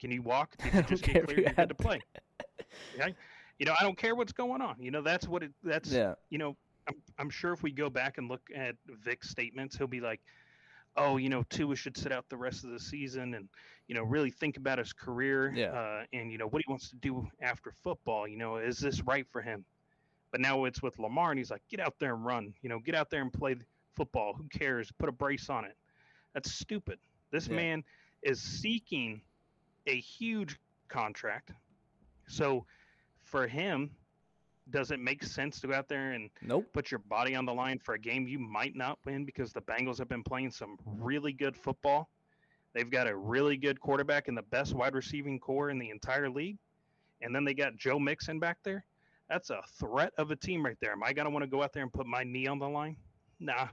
Can 0.00 0.10
you 0.10 0.22
walk? 0.22 0.56
Did 0.58 0.74
you 0.74 0.82
just 0.88 1.02
get 1.04 1.24
cleared? 1.24 1.40
you 1.40 1.52
had 1.56 1.68
to 1.68 1.74
play. 1.74 2.00
Okay? 2.98 3.14
You 3.62 3.66
know, 3.66 3.74
I 3.78 3.84
don't 3.84 3.96
care 3.96 4.16
what's 4.16 4.32
going 4.32 4.60
on. 4.60 4.74
You 4.80 4.90
know, 4.90 5.02
that's 5.02 5.28
what 5.28 5.44
it. 5.44 5.52
That's 5.62 5.88
yeah 5.92 6.14
you 6.30 6.38
know, 6.38 6.56
I'm, 6.88 6.96
I'm 7.16 7.30
sure 7.30 7.52
if 7.52 7.62
we 7.62 7.70
go 7.70 7.88
back 7.88 8.18
and 8.18 8.28
look 8.28 8.40
at 8.52 8.74
Vick's 9.04 9.28
statements, 9.30 9.76
he'll 9.76 9.86
be 9.86 10.00
like, 10.00 10.20
oh, 10.96 11.16
you 11.16 11.28
know, 11.28 11.44
Tua 11.44 11.76
should 11.76 11.96
sit 11.96 12.10
out 12.10 12.28
the 12.28 12.36
rest 12.36 12.64
of 12.64 12.70
the 12.70 12.80
season 12.80 13.34
and, 13.34 13.48
you 13.86 13.94
know, 13.94 14.02
really 14.02 14.32
think 14.32 14.56
about 14.56 14.78
his 14.78 14.92
career 14.92 15.52
Yeah. 15.54 15.66
uh, 15.70 16.02
and, 16.12 16.32
you 16.32 16.38
know, 16.38 16.48
what 16.48 16.60
he 16.66 16.68
wants 16.68 16.90
to 16.90 16.96
do 16.96 17.24
after 17.40 17.72
football. 17.84 18.26
You 18.26 18.36
know, 18.36 18.56
is 18.56 18.80
this 18.80 19.00
right 19.02 19.28
for 19.30 19.40
him? 19.40 19.64
But 20.32 20.40
now 20.40 20.64
it's 20.64 20.82
with 20.82 20.98
Lamar 20.98 21.30
and 21.30 21.38
he's 21.38 21.52
like, 21.52 21.62
get 21.70 21.78
out 21.78 21.94
there 22.00 22.14
and 22.14 22.24
run. 22.26 22.52
You 22.62 22.68
know, 22.68 22.80
get 22.80 22.96
out 22.96 23.10
there 23.10 23.22
and 23.22 23.32
play 23.32 23.54
football. 23.94 24.34
Who 24.34 24.48
cares? 24.48 24.90
Put 24.98 25.08
a 25.08 25.12
brace 25.12 25.48
on 25.48 25.66
it. 25.66 25.76
That's 26.34 26.50
stupid. 26.50 26.98
This 27.30 27.46
Yeah. 27.46 27.54
man 27.54 27.84
is 28.24 28.40
seeking 28.40 29.20
a 29.86 30.00
huge 30.00 30.58
contract. 30.88 31.52
So 32.26 32.66
for 33.32 33.48
him, 33.48 33.90
does 34.70 34.90
it 34.90 35.00
make 35.00 35.24
sense 35.24 35.58
to 35.58 35.66
go 35.66 35.74
out 35.74 35.88
there 35.88 36.12
and 36.12 36.30
nope 36.42 36.66
put 36.72 36.92
your 36.92 37.00
body 37.00 37.34
on 37.34 37.44
the 37.44 37.52
line 37.52 37.80
for 37.80 37.94
a 37.94 37.98
game 37.98 38.28
you 38.28 38.38
might 38.38 38.76
not 38.76 38.98
win 39.04 39.24
because 39.24 39.52
the 39.52 39.60
Bengals 39.62 39.98
have 39.98 40.08
been 40.08 40.22
playing 40.22 40.52
some 40.52 40.78
really 40.84 41.32
good 41.32 41.56
football. 41.56 42.08
They've 42.74 42.90
got 42.90 43.08
a 43.08 43.16
really 43.16 43.56
good 43.56 43.80
quarterback 43.80 44.28
and 44.28 44.36
the 44.36 44.42
best 44.42 44.74
wide 44.74 44.94
receiving 44.94 45.40
corps 45.40 45.70
in 45.70 45.78
the 45.78 45.90
entire 45.90 46.30
league. 46.30 46.58
And 47.22 47.34
then 47.34 47.44
they 47.44 47.54
got 47.54 47.76
Joe 47.76 47.98
Mixon 47.98 48.38
back 48.38 48.58
there. 48.62 48.84
That's 49.28 49.50
a 49.50 49.60
threat 49.78 50.12
of 50.18 50.30
a 50.30 50.36
team 50.36 50.64
right 50.64 50.76
there. 50.80 50.92
Am 50.92 51.02
I 51.02 51.12
going 51.12 51.24
to 51.24 51.30
want 51.30 51.42
to 51.42 51.50
go 51.50 51.62
out 51.62 51.72
there 51.72 51.82
and 51.82 51.92
put 51.92 52.06
my 52.06 52.22
knee 52.22 52.46
on 52.46 52.58
the 52.58 52.68
line? 52.68 52.96
Nah. 53.40 53.68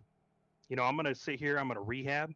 You 0.69 0.75
know, 0.75 0.83
I'm 0.83 0.95
going 0.95 1.05
to 1.05 1.15
sit 1.15 1.39
here, 1.39 1.57
I'm 1.57 1.67
going 1.67 1.75
to 1.75 1.83
rehab. 1.83 2.33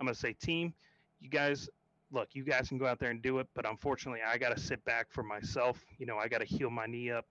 I'm 0.00 0.06
going 0.06 0.14
to 0.14 0.20
say, 0.20 0.32
team, 0.32 0.74
you 1.20 1.28
guys, 1.28 1.68
look, 2.12 2.28
you 2.34 2.44
guys 2.44 2.68
can 2.68 2.78
go 2.78 2.86
out 2.86 2.98
there 2.98 3.10
and 3.10 3.20
do 3.22 3.38
it. 3.38 3.48
But 3.54 3.68
unfortunately, 3.68 4.20
I 4.26 4.38
got 4.38 4.54
to 4.54 4.62
sit 4.62 4.84
back 4.84 5.10
for 5.10 5.22
myself. 5.22 5.84
You 5.98 6.06
know, 6.06 6.18
I 6.18 6.28
got 6.28 6.38
to 6.38 6.44
heal 6.44 6.70
my 6.70 6.86
knee 6.86 7.10
up, 7.10 7.26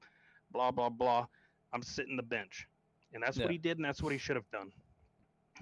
blah, 0.52 0.72
blah, 0.72 0.90
blah. 0.90 1.28
I'm 1.72 1.82
sitting 1.84 2.18
the 2.18 2.24
bench. 2.24 2.68
And 3.14 3.22
that's 3.24 3.38
Yeah. 3.38 3.44
what 3.46 3.52
he 3.52 3.58
did, 3.58 3.78
and 3.78 3.86
that's 3.86 4.02
what 4.02 4.12
he 4.12 4.18
should 4.18 4.36
have 4.36 4.50
done. 4.52 4.72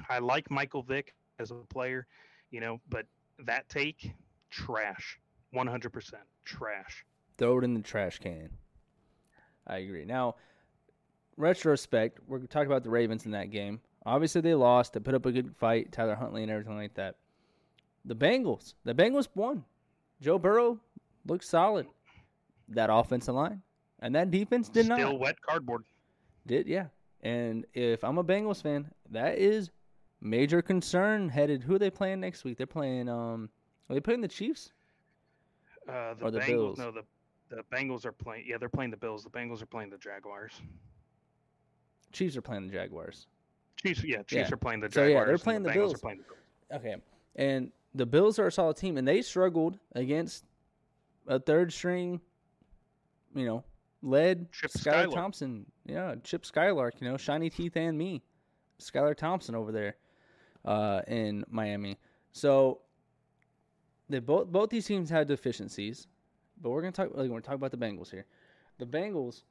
I 0.09 0.19
like 0.19 0.49
Michael 0.49 0.81
Vick 0.83 1.13
as 1.39 1.51
a 1.51 1.55
player, 1.55 2.07
you 2.51 2.61
know, 2.61 2.79
but 2.89 3.05
that 3.39 3.67
take, 3.69 4.13
trash. 4.49 5.19
100% 5.53 6.13
trash. 6.45 7.05
Throw 7.37 7.57
it 7.59 7.63
in 7.63 7.73
the 7.73 7.81
trash 7.81 8.19
can. 8.19 8.49
I 9.65 9.77
agree. 9.77 10.05
Now, 10.05 10.35
retrospect, 11.37 12.19
we're 12.27 12.39
talking 12.45 12.67
about 12.67 12.83
the 12.83 12.89
Ravens 12.89 13.25
in 13.25 13.31
that 13.31 13.49
game. 13.51 13.81
Obviously, 14.05 14.41
they 14.41 14.53
lost. 14.53 14.93
They 14.93 14.99
put 14.99 15.13
up 15.15 15.25
a 15.25 15.31
good 15.31 15.55
fight, 15.57 15.91
Tyler 15.91 16.15
Huntley 16.15 16.43
and 16.43 16.51
everything 16.51 16.75
like 16.77 16.93
that. 16.95 17.15
The 18.09 18.15
Bengals, 18.15 18.73
the 18.85 18.93
Bengals 18.95 19.27
won. 19.35 19.63
Joe 20.19 20.39
Burrow 20.39 20.79
looked 21.27 21.45
solid. 21.45 21.85
That 22.69 22.89
offensive 22.91 23.35
line 23.35 23.61
and 23.99 24.15
that 24.15 24.31
defense 24.31 24.67
did 24.69 24.85
Still 24.85 24.97
not. 24.97 25.05
Still 25.05 25.19
wet 25.19 25.41
cardboard. 25.41 25.83
Did 26.47 26.67
yeah. 26.67 26.87
And 27.21 27.65
if 27.73 28.03
I'm 28.03 28.17
a 28.17 28.23
Bengals 28.23 28.61
fan, 28.61 28.89
that 29.11 29.37
is 29.37 29.69
major 30.21 30.61
concern 30.61 31.29
headed. 31.29 31.61
Who 31.63 31.75
are 31.75 31.79
they 31.79 31.89
playing 31.89 32.19
next 32.19 32.43
week? 32.43 32.57
They're 32.57 32.65
playing. 32.67 33.09
Um, 33.09 33.49
are 33.89 33.93
they 33.93 33.99
playing 33.99 34.21
the 34.21 34.27
Chiefs? 34.27 34.71
Uh, 35.87 36.13
the, 36.15 36.25
Or 36.25 36.31
the 36.31 36.39
Bengals, 36.39 36.47
Bills. 36.47 36.77
no, 36.79 36.91
the 36.91 37.03
the 37.49 37.63
Bengals 37.75 38.05
are 38.05 38.11
playing. 38.11 38.45
Yeah, 38.47 38.57
they're 38.57 38.69
playing 38.69 38.91
the 38.91 38.97
Bills. 38.97 39.23
The 39.23 39.29
Bengals 39.29 39.61
are 39.61 39.67
playing 39.67 39.89
the 39.89 39.97
Jaguars. 39.97 40.53
Chiefs 42.11 42.37
are 42.37 42.41
playing 42.41 42.67
the 42.67 42.73
Jaguars. 42.73 43.27
Chiefs, 43.75 44.03
yeah, 44.03 44.17
Chiefs 44.17 44.49
Yeah. 44.49 44.53
are 44.53 44.57
playing 44.57 44.79
the 44.81 44.89
Jaguars. 44.89 45.11
So, 45.13 45.19
yeah, 45.19 45.25
they're 45.25 45.37
playing 45.37 45.63
the 45.63 45.69
Bengals 45.69 45.73
Bills. 45.73 46.01
Playing 46.01 46.17
the 46.19 46.23
Bills. 46.23 46.81
Okay. 46.85 46.95
And 47.35 47.71
the 47.95 48.05
Bills 48.05 48.39
are 48.39 48.47
a 48.47 48.51
solid 48.51 48.77
team, 48.77 48.97
and 48.97 49.07
they 49.07 49.21
struggled 49.21 49.77
against 49.93 50.45
a 51.27 51.39
third 51.39 51.73
string, 51.73 52.21
you 53.35 53.45
know, 53.45 53.63
led 54.01 54.51
Chip 54.51 54.71
Skylar. 54.71 55.13
Thompson. 55.13 55.65
Yeah, 55.85 56.15
Chip 56.23 56.45
Skylark, 56.45 56.95
you 56.99 57.09
know, 57.09 57.17
shiny 57.17 57.49
teeth 57.49 57.75
and 57.75 57.97
me. 57.97 58.21
Skylar 58.79 59.15
Thompson 59.15 59.55
over 59.55 59.71
there 59.71 59.95
uh, 60.65 61.01
in 61.07 61.43
Miami. 61.49 61.97
So 62.31 62.79
they 64.07 64.19
both 64.19 64.47
both 64.47 64.69
these 64.69 64.85
teams 64.85 65.09
had 65.09 65.27
deficiencies, 65.27 66.07
but 66.61 66.69
we're 66.69 66.81
gonna 66.81 66.91
talk 66.91 67.09
like, 67.13 67.29
we're 67.29 67.41
talking 67.41 67.55
about 67.55 67.71
the 67.71 67.77
Bengals 67.77 68.11
here. 68.11 68.25
The 68.77 68.85
Bengals 68.85 69.43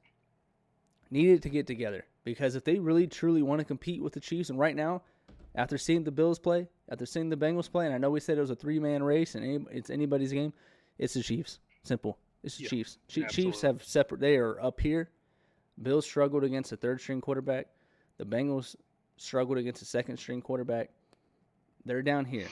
needed 1.11 1.41
to 1.43 1.49
get 1.49 1.67
together 1.67 2.05
because 2.23 2.55
if 2.55 2.63
they 2.63 2.79
really 2.79 3.07
truly 3.07 3.41
want 3.41 3.59
to 3.59 3.65
compete 3.65 4.01
with 4.01 4.13
the 4.13 4.19
Chiefs, 4.19 4.49
and 4.49 4.59
right 4.59 4.75
now, 4.75 5.01
after 5.55 5.77
seeing 5.77 6.03
the 6.03 6.11
Bills 6.11 6.39
play, 6.39 6.67
after 6.89 7.05
seeing 7.05 7.29
the 7.29 7.37
Bengals 7.37 7.71
play, 7.71 7.85
and 7.85 7.93
I 7.93 7.97
know 7.97 8.09
we 8.09 8.19
said 8.19 8.37
it 8.37 8.41
was 8.41 8.49
a 8.49 8.55
three 8.55 8.79
man 8.79 9.03
race 9.03 9.35
and 9.35 9.43
any, 9.43 9.65
it's 9.71 9.89
anybody's 9.89 10.31
game, 10.31 10.53
it's 10.97 11.13
the 11.13 11.23
Chiefs. 11.23 11.59
Simple. 11.83 12.17
It's 12.43 12.57
the 12.57 12.63
Yeah, 12.63 12.69
Chiefs. 12.69 12.97
Chi- 13.13 13.27
Chiefs 13.27 13.61
have 13.61 13.83
separate. 13.83 14.21
They 14.21 14.37
are 14.37 14.59
up 14.61 14.79
here. 14.79 15.09
Bills 15.81 16.05
struggled 16.05 16.43
against 16.43 16.71
a 16.71 16.77
third 16.77 16.99
string 16.99 17.21
quarterback. 17.21 17.67
The 18.17 18.25
Bengals 18.25 18.75
struggled 19.17 19.57
against 19.57 19.81
a 19.81 19.85
second 19.85 20.17
string 20.17 20.41
quarterback. 20.41 20.89
They're 21.85 22.01
down 22.01 22.25
here. 22.25 22.47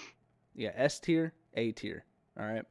Yeah, 0.55 0.71
S 0.75 0.99
tier, 0.99 1.33
A 1.55 1.71
tier. 1.71 2.05
All 2.39 2.45
right. 2.45 2.63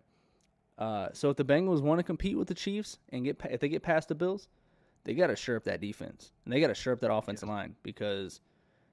Uh, 0.78 1.08
so 1.12 1.30
if 1.30 1.36
the 1.36 1.44
Bengals 1.44 1.82
want 1.82 1.98
to 1.98 2.02
compete 2.04 2.36
with 2.36 2.48
the 2.48 2.54
Chiefs 2.54 2.98
and 3.10 3.24
get 3.24 3.40
if 3.50 3.60
they 3.60 3.68
get 3.68 3.82
past 3.82 4.08
the 4.08 4.14
Bills, 4.14 4.48
they 5.04 5.14
got 5.14 5.28
to 5.28 5.36
shore 5.36 5.56
up 5.56 5.64
that 5.64 5.80
defense 5.80 6.32
and 6.44 6.52
they 6.52 6.60
got 6.60 6.68
to 6.68 6.74
shore 6.74 6.92
up 6.92 7.00
that 7.00 7.12
offensive 7.12 7.48
line 7.48 7.76
because 7.82 8.40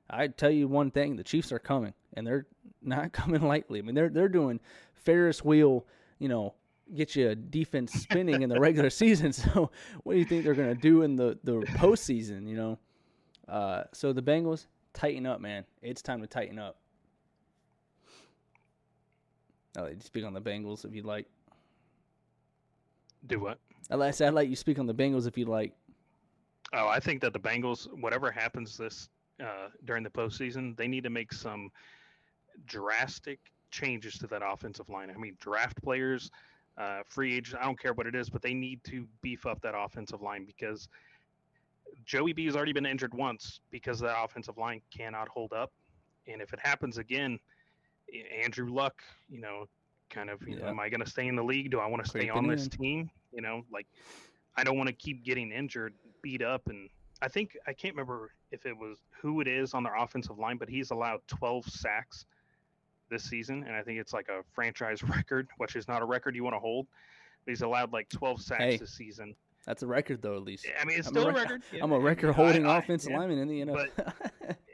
I 0.09 0.27
tell 0.27 0.51
you 0.51 0.67
one 0.67 0.91
thing: 0.91 1.15
the 1.15 1.23
Chiefs 1.23 1.51
are 1.51 1.59
coming 1.59 1.93
and 2.15 2.25
they're 2.25 2.45
not 2.81 3.11
coming 3.13 3.41
lightly. 3.41 3.79
I 3.79 3.81
mean, 3.81 3.95
they're 3.95 4.09
they're 4.09 4.29
doing 4.29 4.59
Ferris 4.93 5.43
wheel, 5.43 5.85
you 6.19 6.29
know, 6.29 6.53
get 6.95 7.15
you 7.15 7.29
a 7.29 7.35
defense 7.35 7.93
spinning 8.01 8.41
in 8.41 8.49
the 8.49 8.59
regular 8.59 8.89
season. 8.89 9.33
So 9.43 9.71
what 10.03 10.13
do 10.13 10.19
you 10.19 10.25
think 10.25 10.43
they're 10.43 10.53
gonna 10.53 10.75
do 10.75 11.01
in 11.01 11.15
the 11.15 11.37
the 11.43 11.61
postseason? 11.77 12.47
You 12.47 12.55
know, 12.55 12.79
uh, 13.47 13.83
so 13.93 14.13
the 14.13 14.21
Bengals 14.21 14.67
tighten 14.93 15.25
up, 15.25 15.41
man. 15.41 15.65
It's 15.81 16.01
time 16.01 16.21
to 16.21 16.27
tighten 16.27 16.59
up. 16.59 16.77
I'll 19.77 19.85
let 19.85 19.95
you 19.95 20.01
speak 20.01 20.23
on 20.23 20.33
the 20.33 20.41
Bengals 20.41 20.85
if 20.85 20.93
you'd 20.93 21.05
like. 21.05 21.25
Do 23.25 23.39
what? 23.39 23.57
I'd 23.89 23.95
like, 23.95 24.19
I'd 24.21 24.33
like 24.33 24.49
you 24.49 24.55
speak 24.55 24.79
on 24.79 24.85
the 24.85 24.93
Bengals 24.93 25.27
if 25.27 25.37
you'd 25.37 25.47
like. 25.47 25.73
Oh, 26.73 26.87
I 26.87 26.99
think 26.99 27.21
that 27.21 27.33
the 27.33 27.39
Bengals, 27.39 27.87
whatever 27.99 28.31
happens 28.31 28.77
this 28.77 29.09
uh, 29.41 29.69
during 29.85 30.03
the 30.03 30.09
postseason, 30.09 30.75
they 30.75 30.87
need 30.87 31.03
to 31.03 31.09
make 31.09 31.33
some 31.33 31.69
drastic 32.65 33.39
changes 33.71 34.17
to 34.19 34.27
that 34.27 34.41
offensive 34.45 34.89
line. 34.89 35.09
I 35.09 35.17
mean, 35.17 35.35
draft 35.39 35.81
players, 35.83 36.31
uh, 36.77 37.01
free 37.07 37.35
agents. 37.35 37.59
I 37.59 37.65
don't 37.65 37.79
care 37.79 37.93
what 37.93 38.07
it 38.07 38.15
is, 38.15 38.29
but 38.29 38.41
they 38.41 38.53
need 38.53 38.83
to 38.85 39.07
beef 39.21 39.45
up 39.45 39.61
that 39.61 39.73
offensive 39.75 40.21
line 40.21 40.45
because 40.45 40.87
Joey 42.05 42.33
B 42.33 42.45
has 42.45 42.55
already 42.55 42.73
been 42.73 42.85
injured 42.85 43.13
once 43.13 43.59
because 43.71 43.99
that 43.99 44.15
offensive 44.17 44.57
line 44.57 44.81
cannot 44.95 45.27
hold 45.27 45.53
up, 45.53 45.71
and 46.27 46.41
if 46.41 46.53
it 46.53 46.59
happens 46.59 46.97
again, 46.97 47.39
Andrew 48.43 48.71
Luck, 48.71 49.01
you 49.29 49.41
know, 49.41 49.65
kind 50.09 50.29
of, 50.29 50.47
you 50.47 50.57
know, 50.57 50.67
am 50.67 50.79
I 50.79 50.89
going 50.89 51.03
to 51.03 51.09
stay 51.09 51.27
in 51.27 51.35
the 51.35 51.43
league? 51.43 51.71
Do 51.71 51.79
I 51.79 51.87
want 51.87 52.03
to 52.03 52.09
stay 52.09 52.29
on 52.29 52.47
this 52.47 52.65
in. 52.65 52.69
team? 52.69 53.11
You 53.31 53.41
know, 53.41 53.63
like 53.71 53.87
I 54.55 54.63
don't 54.63 54.77
want 54.77 54.87
to 54.87 54.93
keep 54.93 55.23
getting 55.23 55.51
injured, 55.51 55.93
beat 56.21 56.41
up, 56.41 56.67
and 56.67 56.89
I 57.21 57.27
think 57.27 57.57
I 57.67 57.73
can't 57.73 57.95
remember 57.95 58.31
if 58.51 58.65
it 58.65 58.77
was 58.77 58.97
who 59.21 59.41
it 59.41 59.47
is 59.47 59.73
on 59.73 59.83
their 59.83 59.95
offensive 59.95 60.37
line, 60.37 60.57
but 60.57 60.69
he's 60.69 60.91
allowed 60.91 61.21
12 61.27 61.65
sacks 61.65 62.25
this 63.13 63.23
season, 63.23 63.63
and 63.63 63.75
I 63.75 63.81
think 63.83 63.99
it's 63.99 64.11
like 64.13 64.27
a 64.27 64.41
franchise 64.53 65.01
record, 65.17 65.47
which 65.57 65.75
is 65.75 65.87
not 65.87 66.01
a 66.01 66.05
record 66.05 66.35
you 66.35 66.43
want 66.43 66.55
to 66.55 66.59
hold. 66.59 66.87
But 67.45 67.51
he's 67.51 67.61
allowed 67.61 67.93
like 67.93 68.09
12 68.09 68.41
sacks 68.41 68.61
Hey. 68.63 68.77
this 68.77 68.91
season. 68.93 69.35
That's 69.65 69.83
a 69.83 69.87
record, 69.87 70.21
though, 70.21 70.35
at 70.35 70.43
least. 70.43 70.65
I 70.81 70.83
mean, 70.85 70.97
it's 70.99 71.07
I'm 71.07 71.13
still 71.13 71.27
a, 71.29 71.33
rec- 71.33 71.43
record. 71.49 71.61
I'm 71.81 71.91
a 71.93 71.99
record 71.99 72.33
holding 72.33 72.65
I- 72.65 72.79
offensive 72.79 73.11
yeah. 73.11 73.19
lineman 73.19 73.37
in 73.39 73.47
the 73.47 73.61
NFL. 73.61 73.87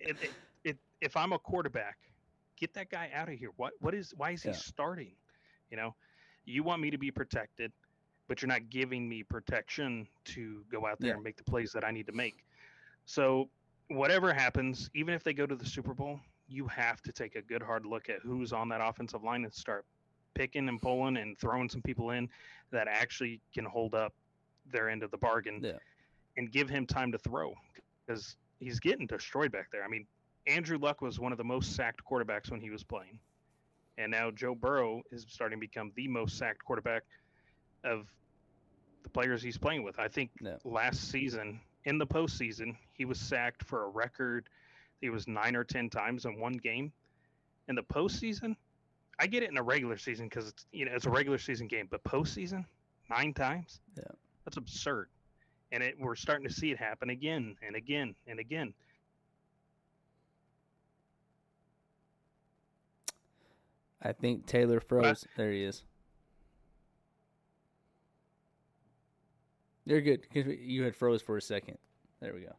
it, 0.01 0.17
it, 0.21 0.31
it, 0.63 0.77
if 1.01 1.15
I'm 1.17 1.33
a 1.33 1.39
quarterback, 1.39 1.97
get 2.57 2.73
that 2.73 2.89
guy 2.89 3.09
out 3.13 3.27
of 3.29 3.35
here. 3.37 3.49
What 3.57 3.73
what 3.81 3.93
is 3.93 4.13
why 4.17 4.31
is 4.31 4.43
he 4.43 4.49
Yeah. 4.49 4.55
starting? 4.55 5.11
You 5.69 5.77
know, 5.77 5.95
you 6.45 6.63
want 6.63 6.81
me 6.81 6.89
to 6.89 6.97
be 6.97 7.11
protected, 7.11 7.71
but 8.27 8.41
you're 8.41 8.49
not 8.49 8.69
giving 8.71 9.07
me 9.07 9.21
protection 9.23 10.07
to 10.25 10.63
go 10.71 10.87
out 10.87 10.99
there 10.99 11.09
Yeah. 11.09 11.15
and 11.15 11.23
make 11.23 11.37
the 11.37 11.43
plays 11.43 11.71
that 11.73 11.83
I 11.83 11.91
need 11.91 12.07
to 12.07 12.13
make. 12.13 12.43
So 13.05 13.49
whatever 13.89 14.33
happens, 14.33 14.89
even 14.95 15.13
if 15.13 15.23
they 15.23 15.33
go 15.33 15.45
to 15.45 15.55
the 15.55 15.65
Super 15.65 15.93
Bowl, 15.93 16.19
you 16.49 16.67
have 16.67 17.01
to 17.03 17.11
take 17.11 17.35
a 17.35 17.41
good 17.41 17.61
hard 17.61 17.85
look 17.85 18.09
at 18.09 18.19
who's 18.21 18.51
on 18.51 18.67
that 18.69 18.81
offensive 18.81 19.23
line 19.23 19.43
and 19.43 19.53
start 19.53 19.85
picking 20.33 20.67
and 20.67 20.81
pulling 20.81 21.17
and 21.17 21.37
throwing 21.37 21.69
some 21.69 21.81
people 21.81 22.11
in 22.11 22.27
that 22.71 22.87
actually 22.87 23.39
can 23.53 23.65
hold 23.65 23.93
up 23.93 24.13
their 24.71 24.89
end 24.89 25.03
of 25.03 25.11
the 25.11 25.17
bargain 25.17 25.61
Yeah. 25.63 25.73
and 26.37 26.51
give 26.51 26.69
him 26.69 26.85
time 26.85 27.11
to 27.11 27.17
throw 27.17 27.53
because 28.05 28.35
he's 28.59 28.79
getting 28.79 29.05
destroyed 29.05 29.51
back 29.51 29.69
there. 29.71 29.83
I 29.83 29.87
mean, 29.87 30.05
Andrew 30.47 30.77
Luck 30.77 31.01
was 31.01 31.19
one 31.19 31.31
of 31.31 31.37
the 31.37 31.43
most 31.43 31.75
sacked 31.75 32.01
quarterbacks 32.03 32.49
when 32.49 32.61
he 32.61 32.69
was 32.69 32.83
playing. 32.83 33.19
And 33.97 34.11
now 34.11 34.31
Joe 34.31 34.55
Burrow 34.55 35.03
is 35.11 35.25
starting 35.29 35.57
to 35.59 35.59
become 35.59 35.91
the 35.95 36.07
most 36.07 36.37
sacked 36.37 36.63
quarterback 36.63 37.03
of 37.83 38.07
the 39.03 39.09
players 39.09 39.41
he's 39.41 39.57
playing 39.57 39.83
with. 39.83 39.99
I 39.99 40.07
think 40.07 40.31
Yeah. 40.41 40.57
last 40.63 41.09
season 41.11 41.59
in 41.85 41.97
the 41.97 42.07
postseason, 42.07 42.75
he 42.93 43.05
was 43.05 43.19
sacked 43.19 43.63
for 43.63 43.83
a 43.83 43.89
record. 43.89 44.49
He 45.01 45.09
was 45.09 45.27
nine 45.27 45.55
or 45.55 45.63
ten 45.63 45.89
times 45.89 46.25
in 46.25 46.39
one 46.39 46.53
game. 46.53 46.91
In 47.67 47.75
the 47.75 47.83
postseason, 47.83 48.55
I 49.19 49.27
get 49.27 49.43
it 49.43 49.49
in 49.49 49.57
a 49.57 49.63
regular 49.63 49.97
season 49.97 50.27
because 50.27 50.47
it's 50.49 50.65
you 50.71 50.85
know 50.85 50.91
it's 50.93 51.05
a 51.05 51.09
regular 51.09 51.37
season 51.37 51.67
game, 51.67 51.87
but 51.89 52.03
postseason 52.03 52.65
nine 53.09 53.33
times. 53.33 53.79
Yeah. 53.97 54.03
that's 54.45 54.57
absurd. 54.57 55.07
And 55.71 55.83
it 55.83 55.95
we're 55.99 56.15
starting 56.15 56.47
to 56.47 56.53
see 56.53 56.71
it 56.71 56.77
happen 56.79 57.09
again 57.11 57.55
and 57.65 57.75
again 57.75 58.15
and 58.27 58.39
again. 58.39 58.73
I 64.01 64.13
think 64.13 64.45
Taylor 64.45 64.79
froze. 64.79 65.25
There 65.35 65.51
he 65.51 65.63
is. 65.63 65.83
You're 69.85 70.01
good. 70.01 70.27
'cause 70.29 70.45
You 70.45 70.83
had 70.83 70.95
froze 70.95 71.21
for 71.21 71.35
a 71.37 71.41
second. 71.41 71.77
There 72.21 72.33
we 72.33 72.41
go. 72.41 72.55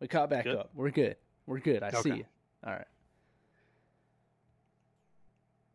We 0.00 0.08
caught 0.08 0.30
back 0.30 0.44
Good? 0.44 0.56
up. 0.56 0.70
We're 0.74 0.90
good. 0.90 1.16
We're 1.48 1.60
good. 1.60 1.82
I 1.82 1.90
see 1.90 2.10
Okay. 2.10 2.18
you. 2.18 2.24
All 2.64 2.72
right. 2.74 2.84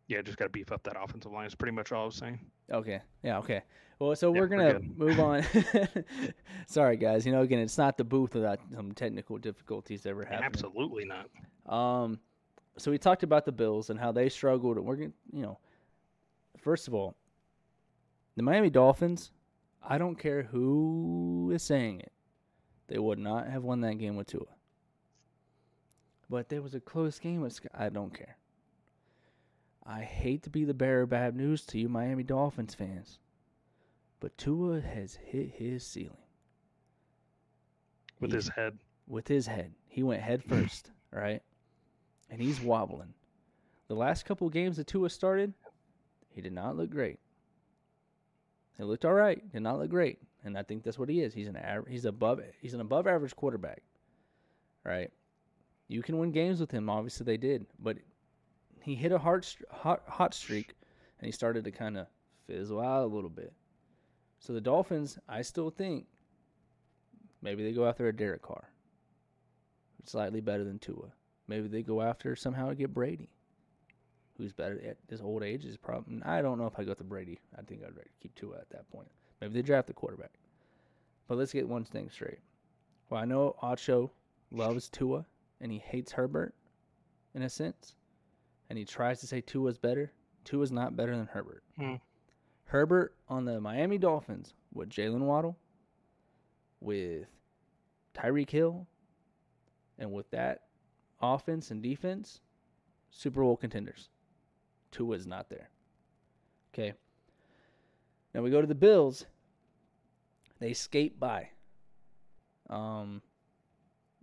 Yeah, 0.07 0.21
just 0.21 0.37
got 0.37 0.45
to 0.45 0.49
beef 0.49 0.71
up 0.71 0.83
that 0.83 0.95
offensive 1.01 1.31
line. 1.31 1.47
Is 1.47 1.55
pretty 1.55 1.73
much 1.75 1.91
all 1.91 2.03
I 2.03 2.05
was 2.05 2.15
saying. 2.15 2.39
Okay. 2.71 3.01
Yeah. 3.23 3.39
Okay. 3.39 3.63
Well, 3.99 4.15
so 4.15 4.33
Yeah, 4.33 4.41
we're 4.41 4.47
we're 4.47 4.57
gonna 4.57 4.73
good. 4.79 4.97
move 4.97 5.19
on. 5.19 5.43
Sorry, 6.67 6.97
guys. 6.97 7.25
You 7.25 7.31
know, 7.31 7.41
again, 7.41 7.59
it's 7.59 7.77
not 7.77 7.97
the 7.97 8.03
booth 8.03 8.35
without 8.35 8.59
some 8.73 8.91
technical 8.91 9.37
difficulties 9.37 10.05
ever 10.05 10.23
happening. 10.23 10.43
Absolutely 10.45 11.05
not. 11.05 11.29
Um, 11.73 12.19
so 12.77 12.91
we 12.91 12.97
talked 12.97 13.23
about 13.23 13.45
the 13.45 13.51
Bills 13.51 13.89
and 13.89 13.99
how 13.99 14.11
they 14.11 14.29
struggled. 14.29 14.77
And 14.77 14.85
we're 14.85 14.97
to, 14.97 15.11
you 15.31 15.41
know, 15.41 15.57
first 16.57 16.87
of 16.87 16.93
all, 16.93 17.15
the 18.35 18.43
Miami 18.43 18.69
Dolphins, 18.69 19.31
I 19.81 19.97
don't 19.97 20.15
care 20.19 20.43
who 20.43 21.51
is 21.53 21.63
saying 21.63 22.01
it, 22.01 22.11
they 22.87 22.97
would 22.99 23.19
not 23.19 23.47
have 23.47 23.63
won 23.63 23.81
that 23.81 23.95
game 23.99 24.15
with 24.17 24.27
Tua. 24.27 24.45
But 26.29 26.49
there 26.49 26.61
was 26.61 26.73
a 26.73 26.79
close 26.79 27.19
game 27.19 27.41
with 27.41 27.59
I 27.73 27.89
don't 27.89 28.13
care. 28.13 28.37
I 29.85 30.01
hate 30.01 30.43
to 30.43 30.49
be 30.49 30.63
the 30.63 30.73
bearer 30.73 31.01
of 31.01 31.09
bad 31.09 31.35
news 31.35 31.65
to 31.67 31.77
you 31.77 31.89
Miami 31.89 32.23
Dolphins 32.23 32.73
fans, 32.73 33.19
but 34.19 34.37
Tua 34.37 34.79
has 34.79 35.15
hit 35.15 35.49
his 35.49 35.85
ceiling. 35.85 36.17
With 38.19 38.31
he, 38.31 38.37
his 38.37 38.47
head. 38.49 38.79
With 39.07 39.27
his 39.27 39.45
head. 39.45 39.73
He 39.87 40.01
went 40.01 40.21
head 40.21 40.43
first, 40.47 40.89
right? 41.11 41.41
And 42.29 42.41
he's 42.41 42.61
wobbling. 42.61 43.13
The 43.89 43.95
last 43.95 44.25
couple 44.25 44.49
games 44.49 44.77
that 44.77 44.87
Tua 44.87 45.09
started, 45.09 45.53
he 46.29 46.41
did 46.41 46.53
not 46.53 46.77
look 46.77 46.89
great. 46.89 47.19
He 48.77 48.83
looked 48.83 49.05
all 49.05 49.13
right, 49.13 49.51
did 49.51 49.61
not 49.61 49.77
look 49.77 49.89
great, 49.89 50.19
and 50.43 50.57
I 50.57 50.63
think 50.63 50.83
that's 50.83 50.97
what 50.97 51.09
he 51.09 51.21
is. 51.21 51.33
He's 51.33 51.47
an 51.47 51.57
aver- 51.57 51.87
he's 51.87 52.05
above 52.05 52.41
he's 52.59 52.73
an 52.73 52.81
above 52.81 53.05
average 53.05 53.35
quarterback, 53.35 53.83
right? 54.83 55.11
You 55.87 56.01
can 56.01 56.17
win 56.17 56.31
games 56.31 56.59
with 56.59 56.71
him. 56.71 56.89
Obviously, 56.89 57.25
they 57.25 57.37
did, 57.37 57.65
but 57.79 57.97
he 58.81 58.95
hit 58.95 59.11
a 59.11 59.19
hot 59.19 59.55
hot 60.07 60.33
streak, 60.33 60.73
and 61.19 61.25
he 61.25 61.31
started 61.31 61.63
to 61.65 61.71
kind 61.71 61.97
of 61.97 62.07
fizzle 62.47 62.81
out 62.81 63.03
a 63.03 63.13
little 63.13 63.29
bit. 63.29 63.53
So 64.39 64.53
the 64.53 64.61
Dolphins, 64.61 65.17
I 65.29 65.41
still 65.41 65.69
think, 65.69 66.05
maybe 67.41 67.63
they 67.63 67.71
go 67.71 67.85
after 67.87 68.07
a 68.07 68.15
Derek 68.15 68.41
Carr, 68.41 68.69
slightly 70.03 70.41
better 70.41 70.63
than 70.63 70.79
Tua. 70.79 71.13
Maybe 71.47 71.67
they 71.67 71.81
go 71.81 72.01
after 72.01 72.35
somehow 72.35 72.69
to 72.69 72.75
get 72.75 72.93
Brady 72.93 73.29
who's 74.37 74.53
better 74.53 74.81
at 74.87 74.97
this 75.07 75.21
old 75.21 75.43
age 75.43 75.65
is 75.65 75.77
probably. 75.77 76.21
I 76.23 76.41
don't 76.41 76.57
know 76.57 76.67
if 76.67 76.79
I 76.79 76.83
go 76.83 76.93
to 76.93 77.03
Brady. 77.03 77.39
I 77.57 77.61
think 77.61 77.81
I'd 77.83 77.93
keep 78.21 78.35
Tua 78.35 78.57
at 78.57 78.69
that 78.71 78.89
point. 78.91 79.09
Maybe 79.39 79.53
they 79.53 79.61
draft 79.61 79.87
the 79.87 79.93
quarterback. 79.93 80.31
But 81.27 81.37
let's 81.37 81.53
get 81.53 81.67
one 81.67 81.85
thing 81.85 82.09
straight. 82.09 82.39
Well, 83.09 83.21
I 83.21 83.25
know 83.25 83.55
Acho 83.61 84.09
loves 84.51 84.89
Tua 84.89 85.25
and 85.63 85.71
he 85.71 85.79
hates 85.79 86.11
Herbert, 86.11 86.53
in 87.33 87.41
a 87.41 87.49
sense, 87.49 87.95
and 88.69 88.77
he 88.77 88.83
tries 88.83 89.21
to 89.21 89.27
say 89.27 89.39
Tua's 89.39 89.77
better. 89.77 90.11
Tua's 90.43 90.73
not 90.73 90.97
better 90.97 91.15
than 91.15 91.25
Herbert. 91.25 91.63
Hmm. 91.77 91.95
Herbert 92.65 93.15
on 93.29 93.45
the 93.45 93.61
Miami 93.61 93.97
Dolphins 93.97 94.53
with 94.73 94.89
Jaylen 94.89 95.21
Waddle, 95.21 95.57
with 96.81 97.27
Tyreek 98.13 98.49
Hill, 98.49 98.85
and 99.97 100.11
with 100.11 100.29
that 100.31 100.63
offense 101.21 101.71
and 101.71 101.81
defense, 101.81 102.41
Super 103.09 103.41
Bowl 103.41 103.55
contenders. 103.55 104.09
Tua 104.91 105.15
is 105.15 105.25
not 105.25 105.49
there. 105.49 105.69
Okay. 106.73 106.93
Now 108.35 108.41
we 108.41 108.51
go 108.51 108.59
to 108.59 108.67
the 108.67 108.75
Bills. 108.75 109.25
They 110.59 110.73
skate 110.73 111.17
by. 111.19 111.49
Um, 112.69 113.21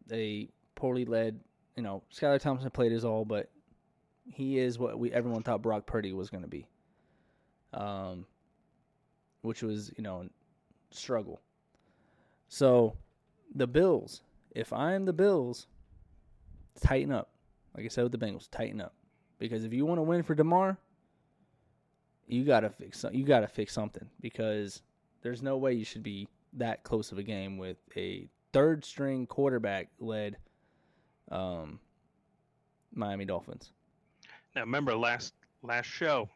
they 0.07 0.51
poorly 0.81 1.05
led. 1.05 1.39
You 1.77 1.83
know, 1.83 2.03
Skylar 2.13 2.41
Thompson 2.41 2.71
played 2.71 2.91
his 2.91 3.05
all, 3.05 3.25
but 3.25 3.51
he 4.25 4.59
is 4.59 4.79
what 4.79 4.99
we 4.99 5.13
everyone 5.13 5.43
thought 5.43 5.63
Brock 5.63 5.87
Purdy 5.87 6.13
was 6.13 6.31
going 6.31 6.43
to 6.43 6.49
be. 6.49 6.67
Um, 7.75 8.27
which 9.43 9.63
was 9.63 9.93
you 9.97 10.03
know 10.03 10.27
struggle. 10.91 11.41
So 12.49 12.97
the 13.55 13.67
Bills, 13.67 14.23
if 14.53 14.73
I'm 14.73 15.05
the 15.05 15.13
Bills, 15.13 15.67
tighten 16.81 17.13
up. 17.13 17.31
Like 17.77 17.85
I 17.85 17.89
said 17.89 18.03
with 18.03 18.13
the 18.13 18.19
Bengals, 18.19 18.49
tighten 18.51 18.81
up. 18.81 18.95
Because 19.39 19.65
if 19.65 19.73
you 19.73 19.87
want 19.87 19.99
to 19.99 20.03
win 20.03 20.23
for 20.23 20.35
Damar, 20.35 20.77
you 22.27 22.45
gotta 22.45 22.71
fix 22.71 23.05
you 23.13 23.25
gotta 23.25 23.49
fix 23.49 23.73
something 23.73 24.09
because 24.21 24.83
there's 25.23 25.43
no 25.43 25.57
way 25.59 25.75
you 25.75 25.85
should 25.85 26.03
be 26.03 26.27
that 26.55 26.83
close 26.83 27.13
of 27.13 27.19
a 27.19 27.23
game 27.23 27.59
with 27.59 27.77
a 27.97 28.29
third 28.53 28.85
string 28.85 29.27
quarterback 29.27 29.89
led 30.01 30.37
um, 31.31 31.79
Miami 32.95 33.25
Dolphins. 33.25 33.71
Now 34.55 34.63
remember 34.63 34.95
last 34.95 35.35
last 35.63 35.87
show 35.87 36.29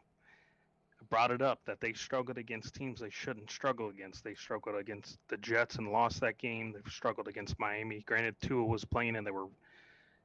I 1.01 1.05
brought 1.09 1.31
it 1.31 1.41
up 1.41 1.59
that 1.65 1.81
they 1.81 1.93
struggled 1.93 2.37
against 2.37 2.75
teams 2.75 2.99
they 2.99 3.09
shouldn't 3.09 3.51
struggle 3.51 3.89
against. 3.89 4.23
They 4.23 4.35
struggled 4.35 4.75
against 4.75 5.17
the 5.27 5.37
Jets 5.37 5.75
and 5.75 5.91
lost 5.91 6.21
that 6.21 6.37
game. 6.37 6.71
They've 6.71 6.93
struggled 6.93 7.27
against 7.27 7.59
Miami. 7.59 8.03
Granted, 8.05 8.35
Tua 8.41 8.63
was 8.65 8.85
playing 8.85 9.15
and 9.15 9.25
they 9.25 9.31
were 9.31 9.47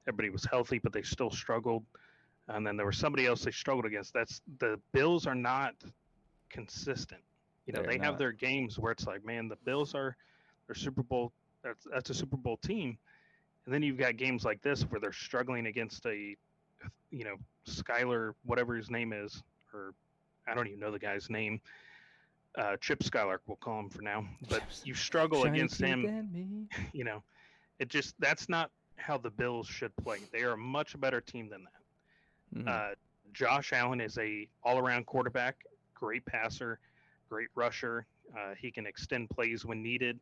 everybody 0.07 0.31
was 0.31 0.45
healthy, 0.45 0.79
but 0.79 0.93
they 0.93 1.03
still 1.03 1.31
struggled 1.31 1.85
and 2.49 2.67
then 2.67 2.77
there 2.77 2.87
was 2.87 2.97
somebody 2.97 3.27
else 3.27 3.45
they 3.45 3.51
struggled 3.51 3.87
against. 3.87 4.13
That's 4.13 4.41
the 4.59 4.79
Bills 4.93 5.27
are 5.27 5.35
not 5.35 5.75
consistent. 6.49 7.21
You 7.67 7.73
know, 7.73 7.83
They're 7.83 7.93
they 7.93 7.99
not. 7.99 8.07
have 8.07 8.19
their 8.19 8.33
games 8.33 8.79
where 8.79 8.93
it's 8.93 9.07
like, 9.07 9.25
man, 9.25 9.49
the 9.49 9.57
Bills 9.65 9.95
are 9.95 10.17
they're 10.67 10.75
Super 10.75 11.03
Bowl. 11.03 11.33
That's 11.63 11.87
that's 11.93 12.11
a 12.11 12.15
Super 12.15 12.37
Bowl 12.37 12.57
team, 12.57 12.99
and 13.71 13.75
then 13.77 13.85
you've 13.85 13.99
got 13.99 14.17
games 14.17 14.45
like 14.45 14.61
this 14.63 14.83
where 14.83 14.99
they're 14.99 15.13
struggling 15.13 15.67
against 15.67 16.05
a, 16.05 16.35
you 17.13 17.23
know, 17.23 17.37
Skyler, 17.69 18.33
whatever 18.45 18.75
his 18.75 18.91
name 18.91 19.13
is, 19.13 19.45
or 19.73 19.95
I 20.49 20.55
don't 20.55 20.67
even 20.67 20.81
know 20.81 20.91
the 20.91 20.99
guy's 20.99 21.31
name. 21.31 21.61
Uh, 22.59 22.77
Chip 22.81 23.01
Skylark, 23.01 23.43
we'll 23.47 23.59
call 23.59 23.79
him 23.79 23.89
for 23.89 24.03
now. 24.03 24.25
But 24.49 24.65
you 24.83 24.95
struggle 24.95 25.45
against 25.45 25.81
him. 25.81 26.69
You 26.93 27.05
know, 27.05 27.23
it 27.79 27.89
just 27.89 28.17
that's 28.19 28.49
not 28.49 28.73
how 28.97 29.19
the 29.19 29.31
Bills 29.31 29.69
should 29.69 29.95
play. 29.95 30.19
They 30.33 30.43
are 30.43 30.55
a 30.55 30.59
much 30.59 30.99
better 30.99 31.21
team 31.21 31.49
than 31.49 31.63
that. 31.63 32.59
Mm-hmm. 32.59 32.69
Uh, 32.69 32.95
Josh 33.33 33.73
Allen 33.73 34.01
is 34.01 34.19
a 34.19 34.49
all-around 34.65 35.07
quarterback, 35.07 35.59
great 35.95 36.27
passer, 36.27 36.81
great 37.29 37.51
rusher. 37.55 38.05
Uh, 38.37 38.55
he 38.59 38.73
can 38.73 38.85
extend 38.85 39.31
plays 39.31 39.65
when 39.65 39.81
needed. 39.81 40.19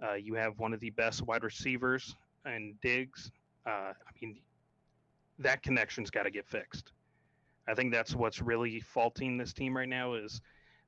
Uh, 0.00 0.14
you 0.14 0.34
have 0.34 0.56
one 0.60 0.72
of 0.72 0.78
the 0.78 0.90
best 0.90 1.22
wide 1.22 1.42
receivers 1.42 2.14
and 2.44 2.80
Diggs. 2.80 3.30
Uh, 3.66 3.92
I 3.92 4.10
mean, 4.20 4.40
that 5.38 5.62
connection's 5.62 6.10
got 6.10 6.24
to 6.24 6.30
get 6.30 6.46
fixed. 6.46 6.92
I 7.68 7.74
think 7.74 7.92
that's 7.92 8.14
what's 8.14 8.42
really 8.42 8.80
faulting 8.80 9.38
this 9.38 9.52
team 9.52 9.76
right 9.76 9.88
now 9.88 10.14
is 10.14 10.40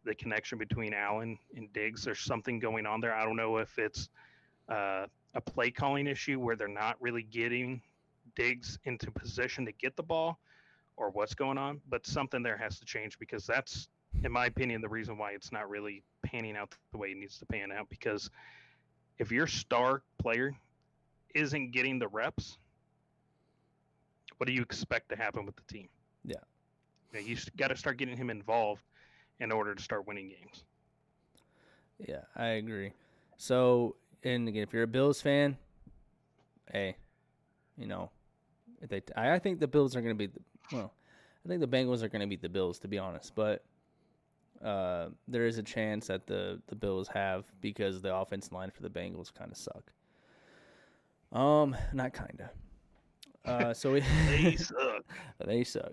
the 0.05 0.15
connection 0.15 0.59
between 0.59 0.93
Allen 0.93 1.39
and 1.57 1.73
Diggs. 1.73 2.05
There's 2.05 2.21
something 2.21 2.59
going 2.59 2.87
on 2.87 3.01
there. 3.01 3.15
I 3.15 3.25
don't 3.25 3.37
know 3.37 3.59
if 3.59 3.79
it's 3.79 4.09
uh, 4.69 5.07
a 5.35 5.41
play 5.41 5.71
calling 5.71 6.07
issue 6.07 6.41
where 6.41 6.57
they're 6.57 6.69
not 6.69 6.97
really 7.01 7.23
getting 7.23 7.81
Diggs 8.35 8.79
into 8.85 9.11
position 9.11 9.65
to 9.67 9.73
get 9.73 9.97
the 9.97 10.03
ball, 10.03 10.39
or 10.97 11.11
what's 11.11 11.35
going 11.35 11.59
on, 11.59 11.81
but 11.89 12.07
something 12.07 12.43
there 12.43 12.57
has 12.57 12.79
to 12.79 12.85
change 12.85 13.19
because 13.19 13.47
that's, 13.47 13.89
in 14.23 14.31
my 14.31 14.47
opinion, 14.47 14.81
the 14.81 14.89
reason 14.89 15.19
why 15.19 15.33
it's 15.33 15.53
not 15.53 15.69
really 15.69 16.03
panning 16.23 16.57
out 16.57 16.75
the 16.93 16.99
way 16.99 17.09
it 17.09 17.17
needs 17.17 17.39
to 17.39 17.47
pan 17.47 17.73
out. 17.73 17.89
Because 17.89 18.31
if 19.19 19.33
your 19.33 19.47
star 19.47 20.03
player 20.19 20.55
isn't 21.35 21.73
getting 21.73 21.99
the 21.99 22.09
reps, 22.09 22.59
what 24.39 24.47
do 24.47 24.53
you 24.53 24.63
expect 24.63 25.09
to 25.11 25.17
happen 25.17 25.47
with 25.47 25.57
the 25.57 25.63
team? 25.73 25.89
Yeah. 26.25 26.37
You, 27.13 27.21
know, 27.21 27.27
you 27.27 27.37
got 27.57 27.69
to 27.69 27.77
start 27.77 27.99
getting 27.99 28.17
him 28.17 28.31
involved 28.31 28.83
in 29.41 29.53
order 29.53 29.75
to 29.75 29.83
start 29.83 30.07
winning 30.07 30.29
games. 30.29 30.65
Yeah, 31.99 32.23
I 32.37 32.47
agree. 32.47 32.93
So, 33.37 33.97
and 34.23 34.49
again, 34.49 34.63
if 34.63 34.73
you're 34.73 34.83
a 34.85 34.89
Bills 34.89 35.21
fan, 35.21 35.57
hey, 36.73 36.97
you 37.77 37.87
know, 37.87 38.11
they, 38.89 39.03
I 39.17 39.39
think 39.39 39.61
the 39.61 39.69
Bills 39.69 39.97
are 39.97 40.01
going 40.01 40.17
to 40.17 40.29
be 40.29 40.33
well, 40.73 40.93
I 41.45 41.49
think 41.49 41.61
the 41.61 41.69
Bengals 41.69 42.03
are 42.03 42.09
going 42.09 42.21
to 42.21 42.27
beat 42.27 42.43
the 42.43 42.49
Bills, 42.49 42.79
to 42.81 42.89
be 42.89 42.99
honest. 42.99 43.35
But 43.35 43.65
uh, 44.65 45.09
there 45.29 45.47
is 45.47 45.59
a 45.59 45.63
chance 45.63 46.07
that 46.07 46.27
the 46.27 46.61
the 46.69 46.75
Bills 46.75 47.09
have 47.09 47.45
because 47.61 48.01
the 48.01 48.15
offensive 48.15 48.53
line 48.53 48.71
for 48.71 48.83
the 48.83 48.91
Bengals 48.91 49.33
kind 49.33 49.51
of 49.51 49.57
suck. 49.57 49.93
Um, 51.35 51.77
not 51.93 52.15
kinda. 52.15 52.51
Uh, 53.45 53.75
so 53.75 53.93
we 53.93 54.01
they 54.29 54.57
suck. 54.57 55.05
they 55.45 55.65
suck. 55.65 55.93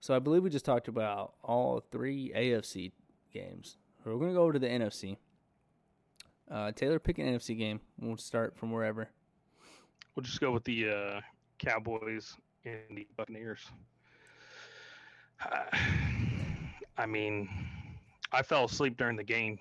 So 0.00 0.16
I 0.16 0.18
believe 0.18 0.42
we 0.42 0.50
just 0.50 0.64
talked 0.64 0.88
about 0.88 1.34
all 1.44 1.80
three 1.92 2.32
AFC 2.34 2.90
games. 3.32 3.76
We're 4.04 4.16
gonna 4.18 4.32
go 4.32 4.42
over 4.42 4.54
to 4.54 4.58
the 4.58 4.66
NFC. 4.68 5.16
Uh, 6.50 6.72
Taylor, 6.72 6.98
pick 6.98 7.18
an 7.18 7.26
NFC 7.26 7.56
game. 7.56 7.80
We'll 8.00 8.16
start 8.16 8.56
from 8.56 8.72
wherever. 8.72 9.08
We'll 10.14 10.24
just 10.24 10.40
go 10.40 10.50
with 10.50 10.64
the 10.64 10.90
uh, 10.90 11.20
Cowboys 11.58 12.36
and 12.64 12.80
the 12.90 13.06
Buccaneers. 13.16 13.60
I 16.98 17.06
mean, 17.06 17.48
I 18.32 18.42
fell 18.42 18.64
asleep 18.64 18.96
during 18.98 19.16
the 19.16 19.24
game. 19.24 19.58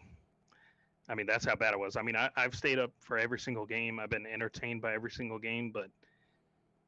I 1.11 1.15
mean, 1.15 1.25
that's 1.25 1.43
how 1.43 1.55
bad 1.55 1.73
it 1.73 1.79
was. 1.79 1.97
I 1.97 2.01
mean, 2.01 2.15
I, 2.15 2.29
have 2.37 2.55
stayed 2.55 2.79
up 2.79 2.91
for 2.99 3.17
every 3.17 3.37
single 3.37 3.65
game. 3.65 3.99
I've 3.99 4.09
been 4.09 4.25
entertained 4.25 4.81
by 4.81 4.93
every 4.93 5.11
single 5.11 5.37
game, 5.37 5.69
but 5.69 5.87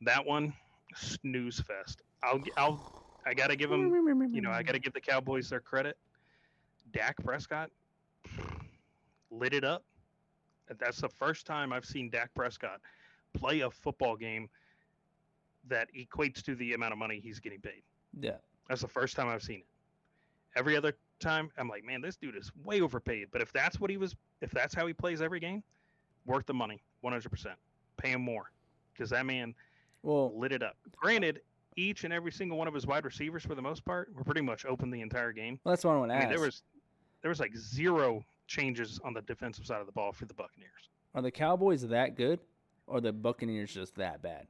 that 0.02 0.26
one, 0.26 0.54
snooze 0.96 1.60
fest. 1.60 2.02
I'll, 2.24 2.42
I'll, 2.56 3.04
I 3.26 3.34
gotta 3.34 3.58
give 3.58 3.70
them, 3.70 3.94
you 4.32 4.42
know, 4.42 4.50
I 4.50 4.64
gotta 4.64 4.80
give 4.80 4.94
the 4.94 5.02
Cowboys 5.02 5.50
their 5.50 5.60
credit. 5.60 5.98
Dak 6.94 7.18
Prescott 7.22 7.70
lit 9.30 9.54
it 9.54 9.66
up. 9.66 9.84
That's 10.80 11.02
the 11.02 11.10
first 11.10 11.46
time 11.46 11.74
I've 11.74 11.86
seen 11.86 12.10
Dak 12.10 12.34
Prescott 12.34 12.80
play 13.34 13.60
a 13.60 13.70
football 13.70 14.16
game 14.16 14.48
that 15.68 15.90
equates 15.94 16.42
to 16.44 16.56
the 16.56 16.74
amount 16.74 16.94
of 16.94 16.98
money 16.98 17.20
he's 17.22 17.42
getting 17.42 17.60
paid. 17.60 17.84
Yeah. 18.18 18.38
That's 18.70 18.82
the 18.82 18.88
first 18.88 19.18
time 19.18 19.28
I've 19.28 19.44
seen 19.44 19.60
it. 19.60 19.68
Every 20.56 20.78
other 20.78 20.94
time, 21.24 21.50
I'm 21.58 21.68
like, 21.68 21.84
man, 21.84 22.02
this 22.02 22.16
dude 22.16 22.36
is 22.36 22.52
way 22.64 22.82
overpaid. 22.82 23.28
But 23.32 23.42
if 23.42 23.52
that's 23.54 23.80
what 23.80 23.90
he 23.90 23.98
was, 23.98 24.16
if 24.42 24.52
that's 24.52 24.74
how 24.76 24.86
he 24.86 24.94
plays 24.94 25.22
every 25.22 25.40
game, 25.40 25.64
worth 26.26 26.46
the 26.46 26.54
money, 26.54 26.82
100%. 27.04 27.48
Pay 27.98 28.10
him 28.12 28.22
more 28.22 28.52
because 28.94 29.10
that 29.10 29.26
man 29.26 29.56
Well, 30.04 30.38
lit 30.38 30.52
it 30.52 30.62
up. 30.64 30.76
Granted, 30.96 31.42
each 31.76 32.04
and 32.04 32.14
every 32.14 32.32
single 32.32 32.58
one 32.58 32.68
of 32.68 32.74
his 32.74 32.86
wide 32.86 33.06
receivers, 33.06 33.44
for 33.44 33.56
the 33.56 33.62
most 33.62 33.84
part, 33.86 34.14
were 34.16 34.24
pretty 34.24 34.42
much 34.42 34.66
open 34.66 34.92
the 34.92 35.02
entire 35.02 35.32
game. 35.32 35.60
that's 35.66 35.84
what 35.84 35.94
I 35.94 35.98
want 35.98 36.12
to 36.12 36.16
I 36.16 36.18
ask. 36.18 36.28
mean, 36.28 36.36
there 36.36 36.46
was 36.46 36.62
there 37.22 37.30
was 37.30 37.40
like 37.40 37.56
zero 37.56 38.24
changes 38.48 39.00
on 39.04 39.14
the 39.14 39.22
defensive 39.22 39.66
side 39.66 39.80
of 39.80 39.86
the 39.86 39.92
ball 39.94 40.12
for 40.12 40.26
the 40.26 40.34
Buccaneers. 40.34 40.90
Are 41.16 41.22
the 41.22 41.32
Cowboys 41.32 41.82
that 41.88 42.16
good, 42.16 42.40
or 42.86 43.00
the 43.02 43.14
Buccaneers 43.14 43.74
just 43.74 43.96
that 43.96 44.22
bad? 44.22 44.46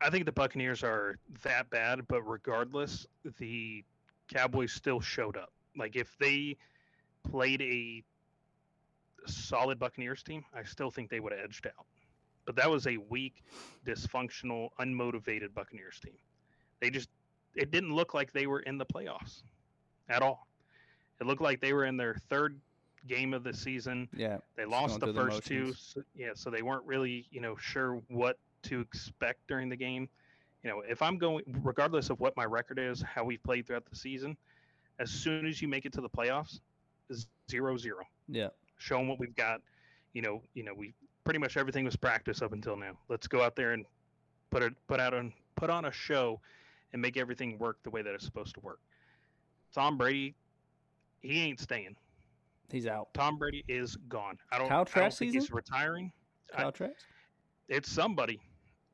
I 0.00 0.08
think 0.10 0.24
the 0.24 0.32
Buccaneers 0.32 0.82
are 0.82 1.18
that 1.42 1.68
bad, 1.70 2.06
but 2.08 2.22
regardless, 2.22 3.06
the 3.38 3.84
Cowboys 4.32 4.72
still 4.72 5.00
showed 5.00 5.36
up. 5.36 5.52
Like 5.76 5.96
if 5.96 6.16
they 6.18 6.56
played 7.28 7.62
a 7.62 8.02
solid 9.26 9.78
Buccaneers 9.78 10.22
team, 10.22 10.44
I 10.54 10.64
still 10.64 10.90
think 10.90 11.10
they 11.10 11.20
would 11.20 11.32
have 11.32 11.42
edged 11.42 11.66
out. 11.66 11.86
But 12.44 12.56
that 12.56 12.70
was 12.70 12.86
a 12.86 12.96
weak, 13.08 13.44
dysfunctional, 13.86 14.70
unmotivated 14.80 15.54
Buccaneers 15.54 16.00
team. 16.00 16.16
They 16.80 16.90
just 16.90 17.08
it 17.54 17.70
didn't 17.70 17.94
look 17.94 18.14
like 18.14 18.32
they 18.32 18.46
were 18.46 18.60
in 18.60 18.78
the 18.78 18.86
playoffs 18.86 19.42
at 20.08 20.22
all. 20.22 20.48
It 21.20 21.26
looked 21.26 21.42
like 21.42 21.60
they 21.60 21.72
were 21.72 21.84
in 21.84 21.96
their 21.96 22.16
third 22.28 22.58
game 23.06 23.34
of 23.34 23.44
the 23.44 23.54
season. 23.54 24.08
Yeah. 24.16 24.38
They 24.56 24.64
lost 24.64 25.00
the 25.00 25.06
through 25.06 25.12
the 25.12 25.20
first 25.20 25.44
two, 25.44 25.74
so, 25.74 26.02
yeah. 26.16 26.30
So 26.34 26.50
they 26.50 26.62
weren't 26.62 26.84
really, 26.84 27.26
you 27.30 27.40
know, 27.40 27.56
sure 27.56 28.00
what 28.08 28.38
to 28.64 28.80
expect 28.80 29.46
during 29.48 29.68
the 29.68 29.76
game. 29.76 30.08
You 30.62 30.70
know, 30.70 30.82
if 30.88 31.02
I'm 31.02 31.18
going, 31.18 31.44
regardless 31.62 32.10
of 32.10 32.20
what 32.20 32.36
my 32.36 32.44
record 32.44 32.78
is, 32.78 33.02
how 33.02 33.24
we've 33.24 33.42
played 33.42 33.66
throughout 33.66 33.84
the 33.88 33.96
season, 33.96 34.36
as 35.02 35.10
soon 35.10 35.46
as 35.46 35.60
you 35.60 35.68
make 35.68 35.84
it 35.84 35.92
to 35.94 36.00
the 36.00 36.08
playoffs, 36.08 36.60
is 37.10 37.26
zero 37.50 37.76
zero. 37.76 38.04
Yeah. 38.28 38.48
Show 38.78 38.98
them 38.98 39.08
what 39.08 39.18
we've 39.18 39.34
got. 39.34 39.60
You 40.14 40.22
know, 40.22 40.42
you 40.54 40.62
know, 40.62 40.72
we 40.74 40.94
pretty 41.24 41.38
much 41.38 41.56
everything 41.56 41.84
was 41.84 41.96
practice 41.96 42.40
up 42.40 42.52
until 42.52 42.76
now. 42.76 42.96
Let's 43.08 43.26
go 43.26 43.42
out 43.42 43.56
there 43.56 43.72
and 43.72 43.84
put 44.50 44.62
it, 44.62 44.72
put 44.86 45.00
out 45.00 45.12
on, 45.12 45.32
put 45.56 45.70
on 45.70 45.86
a 45.86 45.92
show, 45.92 46.40
and 46.92 47.02
make 47.02 47.16
everything 47.16 47.58
work 47.58 47.78
the 47.82 47.90
way 47.90 48.02
that 48.02 48.14
it's 48.14 48.24
supposed 48.24 48.54
to 48.54 48.60
work. 48.60 48.78
Tom 49.74 49.96
Brady, 49.98 50.34
he 51.20 51.40
ain't 51.40 51.58
staying. 51.58 51.96
He's 52.70 52.86
out. 52.86 53.12
Tom 53.12 53.38
Brady 53.38 53.64
is 53.68 53.96
gone. 54.08 54.38
I 54.50 54.58
don't. 54.58 54.68
Kyle 54.68 54.84
Trask 54.84 55.18
think 55.18 55.32
season? 55.32 55.40
he's 55.40 55.50
retiring. 55.50 56.12
I- 56.56 56.70
Trask? 56.70 56.94
It's 57.68 57.90
somebody. 57.90 58.40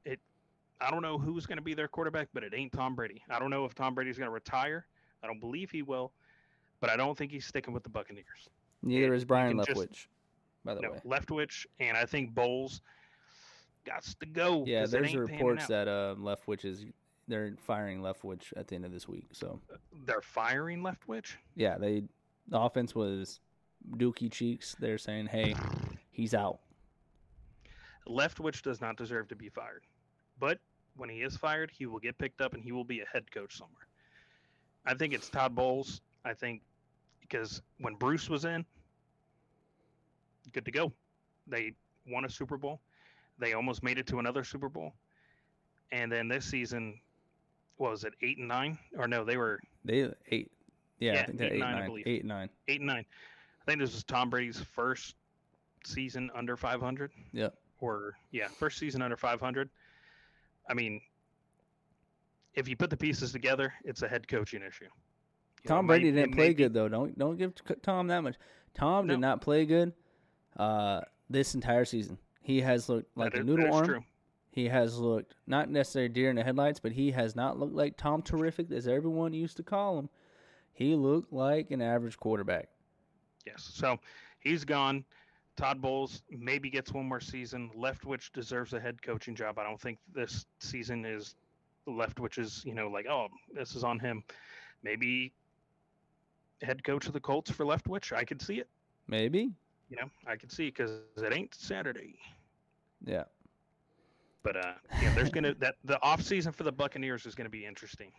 It. 0.04 0.20
I 0.80 0.90
don't 0.90 1.02
know 1.02 1.18
who's 1.18 1.46
going 1.46 1.58
to 1.58 1.62
be 1.62 1.74
their 1.74 1.88
quarterback, 1.88 2.28
but 2.32 2.44
it 2.44 2.52
ain't 2.54 2.72
Tom 2.72 2.94
Brady. 2.94 3.22
I 3.28 3.38
don't 3.38 3.50
know 3.50 3.64
if 3.64 3.74
Tom 3.74 3.94
Brady's 3.94 4.16
going 4.16 4.28
to 4.28 4.32
retire. 4.32 4.86
I 5.22 5.26
don't 5.26 5.40
believe 5.40 5.70
he 5.70 5.82
will, 5.82 6.12
but 6.80 6.90
I 6.90 6.96
don't 6.96 7.16
think 7.16 7.32
he's 7.32 7.46
sticking 7.46 7.74
with 7.74 7.82
the 7.82 7.88
Buccaneers. 7.88 8.48
Neither 8.82 9.12
is 9.14 9.24
Byron 9.24 9.56
just- 9.64 9.70
Leftwich, 9.70 10.06
by 10.64 10.74
the 10.74 10.80
No, 10.82 10.90
way. 10.92 11.00
Leftwich 11.04 11.66
and 11.80 11.96
I 11.96 12.04
think 12.06 12.34
Bowles 12.34 12.80
got 13.84 14.02
to 14.04 14.26
go. 14.26 14.64
Yeah, 14.66 14.86
there's 14.86 15.08
ain't 15.14 15.18
reports 15.18 15.66
that 15.66 15.88
uh, 15.88 16.14
Leftwich 16.18 16.64
is 16.64 16.86
they're 17.26 17.54
firing 17.58 18.00
Leftwich 18.00 18.52
at 18.56 18.68
the 18.68 18.74
end 18.76 18.84
of 18.84 18.92
this 18.92 19.08
week. 19.08 19.26
So 19.32 19.60
they're 20.06 20.20
firing 20.22 20.80
Leftwich. 20.82 21.34
yeah, 21.56 21.76
they 21.76 22.04
the 22.46 22.58
offense 22.58 22.94
was 22.94 23.40
Dookie 23.96 24.30
Cheeks. 24.32 24.74
They're 24.78 24.98
saying, 24.98 25.26
hey, 25.26 25.54
he's 26.10 26.32
out. 26.34 26.60
Leftwich 28.08 28.62
does 28.62 28.80
not 28.80 28.96
deserve 28.96 29.28
to 29.28 29.36
be 29.36 29.48
fired, 29.48 29.82
but 30.38 30.58
when 30.96 31.10
he 31.10 31.22
is 31.22 31.36
fired, 31.36 31.70
he 31.70 31.84
will 31.86 31.98
get 31.98 32.16
picked 32.16 32.40
up 32.40 32.54
and 32.54 32.62
he 32.62 32.72
will 32.72 32.84
be 32.84 33.00
a 33.00 33.04
head 33.12 33.30
coach 33.30 33.56
somewhere. 33.58 33.86
I 34.88 34.94
think 34.94 35.12
it's 35.12 35.28
Todd 35.28 35.54
Bowles. 35.54 36.00
I 36.24 36.32
think 36.32 36.62
because 37.20 37.60
when 37.78 37.94
Bruce 37.94 38.30
was 38.30 38.46
in, 38.46 38.64
good 40.52 40.64
to 40.64 40.70
go. 40.70 40.92
They 41.46 41.74
won 42.10 42.24
a 42.24 42.30
Super 42.30 42.56
Bowl. 42.56 42.80
They 43.38 43.52
almost 43.52 43.82
made 43.82 43.98
it 43.98 44.06
to 44.08 44.18
another 44.18 44.44
Super 44.44 44.70
Bowl. 44.70 44.94
And 45.92 46.10
then 46.10 46.26
this 46.26 46.46
season, 46.46 46.98
what 47.76 47.92
was 47.92 48.04
it, 48.04 48.14
eight 48.22 48.38
and 48.38 48.48
nine? 48.48 48.78
Or 48.96 49.06
no, 49.06 49.24
they 49.24 49.36
were 49.36 49.60
They 49.84 50.10
eight. 50.30 50.50
Yeah, 51.00 51.20
I 51.20 51.26
think 51.26 51.40
eight, 51.42 51.52
eight 51.52 51.58
nine, 51.58 51.74
I 51.74 51.86
believe. 51.86 52.06
Eight 52.06 52.24
nine. 52.24 52.48
eight 52.66 52.80
and 52.80 52.86
nine. 52.86 53.04
I 53.62 53.64
think 53.66 53.80
this 53.80 53.92
was 53.92 54.04
Tom 54.04 54.30
Brady's 54.30 54.58
first 54.58 55.14
season 55.84 56.30
under 56.34 56.56
500. 56.56 57.12
Yeah. 57.32 57.48
Or 57.80 58.14
yeah, 58.32 58.48
first 58.48 58.78
season 58.78 59.02
under 59.02 59.16
500. 59.16 59.68
I 60.68 60.74
mean, 60.74 61.00
if 62.54 62.68
you 62.68 62.76
put 62.76 62.90
the 62.90 62.96
pieces 62.96 63.32
together, 63.32 63.72
it's 63.84 64.02
a 64.02 64.08
head 64.08 64.26
coaching 64.28 64.62
issue. 64.62 64.84
You 64.84 65.68
Tom 65.68 65.84
it 65.84 65.88
Brady 65.88 66.12
didn't 66.12 66.34
play 66.34 66.54
good 66.54 66.72
though. 66.72 66.88
Don't 66.88 67.18
don't 67.18 67.36
give 67.36 67.52
Tom 67.82 68.06
that 68.08 68.20
much. 68.22 68.36
Tom 68.74 69.06
No. 69.06 69.14
did 69.14 69.20
not 69.20 69.40
play 69.40 69.66
good 69.66 69.92
uh, 70.56 71.00
this 71.28 71.54
entire 71.54 71.84
season. 71.84 72.18
He 72.40 72.60
has 72.60 72.88
looked 72.88 73.16
like 73.16 73.32
that 73.32 73.40
a 73.40 73.44
noodle 73.44 73.72
arm. 73.74 73.86
True. 73.86 74.04
He 74.50 74.66
has 74.68 74.98
looked 74.98 75.34
not 75.46 75.68
necessarily 75.70 76.08
deer 76.08 76.30
in 76.30 76.36
the 76.36 76.42
headlights, 76.44 76.80
but 76.80 76.92
he 76.92 77.10
has 77.12 77.36
not 77.36 77.58
looked 77.58 77.74
like 77.74 77.96
Tom 77.96 78.22
Terrific 78.22 78.70
as 78.72 78.88
everyone 78.88 79.32
used 79.32 79.56
to 79.58 79.62
call 79.62 79.98
him. 79.98 80.08
He 80.72 80.94
looked 80.94 81.32
like 81.32 81.70
an 81.70 81.82
average 81.82 82.16
quarterback. 82.18 82.68
Yes. 83.46 83.68
So 83.74 83.98
he's 84.40 84.64
gone. 84.64 85.04
Todd 85.56 85.80
Bowles 85.80 86.22
maybe 86.30 86.70
gets 86.70 86.92
one 86.92 87.06
more 87.08 87.20
season. 87.20 87.70
Leftwich 87.76 88.32
deserves 88.32 88.72
a 88.72 88.80
head 88.80 89.02
coaching 89.02 89.34
job. 89.34 89.58
I 89.58 89.64
don't 89.64 89.80
think 89.80 89.98
this 90.14 90.46
season 90.60 91.04
is 91.04 91.34
Leftwich's, 91.88 92.64
you 92.64 92.74
know, 92.74 92.88
like, 92.88 93.06
oh, 93.06 93.28
this 93.54 93.74
is 93.74 93.84
on 93.84 93.98
him. 93.98 94.22
Maybe 94.82 95.32
head 96.62 96.84
coach 96.84 97.06
of 97.06 97.12
the 97.12 97.20
Colts 97.20 97.50
for 97.50 97.64
Leftwich. 97.64 98.12
I 98.12 98.24
could 98.24 98.40
see 98.40 98.58
it. 98.58 98.68
Maybe. 99.06 99.52
You 99.90 99.96
know, 99.96 100.10
I 100.26 100.36
could 100.36 100.52
see 100.52 100.66
because 100.66 101.00
it 101.16 101.32
ain't 101.32 101.54
Saturday. 101.54 102.18
Yeah. 103.04 103.24
But 104.42 104.56
uh, 104.56 104.72
yeah, 105.02 105.14
there's 105.14 105.30
gonna 105.30 105.54
that 105.54 105.76
the 105.84 106.00
off 106.02 106.22
season 106.22 106.52
for 106.52 106.62
the 106.62 106.72
Buccaneers 106.72 107.26
is 107.26 107.34
gonna 107.34 107.48
be 107.48 107.66
interesting. 107.66 108.12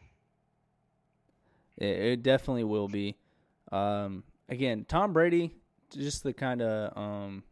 It, 1.77 1.85
it 1.85 2.23
definitely 2.23 2.65
will 2.65 2.87
be. 2.87 3.15
Um, 3.71 4.23
again, 4.49 4.85
Tom 4.87 5.13
Brady, 5.13 5.53
just 5.91 6.23
the 6.23 6.33
kind 6.33 6.61
of 6.61 6.97
um, 6.97 7.43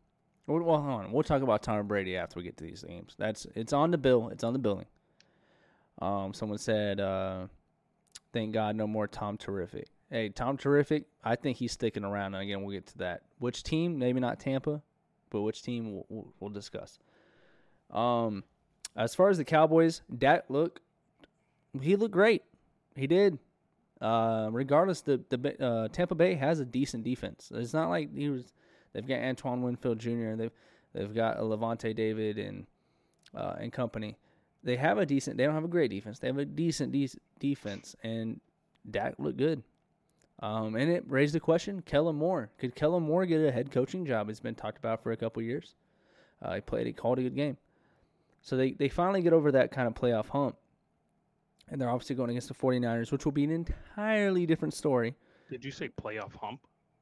well, 0.47 0.61
well, 0.61 0.81
hold 0.81 1.01
on. 1.01 1.11
We'll 1.11 1.23
talk 1.23 1.41
about 1.41 1.63
Tom 1.63 1.87
Brady 1.87 2.17
after 2.17 2.39
we 2.39 2.43
get 2.43 2.57
to 2.57 2.63
these 2.63 2.83
games. 2.83 3.15
That's 3.17 3.45
it's 3.55 3.73
on 3.73 3.91
the 3.91 3.97
bill. 3.97 4.29
It's 4.29 4.43
on 4.43 4.53
the 4.53 4.59
billing. 4.59 4.85
Um, 5.99 6.33
someone 6.33 6.57
said, 6.57 6.99
uh, 6.99 7.47
"Thank 8.33 8.53
God, 8.53 8.75
no 8.75 8.87
more 8.87 9.07
Tom 9.07 9.37
Terrific." 9.37 9.87
Hey, 10.09 10.29
Tom 10.29 10.55
Terrific. 10.57 11.05
I 11.23 11.35
think 11.35 11.57
he's 11.57 11.73
sticking 11.73 12.05
around. 12.05 12.33
And 12.33 12.43
again, 12.43 12.63
we'll 12.63 12.73
get 12.73 12.87
to 12.87 12.97
that. 12.99 13.23
Which 13.39 13.63
team? 13.63 13.99
Maybe 13.99 14.19
not 14.19 14.39
Tampa, 14.39 14.81
but 15.29 15.41
which 15.41 15.63
team 15.63 16.03
we'll, 16.09 16.33
we'll, 16.39 16.49
discuss. 16.49 16.97
Um, 17.91 18.45
as 18.95 19.13
far 19.13 19.29
as 19.29 19.37
the 19.37 19.43
Cowboys, 19.43 20.01
Dak 20.15 20.45
look, 20.47 20.79
he 21.81 21.95
looked 21.97 22.13
great. 22.13 22.43
He 22.95 23.05
did. 23.05 23.37
Uh, 23.99 24.49
regardless, 24.51 25.01
the 25.01 25.21
the 25.29 25.63
uh, 25.63 25.87
Tampa 25.89 26.15
Bay 26.15 26.35
has 26.35 26.59
a 26.59 26.65
decent 26.65 27.03
defense. 27.03 27.51
It's 27.53 27.73
not 27.73 27.89
like 27.89 28.15
he 28.15 28.29
was. 28.29 28.53
They've 28.93 29.07
got 29.07 29.19
Antoine 29.19 29.61
Winfield 29.61 29.99
Jr. 29.99 30.09
And 30.09 30.39
they've 30.39 30.51
they've 30.93 31.13
got 31.13 31.37
Lavonte 31.39 31.95
David 31.95 32.37
and 32.37 32.65
uh, 33.35 33.55
and 33.59 33.73
company. 33.73 34.15
They 34.67 34.75
have 34.75 34.97
a 34.97 35.05
decent. 35.05 35.37
They 35.37 35.45
don't 35.45 35.55
have 35.55 35.63
a 35.63 35.69
great 35.69 35.91
defense. 35.91 36.19
They 36.19 36.27
have 36.27 36.37
a 36.37 36.43
decent 36.43 36.91
de- 36.91 37.09
defense, 37.39 37.95
and 38.03 38.41
Dak 38.91 39.15
looked 39.17 39.37
good. 39.37 39.63
Um, 40.41 40.75
and 40.75 40.91
it 40.91 41.05
raised 41.07 41.33
the 41.33 41.39
question: 41.39 41.81
Kellen 41.81 42.17
Moore 42.17 42.49
could 42.59 42.75
Kellen 42.75 43.03
Moore 43.03 43.25
get 43.25 43.39
a 43.39 43.49
head 43.49 43.71
coaching 43.71 44.05
job? 44.05 44.29
It's 44.29 44.41
been 44.41 44.55
talked 44.55 44.77
about 44.77 45.01
for 45.01 45.13
a 45.13 45.17
couple 45.17 45.41
years. 45.41 45.75
Uh, 46.41 46.55
he 46.55 46.59
played. 46.59 46.85
He 46.85 46.91
called 46.91 47.17
a 47.17 47.21
good 47.21 47.35
game. 47.37 47.55
So 48.41 48.57
they, 48.57 48.73
they 48.73 48.89
finally 48.89 49.21
get 49.21 49.31
over 49.31 49.53
that 49.53 49.71
kind 49.71 49.87
of 49.87 49.93
playoff 49.93 50.27
hump. 50.27 50.57
And 51.69 51.79
they're 51.79 51.89
obviously 51.89 52.17
going 52.17 52.29
against 52.29 52.49
the 52.49 52.53
49ers, 52.53 53.09
which 53.09 53.23
will 53.23 53.31
be 53.31 53.45
an 53.45 53.51
entirely 53.51 54.45
different 54.45 54.73
story. 54.73 55.15
Did 55.49 55.63
you 55.63 55.71
say 55.71 55.87
playoff 55.87 56.35
hump? 56.35 56.59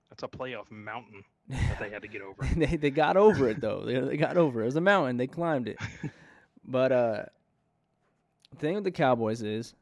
That's 0.10 0.22
a 0.22 0.28
playoff 0.28 0.70
mountain 0.70 1.24
that 1.50 1.80
they 1.80 1.90
had 1.90 2.04
to 2.04 2.08
get 2.08 2.22
over. 2.22 2.48
they 2.56 2.78
they 2.78 2.92
got 2.92 3.18
over 3.18 3.50
it 3.50 3.60
though. 3.60 3.84
They 3.86 4.00
they 4.00 4.18
got 4.18 4.38
over 4.38 4.62
it. 4.62 4.64
It 4.64 4.68
was 4.68 4.76
a 4.76 4.82
mountain. 4.82 5.18
They 5.18 5.26
climbed 5.26 5.68
it. 5.68 5.78
but 6.64 6.92
uh 6.92 7.24
the 8.56 8.61
thing 8.61 8.76
with 8.76 8.84
the 8.84 8.91
Cowboys 8.91 9.41
is 9.41 9.76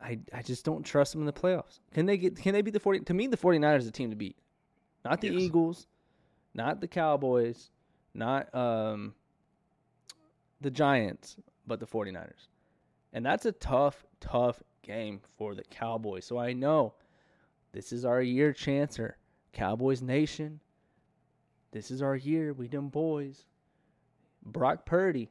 I 0.00 0.18
I 0.32 0.42
just 0.42 0.64
don't 0.64 0.82
trust 0.84 1.12
them 1.12 1.22
in 1.22 1.26
the 1.26 1.32
playoffs. 1.32 1.80
Can 1.92 2.06
they 2.06 2.16
get 2.16 2.36
can 2.36 2.52
they 2.54 2.62
beat 2.62 2.72
the 2.72 2.80
40 2.80 3.00
to 3.00 3.14
me 3.14 3.26
the 3.26 3.36
49ers 3.36 3.78
is 3.78 3.86
a 3.86 3.92
team 3.92 4.10
to 4.10 4.16
beat. 4.16 4.36
Not 5.04 5.20
the 5.20 5.28
Yes. 5.28 5.40
Eagles, 5.42 5.86
not 6.54 6.80
the 6.80 6.88
Cowboys, 6.88 7.70
not 8.14 8.52
um 8.54 9.14
the 10.60 10.70
Giants, 10.70 11.36
but 11.66 11.80
the 11.80 11.86
49ers. 11.86 12.48
And 13.12 13.24
that's 13.24 13.46
a 13.46 13.52
tough 13.52 14.04
tough 14.20 14.62
game 14.82 15.20
for 15.36 15.54
the 15.54 15.64
Cowboys. 15.64 16.24
So 16.24 16.38
I 16.38 16.52
know 16.52 16.94
this 17.72 17.92
is 17.92 18.04
our 18.04 18.22
year 18.22 18.52
chancer. 18.52 19.14
Cowboys 19.52 20.00
Nation. 20.00 20.60
This 21.72 21.90
is 21.90 22.02
our 22.02 22.16
year. 22.16 22.52
We 22.52 22.68
them 22.68 22.88
boys. 22.88 23.44
Brock 24.44 24.86
Purdy. 24.86 25.30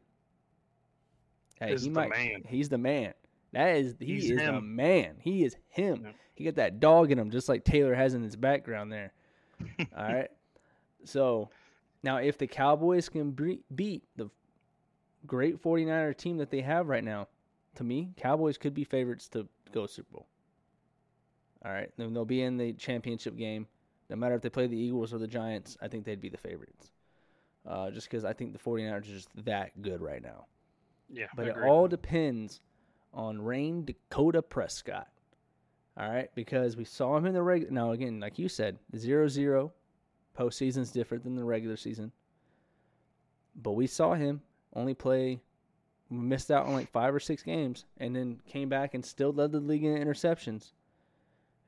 Hey, 1.60 1.74
is 1.74 1.84
he 1.84 1.90
the 1.90 1.96
might, 1.96 2.10
man. 2.10 2.44
He's 2.48 2.70
the 2.70 2.78
man. 2.78 3.14
That 3.52 3.78
is 3.78 3.96
he 4.00 4.06
He's 4.06 4.32
is 4.32 4.38
the 4.38 4.62
man. 4.62 5.16
He 5.20 5.44
is 5.44 5.56
him. 5.70 6.02
Yeah. 6.06 6.12
He 6.36 6.44
got 6.46 6.56
that 6.56 6.80
dog 6.80 7.12
in 7.12 7.20
him, 7.20 7.32
just 7.32 7.50
like 7.50 7.66
Taylor 7.66 7.94
has 7.94 8.14
in 8.14 8.24
his 8.24 8.36
background 8.36 8.92
there. 8.92 9.12
All 9.98 10.04
right. 10.04 10.30
So 11.04 11.50
now, 12.04 12.18
if 12.18 12.38
the 12.38 12.48
Cowboys 12.48 13.10
can 13.10 13.32
bre- 13.32 13.64
beat 13.76 14.04
the 14.16 14.30
great 15.26 15.62
49er 15.62 16.16
team 16.16 16.38
that 16.38 16.50
they 16.50 16.62
have 16.62 16.88
right 16.88 17.04
now, 17.04 17.28
to 17.76 17.84
me, 17.84 18.12
Cowboys 18.16 18.58
could 18.58 18.74
be 18.74 18.84
favorites 18.84 19.28
to 19.30 19.48
go 19.72 19.86
Super 19.86 20.14
Bowl. 20.14 20.28
All 21.66 21.72
right. 21.72 21.92
Then 21.98 22.14
they'll 22.14 22.24
be 22.26 22.42
in 22.42 22.58
the 22.58 22.74
championship 22.74 23.36
game. 23.36 23.68
No 24.10 24.16
matter 24.16 24.36
if 24.36 24.42
they 24.42 24.50
play 24.50 24.68
the 24.68 24.78
Eagles 24.78 25.14
or 25.14 25.18
the 25.18 25.28
Giants, 25.28 25.78
I 25.82 25.88
think 25.88 26.06
they'd 26.06 26.22
be 26.22 26.30
the 26.30 26.38
favorites. 26.38 26.92
Uh, 27.68 27.92
just 27.92 28.10
because 28.10 28.24
I 28.24 28.34
think 28.34 28.54
the 28.54 28.60
49ers 28.60 28.92
are 28.98 29.02
just 29.02 29.30
that 29.46 29.82
good 29.82 30.02
right 30.02 30.22
now. 30.24 30.46
Yeah, 31.12 31.28
But 31.36 31.48
it 31.48 31.58
all 31.58 31.88
depends 31.88 32.62
on 33.14 33.42
Rayne 33.42 33.86
Dakota 33.86 34.42
Prescott. 34.42 35.08
All 35.98 36.10
right, 36.10 36.30
because 36.36 36.78
we 36.78 36.86
saw 36.86 37.18
him 37.18 37.26
in 37.26 37.34
the 37.34 37.42
regular. 37.42 37.74
Now 37.74 37.92
again, 37.92 38.20
like 38.20 38.40
you 38.40 38.48
said, 38.48 38.78
zero 38.96 39.28
zero 39.28 39.74
postseason's 40.38 40.92
different 40.92 41.24
than 41.24 41.36
the 41.36 41.44
regular 41.44 41.76
season. 41.76 42.12
But 43.56 43.74
we 43.74 43.88
saw 43.88 44.14
him 44.14 44.42
only 44.74 44.94
play, 44.94 45.42
missed 46.10 46.52
out 46.52 46.68
on 46.68 46.74
like 46.74 46.90
five 46.92 47.14
or 47.14 47.20
six 47.20 47.44
games, 47.44 47.86
and 47.98 48.16
then 48.16 48.40
came 48.48 48.70
back 48.70 48.94
and 48.94 49.04
still 49.04 49.34
led 49.34 49.52
the 49.52 49.60
league 49.60 49.84
in 49.84 49.98
interceptions. 49.98 50.72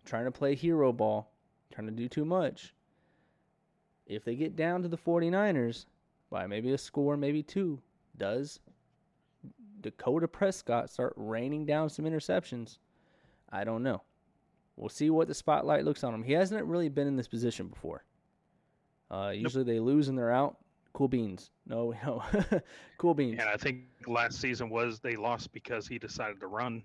Trying 0.06 0.26
to 0.26 0.32
play 0.32 0.56
hero 0.56 0.94
ball, 0.94 1.32
trying 1.74 1.88
to 1.88 1.94
do 1.94 2.08
too 2.08 2.26
much. 2.26 2.74
If 4.06 4.24
they 4.24 4.36
get 4.36 4.56
down 4.56 4.82
to 4.84 4.88
the 4.88 4.98
49ers 4.98 5.86
by 6.30 6.48
maybe 6.48 6.72
a 6.72 6.78
score, 6.78 7.18
maybe 7.18 7.44
two, 7.44 7.82
does 8.18 8.60
Dakota 9.82 10.28
Prescott 10.28 10.90
start 10.90 11.14
raining 11.16 11.66
down 11.66 11.90
some 11.90 12.06
interceptions? 12.06 12.78
I 13.52 13.64
don't 13.64 13.84
know. 13.84 14.02
We'll 14.78 14.90
see 14.90 15.10
what 15.10 15.28
the 15.28 15.34
spotlight 15.34 15.84
looks 15.86 16.04
on 16.04 16.14
him. 16.14 16.24
He 16.24 16.34
hasn't 16.34 16.66
really 16.66 16.90
been 16.90 17.08
in 17.08 17.16
this 17.16 17.28
position 17.28 17.68
before. 17.68 18.04
Uh, 19.10 19.32
usually 19.36 19.64
they 19.66 19.80
lose 19.80 20.08
and 20.08 20.18
they're 20.18 20.32
out. 20.32 20.58
Cool 20.94 21.08
beans. 21.08 21.52
No, 21.68 21.94
no. 22.06 22.24
cool 22.98 23.14
beans. 23.14 23.40
And 23.40 23.50
I 23.50 23.58
think 23.58 23.82
last 24.08 24.40
season 24.40 24.70
was 24.70 25.00
they 25.00 25.16
lost 25.16 25.52
because 25.52 25.88
he 25.88 26.00
decided 26.00 26.40
to 26.40 26.48
run 26.48 26.84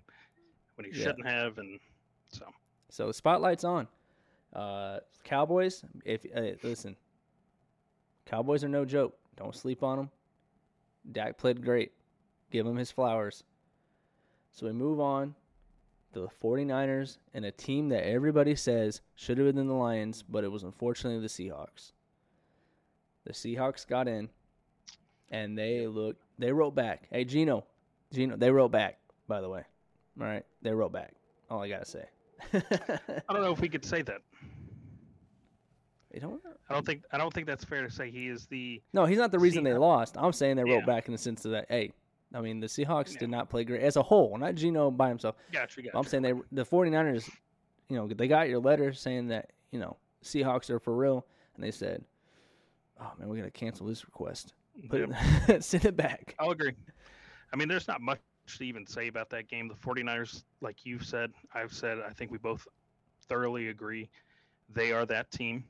when 0.75 0.85
he 0.91 0.97
Yeah. 0.97 1.05
shouldn't 1.05 1.25
have, 1.27 1.57
and 1.57 1.79
so 2.29 2.45
So 2.89 3.07
the 3.07 3.13
spotlight's 3.13 3.63
on. 3.63 3.87
Uh, 4.53 4.99
Cowboys, 5.23 5.83
if 6.05 6.25
uh, 6.35 6.51
listen, 6.63 6.95
Cowboys 8.25 8.63
are 8.63 8.69
no 8.69 8.85
joke. 8.85 9.17
Don't 9.35 9.55
sleep 9.55 9.83
on 9.83 9.97
them. 9.97 10.09
Dak 11.11 11.37
played 11.37 11.63
great. 11.63 11.91
Give 12.51 12.65
him 12.65 12.77
his 12.77 12.91
flowers. 12.91 13.43
So 14.51 14.65
we 14.65 14.71
move 14.73 14.99
on 14.99 15.35
to 16.13 16.21
the 16.21 16.29
49ers 16.41 17.17
and 17.33 17.45
a 17.45 17.51
team 17.51 17.89
that 17.89 18.05
everybody 18.07 18.55
says 18.55 19.01
should 19.15 19.37
have 19.37 19.53
been 19.55 19.67
the 19.67 19.73
Lions, 19.73 20.23
but 20.27 20.43
it 20.43 20.51
was 20.51 20.63
unfortunately 20.63 21.19
the 21.21 21.27
Seahawks. 21.27 21.91
The 23.25 23.33
Seahawks 23.33 23.85
got 23.85 24.07
in 24.07 24.29
and 25.29 25.57
they 25.57 25.85
look 25.87 26.15
they 26.39 26.51
wrote 26.51 26.75
back. 26.75 27.07
Hey 27.11 27.25
Geno, 27.25 27.65
Geno, 28.13 28.37
they 28.37 28.49
wrote 28.51 28.71
back, 28.71 28.97
by 29.27 29.41
the 29.41 29.49
way. 29.49 29.63
All 30.19 30.25
right, 30.25 30.45
they 30.61 30.71
wrote 30.71 30.93
back. 30.93 31.13
All 31.49 31.61
I 31.61 31.67
gotta 31.69 31.85
say. 31.85 32.05
I 32.53 32.61
don't 33.33 33.41
know 33.41 33.51
if 33.51 33.59
we 33.59 33.67
could 33.67 33.83
say 33.83 34.01
that. 34.03 34.21
they 36.11 36.19
don't. 36.19 36.41
I 36.69 36.73
don't 36.73 36.85
think 36.85 37.03
I 37.11 37.17
don't 37.17 37.33
think 37.33 37.47
that's 37.47 37.65
fair 37.65 37.83
to 37.83 37.91
say 37.91 38.09
he 38.09 38.27
is 38.29 38.45
the 38.47 38.81
No, 38.93 39.05
he's 39.05 39.17
not 39.17 39.31
the 39.31 39.39
reason 39.39 39.63
they 39.63 39.73
lost. 39.73 40.15
I'm 40.17 40.33
saying 40.33 40.55
they 40.55 40.63
wrote 40.63 40.79
Yeah. 40.79 40.85
back 40.85 41.07
in 41.07 41.11
the 41.11 41.17
sense 41.17 41.43
of 41.45 41.51
that. 41.51 41.65
Hey, 41.69 41.91
I 42.33 42.41
mean 42.41 42.59
the 42.59 42.67
Seahawks 42.67 43.13
Yeah. 43.13 43.19
did 43.19 43.29
not 43.29 43.49
play 43.49 43.63
great 43.63 43.81
as 43.81 43.95
a 43.95 44.03
whole, 44.03 44.37
not 44.37 44.55
Geno 44.55 44.91
by 44.91 45.09
himself. 45.09 45.35
gotcha. 45.51 45.81
gotcha. 45.81 45.97
I'm 45.97 46.03
saying 46.03 46.23
they 46.23 46.33
the 46.51 46.65
49ers, 46.65 47.29
you 47.89 47.95
know, 47.95 48.07
they 48.07 48.27
got 48.27 48.49
your 48.49 48.59
letter 48.59 48.91
saying 48.93 49.27
that 49.29 49.51
you 49.71 49.79
know 49.79 49.97
Seahawks 50.23 50.69
are 50.69 50.79
for 50.79 50.95
real, 50.95 51.25
and 51.55 51.63
they 51.63 51.71
said, 51.71 52.03
"Oh 52.99 53.11
man, 53.17 53.29
we 53.29 53.37
gotta 53.37 53.51
cancel 53.51 53.85
this 53.87 54.05
request. 54.05 54.53
Put 54.89 55.01
Yep. 55.09 55.09
it, 55.49 55.63
send 55.63 55.85
it 55.85 55.95
back." 55.95 56.35
I'll 56.39 56.51
agree. 56.51 56.73
I 57.53 57.55
mean, 57.55 57.67
there's 57.69 57.87
not 57.87 58.01
much 58.01 58.19
to 58.57 58.63
even 58.65 58.85
say 58.85 59.07
about 59.07 59.29
that 59.29 59.47
game. 59.47 59.67
The 59.69 59.75
49ers, 59.75 60.43
like 60.61 60.85
you've 60.85 61.05
said, 61.05 61.31
I've 61.53 61.71
said, 61.73 61.99
I 61.99 62.11
think 62.11 62.31
we 62.31 62.37
both 62.37 62.67
thoroughly 63.29 63.69
agree. 63.69 64.09
They 64.73 64.91
are 64.91 65.05
that 65.05 65.31
team. 65.31 65.63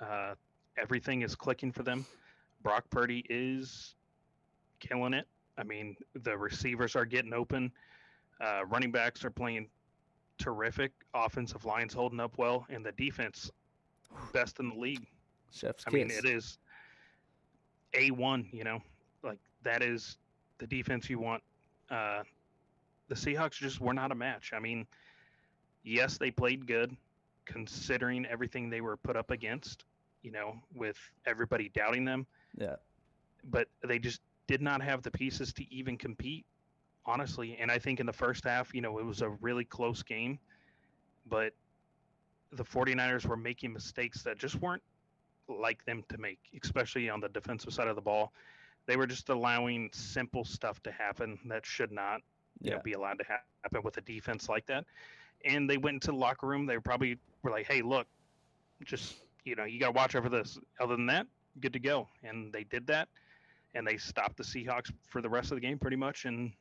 Uh, 0.00 0.34
everything 0.76 1.22
is 1.22 1.34
clicking 1.34 1.72
for 1.72 1.82
them. 1.82 2.06
Brock 2.62 2.84
Purdy 2.90 3.24
is 3.28 3.94
killing 4.80 5.12
it. 5.14 5.26
I 5.58 5.62
mean, 5.62 5.96
the 6.14 6.36
receivers 6.36 6.96
are 6.96 7.04
getting 7.04 7.32
open. 7.32 7.70
Uh, 8.40 8.64
running 8.66 8.90
backs 8.90 9.24
are 9.24 9.30
playing 9.30 9.68
terrific. 10.38 10.92
Offensive 11.14 11.64
line's 11.64 11.94
holding 11.94 12.20
up 12.20 12.36
well, 12.38 12.66
and 12.68 12.84
the 12.84 12.92
defense 12.92 13.50
best 14.32 14.58
in 14.60 14.68
the 14.70 14.76
league. 14.76 15.06
Chef's 15.52 15.84
I 15.86 15.90
kiss. 15.90 15.94
mean, 15.94 16.10
it 16.10 16.24
is 16.24 16.58
a 17.94 18.10
one. 18.10 18.48
You 18.52 18.64
know, 18.64 18.80
like 19.22 19.38
that 19.62 19.82
is 19.82 20.18
the 20.58 20.66
defense 20.66 21.08
you 21.08 21.18
want. 21.20 21.42
Uh, 21.90 22.22
the 23.08 23.14
Seahawks 23.14 23.52
just 23.52 23.80
were 23.80 23.94
not 23.94 24.10
a 24.10 24.14
match. 24.14 24.52
I 24.54 24.58
mean, 24.58 24.86
yes, 25.84 26.18
they 26.18 26.30
played 26.30 26.66
good, 26.66 26.96
considering 27.44 28.26
everything 28.26 28.70
they 28.70 28.80
were 28.80 28.96
put 28.96 29.16
up 29.16 29.30
against. 29.30 29.84
You 30.22 30.32
know, 30.32 30.58
with 30.74 30.96
everybody 31.26 31.68
doubting 31.68 32.04
them, 32.06 32.26
Yeah, 32.56 32.76
but 33.50 33.68
they 33.86 33.98
just 33.98 34.22
did 34.46 34.60
not 34.62 34.82
have 34.82 35.02
the 35.02 35.10
pieces 35.10 35.52
to 35.54 35.72
even 35.72 35.96
compete. 35.96 36.44
Honestly, 37.06 37.56
and 37.60 37.70
I 37.70 37.78
think 37.78 38.00
in 38.00 38.06
the 38.06 38.12
first 38.12 38.44
half, 38.44 38.74
you 38.74 38.80
know, 38.80 38.98
it 38.98 39.04
was 39.04 39.20
a 39.20 39.28
really 39.28 39.64
close 39.64 40.02
game, 40.02 40.38
but 41.26 41.52
the 42.52 42.64
49ers 42.64 43.26
were 43.26 43.36
making 43.36 43.72
mistakes 43.72 44.22
that 44.22 44.38
just 44.38 44.56
weren't 44.56 44.82
like 45.48 45.84
them 45.84 46.02
to 46.08 46.18
make, 46.18 46.38
especially 46.62 47.10
on 47.10 47.20
the 47.20 47.28
defensive 47.28 47.72
side 47.74 47.88
of 47.88 47.96
the 47.96 48.02
ball. 48.02 48.32
They 48.86 48.96
were 48.96 49.06
just 49.06 49.28
allowing 49.28 49.90
simple 49.92 50.44
stuff 50.44 50.82
to 50.84 50.92
happen 50.92 51.38
that 51.46 51.66
should 51.66 51.92
not 51.92 52.22
you 52.60 52.70
yeah, 52.70 52.76
know, 52.76 52.82
be 52.82 52.92
allowed 52.92 53.18
to 53.18 53.24
ha- 53.24 53.42
happen 53.62 53.82
with 53.82 53.96
a 53.98 54.00
defense 54.00 54.48
like 54.48 54.66
that. 54.66 54.84
And 55.44 55.68
they 55.68 55.76
went 55.76 55.96
into 55.96 56.08
the 56.08 56.16
locker 56.16 56.46
room. 56.46 56.66
They 56.66 56.78
probably 56.78 57.18
were 57.42 57.50
like, 57.50 57.66
"Hey, 57.66 57.82
look, 57.82 58.06
just 58.84 59.16
you 59.44 59.54
know, 59.56 59.64
you 59.64 59.78
got 59.78 59.86
to 59.86 59.92
watch 59.92 60.14
over 60.14 60.28
this. 60.28 60.58
Other 60.80 60.96
than 60.96 61.06
that, 61.06 61.26
good 61.60 61.72
to 61.74 61.80
go." 61.80 62.08
And 62.22 62.52
they 62.52 62.64
did 62.64 62.86
that, 62.86 63.08
and 63.74 63.86
they 63.86 63.96
stopped 63.96 64.36
the 64.36 64.42
Seahawks 64.44 64.92
for 65.08 65.20
the 65.20 65.28
rest 65.28 65.50
of 65.50 65.56
the 65.56 65.60
game, 65.60 65.78
pretty 65.78 65.96
much. 65.96 66.24
And 66.24 66.52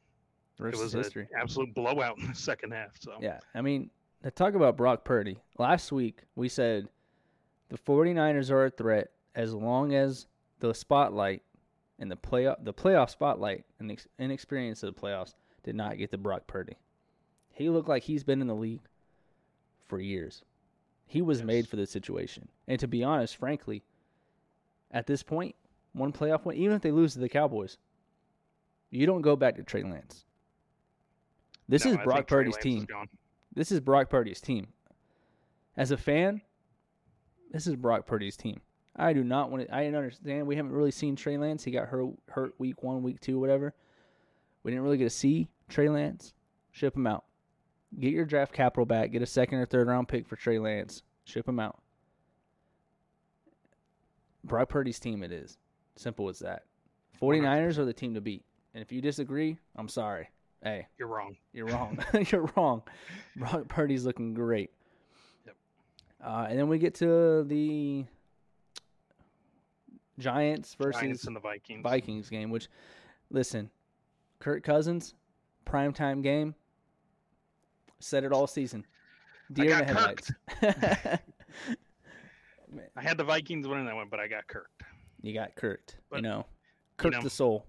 it 0.59 0.75
was 0.75 0.93
an 0.93 1.27
absolute 1.39 1.73
blowout 1.73 2.17
in 2.19 2.27
the 2.27 2.35
second 2.35 2.71
half. 2.71 2.91
So 2.99 3.13
Yeah, 3.21 3.39
I 3.55 3.61
mean, 3.61 3.89
to 4.23 4.31
talk 4.31 4.53
about 4.53 4.77
Brock 4.77 5.03
Purdy, 5.03 5.37
last 5.57 5.91
week 5.91 6.21
we 6.35 6.47
said 6.49 6.87
the 7.69 7.77
49ers 7.77 8.51
are 8.51 8.65
a 8.65 8.69
threat 8.69 9.11
as 9.35 9.53
long 9.53 9.93
as 9.93 10.27
the 10.59 10.73
spotlight 10.73 11.41
and 11.99 12.09
the 12.11 12.15
playoff 12.15 12.63
the 12.63 12.73
playoff 12.73 13.09
spotlight 13.09 13.65
and 13.79 13.89
the 13.89 13.93
ex- 13.93 14.07
inexperience 14.19 14.83
of 14.83 14.93
the 14.93 14.99
playoffs 15.01 15.33
did 15.63 15.75
not 15.75 15.97
get 15.97 16.11
to 16.11 16.17
Brock 16.17 16.47
Purdy. 16.47 16.77
He 17.51 17.69
looked 17.69 17.89
like 17.89 18.03
he's 18.03 18.23
been 18.23 18.41
in 18.41 18.47
the 18.47 18.55
league 18.55 18.81
for 19.87 19.99
years. 19.99 20.43
He 21.05 21.21
was 21.21 21.39
Yes. 21.39 21.45
made 21.47 21.67
for 21.67 21.75
this 21.75 21.91
situation. 21.91 22.47
And 22.67 22.79
to 22.79 22.87
be 22.87 23.03
honest, 23.03 23.35
frankly, 23.37 23.83
at 24.91 25.05
this 25.07 25.21
point, 25.23 25.55
one 25.93 26.11
playoff 26.11 26.45
win, 26.45 26.57
even 26.57 26.75
if 26.75 26.81
they 26.81 26.91
lose 26.91 27.13
to 27.13 27.19
the 27.19 27.29
Cowboys, 27.29 27.77
you 28.91 29.05
don't 29.05 29.21
go 29.21 29.35
back 29.35 29.55
to 29.55 29.63
Trey 29.63 29.83
Lance. 29.83 30.25
This 31.67 31.85
No, 31.85 31.91
is 31.91 31.97
Brock 32.03 32.27
Purdy's 32.27 32.53
Lance 32.53 32.57
is 32.57 32.63
team. 32.63 32.87
This 33.55 33.71
is 33.71 33.79
Brock 33.79 34.09
Purdy's 34.09 34.41
team. 34.41 34.67
As 35.77 35.91
a 35.91 35.97
fan, 35.97 36.41
this 37.51 37.67
is 37.67 37.75
Brock 37.75 38.05
Purdy's 38.05 38.35
team. 38.35 38.61
I 38.95 39.13
do 39.13 39.23
not 39.23 39.49
want 39.49 39.65
to. 39.67 39.75
I 39.75 39.83
didn't 39.83 39.95
understand. 39.95 40.45
We 40.45 40.55
haven't 40.55 40.73
really 40.73 40.91
seen 40.91 41.15
Trey 41.15 41.37
Lance. 41.37 41.63
He 41.63 41.71
got 41.71 41.87
hurt, 41.87 42.13
hurt 42.29 42.53
week 42.59 42.83
one, 42.83 43.01
week 43.01 43.19
two, 43.21 43.39
whatever. 43.39 43.73
We 44.61 44.71
didn't 44.71 44.83
really 44.83 44.97
get 44.97 45.05
to 45.05 45.09
see 45.09 45.49
Trey 45.67 45.89
Lance. 45.89 46.33
Ship 46.71 46.95
him 46.95 47.07
out. 47.07 47.25
Get 47.99 48.13
your 48.13 48.25
draft 48.25 48.53
capital 48.53 48.85
back. 48.85 49.11
Get 49.11 49.21
a 49.21 49.27
second 49.27 49.59
or 49.59 49.65
third 49.65 49.87
round 49.87 50.07
pick 50.07 50.27
for 50.27 50.35
Trey 50.35 50.59
Lance. 50.59 51.03
Ship 51.25 51.47
him 51.47 51.59
out. 51.59 51.79
Brock 54.43 54.69
Purdy's 54.69 54.99
team 54.99 55.23
it 55.23 55.31
is. 55.31 55.57
Simple 55.95 56.29
as 56.29 56.39
that. 56.39 56.63
49ers 57.21 57.77
are 57.77 57.85
the 57.85 57.93
team 57.93 58.13
to 58.15 58.21
beat. 58.21 58.43
And 58.73 58.81
if 58.81 58.91
you 58.91 59.01
disagree, 59.01 59.57
I'm 59.75 59.87
sorry. 59.87 60.29
Hey, 60.63 60.87
You're 60.97 61.07
wrong. 61.09 61.35
you're 61.51 61.67
wrong. 61.67 61.99
You're 62.31 62.49
wrong. 62.55 62.83
Brock 63.35 63.67
Purdy's 63.67 64.05
looking 64.05 64.33
great. 64.33 64.71
Yep. 65.45 65.55
Uh, 66.23 66.45
and 66.49 66.57
then 66.57 66.69
we 66.69 66.77
get 66.79 66.95
to 66.95 67.43
the 67.43 68.05
Giants 70.19 70.75
versus 70.75 71.01
Giants 71.01 71.25
and 71.25 71.35
the 71.35 71.41
Vikings. 71.41 71.83
Vikings 71.83 72.29
game, 72.29 72.49
which, 72.49 72.69
listen, 73.29 73.69
Kirk 74.39 74.63
Cousins, 74.63 75.15
primetime 75.65 76.23
game, 76.23 76.55
said 77.99 78.23
it 78.23 78.31
all 78.31 78.47
season. 78.47 78.85
Deer 79.51 79.71
in 79.79 79.79
the 79.79 79.85
headlights. 79.93 80.31
I 82.95 83.01
had 83.01 83.17
the 83.17 83.23
Vikings 83.23 83.67
winning 83.67 83.85
that 83.85 83.95
one, 83.95 84.07
but 84.09 84.19
I 84.21 84.27
got 84.27 84.47
kirked. 84.47 84.82
You 85.23 85.33
got 85.33 85.55
you 85.95 86.01
But, 86.11 86.21
know, 86.21 86.45
Kirk 86.97 87.13
know, 87.13 87.21
the 87.21 87.29
soul. 87.29 87.65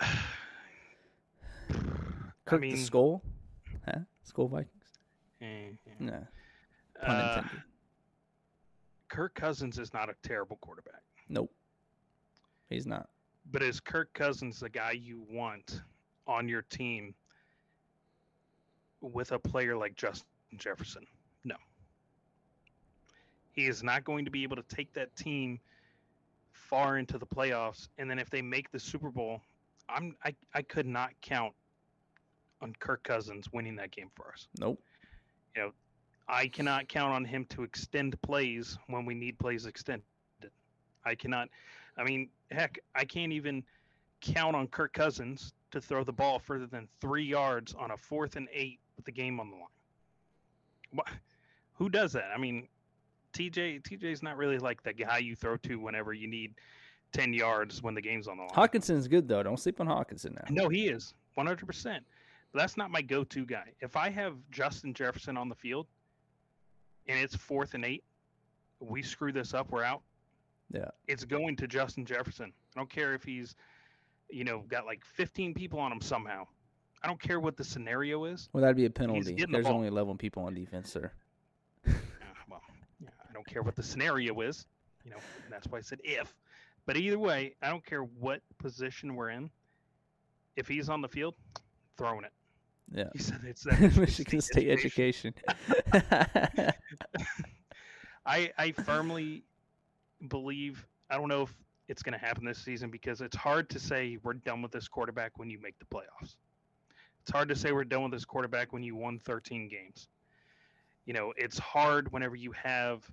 Kirk 2.44 2.60
mean- 2.60 2.72
the 2.72 2.76
Skull? 2.82 3.22
Huh? 3.86 4.00
Skull 4.24 4.48
Vikings? 4.48 4.84
Eh, 5.40 5.46
eh. 5.46 5.74
No. 5.98 6.26
Pun 7.00 7.16
Uh, 7.16 7.34
intended. 7.44 7.62
Kirk 9.08 9.34
Cousins 9.34 9.78
is 9.78 9.92
not 9.92 10.08
a 10.08 10.14
terrible 10.22 10.56
quarterback, 10.60 11.02
Nope. 11.28 11.52
He's 12.68 12.86
not. 12.86 13.08
but 13.50 13.62
is 13.62 13.80
Kirk 13.80 14.12
Cousins 14.14 14.60
the 14.60 14.68
guy 14.68 14.92
you 14.92 15.20
want 15.28 15.82
on 16.28 16.48
your 16.48 16.62
team 16.62 17.14
with 19.00 19.32
a 19.32 19.38
player 19.38 19.76
like 19.76 19.96
Justin 19.96 20.28
Jefferson? 20.56 21.04
No. 21.44 21.56
He 23.52 23.66
is 23.66 23.82
not 23.82 24.04
going 24.04 24.24
to 24.24 24.30
be 24.30 24.44
able 24.44 24.54
to 24.56 24.62
take 24.74 24.92
that 24.92 25.14
team 25.16 25.58
far 26.70 26.98
into 26.98 27.18
the 27.18 27.26
playoffs, 27.26 27.88
and 27.98 28.08
then 28.08 28.20
if 28.20 28.30
they 28.30 28.40
make 28.40 28.70
the 28.70 28.78
Super 28.78 29.10
Bowl, 29.10 29.42
I'm 29.88 30.14
I, 30.24 30.34
I 30.54 30.62
could 30.62 30.86
not 30.86 31.10
count 31.20 31.52
on 32.62 32.72
Kirk 32.78 33.02
Cousins 33.02 33.52
winning 33.52 33.74
that 33.76 33.90
game 33.90 34.10
for 34.14 34.32
us. 34.32 34.46
Nope. 34.58 34.80
You 35.56 35.62
know, 35.62 35.72
I 36.28 36.46
cannot 36.46 36.88
count 36.88 37.12
on 37.12 37.24
him 37.24 37.44
to 37.46 37.64
extend 37.64 38.20
plays 38.22 38.78
when 38.86 39.04
we 39.04 39.14
need 39.14 39.38
plays 39.38 39.66
extended. 39.66 40.04
I 41.04 41.16
cannot. 41.16 41.48
I 41.96 42.04
mean, 42.04 42.28
heck, 42.52 42.78
I 42.94 43.04
can't 43.04 43.32
even 43.32 43.64
count 44.20 44.54
on 44.54 44.68
Kirk 44.68 44.92
Cousins 44.92 45.52
to 45.72 45.80
throw 45.80 46.04
the 46.04 46.12
ball 46.12 46.38
further 46.38 46.66
than 46.66 46.86
three 47.00 47.24
yards 47.24 47.74
on 47.74 47.90
a 47.90 47.96
fourth 47.96 48.36
and 48.36 48.48
eight 48.52 48.78
with 48.96 49.06
the 49.06 49.12
game 49.12 49.40
on 49.40 49.50
the 49.50 49.56
line. 49.56 49.64
What? 50.92 51.08
Who 51.74 51.88
does 51.88 52.12
that? 52.12 52.30
I 52.34 52.38
mean, 52.38 52.68
TJ 53.32 53.82
TJ's 53.82 54.22
not 54.22 54.36
really 54.36 54.58
like 54.58 54.82
the 54.82 54.92
guy 54.92 55.18
you 55.18 55.36
throw 55.36 55.56
to 55.58 55.76
whenever 55.76 56.12
you 56.12 56.28
need 56.28 56.54
ten 57.12 57.32
yards 57.32 57.82
when 57.82 57.94
the 57.94 58.02
game's 58.02 58.28
on 58.28 58.36
the 58.36 58.42
line. 58.42 58.52
Hockenson's 58.52 59.08
good 59.08 59.28
though. 59.28 59.42
Don't 59.42 59.58
sleep 59.58 59.80
on 59.80 59.86
Hockenson 59.86 60.34
now. 60.34 60.44
No, 60.50 60.68
he 60.68 60.88
is 60.88 61.14
100%. 61.36 62.00
That's 62.52 62.76
not 62.76 62.90
my 62.90 63.02
go 63.02 63.24
to 63.24 63.46
guy. 63.46 63.72
If 63.80 63.96
I 63.96 64.10
have 64.10 64.34
Justin 64.50 64.92
Jefferson 64.92 65.36
on 65.36 65.48
the 65.48 65.54
field 65.54 65.86
and 67.06 67.18
it's 67.18 67.36
fourth 67.36 67.74
and 67.74 67.84
eight, 67.84 68.02
we 68.80 69.02
screw 69.02 69.32
this 69.32 69.54
up, 69.54 69.70
we're 69.70 69.84
out. 69.84 70.02
Yeah. 70.72 70.88
It's 71.06 71.24
going 71.24 71.56
to 71.56 71.66
Justin 71.66 72.04
Jefferson. 72.04 72.52
I 72.74 72.80
don't 72.80 72.90
care 72.90 73.14
if 73.14 73.22
he's, 73.22 73.54
you 74.30 74.44
know, 74.44 74.64
got 74.68 74.86
like 74.86 75.04
15 75.04 75.54
people 75.54 75.78
on 75.78 75.92
him 75.92 76.00
somehow. 76.00 76.46
I 77.02 77.06
don't 77.06 77.20
care 77.20 77.40
what 77.40 77.56
the 77.56 77.64
scenario 77.64 78.24
is. 78.24 78.48
Well, 78.52 78.60
that'd 78.62 78.76
be 78.76 78.84
a 78.84 78.90
penalty. 78.90 79.34
the 79.34 79.46
There's 79.46 79.66
only 79.66 79.88
11 79.88 80.18
people 80.18 80.42
on 80.44 80.54
defense, 80.54 80.92
sir. 80.92 81.10
Uh, 81.88 81.92
well, 82.48 82.60
yeah, 83.00 83.08
I 83.22 83.28
don't 83.40 83.52
care 83.52 83.62
what 83.62 83.74
the 83.74 83.82
scenario 83.82 84.38
is. 84.40 84.66
You 85.04 85.12
know, 85.12 85.16
that's 85.50 85.66
why 85.68 85.78
I 85.78 85.80
said 85.80 86.00
if. 86.04 86.34
But 86.84 86.98
either 86.98 87.18
way, 87.18 87.54
I 87.62 87.70
don't 87.70 87.84
care 87.84 88.02
what 88.02 88.42
position 88.58 89.16
we're 89.16 89.30
in. 89.30 89.50
If 90.56 90.68
he's 90.68 90.90
on 90.90 91.00
the 91.00 91.08
field, 91.08 91.36
throwing 91.96 92.24
it. 92.24 92.32
Yeah. 92.92 93.04
He 93.14 93.18
said 93.20 93.40
it's 93.46 93.62
that 93.62 93.80
Michigan 93.96 94.42
State 94.42 94.68
education. 94.68 95.32
I 98.26 98.52
I 98.58 98.72
firmly 98.72 99.44
believe 100.28 100.86
I 101.08 101.16
don't 101.16 101.28
know 101.28 101.42
if 101.42 101.54
it's 101.88 102.02
going 102.02 102.12
to 102.12 102.24
happen 102.24 102.44
this 102.44 102.58
season 102.58 102.90
because 102.90 103.22
it's 103.22 103.36
hard 103.36 103.70
to 103.70 103.78
say 103.78 104.18
we're 104.22 104.34
done 104.34 104.60
with 104.60 104.72
this 104.72 104.86
quarterback 104.86 105.38
when 105.38 105.48
you 105.48 105.58
make 105.60 105.78
the 105.78 105.86
playoffs. 105.86 106.36
It's 107.22 107.30
hard 107.30 107.48
to 107.48 107.56
say 107.56 107.72
we're 107.72 107.84
done 107.84 108.02
with 108.02 108.12
this 108.12 108.26
quarterback 108.26 108.72
when 108.72 108.82
you 108.82 108.96
won 108.96 109.18
13 109.18 109.68
games. 109.68 110.08
You 111.06 111.14
know, 111.14 111.32
it's 111.36 111.58
hard 111.58 112.12
whenever 112.12 112.36
you 112.36 112.52
have 112.52 113.10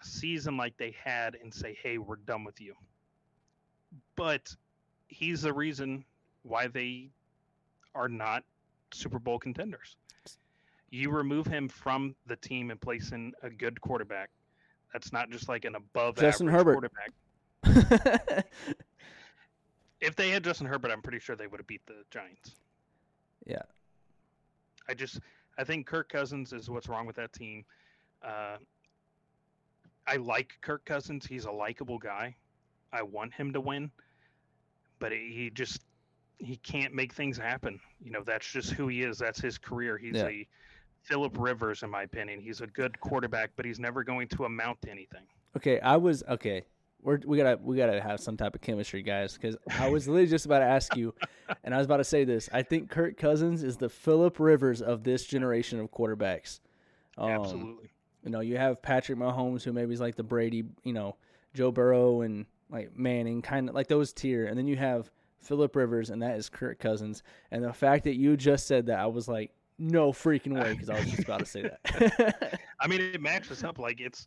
a 0.00 0.04
season 0.04 0.56
like 0.56 0.76
they 0.76 0.94
had 1.02 1.36
and 1.42 1.52
say, 1.52 1.76
"Hey, 1.82 1.98
we're 1.98 2.16
done 2.16 2.44
with 2.44 2.60
you." 2.60 2.74
But 4.16 4.54
he's 5.08 5.42
the 5.42 5.52
reason 5.52 6.04
why 6.42 6.68
they 6.68 7.10
are 7.94 8.08
not 8.08 8.44
Super 8.92 9.18
Bowl 9.18 9.38
contenders. 9.38 9.96
You 10.90 11.10
remove 11.10 11.46
him 11.46 11.68
from 11.68 12.14
the 12.26 12.36
team 12.36 12.70
and 12.70 12.80
place 12.80 13.12
in 13.12 13.32
a 13.42 13.50
good 13.50 13.80
quarterback. 13.80 14.30
That's 14.92 15.12
not 15.12 15.30
just 15.30 15.48
like 15.48 15.64
an 15.64 15.74
above 15.74 16.16
Justin 16.16 16.48
average 16.48 16.82
Herbert. 16.82 17.12
quarterback. 17.62 18.46
If 20.00 20.14
they 20.14 20.30
had 20.30 20.44
Justin 20.44 20.66
Herbert, 20.66 20.90
I'm 20.90 21.02
pretty 21.02 21.18
sure 21.18 21.34
they 21.34 21.46
would 21.46 21.58
have 21.58 21.66
beat 21.66 21.84
the 21.86 22.04
Giants. 22.10 22.54
Yeah. 23.46 23.62
I 24.88 24.94
just 24.94 25.20
I 25.58 25.64
think 25.64 25.86
Kirk 25.86 26.08
Cousins 26.08 26.52
is 26.52 26.70
what's 26.70 26.88
wrong 26.88 27.06
with 27.06 27.16
that 27.16 27.32
team. 27.32 27.64
Uh, 28.22 28.58
I 30.08 30.16
like 30.16 30.52
Kirk 30.62 30.84
Cousins. 30.84 31.26
He's 31.26 31.44
a 31.44 31.50
likable 31.52 31.98
guy. 31.98 32.34
I 32.92 33.02
want 33.02 33.34
him 33.34 33.52
to 33.52 33.60
win, 33.60 33.90
but 34.98 35.12
he 35.12 35.50
just 35.52 35.82
he 36.38 36.56
can't 36.56 36.94
make 36.94 37.12
things 37.12 37.36
happen. 37.36 37.78
You 38.02 38.12
know, 38.12 38.22
that's 38.24 38.50
just 38.50 38.70
who 38.70 38.88
he 38.88 39.02
is. 39.02 39.18
That's 39.18 39.40
his 39.40 39.58
career. 39.58 39.98
He's 39.98 40.14
Yeah. 40.14 40.28
a 40.28 40.48
Philip 41.02 41.36
Rivers, 41.38 41.82
in 41.82 41.90
my 41.90 42.02
opinion. 42.02 42.40
He's 42.40 42.60
a 42.60 42.66
good 42.66 42.98
quarterback, 43.00 43.50
but 43.56 43.64
he's 43.66 43.78
never 43.80 44.02
going 44.04 44.28
to 44.28 44.44
amount 44.44 44.80
to 44.82 44.90
anything. 44.90 45.22
okay, 45.56 45.80
I 45.80 45.96
was 45.96 46.22
okay. 46.28 46.62
We're, 47.00 47.20
we 47.24 47.36
gotta 47.36 47.58
we 47.62 47.76
gotta 47.76 48.00
have 48.00 48.18
some 48.20 48.36
type 48.36 48.54
of 48.54 48.60
chemistry, 48.60 49.02
guys, 49.02 49.34
because 49.34 49.56
I 49.78 49.88
was 49.88 50.08
literally 50.08 50.26
just 50.28 50.46
about 50.46 50.58
to 50.60 50.64
ask 50.64 50.96
you, 50.96 51.14
and 51.64 51.72
I 51.74 51.78
was 51.78 51.84
about 51.86 51.98
to 51.98 52.04
say 52.04 52.24
this. 52.24 52.48
I 52.52 52.62
think 52.62 52.90
Kirk 52.90 53.16
Cousins 53.16 53.62
is 53.62 53.76
the 53.76 53.88
Philip 53.88 54.40
Rivers 54.40 54.82
of 54.82 55.04
this 55.04 55.24
generation 55.24 55.78
of 55.80 55.90
quarterbacks. 55.92 56.60
Um, 57.16 57.30
Absolutely. 57.30 57.90
You 58.24 58.30
know, 58.30 58.40
you 58.40 58.56
have 58.56 58.82
Patrick 58.82 59.18
Mahomes, 59.18 59.62
who 59.62 59.72
maybe 59.72 59.94
is 59.94 60.00
like 60.00 60.16
the 60.16 60.22
Brady, 60.22 60.64
you 60.84 60.92
know, 60.92 61.16
Joe 61.54 61.70
Burrow 61.70 62.22
and 62.22 62.46
like 62.70 62.96
Manning, 62.96 63.42
kind 63.42 63.68
of 63.68 63.74
like 63.74 63.88
those 63.88 64.12
tier, 64.12 64.46
and 64.46 64.58
then 64.58 64.66
you 64.66 64.76
have 64.76 65.10
Philip 65.40 65.74
Rivers, 65.74 66.10
and 66.10 66.20
that 66.22 66.36
is 66.36 66.48
Kirk 66.48 66.78
Cousins. 66.78 67.22
And 67.50 67.64
the 67.64 67.72
fact 67.72 68.04
that 68.04 68.16
you 68.16 68.36
just 68.36 68.66
said 68.66 68.86
that, 68.86 68.98
I 68.98 69.06
was 69.06 69.28
like, 69.28 69.52
no 69.78 70.12
freaking 70.12 70.60
way, 70.60 70.72
because 70.72 70.90
I 70.90 70.98
was 70.98 71.10
just 71.10 71.22
about 71.22 71.40
to 71.40 71.46
say 71.46 71.62
that. 71.62 72.60
I 72.80 72.86
mean, 72.86 73.00
it 73.00 73.20
matches 73.20 73.62
up. 73.64 73.78
Like 73.78 74.00
it's 74.00 74.26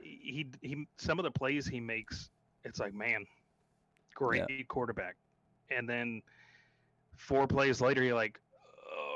he 0.00 0.46
he. 0.62 0.86
Some 0.96 1.18
of 1.18 1.24
the 1.24 1.30
plays 1.30 1.66
he 1.66 1.80
makes, 1.80 2.30
it's 2.64 2.78
like 2.78 2.94
man, 2.94 3.26
great 4.14 4.68
quarterback. 4.68 5.16
And 5.70 5.88
then 5.88 6.22
four 7.16 7.46
plays 7.46 7.80
later, 7.80 8.02
you're 8.02 8.14
like, 8.14 8.40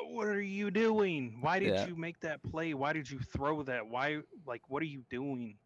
what 0.09 0.27
are 0.27 0.41
you 0.43 0.71
doing? 0.71 1.37
Why 1.41 1.59
did 1.59 1.75
Yeah. 1.75 1.87
you 1.87 1.97
make 1.97 2.21
that 2.21 2.43
play? 2.43 2.75
Why 2.75 2.93
did 2.93 3.11
you 3.11 3.19
throw 3.21 3.63
that? 3.65 3.87
Why 3.87 4.21
like 4.47 4.63
what 4.69 4.83
are 4.83 4.87
you 4.87 5.05
doing? 5.11 5.57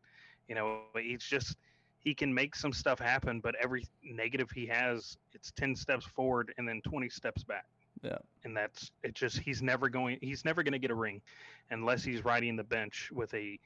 You 0.49 0.55
know, 0.55 0.83
it's 0.95 1.27
just 1.29 1.57
he 2.01 2.15
can 2.15 2.33
make 2.35 2.55
some 2.55 2.73
stuff 2.73 2.99
happen, 2.99 3.41
but 3.41 3.55
every 3.57 3.87
negative 4.03 4.51
he 4.51 4.67
has, 4.67 5.17
it's 5.33 5.51
ten 5.53 5.75
steps 5.75 6.05
forward 6.05 6.53
and 6.59 6.69
then 6.69 6.81
twenty 6.83 7.09
steps 7.09 7.43
back. 7.45 7.67
Yeah. 8.03 8.19
And 8.45 8.55
that's 8.57 8.91
it. 9.03 9.15
Just 9.15 9.39
he's 9.39 9.63
never 9.63 9.89
going. 9.89 10.19
He's 10.21 10.45
never 10.45 10.63
going 10.63 10.73
to 10.75 10.79
get 10.79 10.91
a 10.91 10.95
ring, 10.95 11.23
unless 11.71 12.05
he's 12.05 12.23
riding 12.25 12.57
the 12.57 12.65
bench 12.65 13.11
with 13.13 13.33
a, 13.33 13.59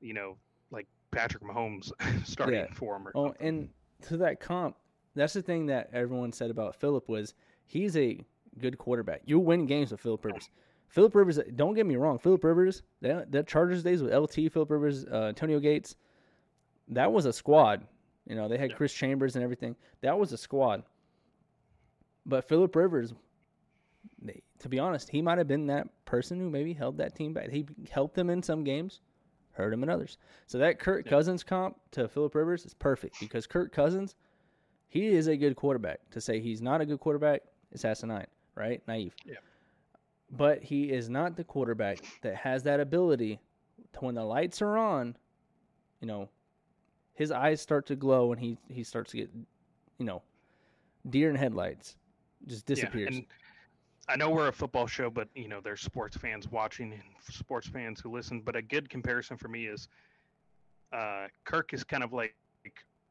you 0.00 0.14
know, 0.14 0.36
like 0.70 0.86
Patrick 1.10 1.42
Mahomes 1.42 1.90
starting 2.24 2.60
Yeah. 2.60 2.72
for 2.72 2.94
him. 2.96 3.08
Or 3.08 3.12
Oh, 3.16 3.26
something. 3.28 3.46
and 3.48 3.68
to 4.02 4.16
that 4.18 4.38
comp, 4.38 4.76
that's 5.16 5.32
the 5.32 5.42
thing 5.42 5.66
that 5.66 5.90
everyone 5.92 6.30
said 6.30 6.50
about 6.50 6.76
Philip 6.76 7.08
was 7.08 7.34
he's 7.66 7.96
a 7.96 8.24
good 8.58 8.78
quarterback. 8.78 9.22
You 9.24 9.38
win 9.38 9.66
games 9.66 9.90
with 9.90 10.00
Philip 10.00 10.24
Rivers. 10.24 10.50
Philip 10.88 11.14
Rivers, 11.14 11.40
don't 11.56 11.74
get 11.74 11.86
me 11.86 11.96
wrong, 11.96 12.18
Philip 12.18 12.44
Rivers, 12.44 12.82
that, 13.00 13.32
that 13.32 13.48
Chargers 13.48 13.82
days 13.82 14.02
with 14.02 14.14
LT, 14.14 14.52
Philip 14.52 14.70
Rivers, 14.70 15.04
uh, 15.04 15.24
Antonio 15.24 15.58
Gates, 15.58 15.96
that 16.88 17.12
was 17.12 17.26
a 17.26 17.32
squad. 17.32 17.86
You 18.26 18.36
know, 18.36 18.48
they 18.48 18.58
had. 18.58 18.74
Chris 18.74 18.92
Chambers 18.92 19.36
and 19.36 19.42
everything. 19.42 19.76
That 20.00 20.18
was 20.18 20.32
a 20.32 20.38
squad. 20.38 20.82
But 22.26 22.48
Philip 22.48 22.74
Rivers, 22.74 23.12
they, 24.22 24.42
to 24.60 24.68
be 24.68 24.78
honest, 24.78 25.10
he 25.10 25.20
might 25.20 25.38
have 25.38 25.48
been 25.48 25.66
that 25.66 25.88
person 26.04 26.38
who 26.38 26.48
maybe 26.48 26.72
held 26.72 26.98
that 26.98 27.14
team 27.14 27.34
back. 27.34 27.50
He 27.50 27.66
helped 27.90 28.14
them 28.14 28.30
in 28.30 28.42
some 28.42 28.64
games, 28.64 29.00
hurt 29.52 29.70
them 29.70 29.82
in 29.82 29.90
others. 29.90 30.16
So 30.46 30.58
that 30.58 30.78
Kirk. 30.78 31.06
Cousins 31.06 31.42
comp 31.42 31.76
to 31.92 32.08
Philip 32.08 32.34
Rivers 32.34 32.64
is 32.64 32.74
perfect 32.74 33.20
because 33.20 33.46
Kirk 33.46 33.72
Cousins, 33.72 34.14
he 34.88 35.08
is 35.08 35.26
a 35.26 35.36
good 35.36 35.56
quarterback. 35.56 36.00
To 36.12 36.20
say 36.20 36.40
he's 36.40 36.62
not 36.62 36.80
a 36.80 36.86
good 36.86 37.00
quarterback 37.00 37.42
is 37.72 37.84
asinine, 37.84 38.26
right? 38.54 38.82
Naive. 38.86 39.14
Yeah. 39.24 39.34
But 40.30 40.62
he 40.62 40.90
is 40.90 41.08
not 41.08 41.36
the 41.36 41.44
quarterback 41.44 41.98
that 42.22 42.34
has 42.36 42.62
that 42.64 42.80
ability 42.80 43.40
to 43.92 44.00
when 44.00 44.14
the 44.14 44.24
lights 44.24 44.62
are 44.62 44.76
on, 44.76 45.16
you 46.00 46.06
know, 46.06 46.28
his 47.14 47.30
eyes 47.30 47.60
start 47.60 47.86
to 47.86 47.96
glow 47.96 48.32
and 48.32 48.40
he 48.40 48.58
he 48.68 48.82
starts 48.82 49.12
to 49.12 49.18
get, 49.18 49.30
you 49.98 50.04
know, 50.06 50.22
deer 51.08 51.30
in 51.30 51.36
headlights, 51.36 51.96
just 52.46 52.68
Yeah, 52.68 52.74
disappears. 52.74 53.16
and 53.16 53.26
I 54.08 54.16
know 54.16 54.30
we're 54.30 54.48
a 54.48 54.52
football 54.52 54.86
show, 54.86 55.08
but 55.08 55.28
you 55.34 55.48
know 55.48 55.60
there's 55.60 55.80
sports 55.80 56.16
fans 56.16 56.50
watching 56.50 56.92
and 56.92 57.02
sports 57.30 57.68
fans 57.68 58.00
who 58.00 58.10
listen. 58.10 58.40
But 58.40 58.56
a 58.56 58.62
good 58.62 58.90
comparison 58.90 59.36
for 59.36 59.48
me 59.48 59.66
is 59.66 59.88
uh, 60.92 61.28
Kirk 61.44 61.72
is 61.72 61.84
kind 61.84 62.02
of 62.02 62.12
like 62.12 62.34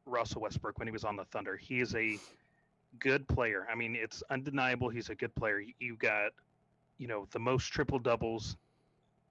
Russell 0.06 0.42
Westbrook 0.42 0.78
when 0.78 0.86
he 0.86 0.92
was 0.92 1.04
on 1.04 1.16
the 1.16 1.24
Thunder. 1.24 1.56
He 1.56 1.80
is 1.80 1.94
a 1.94 2.18
good 2.98 3.26
player. 3.28 3.66
I 3.70 3.74
mean, 3.74 3.96
it's 3.96 4.22
undeniable 4.30 4.88
he's 4.88 5.10
a 5.10 5.14
good 5.14 5.34
player. 5.34 5.62
You- 5.78 5.96
got, 5.96 6.32
you 6.98 7.06
know, 7.06 7.26
the 7.32 7.38
most 7.38 7.66
triple 7.66 7.98
doubles 7.98 8.56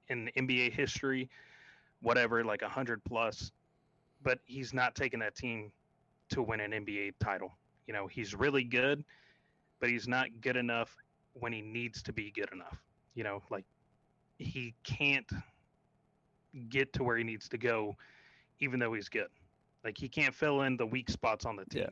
in 0.10 0.30
NBA 0.36 0.72
history, 0.72 1.30
whatever, 2.02 2.44
like 2.44 2.62
a 2.62 2.70
hundred 2.70 3.04
plus. 3.04 3.52
But 4.22 4.40
he's 4.46 4.74
not 4.74 4.96
taking 4.96 5.20
that 5.20 5.36
team 5.36 5.72
to 6.30 6.42
win 6.42 6.60
an 6.60 6.72
NBA 6.72 7.14
title. 7.20 7.58
You 7.88 7.94
know, 7.94 8.08
he's 8.08 8.34
really 8.34 8.64
good, 8.64 9.04
but 9.80 9.90
he's 9.90 10.08
not 10.08 10.28
good 10.42 10.56
enough 10.56 10.96
when 11.34 11.52
he 11.52 11.62
needs 11.62 12.02
to 12.04 12.14
be 12.14 12.32
good 12.32 12.50
enough. 12.54 12.78
You 13.16 13.24
know, 13.24 13.44
like 13.50 13.66
he 14.38 14.74
can't 14.84 15.30
get 16.70 16.94
to 16.94 17.04
where 17.04 17.18
he 17.18 17.24
needs 17.24 17.50
to 17.50 17.58
go, 17.58 17.98
even 18.60 18.80
though 18.80 18.94
he's 18.94 19.10
good. 19.10 19.28
Like 19.84 19.98
he 19.98 20.08
can't 20.08 20.34
fill 20.34 20.62
in 20.62 20.78
the 20.78 20.86
weak 20.86 21.10
spots 21.10 21.46
on 21.46 21.56
the 21.56 21.66
team. 21.66 21.84
Yeah. 21.84 21.90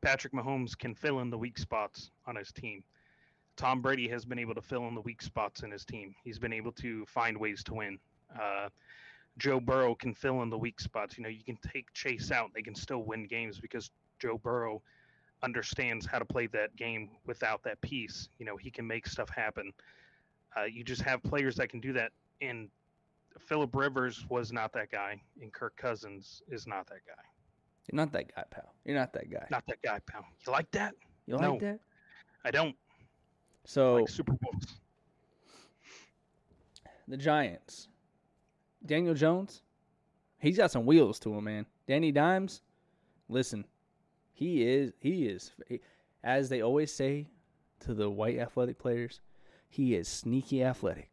Patrick 0.00 0.32
Mahomes 0.32 0.76
can 0.76 0.94
fill 0.94 1.20
in 1.20 1.30
the 1.30 1.38
weak 1.38 1.58
spots 1.58 2.10
on 2.26 2.36
his 2.36 2.52
team. 2.52 2.84
Tom 3.56 3.80
Brady 3.80 4.08
has 4.08 4.24
been 4.24 4.38
able 4.38 4.54
to 4.54 4.60
fill 4.60 4.86
in 4.86 4.94
the 4.94 5.00
weak 5.00 5.22
spots 5.22 5.62
in 5.62 5.70
his 5.70 5.84
team. 5.84 6.14
He's 6.24 6.38
been 6.38 6.52
able 6.52 6.72
to 6.72 7.06
find 7.06 7.38
ways 7.38 7.64
to 7.64 7.74
win. 7.74 7.98
Uh, 8.38 8.68
Joe 9.38 9.60
Burrow 9.60 9.94
can 9.94 10.14
fill 10.14 10.42
in 10.42 10.50
the 10.50 10.58
weak 10.58 10.80
spots. 10.80 11.16
You 11.16 11.24
know, 11.24 11.30
you 11.30 11.42
can 11.42 11.58
take 11.72 11.92
Chase 11.92 12.30
out; 12.30 12.50
they 12.54 12.62
can 12.62 12.74
still 12.74 13.02
win 13.02 13.26
games 13.26 13.58
because 13.58 13.90
Joe 14.18 14.38
Burrow 14.38 14.82
understands 15.42 16.06
how 16.06 16.18
to 16.18 16.24
play 16.24 16.46
that 16.48 16.74
game 16.76 17.10
without 17.26 17.62
that 17.64 17.80
piece. 17.80 18.28
You 18.38 18.46
know, 18.46 18.56
he 18.56 18.70
can 18.70 18.86
make 18.86 19.06
stuff 19.06 19.28
happen. 19.28 19.72
Uh, 20.56 20.64
you 20.64 20.84
just 20.84 21.02
have 21.02 21.22
players 21.22 21.56
that 21.56 21.68
can 21.68 21.80
do 21.80 21.92
that, 21.94 22.12
and 22.40 22.68
Philip 23.38 23.74
Rivers 23.74 24.24
was 24.28 24.52
not 24.52 24.72
that 24.72 24.90
guy, 24.90 25.20
and 25.40 25.52
Kirk 25.52 25.76
Cousins 25.76 26.42
is 26.48 26.66
not 26.66 26.86
that 26.88 27.04
guy. 27.06 27.22
You're 27.90 27.96
not 27.96 28.12
that 28.12 28.34
guy, 28.34 28.44
pal. 28.50 28.72
You're 28.84 28.96
not 28.96 29.12
that 29.12 29.30
guy. 29.30 29.46
Not 29.50 29.64
that 29.66 29.80
guy, 29.82 30.00
pal. 30.06 30.24
You 30.46 30.52
like 30.52 30.70
that? 30.72 30.94
You 31.26 31.34
like 31.36 31.42
no. 31.42 31.58
that? 31.60 31.80
I 32.44 32.50
don't 32.50 32.76
So 33.64 33.96
like 33.96 34.08
Super 34.08 34.32
Bowls. 34.40 34.64
the 37.08 37.16
Giants, 37.16 37.88
Daniel 38.84 39.14
Jones, 39.14 39.62
he's 40.38 40.56
got 40.56 40.70
some 40.70 40.86
wheels 40.86 41.18
to 41.20 41.34
him, 41.34 41.44
man. 41.44 41.66
Danny 41.86 42.12
Dimes, 42.12 42.62
listen, 43.28 43.64
he 44.32 44.62
is 44.66 44.92
he 45.00 45.26
is 45.26 45.52
he- 45.68 45.80
as 46.24 46.48
they 46.48 46.62
always 46.62 46.92
say 46.92 47.28
to 47.80 47.94
the 47.94 48.10
white 48.10 48.38
athletic 48.38 48.78
players, 48.78 49.20
he 49.68 49.94
is 49.94 50.08
sneaky 50.08 50.62
athletic. 50.64 51.10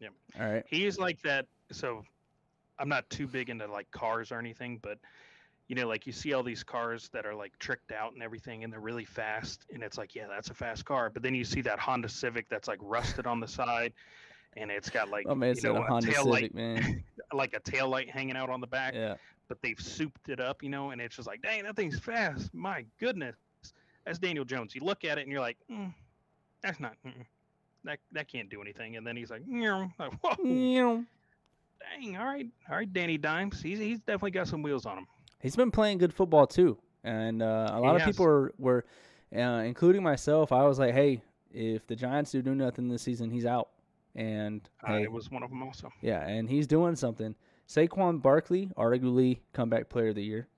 Yep. 0.00 0.12
All 0.40 0.46
right. 0.50 0.64
He 0.68 0.86
is 0.86 0.98
like 0.98 1.20
that. 1.22 1.46
So 1.72 2.02
I'm 2.78 2.88
not 2.88 3.08
too 3.10 3.26
big 3.26 3.50
into 3.50 3.66
like 3.66 3.90
cars 3.90 4.32
or 4.32 4.38
anything, 4.38 4.78
but 4.82 4.98
you 5.70 5.76
know, 5.76 5.86
like 5.86 6.04
you 6.04 6.12
see 6.12 6.32
all 6.32 6.42
these 6.42 6.64
cars 6.64 7.08
that 7.12 7.24
are 7.24 7.34
like 7.34 7.56
tricked 7.60 7.92
out 7.92 8.12
and 8.12 8.24
everything, 8.24 8.64
and 8.64 8.72
they're 8.72 8.80
really 8.80 9.04
fast, 9.04 9.66
and 9.72 9.84
it's 9.84 9.96
like, 9.96 10.16
yeah, 10.16 10.26
that's 10.28 10.50
a 10.50 10.54
fast 10.54 10.84
car. 10.84 11.10
But 11.10 11.22
then 11.22 11.32
you 11.32 11.44
see 11.44 11.60
that 11.60 11.78
Honda 11.78 12.08
Civic 12.08 12.48
that's 12.48 12.66
like 12.66 12.80
rusted 12.82 13.24
on 13.24 13.38
the 13.38 13.46
side, 13.46 13.92
and 14.56 14.68
it's 14.68 14.90
got 14.90 15.10
like 15.10 15.26
Oh 15.28 15.36
man, 15.36 15.54
you 15.54 15.62
know 15.62 15.76
a 15.76 15.82
Honda 15.82 16.08
tail 16.08 16.24
Civic, 16.24 16.32
light, 16.32 16.54
man. 16.56 17.04
like 17.32 17.54
a 17.54 17.60
tail 17.60 17.88
light 17.88 18.10
hanging 18.10 18.36
out 18.36 18.50
on 18.50 18.60
the 18.60 18.66
back. 18.66 18.94
Yeah. 18.94 19.14
But 19.46 19.62
they've 19.62 19.78
souped 19.80 20.28
it 20.28 20.40
up, 20.40 20.60
you 20.60 20.70
know, 20.70 20.90
and 20.90 21.00
it's 21.00 21.14
just 21.14 21.28
like, 21.28 21.40
dang, 21.40 21.62
that 21.62 21.76
thing's 21.76 22.00
fast. 22.00 22.52
My 22.52 22.84
goodness, 22.98 23.36
that's 24.04 24.18
Daniel 24.18 24.44
Jones. 24.44 24.74
You 24.74 24.80
look 24.80 25.04
at 25.04 25.18
it 25.18 25.22
and 25.22 25.30
you're 25.30 25.40
like, 25.40 25.56
mm, 25.70 25.94
that's 26.64 26.80
not. 26.80 26.96
Mm, 27.06 27.12
that 27.84 28.00
that 28.10 28.26
can't 28.26 28.50
do 28.50 28.60
anything. 28.60 28.96
And 28.96 29.06
then 29.06 29.16
he's 29.16 29.30
like, 29.30 29.42
like 29.48 30.12
whoa, 30.20 31.04
dang, 31.94 32.16
all 32.16 32.26
right, 32.26 32.48
all 32.68 32.76
right, 32.76 32.92
Danny 32.92 33.18
Dimes. 33.18 33.62
He's 33.62 33.78
he's 33.78 34.00
definitely 34.00 34.32
got 34.32 34.48
some 34.48 34.64
wheels 34.64 34.84
on 34.84 34.98
him. 34.98 35.06
He's 35.40 35.56
been 35.56 35.70
playing 35.70 35.98
good 35.98 36.12
football 36.12 36.46
too, 36.46 36.78
and 37.02 37.42
uh, 37.42 37.70
a 37.72 37.80
lot 37.80 37.96
of 37.96 38.04
people 38.04 38.24
were, 38.26 38.52
were 38.58 38.84
uh, 39.34 39.62
including 39.64 40.02
myself. 40.02 40.52
I 40.52 40.64
was 40.64 40.78
like, 40.78 40.92
hey, 40.94 41.22
if 41.52 41.86
the 41.86 41.96
Giants 41.96 42.30
do 42.32 42.42
do 42.42 42.54
nothing 42.54 42.88
this 42.88 43.02
season, 43.02 43.30
he's 43.30 43.46
out. 43.46 43.68
And 44.14 44.60
Uh, 44.82 44.94
hey, 44.94 45.02
it 45.04 45.12
was 45.12 45.30
one 45.30 45.42
of 45.42 45.50
them 45.50 45.62
also. 45.62 45.90
yeah, 46.02 46.26
and 46.26 46.48
he's 46.48 46.66
doing 46.66 46.96
something. 46.96 47.34
Saquon 47.68 48.20
Barkley, 48.20 48.70
arguably 48.76 49.38
comeback 49.52 49.88
player 49.88 50.08
of 50.08 50.16
the 50.16 50.24
year, 50.24 50.48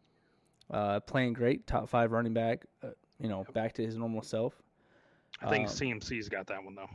uh, 0.70 1.00
playing 1.00 1.34
great, 1.34 1.66
top 1.66 1.88
five 1.88 2.10
running 2.12 2.32
back. 2.34 2.64
Uh, 2.82 2.88
you 3.20 3.28
know, 3.28 3.44
back 3.52 3.72
to 3.74 3.84
his 3.84 3.96
normal 3.96 4.22
self. 4.22 4.54
I 5.40 5.48
think 5.50 5.68
Um, 5.68 5.74
CMC's 5.74 6.28
got 6.28 6.46
that 6.48 6.64
one 6.64 6.74
though. 6.74 6.88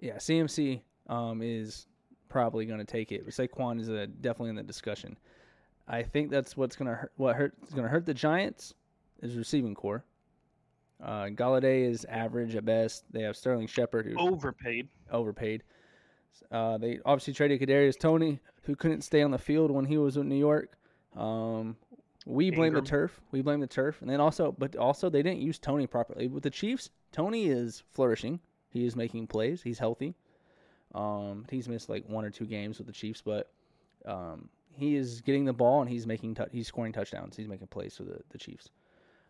Yeah, 0.00 0.16
CMC 0.16 0.80
um, 1.08 1.42
is 1.42 1.86
probably 2.28 2.64
going 2.64 2.78
to 2.80 2.84
take 2.84 3.12
it. 3.12 3.24
But 3.24 3.34
Saquon 3.34 3.78
is 3.80 3.88
uh 3.90 4.06
definitely 4.20 4.50
in 4.50 4.56
the 4.56 4.62
discussion. 4.62 5.16
I 5.90 6.04
think 6.04 6.30
that's 6.30 6.56
what's 6.56 6.76
going 6.76 6.88
to 6.88 6.94
hurt. 6.94 7.12
What 7.16 7.34
hurt 7.34 7.54
is 7.66 7.74
to 7.74 7.82
hurt 7.82 8.06
the 8.06 8.14
Giants 8.14 8.74
is 9.22 9.36
receiving 9.36 9.74
corps. 9.74 10.04
Uh, 11.02 11.24
Golladay 11.26 11.90
is 11.90 12.04
average 12.04 12.54
at 12.54 12.64
best. 12.64 13.04
They 13.10 13.22
have 13.22 13.36
Sterling 13.36 13.66
Shepard 13.66 14.06
who 14.06 14.16
Overpaid. 14.16 14.88
overpaid. 15.10 15.64
Uh, 16.52 16.78
they 16.78 17.00
obviously 17.04 17.34
traded 17.34 17.60
Kadarius 17.60 17.98
Toney, 17.98 18.38
who 18.62 18.76
couldn't 18.76 19.02
stay 19.02 19.22
on 19.22 19.32
the 19.32 19.38
field 19.38 19.70
when 19.72 19.84
he 19.84 19.98
was 19.98 20.16
in 20.16 20.28
New 20.28 20.36
York. 20.38 20.78
Um, 21.16 21.76
we 22.24 22.50
blame 22.50 22.74
the 22.74 22.82
turf. 22.82 23.20
We 23.32 23.42
blame 23.42 23.60
the 23.60 23.66
turf, 23.66 24.00
and 24.00 24.08
then 24.08 24.20
also, 24.20 24.54
but 24.56 24.76
also 24.76 25.10
they 25.10 25.22
didn't 25.22 25.40
use 25.40 25.58
Toney 25.58 25.86
properly 25.88 26.28
with 26.28 26.44
the 26.44 26.50
Chiefs. 26.50 26.90
Toney 27.10 27.46
is 27.46 27.82
flourishing. 27.92 28.38
He 28.68 28.86
is 28.86 28.94
making 28.94 29.26
plays. 29.26 29.62
He's 29.62 29.78
healthy. 29.78 30.14
Um, 30.94 31.46
he's 31.50 31.68
missed 31.68 31.88
like 31.88 32.04
one 32.08 32.24
or 32.24 32.30
two 32.30 32.46
games 32.46 32.78
with 32.78 32.86
the 32.86 32.92
Chiefs, 32.92 33.22
but 33.24 33.50
um, 34.04 34.48
he 34.80 34.96
is 34.96 35.20
getting 35.20 35.44
the 35.44 35.52
ball 35.52 35.80
and 35.80 35.90
he's 35.90 36.06
making 36.06 36.34
tou- 36.34 36.48
he's 36.50 36.66
scoring 36.66 36.92
touchdowns. 36.92 37.36
He's 37.36 37.48
making 37.48 37.68
plays 37.68 37.96
for 37.96 38.04
the 38.04 38.20
the 38.30 38.38
Chiefs. 38.38 38.70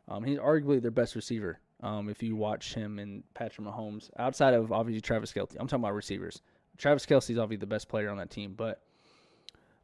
Um, 0.08 0.24
he's 0.24 0.38
arguably 0.38 0.80
their 0.80 0.90
best 0.90 1.14
receiver. 1.14 1.60
Um, 1.82 2.08
if 2.08 2.22
you 2.22 2.36
watch 2.36 2.74
him 2.74 2.98
and 2.98 3.22
Patrick 3.34 3.66
Mahomes, 3.66 4.10
outside 4.18 4.54
of 4.54 4.72
obviously 4.72 5.00
Travis 5.00 5.32
Kelce, 5.32 5.56
I'm 5.58 5.66
talking 5.66 5.84
about 5.84 5.94
receivers. 5.94 6.42
Travis 6.76 7.06
Kelce's 7.06 7.38
obviously 7.38 7.60
the 7.60 7.66
best 7.66 7.88
player 7.88 8.10
on 8.10 8.16
that 8.18 8.30
team, 8.30 8.54
but 8.56 8.82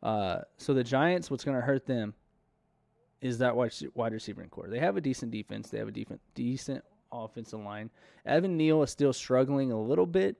uh, 0.02 0.40
so 0.56 0.74
the 0.74 0.84
Giants, 0.84 1.30
what's 1.30 1.44
going 1.44 1.56
to 1.56 1.62
hurt 1.62 1.86
them 1.86 2.14
is 3.20 3.38
that 3.38 3.56
wide 3.56 4.12
receiving 4.12 4.48
corps. 4.48 4.68
They 4.68 4.78
have 4.78 4.96
a 4.96 5.00
decent 5.00 5.32
defense. 5.32 5.70
They 5.70 5.78
have 5.78 5.88
a 5.88 5.92
decent 5.92 6.20
decent 6.34 6.84
offensive 7.12 7.60
line. 7.60 7.90
Evan 8.24 8.56
Neal 8.56 8.82
is 8.82 8.90
still 8.90 9.12
struggling 9.12 9.72
a 9.72 9.80
little 9.80 10.06
bit, 10.06 10.36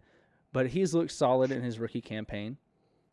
but 0.53 0.69
he's 0.69 0.95
looked 0.95 1.13
solid 1.13 1.51
in 1.51 1.63
his 1.63 1.79
rookie 1.79 2.01
campaign. 2.01 2.59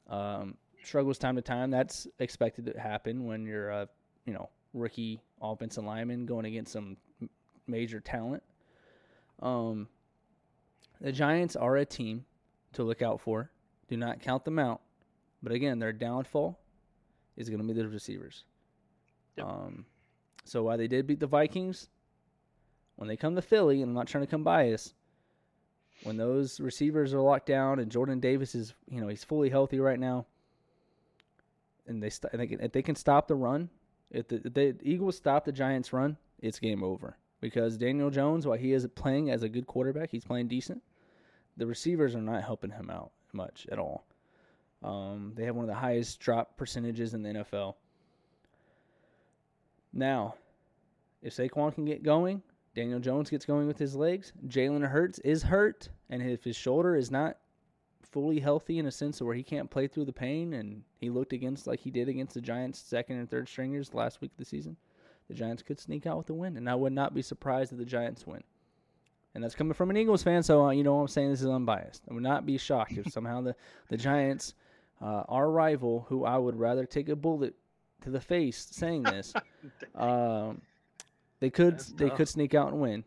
Um, 0.09 0.57
struggles 0.83 1.17
time 1.17 1.35
to 1.35 1.41
time. 1.41 1.71
That's 1.71 2.07
expected 2.19 2.65
to 2.65 2.79
happen 2.79 3.25
when 3.25 3.45
you're 3.45 3.69
a 3.69 3.89
you 4.25 4.33
know 4.33 4.49
rookie 4.73 5.21
offensive 5.41 5.83
lineman 5.83 6.25
going 6.25 6.45
against 6.45 6.73
some 6.73 6.97
major 7.67 7.99
talent. 7.99 8.43
Um, 9.41 9.87
the 11.01 11.11
Giants 11.11 11.55
are 11.55 11.77
a 11.77 11.85
team 11.85 12.25
to 12.73 12.83
look 12.83 13.01
out 13.01 13.21
for. 13.21 13.51
Do 13.87 13.97
not 13.97 14.21
count 14.21 14.45
them 14.45 14.59
out. 14.59 14.81
But 15.41 15.51
again, 15.51 15.79
their 15.79 15.91
downfall 15.91 16.57
is 17.35 17.49
going 17.49 17.61
to 17.61 17.67
be 17.67 17.73
the 17.73 17.87
receivers. 17.87 18.45
Yep. 19.37 19.45
Um, 19.45 19.85
so 20.45 20.63
while 20.63 20.77
they 20.77 20.87
did 20.87 21.07
beat 21.07 21.19
the 21.19 21.27
Vikings, 21.27 21.89
when 22.95 23.07
they 23.07 23.17
come 23.17 23.35
to 23.35 23.41
Philly, 23.41 23.81
and 23.81 23.89
I'm 23.89 23.95
not 23.95 24.07
trying 24.07 24.23
to 24.23 24.29
come 24.29 24.43
bias, 24.43 24.93
when 26.03 26.17
those 26.17 26.59
receivers 26.59 27.13
are 27.13 27.21
locked 27.21 27.47
down 27.47 27.79
and 27.79 27.91
Jordan 27.91 28.19
Davis 28.19 28.55
is, 28.55 28.73
you 28.89 29.01
know, 29.01 29.07
he's 29.07 29.23
fully 29.23 29.49
healthy 29.49 29.79
right 29.79 29.99
now, 29.99 30.25
and 31.87 32.01
they 32.01 32.09
st- 32.09 32.33
they 32.33 32.47
can, 32.47 32.61
if 32.61 32.71
they 32.71 32.81
can 32.81 32.95
stop 32.95 33.27
the 33.27 33.35
run, 33.35 33.69
if 34.11 34.27
the, 34.27 34.41
if 34.45 34.53
the 34.53 34.75
Eagles 34.81 35.17
stop 35.17 35.45
the 35.45 35.51
Giants' 35.51 35.93
run, 35.93 36.17
it's 36.39 36.59
game 36.59 36.83
over. 36.83 37.17
Because 37.41 37.77
Daniel 37.77 38.09
Jones, 38.09 38.47
while 38.47 38.57
he 38.57 38.71
is 38.71 38.87
playing 38.95 39.29
as 39.29 39.43
a 39.43 39.49
good 39.49 39.67
quarterback, 39.67 40.09
he's 40.11 40.23
playing 40.23 40.47
decent. 40.47 40.81
The 41.57 41.67
receivers 41.67 42.15
are 42.15 42.21
not 42.21 42.43
helping 42.43 42.71
him 42.71 42.89
out 42.89 43.11
much 43.33 43.67
at 43.71 43.79
all. 43.79 44.05
Um, 44.81 45.33
they 45.35 45.45
have 45.45 45.55
one 45.55 45.63
of 45.63 45.69
the 45.69 45.75
highest 45.75 46.19
drop 46.19 46.57
percentages 46.57 47.13
in 47.13 47.23
the 47.23 47.29
NFL. 47.29 47.75
Now, 49.91 50.35
if 51.21 51.35
Saquon 51.35 51.73
can 51.73 51.85
get 51.85 52.03
going, 52.03 52.41
Daniel 52.75 52.99
Jones 52.99 53.29
gets 53.29 53.45
going 53.45 53.67
with 53.67 53.77
his 53.77 53.95
legs. 53.95 54.33
Jalen 54.47 54.87
Hurts 54.87 55.19
is 55.19 55.43
hurt, 55.43 55.89
and 56.09 56.21
if 56.21 56.43
his 56.43 56.55
shoulder 56.55 56.95
is 56.95 57.11
not 57.11 57.37
fully 58.13 58.39
healthy 58.39 58.77
in 58.79 58.85
a 58.85 58.91
sense 58.91 59.19
of 59.19 59.27
where 59.27 59.35
he 59.35 59.43
can't 59.43 59.69
play 59.69 59.87
through 59.87 60.05
the 60.05 60.13
pain, 60.13 60.53
and 60.53 60.83
he 60.99 61.09
looked 61.09 61.33
against 61.33 61.67
like 61.67 61.79
he 61.81 61.91
did 61.91 62.07
against 62.07 62.35
the 62.35 62.41
Giants' 62.41 62.79
second 62.79 63.17
and 63.17 63.29
third 63.29 63.49
stringers 63.49 63.93
last 63.93 64.21
week 64.21 64.31
of 64.31 64.37
the 64.37 64.45
season, 64.45 64.77
the 65.27 65.33
Giants 65.33 65.63
could 65.63 65.79
sneak 65.79 66.05
out 66.05 66.17
with 66.17 66.29
a 66.29 66.33
win, 66.33 66.55
and 66.55 66.69
I 66.69 66.75
would 66.75 66.93
not 66.93 67.13
be 67.13 67.23
surprised 67.23 67.71
if 67.73 67.79
the 67.79 67.85
Giants 67.85 68.25
win. 68.25 68.43
And 69.35 69.43
that's 69.43 69.55
coming 69.55 69.73
from 69.73 69.89
an 69.89 69.97
Eagles 69.97 70.21
fan, 70.21 70.43
so 70.43 70.67
uh, 70.67 70.69
you 70.69 70.83
know 70.83 70.93
what 70.93 71.01
I'm 71.01 71.07
saying 71.07 71.31
this 71.31 71.41
is 71.41 71.47
unbiased. 71.47 72.03
I 72.09 72.13
would 72.13 72.21
not 72.21 72.45
be 72.45 72.57
shocked 72.59 72.93
if 72.93 73.11
somehow 73.11 73.41
the 73.41 73.55
the 73.89 73.97
Giants, 73.97 74.53
uh, 75.01 75.23
our 75.27 75.49
rival, 75.49 76.05
who 76.07 76.23
I 76.23 76.37
would 76.37 76.55
rather 76.55 76.85
take 76.85 77.09
a 77.09 77.15
bullet 77.15 77.55
to 78.01 78.11
the 78.11 78.21
face 78.21 78.67
saying 78.71 79.03
this, 79.03 79.33
um, 79.95 80.61
they 81.39 81.49
could 81.49 81.73
That's 81.73 81.87
they 81.87 82.09
tough. 82.09 82.17
could 82.17 82.27
sneak 82.29 82.53
out 82.53 82.67
and 82.69 82.79
win. 82.79 83.03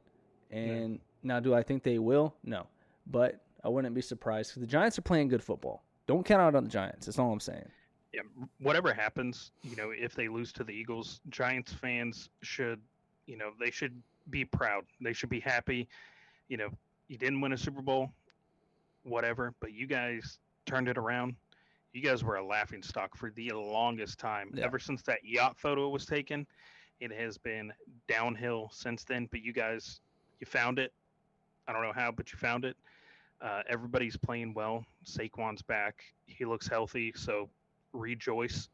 And 0.50 0.98
now, 1.22 1.38
do 1.40 1.54
I 1.54 1.62
think 1.62 1.82
they 1.84 1.98
will? 1.98 2.34
No, 2.44 2.66
but 3.06 3.45
I 3.66 3.68
wouldn't 3.68 3.94
be 3.94 4.00
surprised 4.00 4.50
because 4.50 4.60
the 4.60 4.66
Giants 4.66 4.96
are 4.96 5.02
playing 5.02 5.28
good 5.28 5.42
football. 5.42 5.82
Don't 6.06 6.24
count 6.24 6.40
out 6.40 6.54
on 6.54 6.62
the 6.64 6.70
Giants. 6.70 7.06
That's 7.06 7.18
all 7.18 7.32
I'm 7.32 7.40
saying. 7.40 7.68
yeah, 8.12 8.20
whatever 8.60 8.92
happens, 8.92 9.50
you 9.62 9.74
know, 9.76 9.90
if 9.90 10.14
they 10.14 10.28
lose 10.28 10.52
to 10.52 10.64
the 10.64 10.72
Eagles, 10.72 11.20
Giants 11.28 11.72
fans 11.72 12.30
should, 12.42 12.80
you 13.26 13.36
know, 13.36 13.50
they 13.58 13.70
should 13.70 14.00
be 14.30 14.44
proud. 14.44 14.84
They 15.00 15.12
should 15.12 15.28
be 15.30 15.40
happy. 15.40 15.88
You 16.48 16.56
know, 16.58 16.68
you 17.08 17.18
didn't 17.18 17.40
win 17.40 17.52
a 17.52 17.58
Super 17.58 17.82
Bowl, 17.82 18.10
whatever, 19.02 19.52
but 19.60 19.72
you 19.72 19.86
guys 19.86 20.38
turned 20.64 20.88
it 20.88 20.96
around. 20.96 21.34
You 21.92 22.02
guys 22.02 22.22
were 22.22 22.36
a 22.36 22.46
laughing 22.46 22.82
stock 22.82 23.16
for 23.16 23.30
the 23.30 23.50
longest 23.50 24.18
time. 24.18 24.50
Yeah. 24.54 24.64
Ever 24.64 24.78
since 24.78 25.02
that 25.02 25.24
yacht 25.24 25.58
photo 25.58 25.88
was 25.88 26.06
taken, 26.06 26.46
it 27.00 27.10
has 27.12 27.36
been 27.36 27.72
downhill 28.06 28.70
since 28.72 29.02
then. 29.04 29.28
But 29.30 29.42
you 29.42 29.52
guys, 29.52 30.00
you 30.40 30.46
found 30.46 30.78
it. 30.78 30.92
I 31.66 31.72
don't 31.72 31.82
know 31.82 31.92
how, 31.92 32.12
but 32.12 32.32
you 32.32 32.38
found 32.38 32.64
it. 32.64 32.76
Uh, 33.40 33.62
everybody's 33.68 34.16
playing 34.16 34.54
well. 34.54 34.84
Saquon's 35.04 35.62
back. 35.62 36.02
He 36.26 36.44
looks 36.44 36.66
healthy. 36.66 37.12
So 37.14 37.48
rejoice. 37.92 38.68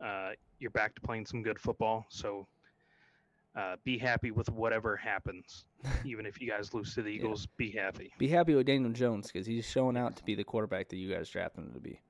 Uh, 0.00 0.30
you're 0.58 0.70
back 0.70 0.94
to 0.94 1.00
playing 1.00 1.26
some 1.26 1.42
good 1.42 1.58
football. 1.58 2.06
So 2.08 2.46
uh, 3.56 3.76
be 3.84 3.98
happy 3.98 4.30
with 4.30 4.48
whatever 4.50 4.96
happens. 4.96 5.64
Even 6.04 6.26
if 6.26 6.40
you 6.40 6.48
guys 6.48 6.72
lose 6.72 6.94
to 6.94 7.02
the 7.02 7.10
Eagles, 7.10 7.42
yeah. 7.42 7.54
be 7.56 7.70
happy. 7.70 8.12
Be 8.18 8.28
happy 8.28 8.54
with 8.54 8.66
Daniel 8.66 8.92
Jones 8.92 9.30
because 9.30 9.46
he's 9.46 9.66
showing 9.66 9.96
out 9.96 10.16
to 10.16 10.24
be 10.24 10.34
the 10.34 10.44
quarterback 10.44 10.88
that 10.88 10.96
you 10.96 11.12
guys 11.12 11.28
drafted 11.28 11.64
him 11.64 11.72
to 11.72 11.80
be. 11.80 12.00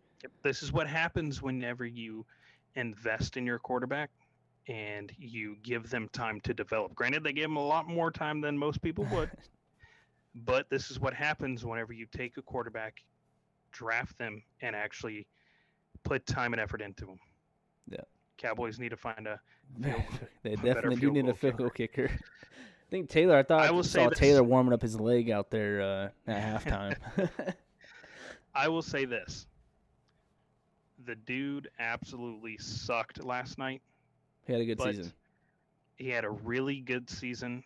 This 0.42 0.62
is 0.62 0.72
what 0.72 0.88
happens 0.88 1.42
whenever 1.42 1.86
you 1.86 2.26
invest 2.74 3.36
in 3.36 3.46
your 3.46 3.58
quarterback 3.58 4.10
and 4.68 5.12
you 5.18 5.56
give 5.62 5.88
them 5.90 6.08
time 6.12 6.40
to 6.42 6.52
develop. 6.52 6.94
Granted, 6.94 7.24
they 7.24 7.32
gave 7.32 7.46
him 7.46 7.56
a 7.56 7.66
lot 7.66 7.88
more 7.88 8.10
time 8.10 8.40
than 8.40 8.58
most 8.58 8.82
people 8.82 9.06
would. 9.12 9.30
but 10.44 10.69
this 10.70 10.90
is 10.90 11.01
what 11.01 11.15
happens 11.15 11.65
whenever 11.65 11.93
you 11.93 12.06
take 12.06 12.36
a 12.36 12.43
quarterback, 12.43 13.02
draft 13.73 14.16
them, 14.19 14.43
and 14.60 14.74
actually 14.77 15.27
put 16.05 16.27
time 16.27 16.52
and 16.52 16.60
effort 16.60 16.81
into 16.81 17.06
them. 17.06 17.19
Yeah. 17.90 18.01
Cowboys 18.36 18.78
need 18.78 18.90
to 18.90 18.97
find 18.97 19.27
a. 19.27 19.40
Field, 19.82 20.02
they 20.43 20.55
definitely 20.55 20.97
do 20.97 21.10
need 21.10 21.28
a 21.28 21.35
field 21.35 21.59
goal 21.59 21.69
kicker. 21.69 22.09
I 22.10 22.90
think 22.90 23.10
Taylor. 23.10 23.36
I 23.36 23.43
thought 23.43 23.66
I 23.66 23.70
will 23.70 23.85
saw 23.85 24.09
Taylor 24.09 24.43
warming 24.43 24.73
up 24.73 24.81
his 24.81 24.98
leg 24.98 25.31
out 25.31 25.51
there 25.51 25.82
uh, 25.82 26.31
at 26.31 26.65
halftime. 26.65 27.28
I 28.55 28.69
will 28.69 28.81
say 28.81 29.05
this: 29.05 29.47
the 31.05 31.15
dude 31.15 31.69
absolutely 31.78 32.56
sucked 32.56 33.23
last 33.23 33.59
night. 33.59 33.82
He 34.47 34.55
had 34.55 34.62
a 34.62 34.65
good 34.65 34.81
season. 34.81 35.12
He 35.97 36.09
had 36.09 36.24
a 36.24 36.31
really 36.31 36.81
good 36.81 37.10
season, 37.10 37.62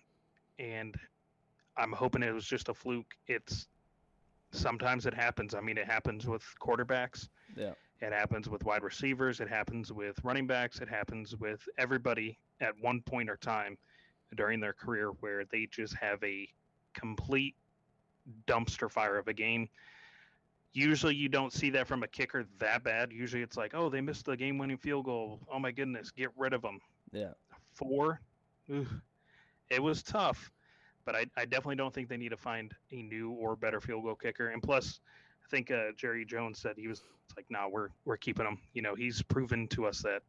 and 0.59 0.97
I'm 1.77 1.93
hoping 1.93 2.23
it 2.23 2.33
was 2.33 2.47
just 2.47 2.69
a 2.69 2.75
fluke. 2.75 3.15
It's 3.27 3.69
sometimes 4.53 5.07
it 5.07 5.15
happens. 5.15 5.55
I 5.55 5.61
mean, 5.61 5.79
it 5.79 5.87
happens 5.87 6.27
with 6.27 6.45
quarterbacks. 6.61 7.29
Yeah. 7.57 7.73
It 8.01 8.13
happens 8.13 8.49
with 8.49 8.65
wide 8.65 8.83
receivers. 8.83 9.41
It 9.41 9.49
happens 9.49 9.93
with 9.93 10.19
running 10.25 10.47
backs. 10.47 10.81
It 10.81 10.89
happens 10.89 11.37
with 11.37 11.67
everybody 11.79 12.39
at 12.61 12.75
one 12.81 13.01
point 13.01 13.31
or 13.31 13.37
time 13.37 13.79
during 14.37 14.61
their 14.61 14.73
career 14.73 15.11
where 15.21 15.45
they 15.45 15.69
just 15.71 15.95
have 15.95 16.23
a 16.25 16.49
complete 16.95 17.55
dumpster 18.47 18.91
fire 18.91 19.19
of 19.19 19.29
a 19.29 19.33
game. 19.33 19.69
Usually, 20.75 21.15
you 21.15 21.29
don't 21.29 21.53
see 21.53 21.71
that 21.71 21.87
from 21.87 22.03
a 22.03 22.09
kicker 22.09 22.47
that 22.59 22.83
bad. 22.83 23.13
Usually, 23.13 23.43
it's 23.43 23.57
like, 23.57 23.73
oh, 23.75 23.89
they 23.89 24.01
missed 24.01 24.25
the 24.25 24.37
game-winning 24.37 24.79
field 24.79 25.05
goal. 25.05 25.41
Oh 25.53 25.59
my 25.59 25.71
goodness, 25.71 26.11
get 26.11 26.31
rid 26.37 26.55
of 26.55 26.63
them. 26.63 26.81
Yeah. 27.13 27.33
Four. 27.73 28.21
It 29.69 29.83
was 29.83 30.03
tough, 30.03 30.51
but 31.05 31.15
I, 31.15 31.27
I 31.37 31.45
definitely 31.45 31.77
don't 31.77 31.93
think 31.93 32.09
they 32.09 32.17
need 32.17 32.31
to 32.31 32.37
find 32.37 32.75
a 32.91 33.03
new 33.03 33.31
or 33.33 33.57
better 33.57 33.81
field 33.81 34.05
goal 34.05 34.15
kicker. 34.15 34.49
And 34.49 34.63
plus, 34.63 35.01
I 35.45 35.49
think 35.51 35.71
uh, 35.71 35.93
Jerry 35.97 36.25
Jones 36.25 36.59
said 36.59 36.75
he 36.77 36.89
was 36.89 37.03
like, 37.37 37.47
"No, 37.51 37.61
nah, 37.61 37.69
we're 37.69 37.89
we're 38.05 38.17
keeping 38.17 38.47
him." 38.47 38.59
You 38.75 38.83
know, 38.83 38.95
he's 38.95 39.23
proven 39.23 39.69
to 39.69 39.87
us 39.87 40.03
that 40.03 40.23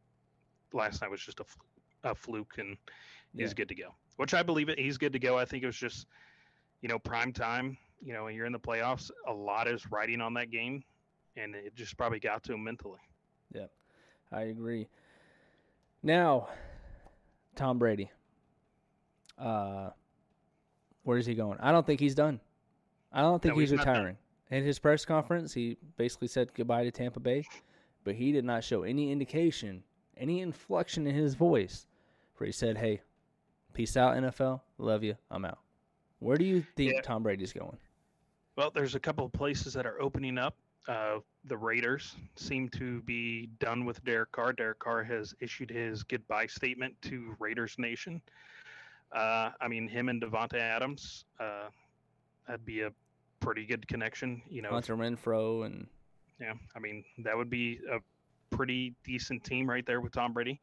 last 0.72 1.02
night 1.02 1.10
was 1.10 1.20
just 1.20 1.40
a, 1.40 1.44
a 2.04 2.14
fluke, 2.14 2.54
and 2.58 2.76
he's 3.36 3.50
yeah. 3.50 3.54
good 3.54 3.68
to 3.68 3.74
go. 3.74 3.94
Which 4.16 4.34
I 4.34 4.42
believe 4.42 4.68
it. 4.68 4.78
He's 4.78 4.98
good 4.98 5.12
to 5.12 5.18
go. 5.18 5.38
I 5.38 5.44
think 5.44 5.62
it 5.62 5.66
was 5.66 5.76
just, 5.76 6.06
you 6.82 6.88
know, 6.88 6.98
prime 6.98 7.32
time. 7.32 7.76
You 8.02 8.12
know, 8.12 8.24
when 8.24 8.34
you're 8.34 8.46
in 8.46 8.52
the 8.52 8.60
playoffs, 8.60 9.10
a 9.26 9.32
lot 9.32 9.66
is 9.66 9.90
riding 9.90 10.20
on 10.20 10.34
that 10.34 10.50
game, 10.50 10.84
and 11.36 11.54
it 11.54 11.74
just 11.74 11.96
probably 11.96 12.20
got 12.20 12.42
to 12.44 12.54
him 12.54 12.62
mentally. 12.62 13.00
Yeah, 13.52 13.66
I 14.30 14.42
agree. 14.42 14.88
Now, 16.02 16.48
Tom 17.56 17.78
Brady. 17.78 18.10
Uh, 19.38 19.90
where 21.04 21.18
is 21.18 21.26
he 21.26 21.34
going? 21.34 21.58
I 21.60 21.70
don't 21.70 21.86
think 21.86 22.00
he's 22.00 22.14
done. 22.14 22.40
I 23.12 23.20
don't 23.20 23.40
think 23.40 23.54
no, 23.54 23.60
he's, 23.60 23.70
he's 23.70 23.78
retiring. 23.78 24.16
In 24.50 24.64
his 24.64 24.78
press 24.78 25.04
conference, 25.04 25.54
he 25.54 25.76
basically 25.96 26.28
said 26.28 26.52
goodbye 26.54 26.84
to 26.84 26.90
Tampa 26.90 27.20
Bay, 27.20 27.44
but 28.02 28.14
he 28.14 28.32
did 28.32 28.44
not 28.44 28.64
show 28.64 28.82
any 28.82 29.12
indication, 29.12 29.82
any 30.16 30.40
inflection 30.40 31.06
in 31.06 31.14
his 31.14 31.34
voice 31.34 31.86
where 32.36 32.46
he 32.46 32.52
said, 32.52 32.76
Hey, 32.76 33.00
peace 33.72 33.96
out, 33.96 34.16
NFL. 34.16 34.60
Love 34.78 35.02
you. 35.04 35.14
I'm 35.30 35.44
out. 35.44 35.58
Where 36.18 36.36
do 36.36 36.44
you 36.44 36.64
think 36.76 36.92
yeah. 36.94 37.00
Tom 37.02 37.22
Brady's 37.22 37.52
going? 37.52 37.76
Well, 38.56 38.70
there's 38.72 38.94
a 38.94 39.00
couple 39.00 39.24
of 39.24 39.32
places 39.32 39.72
that 39.74 39.86
are 39.86 40.00
opening 40.00 40.38
up. 40.38 40.56
Uh, 40.86 41.18
the 41.44 41.56
Raiders 41.56 42.14
seem 42.36 42.68
to 42.70 43.00
be 43.02 43.48
done 43.58 43.84
with 43.84 44.04
Derek 44.04 44.32
Carr. 44.32 44.52
Derek 44.52 44.78
Carr 44.78 45.02
has 45.02 45.34
issued 45.40 45.70
his 45.70 46.02
goodbye 46.02 46.46
statement 46.46 46.94
to 47.02 47.34
Raiders 47.38 47.76
Nation. 47.78 48.20
Uh, 49.14 49.50
I 49.60 49.68
mean, 49.68 49.88
him 49.88 50.08
and 50.08 50.20
Davante 50.20 50.58
Adams, 50.58 51.24
uh, 51.38 51.68
that'd 52.46 52.66
be 52.66 52.82
a 52.82 52.92
pretty 53.40 53.64
good 53.64 53.86
connection. 53.86 54.42
You 54.48 54.62
know, 54.62 54.70
Hunter 54.70 54.96
Renfrow 54.96 55.66
and 55.66 55.86
yeah, 56.40 56.54
I 56.74 56.78
mean 56.80 57.04
that 57.18 57.36
would 57.36 57.50
be 57.50 57.80
a 57.90 57.98
pretty 58.54 58.94
decent 59.04 59.44
team 59.44 59.68
right 59.68 59.86
there 59.86 60.00
with 60.00 60.12
Tom 60.12 60.32
Brady. 60.32 60.60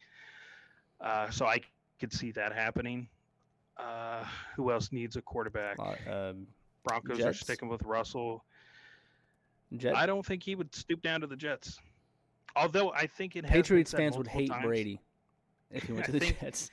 Uh, 0.99 1.29
so 1.29 1.45
I 1.45 1.61
could 1.99 2.11
see 2.11 2.31
that 2.31 2.53
happening. 2.53 3.07
Uh, 3.77 4.23
who 4.55 4.71
else 4.71 4.91
needs 4.91 5.15
a 5.15 5.21
quarterback? 5.21 5.79
Um, 5.79 6.45
Broncos 6.83 7.17
Jets? 7.17 7.27
are 7.29 7.33
sticking 7.33 7.69
with 7.69 7.81
Russell. 7.83 8.43
Jets? 9.77 9.97
I 9.97 10.05
don't 10.05 10.25
think 10.25 10.43
he 10.43 10.55
would 10.55 10.75
stoop 10.75 11.01
down 11.01 11.21
to 11.21 11.27
the 11.27 11.35
Jets. 11.35 11.79
Although 12.55 12.91
I 12.91 13.07
think 13.07 13.35
it 13.35 13.45
Patriots 13.45 13.93
fans 13.93 14.17
would 14.17 14.27
hate 14.27 14.49
times. 14.49 14.65
Brady 14.65 14.99
if 15.71 15.83
he 15.83 15.93
went 15.93 16.05
to 16.07 16.11
the 16.11 16.19
think, 16.19 16.39
Jets. 16.39 16.69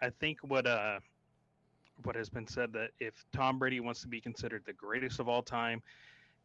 I 0.00 0.10
think 0.10 0.38
what 0.42 0.66
uh 0.66 1.00
what 2.04 2.14
has 2.14 2.28
been 2.28 2.46
said 2.46 2.72
that 2.72 2.90
if 3.00 3.24
Tom 3.32 3.58
Brady 3.58 3.80
wants 3.80 4.00
to 4.02 4.08
be 4.08 4.20
considered 4.20 4.62
the 4.66 4.72
greatest 4.72 5.18
of 5.18 5.28
all 5.28 5.42
time 5.42 5.82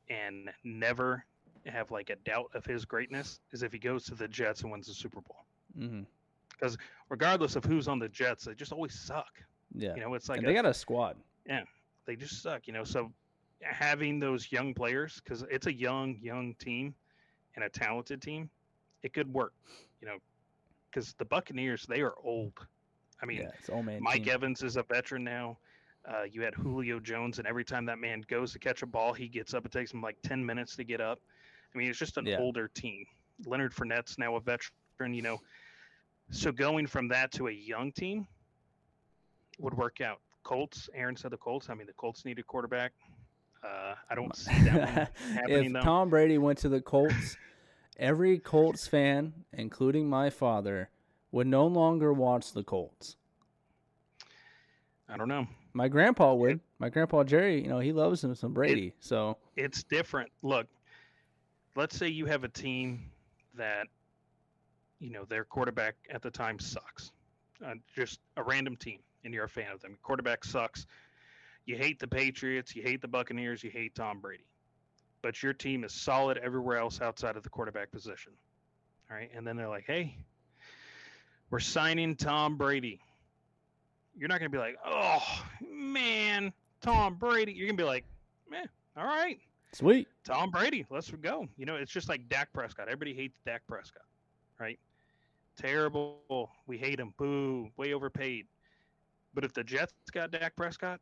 and 0.10 0.50
never 0.64 1.24
have 1.66 1.92
like 1.92 2.10
a 2.10 2.16
doubt 2.18 2.50
of 2.54 2.66
his 2.66 2.86
greatness 2.86 3.40
is 3.52 3.64
if 3.64 3.72
he 3.72 3.80
goes 3.80 4.04
to 4.06 4.16
the 4.16 4.28
Jets 4.28 4.62
and 4.62 4.72
wins 4.72 4.88
the 4.88 4.94
Super 4.94 5.22
Bowl. 5.22 5.46
Because 5.76 6.74
mm-hmm. 6.76 6.84
regardless 7.10 7.56
of 7.56 7.64
who's 7.64 7.88
on 7.88 8.00
the 8.00 8.10
Jets, 8.10 8.46
they 8.46 8.54
just 8.54 8.72
always 8.72 8.94
suck. 8.94 9.42
Yeah, 9.76 9.96
you 9.96 10.02
know, 10.02 10.14
it's 10.14 10.30
like 10.30 10.40
and 10.40 10.48
they 10.48 10.54
got 10.54 10.66
a 10.66 10.74
squad. 10.74 11.16
Yeah, 11.48 11.64
they 12.06 12.16
just 12.16 12.42
suck. 12.42 12.68
You 12.68 12.74
know, 12.74 12.84
so 12.84 13.12
having 13.62 14.20
those 14.20 14.52
young 14.52 14.74
players 14.74 15.22
because 15.24 15.44
it's 15.50 15.68
a 15.68 15.74
young, 15.74 16.18
young 16.22 16.54
team 16.56 16.94
and 17.56 17.64
a 17.64 17.70
talented 17.70 18.22
team, 18.22 18.50
it 19.04 19.14
could 19.14 19.32
work. 19.34 19.54
You 20.02 20.08
know, 20.08 20.18
because 20.90 21.14
the 21.14 21.26
Buccaneers 21.26 21.86
they 21.86 22.02
are 22.02 22.14
old. 22.24 22.54
I 23.22 23.26
mean, 23.26 23.42
yeah, 23.42 23.50
it's 23.60 23.70
old 23.70 23.86
man 23.86 24.02
Mike 24.02 24.24
team. 24.24 24.34
Evans 24.34 24.64
is 24.64 24.76
a 24.76 24.84
veteran 24.84 25.24
now. 25.24 25.58
Uh, 26.06 26.24
you 26.30 26.42
had 26.42 26.54
Julio 26.54 27.00
Jones, 27.00 27.40
and 27.40 27.48
every 27.48 27.64
time 27.64 27.86
that 27.86 27.98
man 27.98 28.24
goes 28.28 28.52
to 28.54 28.60
catch 28.60 28.82
a 28.82 28.86
ball, 28.86 29.14
he 29.14 29.28
gets 29.28 29.54
up. 29.54 29.66
It 29.66 29.72
takes 29.72 29.94
him 29.94 30.02
like 30.02 30.18
ten 30.24 30.46
minutes 30.46 30.76
to 30.76 30.84
get 30.84 31.00
up. 31.00 31.20
I 31.74 31.78
mean, 31.78 31.90
it's 31.90 32.00
just 32.00 32.18
an 32.18 32.26
yeah. 32.26 32.40
older 32.40 32.68
team. 32.68 33.06
Leonard 33.46 33.74
Fournette's 33.74 34.18
now 34.18 34.36
a 34.36 34.42
veteran. 34.42 35.14
You 35.14 35.22
know, 35.22 35.40
so 36.30 36.52
going 36.52 36.88
from 36.88 37.08
that 37.10 37.32
to 37.34 37.48
a 37.48 37.52
young 37.52 37.92
team 37.92 38.28
would 39.60 39.74
work 39.74 40.02
out. 40.02 40.20
Colts. 40.44 40.90
Aaron 40.94 41.16
said 41.16 41.32
the 41.32 41.38
Colts. 41.38 41.70
I 41.70 41.74
mean, 41.74 41.88
the 41.88 41.94
Colts 41.94 42.26
need 42.26 42.38
a 42.40 42.44
quarterback. 42.44 42.92
Uh, 43.64 43.96
I 44.10 44.16
don't 44.16 44.36
see 44.36 44.52
that 44.64 45.12
happening. 45.34 45.66
if 45.66 45.74
though. 45.74 45.82
Tom 45.82 46.10
Brady 46.10 46.38
went 46.38 46.60
to 46.60 46.70
the 46.70 46.82
Colts, 46.82 47.38
every 47.98 48.40
Colts 48.40 48.88
fan, 48.88 49.34
including 49.54 50.10
my 50.10 50.30
father, 50.30 50.90
would 51.34 51.48
no 51.48 51.66
longer 51.66 52.14
watch 52.14 52.54
the 52.54 52.64
Colts. 52.64 53.18
I 55.10 55.18
don't 55.18 55.28
know. 55.28 55.48
My 55.74 55.88
grandpa 55.88 56.34
would. 56.36 56.60
My 56.78 56.90
grandpa 56.90 57.24
Jerry, 57.24 57.62
you 57.62 57.68
know, 57.68 57.80
he 57.80 57.92
loves 57.92 58.24
him 58.24 58.36
some 58.36 58.54
Brady. 58.54 58.88
It, 58.88 58.94
so 59.00 59.38
it's 59.56 59.84
different. 59.84 60.32
Look, 60.44 60.68
let's 61.76 61.98
say 61.98 62.08
you 62.08 62.28
have 62.28 62.44
a 62.44 62.50
team 62.50 63.10
that, 63.56 63.88
you 65.00 65.10
know, 65.10 65.26
their 65.26 65.44
quarterback 65.44 65.96
at 66.12 66.22
the 66.22 66.30
time 66.30 66.60
sucks. 66.60 67.12
Uh, 67.66 67.74
just 67.96 68.20
a 68.38 68.44
random 68.44 68.76
team, 68.76 69.00
and 69.26 69.34
you're 69.34 69.46
a 69.46 69.50
fan 69.50 69.72
of 69.74 69.82
them. 69.82 69.98
Quarterback 70.04 70.44
sucks. 70.44 70.86
You 71.66 71.78
hate 71.78 71.98
the 72.00 72.08
Patriots. 72.08 72.76
You 72.76 72.84
hate 72.84 73.02
the 73.02 73.08
Buccaneers. 73.08 73.64
You 73.64 73.72
hate 73.72 73.96
Tom 73.96 74.20
Brady. 74.20 74.46
But 75.24 75.42
your 75.42 75.54
team 75.54 75.84
is 75.84 75.94
solid 75.94 76.38
everywhere 76.38 76.78
else 76.78 77.02
outside 77.02 77.38
of 77.38 77.44
the 77.44 77.50
quarterback 77.50 77.92
position. 77.92 78.34
All 79.10 79.18
right. 79.18 79.32
And 79.36 79.48
then 79.48 79.58
they're 79.58 79.70
like, 79.70 79.86
hey, 79.88 80.16
we're 81.50 81.60
signing 81.60 82.16
Tom 82.16 82.58
Brady. 82.58 83.00
You're 84.16 84.30
not 84.30 84.40
going 84.40 84.52
to 84.52 84.56
be 84.56 84.62
like, 84.62 84.78
oh, 84.86 85.46
man, 85.72 86.54
Tom 86.82 87.16
Brady. 87.16 87.52
You're 87.54 87.68
going 87.68 87.78
to 87.78 87.84
be 87.84 87.88
like, 87.88 88.06
man, 88.50 88.68
all 88.96 89.06
right. 89.06 89.40
Sweet. 89.74 90.08
Tom 90.24 90.52
Brady, 90.52 90.86
let's 90.90 91.10
go. 91.10 91.48
You 91.58 91.66
know, 91.66 91.76
it's 91.76 91.92
just 91.92 92.10
like 92.10 92.30
Dak 92.30 92.54
Prescott. 92.54 92.88
Everybody 92.88 93.14
hates 93.14 93.40
Dak 93.46 93.64
Prescott, 93.68 94.06
right? 94.60 94.80
Terrible. 95.58 96.52
We 96.68 96.78
hate 96.78 97.00
him. 97.00 97.14
Boo. 97.18 97.70
Way 97.78 97.94
overpaid. 97.94 98.46
But 99.34 99.44
if 99.44 99.54
the 99.54 99.64
Jets 99.64 99.94
got 100.12 100.30
Dak 100.30 100.56
Prescott, 100.56 101.00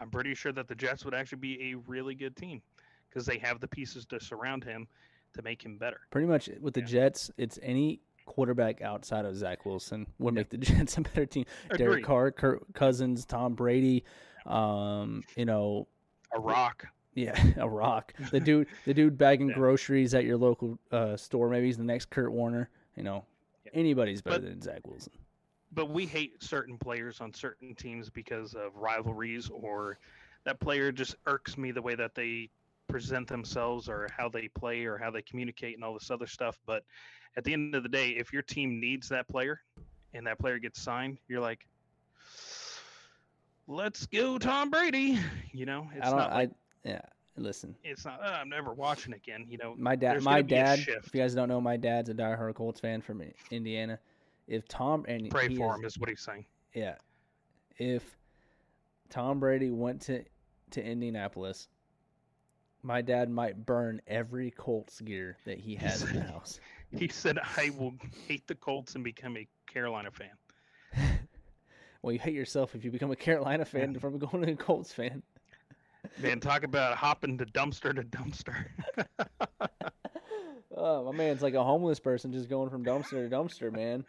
I'm 0.00 0.10
pretty 0.10 0.34
sure 0.34 0.52
that 0.52 0.68
the 0.68 0.74
Jets 0.74 1.04
would 1.04 1.14
actually 1.14 1.38
be 1.38 1.72
a 1.72 1.74
really 1.88 2.14
good 2.14 2.36
team 2.36 2.62
because 3.08 3.26
they 3.26 3.38
have 3.38 3.60
the 3.60 3.68
pieces 3.68 4.06
to 4.06 4.20
surround 4.20 4.62
him 4.62 4.86
to 5.34 5.42
make 5.42 5.64
him 5.64 5.78
better. 5.78 6.00
Pretty 6.10 6.26
much 6.26 6.48
with 6.60 6.74
the 6.74 6.80
yeah. 6.80 6.86
Jets, 6.86 7.30
it's 7.36 7.58
any 7.62 8.00
quarterback 8.26 8.82
outside 8.82 9.24
of 9.24 9.34
Zach 9.36 9.64
Wilson 9.64 10.06
would 10.18 10.34
make 10.34 10.50
the 10.50 10.58
Jets 10.58 10.98
a 10.98 11.00
better 11.00 11.24
team. 11.26 11.46
Agreed. 11.66 11.78
Derek 11.78 12.04
Carr, 12.04 12.30
Kirk 12.32 12.62
Cousins, 12.74 13.24
Tom 13.24 13.54
Brady, 13.54 14.04
um, 14.44 15.22
you 15.36 15.44
know, 15.44 15.86
A 16.34 16.38
rock. 16.40 16.86
yeah, 17.14 17.40
a 17.56 17.68
rock. 17.68 18.12
The 18.30 18.40
dude, 18.40 18.68
the 18.84 18.92
dude 18.94 19.16
bagging 19.16 19.48
Yeah. 19.48 19.54
groceries 19.54 20.14
at 20.14 20.24
your 20.24 20.36
local 20.36 20.78
uh, 20.92 21.16
store. 21.16 21.48
Maybe 21.48 21.66
he's 21.66 21.78
the 21.78 21.84
next 21.84 22.10
Kurt 22.10 22.30
Warner. 22.32 22.68
You 22.96 23.02
know, 23.02 23.24
Yeah. 23.64 23.72
anybody's 23.74 24.20
better 24.22 24.38
But- 24.40 24.48
than 24.48 24.60
Zach 24.60 24.86
Wilson. 24.86 25.12
But 25.72 25.90
we 25.90 26.06
hate 26.06 26.42
certain 26.42 26.78
players 26.78 27.20
on 27.20 27.34
certain 27.34 27.74
teams 27.74 28.08
because 28.08 28.54
of 28.54 28.74
rivalries 28.76 29.50
or 29.50 29.98
that 30.44 30.60
player 30.60 30.92
just 30.92 31.16
irks 31.26 31.58
me 31.58 31.70
the 31.72 31.82
way 31.82 31.94
that 31.96 32.14
they 32.14 32.48
present 32.88 33.28
themselves 33.28 33.88
or 33.88 34.08
how 34.16 34.28
they 34.28 34.48
play 34.48 34.84
or 34.84 34.96
how 34.96 35.10
they 35.10 35.22
communicate 35.22 35.74
and 35.74 35.84
all 35.84 35.94
this 35.94 36.10
other 36.10 36.26
stuff. 36.26 36.58
But 36.66 36.84
at 37.36 37.44
the 37.44 37.52
end 37.52 37.74
of 37.74 37.82
the 37.82 37.88
day, 37.88 38.10
if 38.10 38.32
your 38.32 38.42
team 38.42 38.80
needs 38.80 39.08
that 39.08 39.28
player 39.28 39.60
and 40.14 40.26
that 40.26 40.38
player 40.38 40.58
gets 40.58 40.80
signed, 40.80 41.18
you're 41.28 41.40
like, 41.40 41.66
let's 43.66 44.06
go, 44.06 44.38
Tom 44.38 44.70
Brady. 44.70 45.18
You 45.52 45.66
know, 45.66 45.88
it's 45.94 46.06
I 46.06 46.10
don't. 46.10 46.18
not 46.18 46.32
like 46.32 46.50
I 46.50 46.88
yeah. 46.88 47.00
Listen, 47.38 47.74
it's 47.84 48.06
not. 48.06 48.18
"Oh, 48.22 48.28
I'm 48.32 48.48
never 48.48 48.72
watching 48.72 49.12
again. 49.12 49.44
You 49.46 49.58
know, 49.58 49.74
my 49.76 49.94
dad. 49.94 50.22
My 50.22 50.40
gonna 50.40 50.44
be 50.44 50.54
a 50.54 50.58
dad. 50.58 50.78
If 51.04 51.14
you 51.14 51.20
guys 51.20 51.34
don't 51.34 51.48
know, 51.48 51.60
my 51.60 51.76
dad's 51.76 52.08
a 52.08 52.14
diehard 52.14 52.54
Colts 52.54 52.80
fan 52.80 53.02
from 53.02 53.22
Indiana. 53.50 53.98
If 54.48 54.66
Tom 54.68 55.04
and 55.06 55.28
pray 55.28 55.54
for 55.54 55.74
is- 55.74 55.78
him 55.80 55.84
is 55.84 55.98
what 55.98 56.08
he's 56.08 56.22
saying. 56.22 56.46
Yeah. 56.72 56.94
If 57.76 58.16
Tom 59.10 59.38
Brady 59.38 59.70
went 59.70 60.00
to 60.02 60.24
to 60.70 60.82
Indianapolis, 60.82 61.68
my 62.86 63.02
dad 63.02 63.28
might 63.28 63.66
burn 63.66 64.00
every 64.06 64.52
Colts 64.52 65.00
gear 65.00 65.36
that 65.44 65.58
he 65.58 65.74
has 65.74 66.02
in 66.02 66.14
the 66.14 66.22
house. 66.32 66.60
He 66.96 67.08
said, 67.08 67.38
"I 67.56 67.70
will 67.76 67.94
hate 68.28 68.46
the 68.46 68.54
Colts 68.54 68.94
and 68.94 69.02
become 69.02 69.36
a 69.36 69.46
Carolina 69.66 70.10
fan." 70.10 70.30
Well, 72.02 72.12
you 72.12 72.20
hate 72.20 72.34
yourself 72.34 72.76
if 72.76 72.84
you 72.84 72.92
become 72.92 73.10
a 73.10 73.16
Carolina 73.16 73.64
fan 73.64 73.98
from 73.98 74.18
going 74.18 74.46
to 74.46 74.52
a 74.52 74.54
Colts 74.54 74.92
fan. 74.92 75.24
Man, 76.22 76.38
talk 76.38 76.62
about 76.62 76.96
hopping 76.96 77.36
to 77.38 77.46
dumpster 77.46 77.92
to 77.96 78.04
dumpster. 78.04 78.66
Oh, 80.76 81.04
my 81.10 81.16
man's 81.16 81.42
like 81.42 81.54
a 81.54 81.64
homeless 81.64 81.98
person 81.98 82.32
just 82.32 82.50
going 82.50 82.68
from 82.68 82.84
dumpster 82.84 83.28
to 83.28 83.34
dumpster, 83.34 83.72
man. 83.72 84.04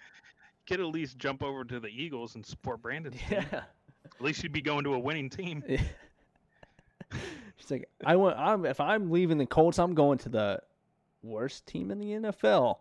Could 0.68 0.82
at 0.82 0.88
least 0.88 1.18
jump 1.18 1.42
over 1.42 1.64
to 1.64 1.80
the 1.80 1.88
Eagles 1.88 2.36
and 2.36 2.46
support 2.46 2.82
Brandon. 2.82 3.14
Yeah, 3.32 3.46
At 3.52 4.22
least 4.22 4.44
you'd 4.44 4.52
be 4.52 4.62
going 4.62 4.84
to 4.84 4.94
a 4.94 5.00
winning 5.00 5.30
team. 5.30 5.64
Yeah. 5.68 5.82
She's 7.58 7.72
like, 7.72 7.90
I 8.06 8.16
want. 8.16 8.38
I'm 8.38 8.66
if 8.66 8.80
I'm 8.80 9.12
leaving 9.12 9.38
the 9.38 9.46
Colts, 9.46 9.80
I'm 9.80 9.94
going 9.94 10.18
to 10.20 10.30
the 10.30 10.62
worst 11.24 11.66
team 11.66 11.92
in 11.92 12.00
the 12.00 12.06
NFL. 12.06 12.78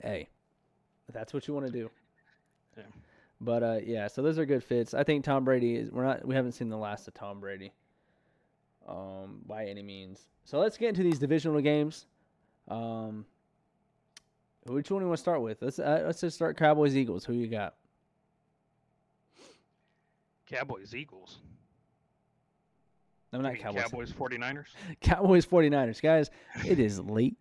Hey, 0.00 0.28
that's 1.12 1.32
what 1.32 1.46
you 1.46 1.54
want 1.54 1.66
to 1.66 1.72
do. 1.72 1.90
Yeah. 2.76 2.82
But 3.40 3.62
uh, 3.62 3.78
yeah, 3.84 4.08
so 4.08 4.22
those 4.22 4.38
are 4.38 4.46
good 4.46 4.62
fits. 4.62 4.94
I 4.94 5.04
think 5.04 5.24
Tom 5.24 5.44
Brady 5.44 5.76
is. 5.76 5.90
We're 5.90 6.04
not. 6.04 6.26
We 6.26 6.34
haven't 6.34 6.52
seen 6.52 6.68
the 6.68 6.76
last 6.76 7.06
of 7.08 7.14
Tom 7.14 7.40
Brady. 7.40 7.72
Um, 8.88 9.40
by 9.46 9.66
any 9.66 9.82
means. 9.82 10.26
So 10.44 10.58
let's 10.58 10.76
get 10.76 10.88
into 10.88 11.04
these 11.04 11.20
divisional 11.20 11.60
games. 11.60 12.06
Um, 12.66 13.24
which 14.66 14.90
one 14.90 15.00
do 15.00 15.04
you 15.04 15.08
want 15.08 15.18
to 15.18 15.22
start 15.22 15.42
with? 15.42 15.62
Let's 15.62 15.78
uh, 15.78 16.02
let's 16.04 16.20
just 16.20 16.36
start 16.36 16.56
Cowboys 16.56 16.96
Eagles. 16.96 17.24
Who 17.24 17.32
you 17.34 17.46
got? 17.46 17.74
Cowboys, 20.46 20.94
Eagles. 20.94 21.38
I'm 23.32 23.42
not 23.42 23.56
Cowboys. 23.56 23.82
Cowboys, 23.84 24.12
49ers. 24.12 24.66
Cowboys 25.00 25.46
49ers. 25.46 26.02
Guys, 26.02 26.30
it 26.66 26.78
is 26.78 27.00
late. 27.00 27.36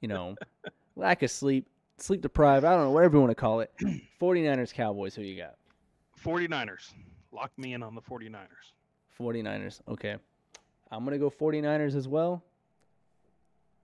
You 0.00 0.08
know, 0.08 0.34
lack 0.96 1.22
of 1.22 1.30
sleep, 1.30 1.66
sleep 1.98 2.22
deprived. 2.22 2.64
I 2.64 2.74
don't 2.74 2.84
know, 2.84 2.90
whatever 2.92 3.16
you 3.16 3.20
want 3.20 3.30
to 3.30 3.34
call 3.34 3.60
it. 3.60 3.70
49ers, 4.20 4.72
Cowboys. 4.72 5.14
Who 5.14 5.22
you 5.22 5.36
got? 5.36 5.56
49ers. 6.24 6.92
Lock 7.32 7.50
me 7.58 7.74
in 7.74 7.82
on 7.82 7.94
the 7.94 8.00
49ers. 8.00 8.72
49ers. 9.20 9.80
Okay. 9.88 10.16
I'm 10.90 11.04
going 11.04 11.12
to 11.12 11.18
go 11.18 11.28
49ers 11.30 11.94
as 11.94 12.08
well. 12.08 12.42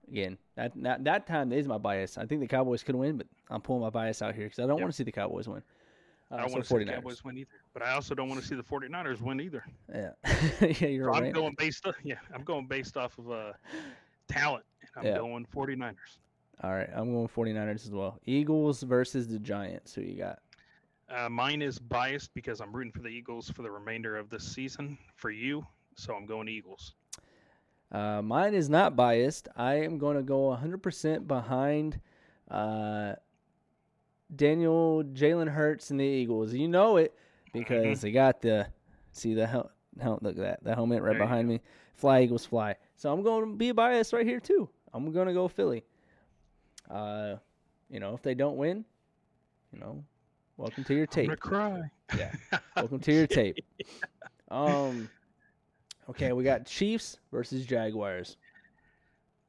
Again, 0.09 0.39
that, 0.57 0.73
that 0.83 1.05
that 1.05 1.27
time 1.27 1.53
is 1.53 1.69
my 1.69 1.79
bias. 1.79 2.19
I 2.19 2.27
think 2.27 2.41
the 2.41 2.47
Cowboys 2.49 2.83
could 2.83 2.97
win, 2.97 3.17
but 3.17 3.27
I'm 3.49 3.61
pulling 3.61 3.83
my 3.83 3.91
bias 3.91 4.23
out 4.23 4.35
here 4.35 4.45
because 4.47 4.59
I 4.59 4.63
don't 4.63 4.77
Yep. 4.79 4.81
want 4.81 4.93
to 4.93 4.97
see 4.97 5.05
the 5.05 5.13
Cowboys 5.13 5.47
win. 5.49 5.63
Uh, 6.31 6.37
I 6.37 6.41
don't 6.41 6.49
so 6.49 6.55
want 6.55 6.65
to 6.65 6.79
see 6.79 6.85
the 6.85 6.93
Cowboys 6.93 7.25
win 7.25 7.39
either. 7.39 7.51
But 7.73 7.83
I 7.83 7.93
also 7.93 8.15
don't 8.15 8.29
want 8.29 8.41
to 8.41 8.47
see 8.47 8.55
the 8.55 8.63
49ers 8.63 9.21
win 9.21 9.41
either. 9.41 9.65
Yeah, 9.93 10.11
yeah, 10.61 10.89
you're 10.89 11.07
So 11.07 11.15
I'm 11.15 11.31
going 11.33 11.55
based 11.59 11.87
off, 11.87 11.97
yeah, 12.05 12.17
I'm 12.35 12.45
going 12.45 12.67
based 12.67 12.97
off 12.97 13.19
of 13.19 13.31
uh, 13.31 13.53
talent. 14.29 14.65
And 14.83 14.91
I'm 15.07 15.13
Yeah. 15.13 15.19
going 15.19 15.47
49ers. 15.47 15.95
All 16.63 16.73
right, 16.73 16.91
I'm 16.95 17.13
going 17.13 17.29
49ers 17.29 17.87
as 17.87 17.91
well. 17.91 18.19
Eagles 18.27 18.83
versus 18.83 19.29
the 19.29 19.39
Giants. 19.39 19.95
Who 19.95 20.03
you 20.03 20.17
got? 20.19 20.41
Uh, 21.09 21.29
mine 21.29 21.63
is 21.63 21.79
biased 21.79 22.33
because 22.35 22.61
I'm 22.61 22.73
rooting 22.73 22.93
for 22.93 23.01
the 23.03 23.09
Eagles 23.09 23.51
for 23.51 23.63
the 23.63 23.71
remainder 23.71 24.17
of 24.17 24.31
this 24.31 24.45
season 24.45 24.97
for 25.17 25.31
you. 25.31 25.67
So 25.97 26.15
I'm 26.15 26.27
going 26.27 26.49
Eagles. 26.49 26.95
Uh, 27.91 28.23
mine 28.23 28.55
is 28.55 28.69
not 28.69 28.95
biased. 28.95 29.49
I 29.57 29.75
am 29.83 29.99
going 29.99 30.17
to 30.17 30.23
go 30.23 30.57
100% 30.57 31.27
behind 31.27 32.01
uh, 32.49 33.15
Daniel 34.35 35.03
Jalen 35.05 35.49
Hurts 35.49 35.91
and 35.91 35.99
the 36.01 36.05
Eagles. 36.05 36.53
You 36.55 36.69
know 36.69 36.97
it 36.97 37.15
because 37.53 38.01
they 38.01 38.13
got 38.13 38.41
the 38.41 38.67
see 39.13 39.35
the 39.35 39.47
hel- 39.47 39.71
hel- 40.01 40.19
look 40.23 40.37
at 40.37 40.43
that 40.43 40.65
the 40.65 40.75
helmet 40.75 41.03
right 41.03 41.13
There 41.13 41.19
behind 41.27 41.49
me. 41.49 41.61
Fly 41.95 42.23
Eagles 42.23 42.47
fly. 42.47 42.77
So 42.97 43.13
I'm 43.13 43.23
going 43.23 43.51
to 43.51 43.57
be 43.57 43.73
biased 43.73 44.13
right 44.13 44.27
here 44.27 44.41
too. 44.41 44.69
I'm 44.95 45.13
going 45.13 45.27
to 45.29 45.35
go 45.35 45.49
Philly. 45.49 45.85
Uh, 46.91 47.37
you 47.89 48.01
know 48.01 48.15
if 48.15 48.23
they 48.23 48.35
don't 48.35 48.57
win, 48.57 48.85
you 49.73 49.79
know, 49.81 50.05
welcome 50.57 50.85
to 50.85 50.95
your 50.95 51.05
I'm 51.05 51.09
tape. 51.09 51.27
gonna 51.27 51.37
cry. 51.37 51.81
Yeah. 52.17 52.33
Welcome 52.77 52.99
to 53.01 53.13
your 53.13 53.27
tape. 53.29 53.57
Um, 54.51 55.09
okay, 56.09 56.33
we 56.33 56.43
got 56.43 56.67
Chiefs 56.67 57.19
versus 57.31 57.65
Jaguars. 57.65 58.37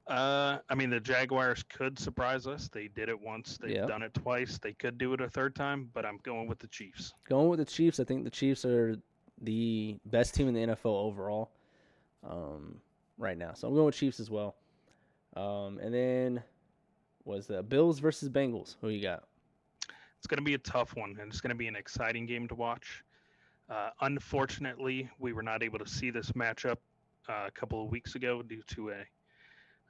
Uh, 0.07 0.57
I 0.69 0.75
mean, 0.75 0.89
the 0.89 0.99
Jaguars 0.99 1.63
could 1.63 1.97
surprise 1.97 2.47
us. 2.47 2.67
They 2.71 2.87
did 2.87 3.07
it 3.07 3.19
once. 3.19 3.57
They've 3.57 3.71
Yeah. 3.71 3.85
done 3.85 4.01
it 4.01 4.13
twice. 4.13 4.57
They 4.57 4.73
could 4.73 4.97
do 4.97 5.13
it 5.13 5.21
a 5.21 5.29
third 5.29 5.55
time, 5.55 5.89
but 5.93 6.05
I'm 6.05 6.17
going 6.23 6.47
with 6.47 6.59
the 6.59 6.67
Chiefs. 6.67 7.13
Going 7.29 7.49
with 7.49 7.59
the 7.59 7.65
Chiefs, 7.65 7.99
I 7.99 8.03
think 8.03 8.23
the 8.23 8.29
Chiefs 8.31 8.65
are 8.65 8.95
the 9.41 9.97
best 10.05 10.33
team 10.35 10.47
in 10.47 10.53
the 10.53 10.61
NFL 10.61 11.05
overall 11.05 11.51
um, 12.23 12.81
right 13.17 13.37
now. 13.37 13.53
So 13.53 13.67
I'm 13.67 13.73
going 13.73 13.85
with 13.85 13.95
Chiefs 13.95 14.19
as 14.19 14.29
well. 14.29 14.55
Um, 15.35 15.77
and 15.79 15.93
then 15.93 16.43
was 17.23 17.47
the 17.47 17.63
Bills 17.63 17.99
versus 17.99 18.27
Bengals. 18.29 18.75
Who 18.81 18.89
you 18.89 19.01
got? 19.01 19.23
It's 20.17 20.27
going 20.27 20.39
to 20.39 20.43
be 20.43 20.55
a 20.55 20.59
tough 20.59 20.95
one, 20.95 21.17
and 21.19 21.31
it's 21.31 21.41
going 21.41 21.49
to 21.49 21.55
be 21.55 21.67
an 21.67 21.75
exciting 21.75 22.25
game 22.25 22.47
to 22.49 22.55
watch. 22.55 23.03
Uh, 23.69 23.91
unfortunately, 24.01 25.09
we 25.19 25.31
were 25.33 25.41
not 25.43 25.63
able 25.63 25.79
to 25.79 25.87
see 25.87 26.09
this 26.09 26.31
matchup 26.33 26.77
uh, 27.29 27.45
a 27.47 27.51
couple 27.51 27.83
of 27.83 27.89
weeks 27.89 28.15
ago 28.15 28.41
due 28.41 28.61
to 28.67 28.89
a 28.89 29.03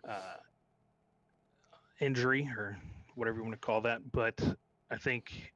uh, 0.07 0.37
injury 1.99 2.49
or 2.57 2.77
whatever 3.15 3.37
you 3.37 3.43
want 3.43 3.53
to 3.53 3.65
call 3.65 3.81
that. 3.81 3.99
But 4.11 4.41
I 4.89 4.97
think 4.97 5.53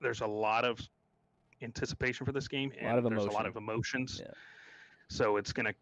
there's 0.00 0.20
a 0.20 0.26
lot 0.26 0.64
of 0.64 0.80
anticipation 1.62 2.24
for 2.24 2.32
this 2.32 2.48
game, 2.48 2.72
A 2.76 2.84
and 2.84 2.88
lot 2.88 2.98
of 2.98 3.04
there's 3.10 3.24
a 3.24 3.30
lot 3.30 3.46
of 3.46 3.56
emotions. 3.56 4.20
Yeah. 4.24 4.32
So 5.08 5.36
it's 5.36 5.52
going 5.52 5.66
to 5.66 5.74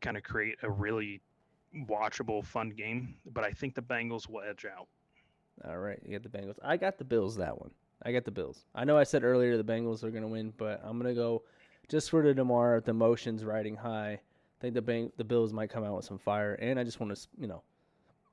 kind 0.00 0.16
of 0.16 0.22
create 0.22 0.56
a 0.62 0.70
really 0.70 1.20
watchable, 1.88 2.44
fun 2.44 2.70
game. 2.70 3.14
But 3.32 3.44
I 3.44 3.50
think 3.50 3.74
the 3.74 3.82
Bengals 3.82 4.28
will 4.28 4.42
edge 4.42 4.64
out. 4.64 4.88
All 5.68 5.78
right, 5.78 5.98
you 6.04 6.18
got 6.18 6.22
the 6.22 6.36
Bengals. 6.36 6.56
I 6.64 6.76
got 6.76 6.98
the 6.98 7.04
Bills 7.04 7.36
that 7.36 7.58
one. 7.58 7.70
I 8.02 8.12
got 8.12 8.24
the 8.24 8.30
Bills. 8.30 8.64
I 8.74 8.84
know 8.84 8.96
I 8.96 9.04
said 9.04 9.24
earlier 9.24 9.58
the 9.58 9.64
Bengals 9.72 10.02
are 10.02 10.10
going 10.10 10.22
to 10.22 10.28
win, 10.28 10.54
but 10.56 10.80
I'm 10.82 10.98
going 10.98 11.14
to 11.14 11.20
go 11.20 11.42
just 11.88 12.08
for 12.08 12.22
the 12.22 12.32
Damar, 12.32 12.80
the 12.80 12.92
emotions 12.92 13.44
riding 13.44 13.76
high. 13.76 14.20
I 14.60 14.62
think 14.62 14.74
the 14.74 14.82
Bang, 14.82 15.10
the 15.16 15.24
Bills 15.24 15.54
might 15.54 15.70
come 15.70 15.84
out 15.84 15.96
with 15.96 16.04
some 16.04 16.18
fire, 16.18 16.52
and 16.54 16.78
I 16.78 16.84
just 16.84 17.00
want 17.00 17.16
to, 17.16 17.28
you 17.38 17.46
know, 17.46 17.62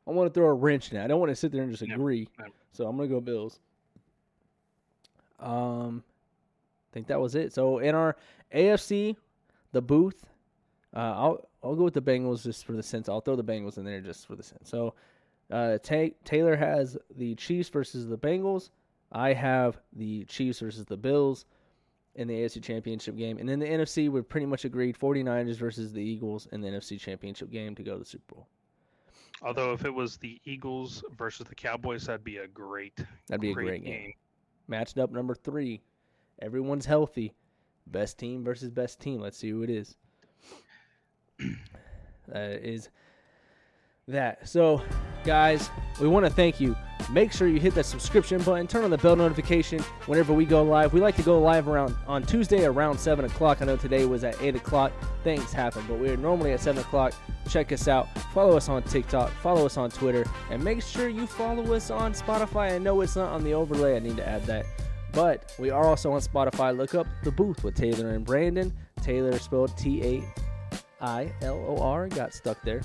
I 0.06 0.12
want 0.12 0.28
to 0.28 0.34
throw 0.34 0.48
a 0.48 0.54
wrench 0.54 0.92
in 0.92 0.98
it. 0.98 1.04
I 1.04 1.08
don't 1.08 1.22
want 1.22 1.30
to 1.30 1.36
sit 1.36 1.54
there 1.54 1.64
and 1.64 1.72
just 1.72 1.84
agree. 1.84 2.28
So 2.74 2.86
I'm 2.86 2.98
going 2.98 3.08
to 3.08 3.16
go 3.16 3.22
Bills. 3.22 3.60
Um, 5.40 6.04
I 6.92 6.94
think 6.94 7.08
that 7.08 7.22
was 7.22 7.36
it. 7.36 7.54
So 7.54 7.80
in 7.80 7.96
our 7.96 8.18
AFC, 8.54 9.16
the 9.72 9.82
booth, 9.82 10.26
uh, 10.96 11.00
I'll 11.00 11.50
I'll 11.64 11.76
go 11.76 11.84
with 11.84 11.94
the 11.94 12.02
Bengals 12.02 12.44
just 12.44 12.66
for 12.66 12.74
the 12.74 12.84
sense. 12.84 13.08
I'll 13.08 13.22
throw 13.22 13.36
the 13.36 13.44
Bengals 13.44 13.78
in 13.78 13.86
there 13.86 14.02
just 14.02 14.28
for 14.28 14.36
the 14.36 14.44
sense. 14.44 14.70
So 14.70 14.96
uh, 15.52 15.78
Ta 15.78 16.08
Taylor 16.26 16.56
has 16.56 16.98
the 17.16 17.36
Chiefs 17.36 17.70
versus 17.70 18.08
the 18.08 18.18
Bengals. 18.18 18.70
I 19.12 19.34
have 19.34 19.78
the 19.94 20.26
Chiefs 20.26 20.60
versus 20.60 20.86
the 20.86 20.98
Bills 20.98 21.46
in 22.18 22.28
the 22.28 22.34
AFC 22.34 22.62
Championship 22.62 23.16
game. 23.16 23.38
And 23.38 23.48
then 23.48 23.60
the 23.60 23.68
NFC, 23.68 24.10
we're 24.10 24.24
pretty 24.24 24.48
much 24.48 24.66
agreed 24.66 24.98
49ers 24.98 25.56
versus 25.56 25.94
the 25.94 26.02
Eagles 26.02 26.48
in 26.52 26.62
the 26.62 26.68
NFC 26.68 27.00
Championship 27.00 27.52
game 27.52 27.76
to 27.76 27.84
go 27.84 27.94
to 27.94 28.00
the 28.00 28.06
Super 28.06 28.36
Bowl. 28.36 28.48
Although 29.44 29.72
if 29.74 29.86
it 29.86 29.94
was 29.94 30.18
the 30.18 30.42
Eagles 30.44 31.04
versus 31.16 31.48
the 31.48 31.54
Cowboys, 31.54 32.08
that'd 32.08 32.24
be 32.24 32.38
a 32.38 32.48
great, 32.48 32.98
That'd 33.28 33.42
be 33.42 33.52
a 33.52 33.54
great 33.54 33.86
game. 33.86 34.14
Matched 34.68 34.98
up 34.98 35.12
number 35.12 35.36
three. 35.36 35.82
Everyone's 36.42 36.88
healthy. 36.88 37.34
Best 37.86 38.18
team 38.18 38.44
versus 38.44 38.72
best 38.72 39.00
team. 39.00 39.22
Let's 39.22 39.38
see 39.38 39.52
who 39.52 39.62
it 39.62 39.70
is. 39.70 39.96
That 41.38 42.36
uh, 42.36 42.58
is 42.62 42.90
that. 44.08 44.50
So, 44.50 44.82
guys, 45.24 45.70
we 46.02 46.08
want 46.08 46.26
to 46.26 46.32
thank 46.32 46.60
you 46.60 46.76
Make 47.12 47.32
sure 47.32 47.48
you 47.48 47.60
hit 47.60 47.74
that 47.76 47.86
subscription 47.86 48.42
button, 48.42 48.68
turn 48.68 48.84
on 48.84 48.90
the 48.90 48.98
bell 48.98 49.16
notification 49.16 49.80
whenever 50.08 50.34
we 50.34 50.46
go 50.46 50.62
live. 50.64 50.94
We 50.94 51.00
like 51.00 51.16
to 51.18 51.22
go 51.24 51.40
live 51.40 51.68
around 51.68 51.96
on 52.08 52.24
Tuesday 52.24 52.66
around 52.66 52.98
7 53.00 53.24
o'clock. 53.26 53.62
I 53.62 53.66
know 53.66 53.78
today 53.78 54.06
was 54.06 54.24
at 54.24 54.42
8 54.42 54.56
o'clock. 54.56 54.92
Things 55.24 55.54
happen, 55.54 55.84
but 55.88 56.00
we're 56.00 56.18
normally 56.18 56.52
at 56.54 56.60
7 56.60 56.82
o'clock. 56.82 57.14
Check 57.50 57.72
us 57.72 57.88
out. 57.88 58.08
Follow 58.34 58.58
us 58.58 58.68
on 58.68 58.84
TikTok. 58.84 59.32
Follow 59.42 59.66
us 59.66 59.78
on 59.78 59.90
Twitter. 59.90 60.26
And 60.50 60.62
make 60.64 60.82
sure 60.82 61.08
you 61.08 61.28
follow 61.28 61.74
us 61.74 61.90
on 61.90 62.14
Spotify. 62.14 62.74
I 62.74 62.78
know 62.78 63.00
it's 63.02 63.16
not 63.16 63.32
on 63.32 63.44
the 63.44 63.54
overlay. 63.54 63.96
I 63.96 64.00
need 64.00 64.18
to 64.18 64.28
add 64.28 64.44
that. 64.46 64.66
But 65.14 65.54
we 65.58 65.70
are 65.70 65.86
also 65.86 66.12
on 66.12 66.20
Spotify. 66.20 66.76
Look 66.76 66.94
up 66.94 67.08
The 67.24 67.32
Booth 67.32 67.64
with 67.64 67.76
Taylor 67.76 68.10
and 68.10 68.26
Brandon. 68.26 68.74
Taylor 69.02 69.40
spelled 69.40 69.76
T 69.78 70.04
A 70.04 70.24
I 71.00 71.32
L 71.42 71.64
O 71.68 71.78
R. 71.82 72.08
Got 72.10 72.34
stuck 72.34 72.62
there. 72.64 72.82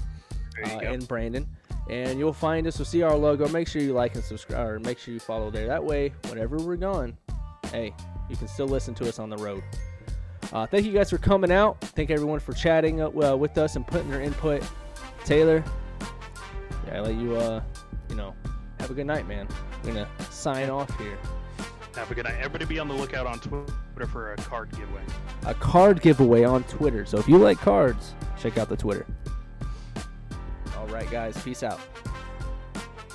There 0.55 0.77
Uh, 0.77 0.93
and 0.93 1.09
Brandon. 1.09 1.47
And 1.91 2.19
you'll 2.19 2.33
find 2.33 2.67
us. 2.67 2.79
We'll 2.79 2.87
see 2.87 3.03
our 3.03 3.17
logo. 3.17 3.49
Make 3.49 3.69
sure 3.69 3.83
you 3.83 3.93
like 3.93 4.15
and 4.15 4.23
subscribe, 4.23 4.67
or 4.69 4.79
make 4.79 4.99
sure 4.99 5.13
you 5.13 5.21
follow 5.21 5.51
there. 5.51 5.67
That 5.67 5.85
way, 5.85 6.13
whenever 6.29 6.57
we're 6.57 6.77
gone, 6.77 7.17
hey, 7.71 7.95
you 8.31 8.37
can 8.37 8.49
still 8.49 8.69
listen 8.69 8.95
to 8.95 9.09
us 9.09 9.19
on 9.19 9.29
the 9.31 9.37
road. 9.37 9.63
Uh, 10.53 10.67
thank 10.67 10.85
you 10.85 10.93
guys 10.93 11.11
for 11.11 11.19
coming 11.19 11.51
out. 11.51 11.81
Thank 11.81 12.11
everyone 12.11 12.39
for 12.39 12.53
chatting 12.53 13.01
uh, 13.01 13.09
with 13.09 13.57
us 13.59 13.77
and 13.77 13.87
putting 13.87 14.11
their 14.11 14.21
input. 14.21 14.63
Taylor, 15.25 15.65
yeah, 16.87 16.99
I 16.99 17.01
let 17.01 17.15
you, 17.15 17.37
uh, 17.37 17.63
you 18.09 18.17
know, 18.17 18.35
have 18.79 18.91
a 18.91 18.95
good 18.95 19.07
night, 19.07 19.27
man. 19.27 19.49
We're 19.83 19.95
gonna 19.95 20.09
sign 20.31 20.69
off 20.69 20.97
here. 20.99 21.19
Have 21.95 22.11
a 22.11 22.15
good 22.15 22.25
night. 22.25 22.37
Everybody 22.39 22.65
be 22.65 22.79
on 22.79 22.89
the 22.89 22.95
lookout 22.95 23.27
on 23.27 23.39
Twitter 23.39 24.07
for 24.11 24.33
a 24.33 24.37
card 24.37 24.71
giveaway. 24.73 25.03
A 25.47 25.55
card 25.55 26.01
giveaway 26.03 26.45
on 26.45 26.65
Twitter. 26.65 27.07
So 27.07 27.19
if 27.19 27.29
you 27.29 27.39
like 27.39 27.59
cards, 27.59 28.15
check 28.39 28.59
out 28.59 28.69
the 28.69 28.77
Twitter. 28.77 29.07
All 30.83 30.89
right, 30.89 31.09
guys, 31.09 31.41
peace 31.45 31.63
out. 31.63 31.79